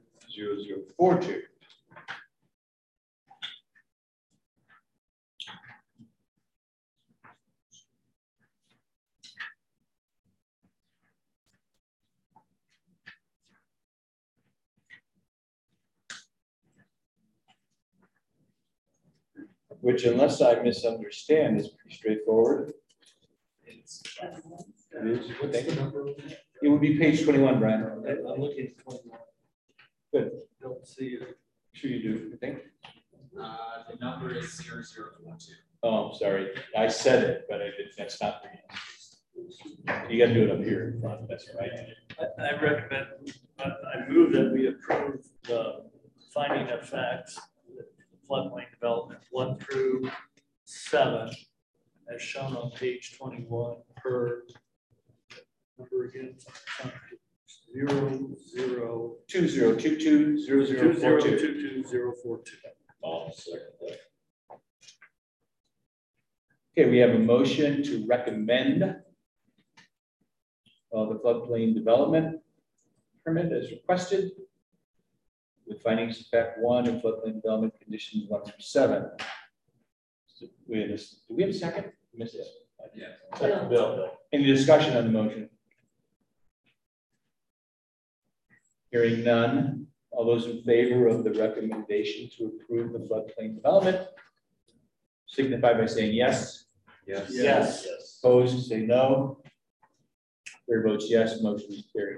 Which 19.82 20.04
unless 20.06 20.42
I 20.42 20.56
misunderstand 20.62 21.60
is 21.60 21.70
pretty 21.70 21.96
straightforward. 21.96 22.74
It 23.66 23.84
is, 23.86 25.30
what 25.40 25.52
they- 25.52 25.68
It 26.62 26.68
would 26.70 26.82
be 26.82 26.98
page 26.98 27.24
twenty-one, 27.24 27.60
Brian. 27.60 27.84
I'm 27.84 28.42
looking 28.42 28.68
at 28.68 28.78
twenty-one. 28.80 29.20
Good. 30.14 30.32
Don't 30.62 30.86
see 30.86 31.10
it. 31.20 31.38
Sure 31.74 31.90
you 31.92 32.02
do, 32.02 32.32
I 32.34 32.38
think. 32.38 32.60
Uh, 33.40 33.56
the 33.90 33.98
number 34.04 34.34
is 34.36 34.58
zero 34.58 34.82
zero 34.82 35.10
four 35.24 35.36
two. 35.40 35.54
Oh, 35.84 36.10
I'm 36.10 36.16
sorry. 36.18 36.50
I 36.78 36.88
said 36.88 37.24
it, 37.24 37.46
but 37.50 37.62
I 37.62 37.66
did, 37.66 37.88
that's 37.98 38.20
not. 38.22 38.44
the 38.44 40.10
You 40.14 40.20
gotta 40.20 40.34
do 40.34 40.44
it 40.44 40.52
up 40.52 40.60
here 40.62 40.90
in 40.90 41.00
front, 41.02 41.30
that's 41.30 41.48
right. 41.58 41.70
I, 42.20 42.44
I 42.44 42.62
recommend, 42.62 43.08
I, 43.60 43.64
I 43.64 44.10
move 44.10 44.34
that 44.34 44.52
we 44.52 44.68
approve 44.68 45.24
the 45.44 45.86
finding 46.34 46.68
of 46.74 46.86
facts, 46.86 47.40
floodplain 48.30 48.70
development 48.72 49.22
one 49.32 49.58
through 49.58 50.10
seven, 50.66 51.30
as 52.14 52.22
shown 52.22 52.56
on 52.56 52.72
page 52.72 53.18
twenty-one 53.18 53.78
per 53.98 54.44
number 55.78 56.06
again. 56.06 56.36
Zero, 57.72 58.36
zero. 58.56 59.16
Two 59.28 59.48
zero 59.48 59.76
two 59.76 59.98
two 59.98 60.40
zero 60.40 60.66
zero 60.66 60.94
Two 60.94 61.00
four 61.00 61.22
zero 61.22 61.38
two. 61.38 61.38
two 61.38 61.54
two 61.62 61.88
zero 61.88 62.14
four 62.24 62.40
two. 62.40 62.56
Oh, 63.04 63.30
second 63.32 63.62
that. 63.82 64.00
Okay, 66.78 66.90
we 66.90 66.98
have 66.98 67.12
a 67.12 67.20
motion 67.20 67.84
to 67.84 68.06
recommend 68.08 68.84
uh, 68.84 68.96
the 70.92 71.20
floodplain 71.24 71.74
development 71.76 72.40
permit 73.24 73.52
as 73.52 73.70
requested. 73.72 74.32
With 75.80 75.84
findings 75.84 76.20
of 76.22 76.28
fact 76.28 76.60
one 76.60 76.88
and 76.88 77.02
floodplain 77.02 77.36
development 77.36 77.74
conditions 77.82 78.26
one 78.28 78.44
through 78.44 78.54
seven. 78.60 79.10
So 80.28 80.48
We 80.68 80.82
have 80.82 80.90
this, 80.90 81.22
do 81.28 81.36
we 81.36 81.44
have 81.44 81.52
a 81.52 81.54
second? 81.54 81.92
Missed 82.14 82.36
it. 82.36 82.48
Yeah. 82.96 83.08
Second, 83.38 83.70
Bill. 83.70 84.12
Any 84.32 84.46
discussion 84.46 84.96
on 84.98 85.06
the 85.06 85.12
motion? 85.12 85.50
Hearing 88.92 89.24
none. 89.24 89.88
All 90.12 90.26
those 90.26 90.48
in 90.48 90.64
favor 90.64 91.08
of 91.08 91.24
the 91.24 91.32
recommendation 91.32 92.30
to 92.38 92.52
approve 92.64 92.94
the 92.94 93.00
floodplain 93.00 93.56
development 93.56 94.08
signify 95.28 95.74
by 95.74 95.86
saying 95.86 96.14
yes. 96.16 96.66
Yes. 97.08 97.30
Yes. 97.32 98.20
Opposed, 98.24 98.68
say 98.68 98.80
no. 98.80 99.42
Chair 100.68 100.84
votes 100.84 101.06
yes, 101.10 101.42
motion 101.42 101.72
is 101.72 101.84
carried. 101.96 102.18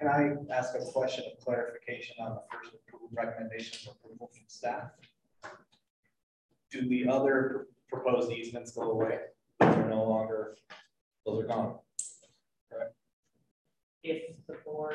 Can 0.00 0.08
I 0.08 0.32
ask 0.50 0.74
a 0.74 0.92
question 0.92 1.24
of 1.30 1.44
clarification 1.44 2.16
on 2.20 2.36
the 2.36 2.40
first 2.50 2.74
approved 2.74 3.14
recommendation 3.14 3.78
for 3.84 3.90
approval 3.90 4.30
from 4.32 4.44
staff? 4.46 4.92
Do 6.70 6.88
the 6.88 7.06
other 7.06 7.66
proposed 7.90 8.32
easements 8.32 8.72
go 8.72 8.92
away? 8.92 9.18
They're 9.60 9.90
no 9.90 10.04
longer, 10.04 10.56
those 11.26 11.44
are 11.44 11.46
gone. 11.46 11.74
If 14.02 14.36
the 14.46 14.54
board 14.64 14.94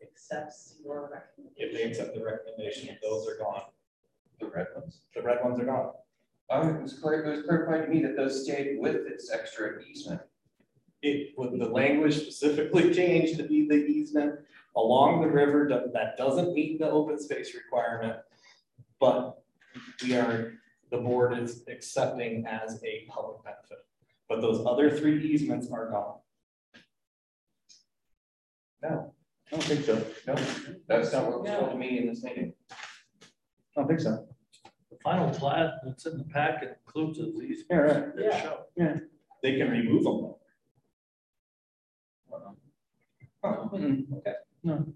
accepts 0.00 0.76
your 0.84 1.10
recommendation. 1.10 1.54
If 1.56 1.72
they 1.74 1.82
accept 1.82 2.14
the 2.14 2.24
recommendation, 2.24 2.96
those 3.02 3.26
are 3.26 3.38
gone. 3.38 3.62
The 4.38 4.46
red 4.46 4.68
ones. 4.76 5.00
The 5.16 5.22
red 5.22 5.38
ones 5.42 5.58
are 5.58 5.64
gone. 5.64 5.90
Um, 6.48 6.76
it 6.76 6.82
was 6.82 6.92
clear, 6.92 7.24
it 7.24 7.36
was 7.38 7.44
clarified 7.44 7.86
to 7.86 7.88
me 7.92 8.02
that 8.02 8.14
those 8.14 8.44
stayed 8.44 8.78
with 8.78 8.94
its 9.08 9.32
extra 9.32 9.82
easement. 9.82 10.20
It, 11.02 11.34
with 11.38 11.56
the 11.58 11.66
language 11.68 12.14
specifically 12.16 12.92
changed 13.00 13.36
to 13.38 13.44
be 13.44 13.68
the 13.68 13.76
easement 13.76 14.40
along 14.76 15.20
the 15.22 15.28
river 15.28 15.66
that- 15.68 15.92
that 15.92 16.16
doesn't 16.16 16.54
meet 16.54 16.78
the 16.80 16.90
open 16.90 17.18
space 17.20 17.54
requirement. 17.54 18.16
But 19.00 19.40
we 20.02 20.14
are, 20.16 20.54
the 20.90 20.98
board 20.98 21.38
is 21.38 21.62
accepting 21.68 22.44
as 22.46 22.82
a 22.84 23.06
public 23.08 23.44
benefit. 23.44 23.78
But 24.28 24.40
those 24.40 24.64
other 24.66 24.90
three 24.90 25.22
easements 25.24 25.70
are 25.70 25.88
gone. 25.90 26.16
No, 28.82 29.14
I 29.46 29.50
don't 29.50 29.62
think 29.64 29.84
so. 29.84 30.04
No, 30.26 30.34
that's 30.86 31.12
not 31.12 31.26
what 31.26 31.42
was 31.42 31.50
told 31.50 31.70
to 31.72 31.76
me 31.76 31.98
in 31.98 32.06
this 32.06 32.22
meeting. 32.22 32.52
I 32.70 32.74
don't 33.76 33.88
think 33.88 34.00
so. 34.00 34.26
The 34.90 34.96
final 35.02 35.30
plat 35.30 35.74
that's 35.84 36.06
in 36.06 36.18
the 36.18 36.24
packet 36.24 36.78
includes 36.86 37.18
these. 37.38 37.64
Yeah, 37.70 37.76
right. 37.76 38.16
They 38.16 38.30
show. 38.40 38.60
Yeah. 38.76 38.96
They 39.42 39.56
can 39.58 39.70
remove 39.70 40.04
them. 40.04 40.34
Though. 43.56 43.78
Mm-hmm. 43.78 44.14
Okay. 44.16 44.34
No. 44.64 44.86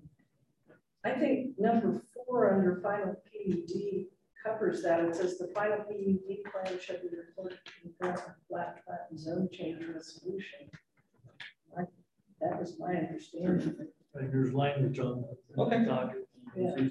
I 1.04 1.10
think 1.18 1.58
number 1.58 2.00
four 2.14 2.54
under 2.54 2.80
final 2.80 3.14
PUD 3.14 4.06
covers 4.44 4.82
that. 4.82 5.00
It 5.04 5.14
says 5.16 5.38
the 5.38 5.48
final 5.48 5.78
PUD 5.78 6.52
plan 6.52 6.78
should 6.80 7.02
be 7.02 7.08
reported 7.16 7.58
to 7.64 7.72
the 7.84 7.92
flat 7.98 8.36
flat 8.48 8.84
plat 8.86 9.06
and 9.10 9.18
zone 9.18 9.48
change 9.52 9.84
resolution. 9.86 10.70
I- 11.76 11.84
That 12.40 12.58
was 12.60 12.78
my 12.78 12.94
understanding. 12.94 13.76
And 14.14 14.32
there's 14.32 14.52
language 14.52 14.98
on 14.98 15.24
the 15.54 15.62
Okay. 15.62 15.84
document. 15.84 16.28
Yeah. 16.56 16.88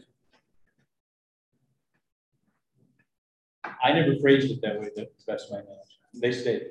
I 3.83 3.93
never 3.93 4.15
phrased 4.19 4.51
it 4.51 4.59
that 4.61 4.79
way, 4.79 4.89
but 4.95 5.07
to 5.17 5.25
the 5.25 5.31
best 5.31 5.45
of 5.47 5.51
my 5.53 5.57
knowledge. 5.63 5.99
They 6.15 6.31
stayed. 6.31 6.63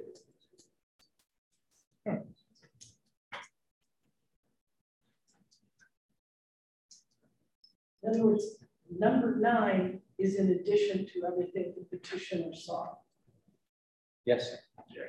In 8.11 8.17
other 8.17 8.27
words, 8.31 8.57
number 8.99 9.37
nine 9.37 10.01
is 10.19 10.35
in 10.35 10.51
addition 10.51 11.07
to 11.07 11.23
everything 11.31 11.75
the 11.77 11.97
petitioner 11.97 12.53
saw. 12.53 12.89
Yes. 14.27 14.57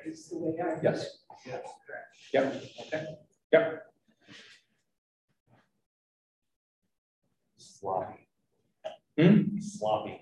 Is 0.06 0.28
the 0.28 0.38
way 0.38 0.54
I. 0.62 0.74
read 0.74 0.84
Yes. 0.84 1.02
it. 1.02 1.10
Yes. 1.46 1.62
Yep. 2.32 2.62
Okay. 2.86 3.04
Yep. 3.52 3.82
Sloppy. 7.56 8.28
Hmm? 9.18 9.58
Sloppy. 9.58 10.20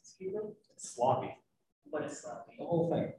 Excuse 0.00 0.32
me? 0.32 0.40
Sloppy. 0.78 1.36
What 1.90 2.04
is 2.04 2.18
sloppy? 2.18 2.52
The 2.58 2.64
whole 2.64 2.90
thing. 2.90 3.12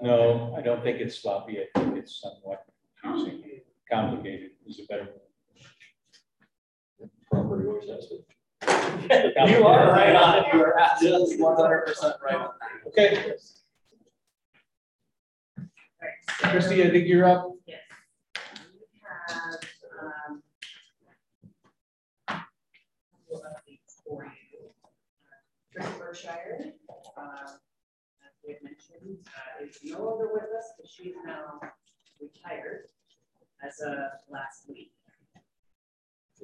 No, 0.00 0.54
I 0.56 0.62
don't 0.62 0.82
think 0.84 1.00
it's 1.00 1.20
sloppy. 1.20 1.58
I 1.58 1.78
think 1.80 1.96
it's 1.96 2.20
somewhat 2.20 2.64
confusing. 3.02 3.60
Complicated 3.90 4.50
is 4.66 4.80
a 4.80 4.84
better. 4.86 5.08
Property 7.34 7.66
always 7.66 7.88
has 7.90 8.10
it. 8.12 8.24
You 9.50 9.66
are 9.66 9.90
right 9.92 10.14
on 10.14 10.38
it. 10.38 10.44
You 10.54 10.62
are 10.62 10.78
absolutely 10.78 11.36
one 11.42 11.56
hundred 11.56 11.82
percent 11.86 12.14
right 12.24 12.36
on 12.36 12.50
that. 12.60 12.88
Okay, 12.88 13.34
Right, 16.00 16.50
Christie, 16.52 16.84
I 16.84 16.90
think 16.90 17.06
you're 17.08 17.26
up. 17.26 17.50
Yes. 17.66 17.80
We 18.32 19.00
have, 19.28 19.60
um. 20.00 20.42
couple 22.28 23.42
updates 23.42 24.00
For 24.06 24.24
you. 24.24 24.70
Chris 25.74 25.86
Berkshire, 25.98 26.72
uh, 27.18 27.22
as 27.44 28.32
we 28.46 28.52
had 28.54 28.62
mentioned, 28.62 29.18
uh, 29.26 29.64
is 29.66 29.78
no 29.84 30.02
longer 30.04 30.28
with 30.32 30.44
us, 30.44 30.72
but 30.78 30.88
she 30.88 31.08
is 31.10 31.16
now 31.26 31.60
retired 32.20 32.86
as 33.66 33.80
of 33.80 33.96
last 34.30 34.64
week. 34.68 34.93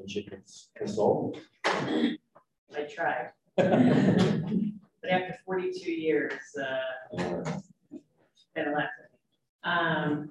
Can 0.09 0.43
consult. 0.77 1.39
I 1.65 2.17
tried. 2.95 3.31
But 5.03 5.11
after 5.13 5.35
forty-two 5.47 5.91
years, 5.91 6.35
uh, 6.63 7.17
been 8.55 8.69
elected. 8.69 9.07
Um, 9.65 10.31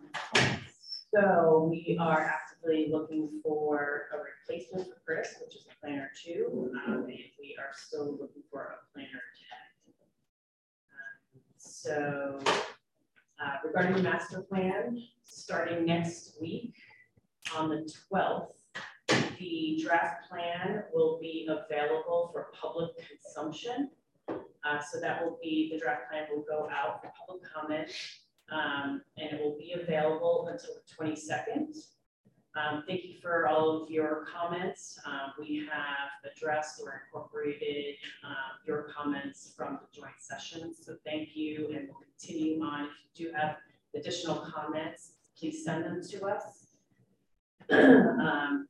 so 1.12 1.68
we 1.72 1.98
are 2.00 2.22
actively 2.22 2.88
looking 2.92 3.42
for 3.44 4.10
a 4.14 4.18
replacement 4.18 4.88
for 4.88 5.02
Chris, 5.04 5.34
which 5.42 5.56
is 5.56 5.66
a 5.72 5.80
planner 5.84 6.12
two. 6.24 6.72
Um, 6.86 6.94
and 6.94 7.08
we 7.40 7.58
are 7.58 7.72
still 7.74 8.12
looking 8.12 8.44
for 8.52 8.62
a 8.62 8.94
planner 8.94 9.24
ten. 9.40 9.94
Um, 10.94 11.42
So, 11.58 12.40
uh, 13.44 13.56
regarding 13.66 13.96
the 13.96 14.04
master 14.04 14.42
plan, 14.42 15.02
starting 15.24 15.86
next 15.86 16.38
week 16.40 16.76
on 17.56 17.70
the 17.70 17.92
twelfth, 18.08 18.59
the 19.40 19.80
draft 19.84 20.30
plan 20.30 20.84
will 20.94 21.20
be 21.20 21.48
available 21.50 22.30
for 22.34 22.52
public 22.60 22.92
consumption. 23.08 23.90
Uh, 24.28 24.80
so 24.92 25.00
that 25.00 25.24
will 25.24 25.40
be, 25.42 25.70
the 25.72 25.80
draft 25.80 26.10
plan 26.10 26.26
will 26.34 26.44
go 26.44 26.70
out 26.70 27.02
for 27.02 27.12
public 27.26 27.42
comment, 27.54 27.90
um, 28.52 29.02
and 29.18 29.32
it 29.32 29.42
will 29.42 29.58
be 29.58 29.74
available 29.82 30.50
until 30.52 30.76
the 30.76 30.94
twenty-second. 30.94 31.76
Um, 32.56 32.84
thank 32.88 33.06
you 33.06 33.16
for 33.22 33.48
all 33.48 33.84
of 33.84 33.90
your 33.90 34.26
comments. 34.26 35.00
Um, 35.06 35.34
we 35.40 35.68
have 35.72 36.32
addressed 36.36 36.82
or 36.84 37.04
incorporated, 37.06 37.96
um, 38.26 38.58
your 38.66 38.84
comments 38.84 39.54
from 39.56 39.80
the 39.82 40.02
joint 40.02 40.16
session. 40.20 40.74
So 40.74 40.96
thank 41.06 41.36
you, 41.36 41.68
and 41.74 41.88
we'll 41.88 42.02
continue 42.18 42.62
on. 42.62 42.86
If 42.86 42.92
you 43.16 43.28
do 43.28 43.34
have 43.38 43.58
additional 43.96 44.38
comments, 44.38 45.14
please 45.38 45.64
send 45.64 45.86
them 45.86 46.02
to 46.10 46.26
us. 46.26 46.66
Um, 48.20 48.68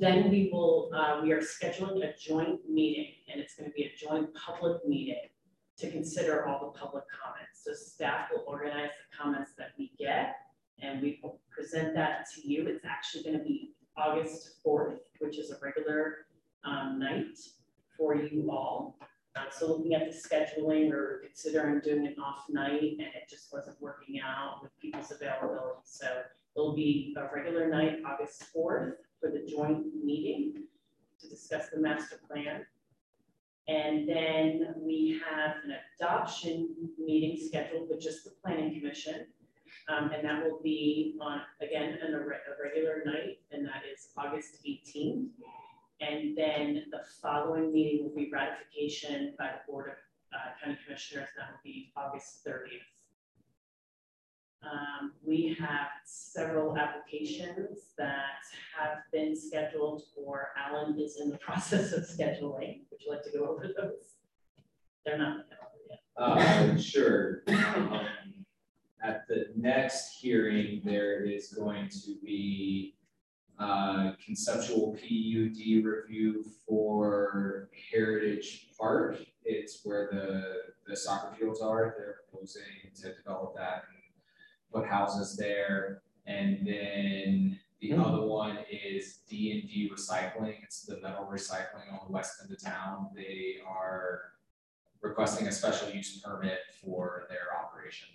then 0.00 0.30
we 0.30 0.48
will, 0.52 0.90
uh, 0.94 1.20
we 1.22 1.32
are 1.32 1.40
scheduling 1.40 2.02
a 2.02 2.14
joint 2.18 2.60
meeting 2.68 3.12
and 3.30 3.40
it's 3.40 3.54
gonna 3.54 3.70
be 3.70 3.84
a 3.84 3.92
joint 3.96 4.28
public 4.34 4.86
meeting 4.86 5.28
to 5.78 5.90
consider 5.90 6.46
all 6.46 6.72
the 6.72 6.78
public 6.78 7.04
comments. 7.10 7.62
So 7.64 7.72
staff 7.74 8.28
will 8.32 8.44
organize 8.46 8.90
the 8.90 9.16
comments 9.16 9.52
that 9.58 9.70
we 9.78 9.92
get 9.98 10.36
and 10.80 11.02
we 11.02 11.20
will 11.22 11.40
present 11.50 11.94
that 11.94 12.26
to 12.34 12.48
you. 12.48 12.66
It's 12.66 12.84
actually 12.84 13.24
gonna 13.24 13.44
be 13.44 13.74
August 13.96 14.62
fourth, 14.62 15.00
which 15.18 15.38
is 15.38 15.50
a 15.50 15.56
regular, 15.62 16.26
um, 16.64 16.98
night 16.98 17.38
for 17.96 18.14
you 18.14 18.50
all. 18.50 18.98
Uh, 19.36 19.44
so 19.50 19.66
looking 19.66 19.94
at 19.94 20.10
the 20.10 20.16
scheduling 20.16 20.90
or 20.90 21.22
considering 21.24 21.80
doing 21.80 22.06
an 22.06 22.16
off 22.22 22.44
night 22.48 22.82
and 22.98 23.00
it 23.00 23.28
just 23.28 23.52
wasn't 23.52 23.80
working 23.80 24.20
out 24.20 24.62
with 24.62 24.70
people's 24.78 25.10
availability. 25.10 25.80
So 25.84 26.06
it'll 26.56 26.74
be 26.74 27.14
a 27.18 27.34
regular 27.34 27.68
night, 27.68 28.00
August 28.06 28.44
fourth, 28.52 28.94
for 29.22 29.30
the 29.30 29.46
joint 29.48 29.86
meeting 30.04 30.64
to 31.20 31.28
discuss 31.28 31.68
the 31.72 31.80
master 31.80 32.20
plan. 32.28 32.66
And 33.68 34.08
then 34.08 34.74
we 34.76 35.22
have 35.30 35.54
an 35.64 35.76
adoption 35.96 36.74
meeting 36.98 37.38
scheduled 37.46 37.88
with 37.88 38.00
just 38.00 38.24
the 38.24 38.32
planning 38.42 38.74
commission. 38.74 39.26
Um, 39.88 40.10
and 40.14 40.28
that 40.28 40.44
will 40.44 40.60
be 40.62 41.16
on, 41.20 41.40
again, 41.62 41.96
a, 42.06 42.18
re- 42.18 42.36
a 42.36 42.62
regular 42.62 43.02
night, 43.06 43.38
and 43.52 43.64
that 43.66 43.82
is 43.90 44.08
August 44.16 44.58
eighteenth. 44.66 45.30
And 46.00 46.36
then 46.36 46.84
the 46.90 47.00
following 47.22 47.72
meeting 47.72 48.04
will 48.04 48.14
be 48.14 48.30
ratification 48.30 49.34
by 49.38 49.46
the 49.46 49.72
Board 49.72 49.86
of 49.88 49.94
uh, 50.34 50.50
County 50.62 50.78
Commissioners, 50.84 51.28
and 51.34 51.42
that 51.42 51.52
will 51.52 51.64
be 51.64 51.92
August 51.96 52.44
thirtieth. 52.44 52.82
Um, 54.62 55.12
we 55.24 55.56
have 55.58 55.88
several 56.04 56.76
applications 56.76 57.92
that 57.98 58.42
have 58.78 58.98
been 59.12 59.36
scheduled 59.36 60.02
or 60.16 60.48
Alan 60.56 60.98
is 61.00 61.20
in 61.20 61.30
the 61.30 61.38
process 61.48 61.92
of 61.92 62.04
scheduling. 62.04 62.82
Would 62.90 63.02
you 63.04 63.10
like 63.10 63.22
to 63.24 63.30
go 63.36 63.46
over 63.46 63.68
those? 63.76 64.16
They're 65.04 65.18
not. 65.18 65.46
yet. 65.90 65.98
Uh, 66.16 66.76
sure. 66.76 67.42
Um, 67.48 68.06
At 69.02 69.26
the 69.26 69.46
next 69.56 70.20
hearing, 70.20 70.80
there 70.84 71.24
is 71.24 71.48
going 71.52 71.88
to 71.88 72.14
be 72.24 72.94
uh, 73.58 74.12
conceptual 74.24 74.92
PUD 74.92 75.84
review 75.84 76.44
for 76.68 77.68
Heritage 77.92 78.68
Park. 78.78 79.18
It's 79.44 79.80
where 79.82 80.08
the, 80.12 80.70
the 80.86 80.96
soccer 80.96 81.34
fields 81.34 81.60
are. 81.60 81.94
They're 81.98 82.16
proposing 82.30 82.62
to 83.02 83.14
develop 83.14 83.56
that 83.56 83.82
put 84.72 84.86
houses 84.86 85.36
there. 85.36 86.02
And 86.26 86.66
then 86.66 87.58
the 87.80 87.90
hmm. 87.90 88.00
other 88.00 88.22
one 88.22 88.58
is 88.70 89.18
D 89.28 89.52
and 89.52 89.68
D 89.68 89.90
Recycling. 89.92 90.62
It's 90.62 90.82
the 90.82 91.00
metal 91.00 91.28
recycling 91.30 91.92
on 91.92 92.00
the 92.06 92.12
west 92.12 92.40
end 92.42 92.52
of 92.52 92.62
town. 92.62 93.08
They 93.14 93.56
are 93.68 94.20
requesting 95.02 95.48
a 95.48 95.52
special 95.52 95.90
use 95.90 96.20
permit 96.20 96.58
for 96.82 97.26
their 97.28 97.58
operation. 97.64 98.08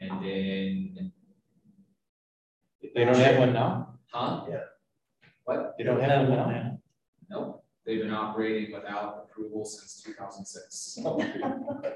And 0.00 0.22
then. 0.22 1.12
They 2.94 3.04
don't 3.04 3.16
have 3.16 3.38
one 3.38 3.52
now? 3.52 3.94
Huh? 4.12 4.44
Yeah. 4.48 4.60
What? 5.44 5.74
They 5.78 5.84
don't 5.84 6.00
have 6.00 6.28
one 6.28 6.38
now? 6.38 6.78
Nope, 7.30 7.64
they've 7.84 8.00
been 8.00 8.12
operating 8.12 8.72
without 8.72 9.26
approval 9.28 9.64
since 9.64 10.02
two 10.02 10.12
thousand 10.12 10.44
six. 10.46 10.98
Oh. 11.04 11.18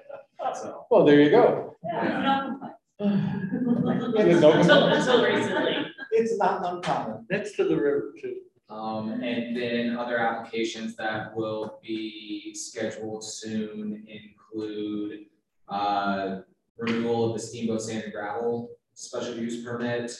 So, 0.54 0.86
Well, 0.90 1.04
there 1.04 1.20
you 1.20 1.30
go. 1.30 1.76
yeah. 1.84 2.58
no 2.60 2.72
Until, 3.04 4.52
until 4.52 5.24
recently. 5.24 5.86
It's 6.12 6.36
not 6.38 6.64
uncommon. 6.64 7.26
Next 7.30 7.56
to 7.56 7.64
the 7.64 7.76
river 7.76 8.14
too. 8.20 8.36
Um, 8.68 9.22
and 9.22 9.56
then 9.56 9.96
other 9.96 10.18
applications 10.18 10.94
that 10.96 11.34
will 11.36 11.78
be 11.82 12.54
scheduled 12.54 13.24
soon 13.24 14.06
include 14.06 15.26
uh, 15.68 16.40
renewal 16.78 17.28
of 17.28 17.34
the 17.34 17.46
Steamboat 17.46 17.82
Sand 17.82 18.04
and 18.04 18.12
Gravel 18.12 18.70
special 18.94 19.36
use 19.36 19.64
permit, 19.64 20.12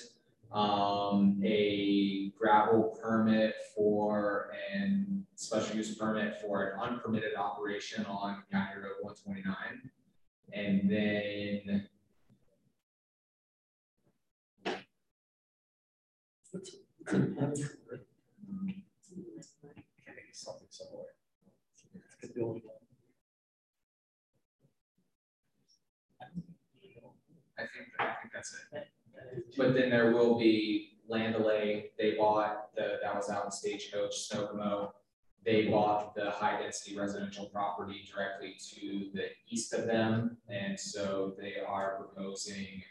um, 0.51 1.41
a 1.45 2.31
gravel 2.39 2.99
permit 3.03 3.55
for 3.75 4.51
and 4.75 5.25
special 5.35 5.77
use 5.77 5.95
permit 5.97 6.41
for 6.41 6.71
an 6.71 6.81
unpermitted 6.81 7.35
operation 7.37 8.05
on 8.07 8.43
County 8.51 8.81
Road 8.83 8.97
one 9.03 9.15
twenty-nine. 9.23 9.91
And 10.53 10.91
then 10.91 11.89
Something. 16.53 16.81
I 27.59 27.63
think, 27.63 27.89
I 27.99 28.05
think 28.05 28.33
that's 28.35 28.55
it. 28.73 28.89
But 29.57 29.75
then 29.75 29.91
there 29.91 30.13
will 30.13 30.39
be 30.39 30.99
Landalay, 31.11 31.91
they 31.99 32.15
bought 32.17 32.75
the, 32.75 32.99
that 33.03 33.15
was 33.15 33.31
out 33.31 33.47
in 33.47 33.51
Stagecoach, 33.51 34.15
Snokomo. 34.31 34.93
They 35.45 35.67
bought 35.67 36.15
the 36.15 36.31
high 36.31 36.61
density 36.61 36.97
residential 36.97 37.47
property 37.47 38.09
directly 38.11 38.57
to 38.75 39.11
the 39.13 39.27
east 39.51 39.73
of 39.75 39.87
them. 39.87 40.37
And 40.49 40.79
so 40.79 41.35
they 41.39 41.55
are 41.67 41.97
proposing 41.97 42.83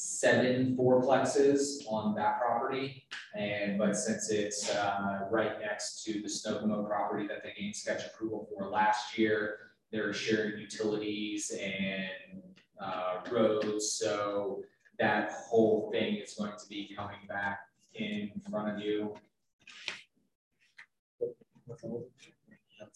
seven 0.00 0.76
fourplexes 0.78 1.84
on 1.88 2.14
that 2.14 2.38
property. 2.38 3.04
And, 3.34 3.76
but 3.76 3.96
since 3.96 4.30
it's, 4.30 4.70
uh, 4.70 5.26
right 5.28 5.60
next 5.60 6.04
to 6.04 6.22
the 6.22 6.28
Snokomo 6.28 6.86
property 6.86 7.26
that 7.26 7.42
they 7.42 7.52
gained 7.60 7.74
sketch 7.74 8.06
approval 8.06 8.48
for 8.48 8.68
last 8.68 9.18
year, 9.18 9.58
they're 9.90 10.12
sharing 10.12 10.56
utilities 10.60 11.50
and, 11.50 12.42
uh, 12.80 13.16
roads, 13.28 13.90
so 13.90 14.62
that 15.00 15.32
whole 15.32 15.90
thing 15.90 16.14
is 16.14 16.34
going 16.34 16.52
to 16.52 16.68
be 16.68 16.94
coming 16.96 17.26
back 17.26 17.58
in 17.94 18.30
front 18.48 18.72
of 18.72 18.80
you. 18.80 19.14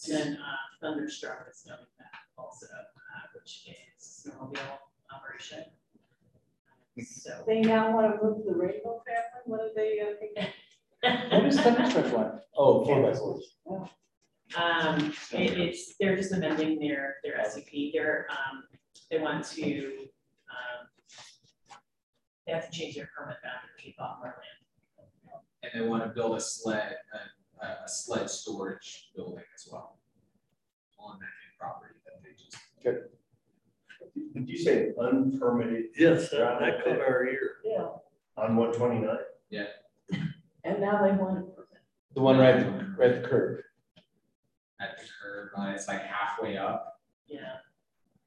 Then 0.07 0.37
uh, 0.37 0.57
Thunderstruck 0.81 1.49
is 1.51 1.65
coming 1.67 1.85
back 1.99 2.21
also, 2.39 2.67
uh, 2.67 3.27
which 3.35 3.69
is 3.69 4.25
snowmobile 4.25 4.79
operation. 5.13 5.65
So. 7.01 7.31
They 7.47 7.61
now 7.61 7.95
want 7.95 8.15
to 8.15 8.23
move 8.23 8.45
the 8.45 8.53
Rainbow 8.53 9.03
family, 9.07 9.43
what 9.47 9.61
are 9.61 9.71
they 9.75 10.01
uh, 10.01 10.13
thinking? 10.21 10.53
What 11.33 11.47
is 11.47 11.59
Thunderstruck 11.61 12.13
one? 12.13 12.41
Oh, 12.57 12.85
four 12.85 13.03
by 13.03 13.15
fours. 13.15 13.57
Um, 14.55 15.13
it- 15.33 15.59
it's, 15.59 15.95
they're 15.99 16.17
just 16.17 16.33
amending 16.33 16.79
their, 16.79 17.17
their 17.25 17.43
SUP, 17.49 17.65
they're, 17.95 18.27
um, 18.31 18.65
they 19.11 19.19
want 19.19 19.45
to, 19.53 19.87
um, 20.51 20.87
they 22.47 22.53
have 22.53 22.71
to 22.71 22.77
change 22.79 22.95
their 22.97 23.09
permit 23.17 23.39
boundary 23.43 23.71
to 23.77 23.83
keep 23.83 23.99
off 24.01 24.19
our 24.23 24.37
land. 24.37 25.41
And 25.63 25.83
they 25.83 25.89
want 25.89 26.03
to 26.05 26.11
build 26.11 26.37
a 26.37 26.41
sled, 26.41 26.97
a, 27.63 27.67
a 27.67 27.89
sled 27.89 28.29
storage 28.29 29.09
building 29.17 29.45
as 29.55 29.67
well 29.73 29.99
on 30.99 31.19
that 31.21 31.25
new 31.25 31.59
property 31.59 31.95
that 32.05 32.23
they 32.23 32.33
just. 32.33 32.57
Good. 32.83 33.09
Did 34.35 34.49
you 34.49 34.59
say 34.59 34.93
unpermitted? 35.01 35.87
Yes, 35.97 36.31
that 36.31 36.59
that 36.61 36.85
caught 36.85 37.01
our 37.01 37.27
ear. 37.27 37.57
Yeah, 37.65 37.89
On 38.37 38.57
one 38.57 38.73
twenty-nine? 38.73 39.17
Yeah. 39.51 39.65
and 40.65 40.81
now 40.81 41.03
they 41.05 41.13
want 41.13 41.39
to. 41.57 41.63
The 42.15 42.21
one 42.21 42.39
right, 42.39 42.57
right 42.99 43.11
at 43.13 43.23
the 43.23 43.29
curb. 43.29 43.61
At 44.81 44.99
the 44.99 45.05
curb, 45.23 45.49
uh, 45.57 45.73
it's 45.75 45.89
like 45.89 46.03
halfway 46.03 46.57
up. 46.59 47.01
Yeah, 47.27 47.57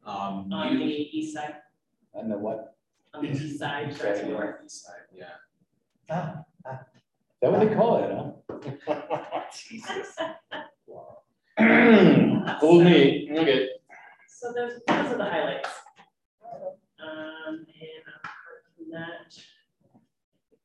Um, 0.03 0.51
on 0.51 0.77
the 0.79 0.85
east 0.85 1.35
side, 1.35 1.55
On 2.13 2.29
the 2.29 2.37
what? 2.37 2.75
on 3.13 3.23
the 3.23 3.31
east 3.31 3.59
side, 3.59 3.89
East 3.89 4.01
that's 4.01 4.21
side, 4.21 4.29
north. 4.29 4.45
northeast 4.55 4.85
side, 4.85 5.05
yeah. 5.13 5.35
Is 6.09 7.41
that 7.41 7.51
what 7.51 7.59
they 7.67 7.75
call 7.75 8.03
it, 8.03 8.11
huh? 8.11 9.41
Jesus. 9.53 10.15
huh? 11.59 12.59
Fool 12.59 12.83
me, 12.83 13.29
okay. 13.31 13.69
So 14.37 14.51
those, 14.51 14.81
those 14.85 15.13
are 15.13 15.17
the 15.17 15.23
highlights. 15.23 15.69
Um, 17.01 17.55
and 17.55 18.03
apart 18.19 18.65
from 18.75 18.91
that, 18.91 19.33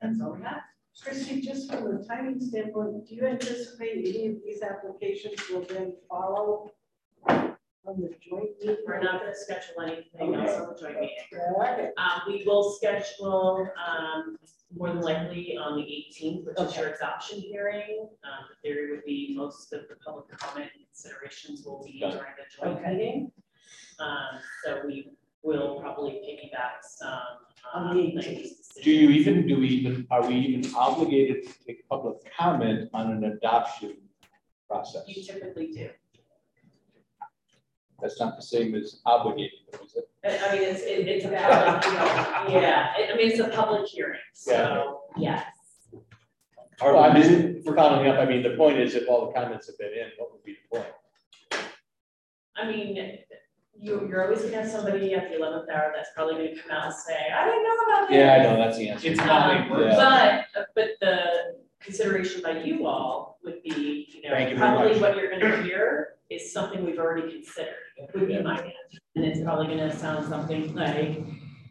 that's 0.02 0.20
all 0.20 0.32
we 0.34 0.42
have. 0.42 0.62
Christie, 1.00 1.40
just 1.40 1.70
from 1.72 1.86
a 1.86 2.04
timing 2.04 2.40
standpoint, 2.40 3.06
do 3.08 3.14
you 3.14 3.24
anticipate 3.26 3.98
any 3.98 4.26
of 4.26 4.34
these 4.44 4.60
applications 4.62 5.34
will 5.48 5.62
then 5.62 5.94
follow 6.08 6.72
on 7.28 7.56
the 7.86 8.10
joint 8.28 8.50
meeting? 8.60 8.76
We're 8.84 9.00
not 9.02 9.20
gonna 9.20 9.34
schedule 9.36 9.82
anything 9.82 10.34
else 10.34 10.60
on 10.60 10.74
the 10.74 10.80
joint 10.80 11.00
meeting. 11.00 11.16
Okay. 11.62 11.90
Um, 11.96 12.22
we 12.26 12.42
will 12.44 12.72
schedule, 12.72 13.68
um, 13.88 14.36
more 14.76 14.88
than 14.88 15.00
likely 15.00 15.56
on 15.56 15.76
the 15.76 15.82
eighteenth, 15.84 16.44
which 16.46 16.60
is 16.60 16.76
your 16.76 16.88
adoption 16.94 17.40
hearing. 17.40 18.08
Um, 18.24 18.46
the 18.50 18.68
theory 18.68 18.90
would 18.90 19.04
be 19.04 19.32
most 19.36 19.72
of 19.72 19.82
the 19.88 19.94
public 20.04 20.28
comment 20.38 20.70
and 20.76 20.84
considerations 20.86 21.64
will 21.64 21.82
be 21.84 22.00
during 22.00 22.14
the 22.16 22.64
joint 22.66 22.78
Okay. 22.78 22.92
meeting. 22.92 23.32
Um, 24.00 24.40
so 24.64 24.80
we 24.86 25.12
will 25.42 25.80
probably 25.80 26.12
piggyback 26.26 26.82
some, 26.82 27.20
um, 27.74 27.96
things. 28.20 28.68
Do 28.82 28.90
you 28.90 29.10
even, 29.10 29.46
do 29.46 29.58
we 29.60 29.68
even, 29.68 30.06
are 30.10 30.26
we 30.26 30.34
even 30.36 30.74
obligated 30.74 31.46
to 31.46 31.52
take 31.66 31.86
public 31.88 32.16
comment 32.38 32.88
on 32.94 33.10
an 33.12 33.24
adoption 33.24 33.96
process? 34.68 35.02
You 35.06 35.22
typically 35.22 35.72
do. 35.72 35.90
That's 38.00 38.18
not 38.18 38.36
the 38.36 38.42
same 38.42 38.74
as 38.74 39.00
obligated, 39.04 39.58
is 39.84 39.94
it? 39.96 40.08
I 40.24 40.48
I 40.48 40.52
mean, 40.54 40.62
it's, 40.62 40.80
it- 40.82 41.06
it's 41.08 41.24
a 41.26 41.28
public, 41.28 41.84
you 41.84 41.92
know, 42.54 42.60
yeah, 42.60 42.92
I 42.96 43.12
I 43.12 43.16
mean, 43.16 43.30
it's 43.30 43.40
a 43.40 43.48
public 43.48 43.86
hearing, 43.86 44.20
so, 44.32 45.02
yes. 45.18 45.44
Well, 46.80 46.98
I'm 46.98 47.14
just 47.20 47.66
following 47.66 48.08
up, 48.08 48.18
I 48.18 48.24
mean, 48.24 48.42
the 48.42 48.56
point 48.56 48.78
is 48.78 48.94
if 48.94 49.06
all 49.06 49.26
the 49.26 49.32
comments 49.38 49.66
have 49.66 49.76
been 49.78 49.92
in, 49.92 50.08
what 50.16 50.32
would 50.32 50.42
be 50.42 50.56
the 50.70 50.78
point? 50.78 51.62
I 52.56 52.66
mean, 52.66 52.96
you, 53.78 54.06
you're 54.08 54.24
always 54.24 54.42
gonna 54.42 54.56
have 54.62 54.70
somebody 54.70 55.14
at 55.14 55.30
the 55.30 55.36
eleventh 55.36 55.68
hour 55.70 55.92
that's 55.94 56.10
probably 56.14 56.34
gonna 56.34 56.62
come 56.62 56.70
out 56.72 56.84
and 56.86 56.94
say, 56.94 57.16
I 57.34 57.44
didn't 57.46 57.62
know 57.62 57.76
about 57.88 58.08
this. 58.08 58.16
Yeah, 58.16 58.34
I 58.34 58.42
know, 58.42 58.56
that's 58.56 58.76
the 58.78 58.88
answer. 58.90 59.08
It's 59.08 59.18
not 59.18 59.56
Um, 59.70 59.72
a 59.72 59.80
Yeah. 59.86 60.42
But, 60.54 60.66
but 60.74 60.88
the 61.00 61.20
consideration 61.80 62.42
by 62.42 62.60
you 62.60 62.86
all 62.86 63.38
would 63.44 63.62
be, 63.62 64.06
you 64.12 64.22
know, 64.28 64.34
Thank 64.36 64.50
you 64.50 64.56
very 64.56 64.70
probably 64.70 64.92
much. 64.92 65.00
what 65.00 65.16
you're 65.16 65.30
gonna 65.30 65.62
hear 65.62 66.14
is 66.28 66.52
something 66.52 66.84
we've 66.84 66.98
already 66.98 67.30
considered, 67.32 67.74
would 68.14 68.28
be 68.28 68.40
my 68.42 68.56
guess. 68.56 69.00
And 69.16 69.24
it's 69.24 69.40
probably 69.42 69.66
gonna 69.68 69.96
sound 69.96 70.28
something 70.28 70.74
like, 70.74 71.22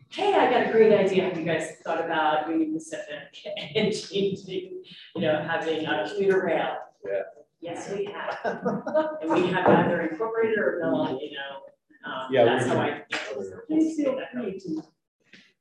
hey, 0.09 0.33
I 0.33 0.49
got 0.51 0.67
a 0.67 0.71
great 0.71 0.91
idea, 0.93 1.25
have 1.25 1.37
you 1.37 1.45
guys 1.45 1.73
thought 1.83 2.03
about 2.03 2.49
Union 2.49 2.73
Pacific 2.73 3.37
and 3.75 3.93
changing, 3.93 4.81
you 5.15 5.21
know, 5.21 5.43
having 5.47 5.85
a 5.85 6.09
commuter 6.09 6.43
rail? 6.45 6.75
Yeah. 7.05 7.21
Yes, 7.61 7.91
we 7.91 8.05
have. 8.05 8.39
And 9.21 9.29
we 9.31 9.47
have 9.47 9.67
either 9.67 10.01
incorporated 10.01 10.57
or 10.57 10.79
not, 10.81 11.11
you 11.21 11.31
know, 11.31 11.59
um, 12.05 12.27
Yeah, 12.31 12.43
we 12.43 12.49
that's 12.49 12.65
how 12.67 12.77
I. 12.79 13.03
Please 13.67 13.95
feel 13.97 14.19
free 14.33 14.59
to 14.59 14.83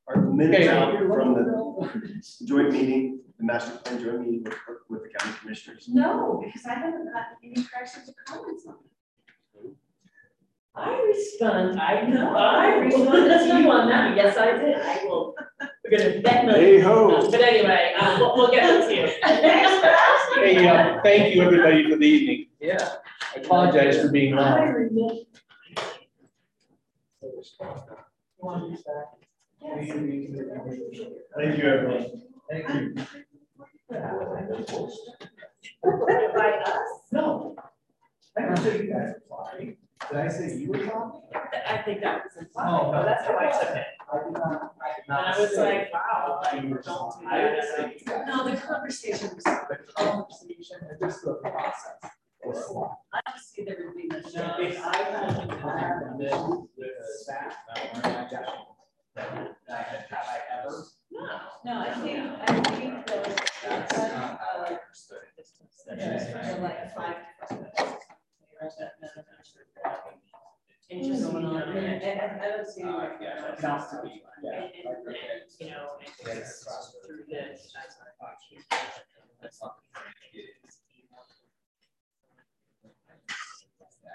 Are 0.09 0.21
the 0.21 0.31
minutes 0.33 0.69
out 0.69 0.97
from 0.99 1.35
the 1.35 2.23
joint 2.47 2.73
meeting, 2.73 3.21
the 3.39 3.45
master 3.45 3.77
plan 3.79 4.03
joint 4.03 4.21
meeting 4.21 4.45
with, 4.45 4.55
with 4.89 5.03
the 5.03 5.19
county 5.19 5.37
commissioners? 5.41 5.89
No, 5.89 6.43
because 6.45 6.65
I 6.67 6.75
haven't 6.75 7.13
gotten 7.13 7.37
any 7.45 7.63
corrections 7.65 8.09
or 8.09 8.15
comments 8.27 8.67
on 8.67 8.75
it. 8.75 9.73
I 10.75 10.93
respond, 11.09 11.81
I 11.81 12.03
know, 12.07 12.37
I 12.37 12.77
responded 12.77 13.39
to 13.49 13.61
you 13.61 13.69
on 13.71 13.89
that, 13.89 14.15
yes, 14.17 14.37
I 14.39 14.53
did, 14.57 14.77
I 14.77 15.05
will, 15.05 15.35
we're 15.83 15.99
gonna 15.99 16.21
bet. 16.21 16.47
millions. 16.47 16.83
Hey-ho. 16.85 17.31
But 17.33 17.41
anyway, 17.41 17.95
um, 18.01 18.21
we'll, 18.21 18.37
we'll 18.37 18.51
get 18.53 18.79
with 18.79 18.89
you. 18.97 19.09
Thanks 19.23 19.81
for 19.81 19.87
asking. 19.89 20.45
Hey, 20.45 20.69
uh, 20.69 21.01
thank 21.03 21.35
you, 21.35 21.43
everybody, 21.43 21.91
for 21.91 21.97
the 21.97 22.07
evening. 22.07 22.47
Yeah. 22.61 22.93
I 23.35 23.41
apologize 23.41 24.01
for 24.01 24.09
being 24.11 24.39
I 24.39 24.57
long. 24.57 24.69
remember. 24.73 25.15
Thank 31.37 31.59
you, 31.59 31.69
everyone. 31.69 32.07
Thank 32.51 32.69
you. 32.69 32.95
By 36.35 36.51
us? 36.67 36.89
No. 37.13 37.55
I 38.37 38.41
didn't 38.43 38.57
say 38.59 38.83
you 38.83 38.93
guys 38.93 39.15
applied. 39.19 39.77
Did 40.11 40.19
I 40.19 40.29
say 40.29 40.57
you 40.57 40.71
were 40.71 40.79
talking? 40.79 41.23
I 41.69 41.79
think 41.79 42.01
that 42.01 42.25
was 42.25 42.37
implied, 42.39 42.71
Oh, 42.71 42.93
oh, 42.95 43.05
that's 43.05 43.27
how 43.27 43.39
I 43.39 43.51
took 43.53 43.77
it. 43.77 43.87
I 44.13 44.25
did 44.25 44.33
not. 44.33 44.75
I 44.83 44.89
did 44.97 45.09
And 45.09 45.19
I 45.19 45.39
was 45.39 45.57
like, 45.57 45.93
wow, 45.93 46.41
like, 46.43 46.83
don't 46.83 47.21
do 47.21 47.27
I 47.29 47.39
that. 48.07 48.27
No, 48.27 48.49
the 48.51 48.57
conversation 48.57 49.31
was. 49.35 49.45
The 49.45 49.79
conversation 49.95 50.77
and 50.91 50.99
just 51.01 51.25
the 51.25 51.35
process. 51.35 52.18
I 52.45 53.21
don't 53.27 53.39
see 53.39 53.65
there 53.65 53.77
would 53.85 53.97
be 53.97 54.07
much. 54.07 54.35
No, 54.35 54.57
If 54.61 54.85
I 54.85 54.97
had 54.97 55.51
had 55.51 56.19
this 56.19 56.33
with 56.77 56.91
staff 57.21 57.55
that 57.75 57.95
weren't 57.95 58.05
my 58.05 58.31
job, 58.31 58.55
I've 59.17 60.09
I 60.13 60.39
ever? 60.61 60.85
No, 61.11 61.27
no, 61.65 61.81
I 61.81 61.93
think, 61.95 62.19
I 62.47 62.61
think 62.77 63.07
that, 63.07 63.51
That's 63.69 63.95
uh, 63.99 64.09
not 64.09 64.41
how 64.41 64.65
I 64.65 64.79
they're 65.97 66.61
like 66.61 66.95
five. 66.95 67.17
Going 70.89 71.45
on. 71.45 71.63
And, 71.63 72.21
I 72.41 72.49
don't 72.49 72.67
see. 72.67 72.83
any 72.83 72.91
yeah, 72.91 72.99
record. 72.99 73.59
it 73.59 73.61
has 73.61 73.91
to 73.91 73.97
be, 74.03 74.23
yeah. 74.43 74.53
And, 74.53 74.65
and, 74.65 75.07
and, 75.07 75.17
you 75.61 75.67
know, 75.71 75.99
and 76.01 76.09
through 77.07 77.25
this. 77.29 77.73
That's 79.41 79.61
not. 79.63 79.77
It 80.33 80.39
is. 80.39 80.49
It's 80.65 80.77
a 80.77 80.89
really. 80.89 81.09
Well, 81.13 81.25
what 81.25 81.27
is 81.27 81.43
it? 81.43 81.49
I 81.49 81.63
think 81.65 81.75
You 82.81 82.95
had 83.65 83.65
fun, 83.65 83.69
I 83.69 83.83
could 83.83 84.01
tell. 84.03 84.08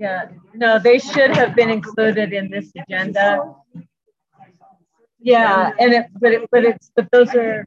Yeah, 0.00 0.28
no, 0.54 0.78
they 0.78 0.98
should 0.98 1.36
have 1.36 1.54
been 1.54 1.68
included 1.68 2.32
in 2.32 2.50
this 2.50 2.72
agenda. 2.74 3.54
Yeah, 5.18 5.72
and 5.78 5.92
it, 5.92 6.06
but 6.18 6.32
it, 6.32 6.48
but 6.50 6.64
it's, 6.64 6.90
but 6.96 7.06
those 7.12 7.34
are. 7.34 7.66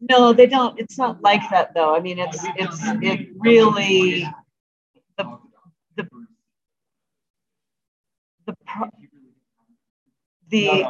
No, 0.00 0.34
they 0.34 0.46
don't, 0.46 0.78
it's 0.78 0.98
not 0.98 1.22
like 1.22 1.40
that 1.50 1.72
though. 1.72 1.96
I 1.96 2.00
mean, 2.00 2.18
it's, 2.18 2.44
it's, 2.56 2.78
it 3.02 3.30
really. 3.38 4.28
The, 5.16 5.38
the. 5.96 6.08
The. 8.44 8.54
The, 10.48 10.86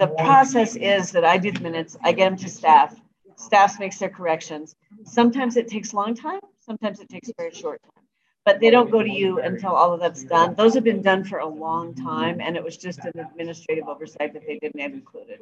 the 0.00 0.08
process 0.18 0.74
is 0.74 1.12
that 1.12 1.24
I 1.24 1.36
do 1.38 1.52
the 1.52 1.60
minutes, 1.60 1.96
I 2.02 2.10
get 2.12 2.30
them 2.30 2.36
to 2.38 2.48
staff, 2.48 2.98
staff 3.36 3.78
makes 3.78 3.98
their 3.98 4.08
corrections. 4.08 4.74
Sometimes 5.04 5.56
it 5.56 5.68
takes 5.68 5.92
a 5.92 5.96
long 5.96 6.14
time, 6.16 6.40
sometimes 6.58 7.00
it 7.00 7.08
takes 7.08 7.28
a 7.28 7.32
very 7.38 7.52
short 7.52 7.80
time. 7.84 8.05
But 8.46 8.60
they 8.60 8.70
don't 8.70 8.90
go 8.90 9.02
to 9.02 9.10
you 9.10 9.40
until 9.40 9.72
all 9.72 9.94
of 9.94 10.00
that's 10.00 10.24
done. 10.24 10.54
Those 10.56 10.74
have 10.74 10.84
been 10.84 11.02
done 11.02 11.24
for 11.24 11.40
a 11.40 11.48
long 11.48 11.94
time 11.94 12.40
and 12.40 12.56
it 12.56 12.64
was 12.64 12.78
just 12.78 13.00
an 13.04 13.20
administrative 13.20 13.88
oversight 13.88 14.34
that 14.34 14.46
they 14.46 14.58
didn't 14.60 14.80
have 14.80 14.94
included. 14.94 15.40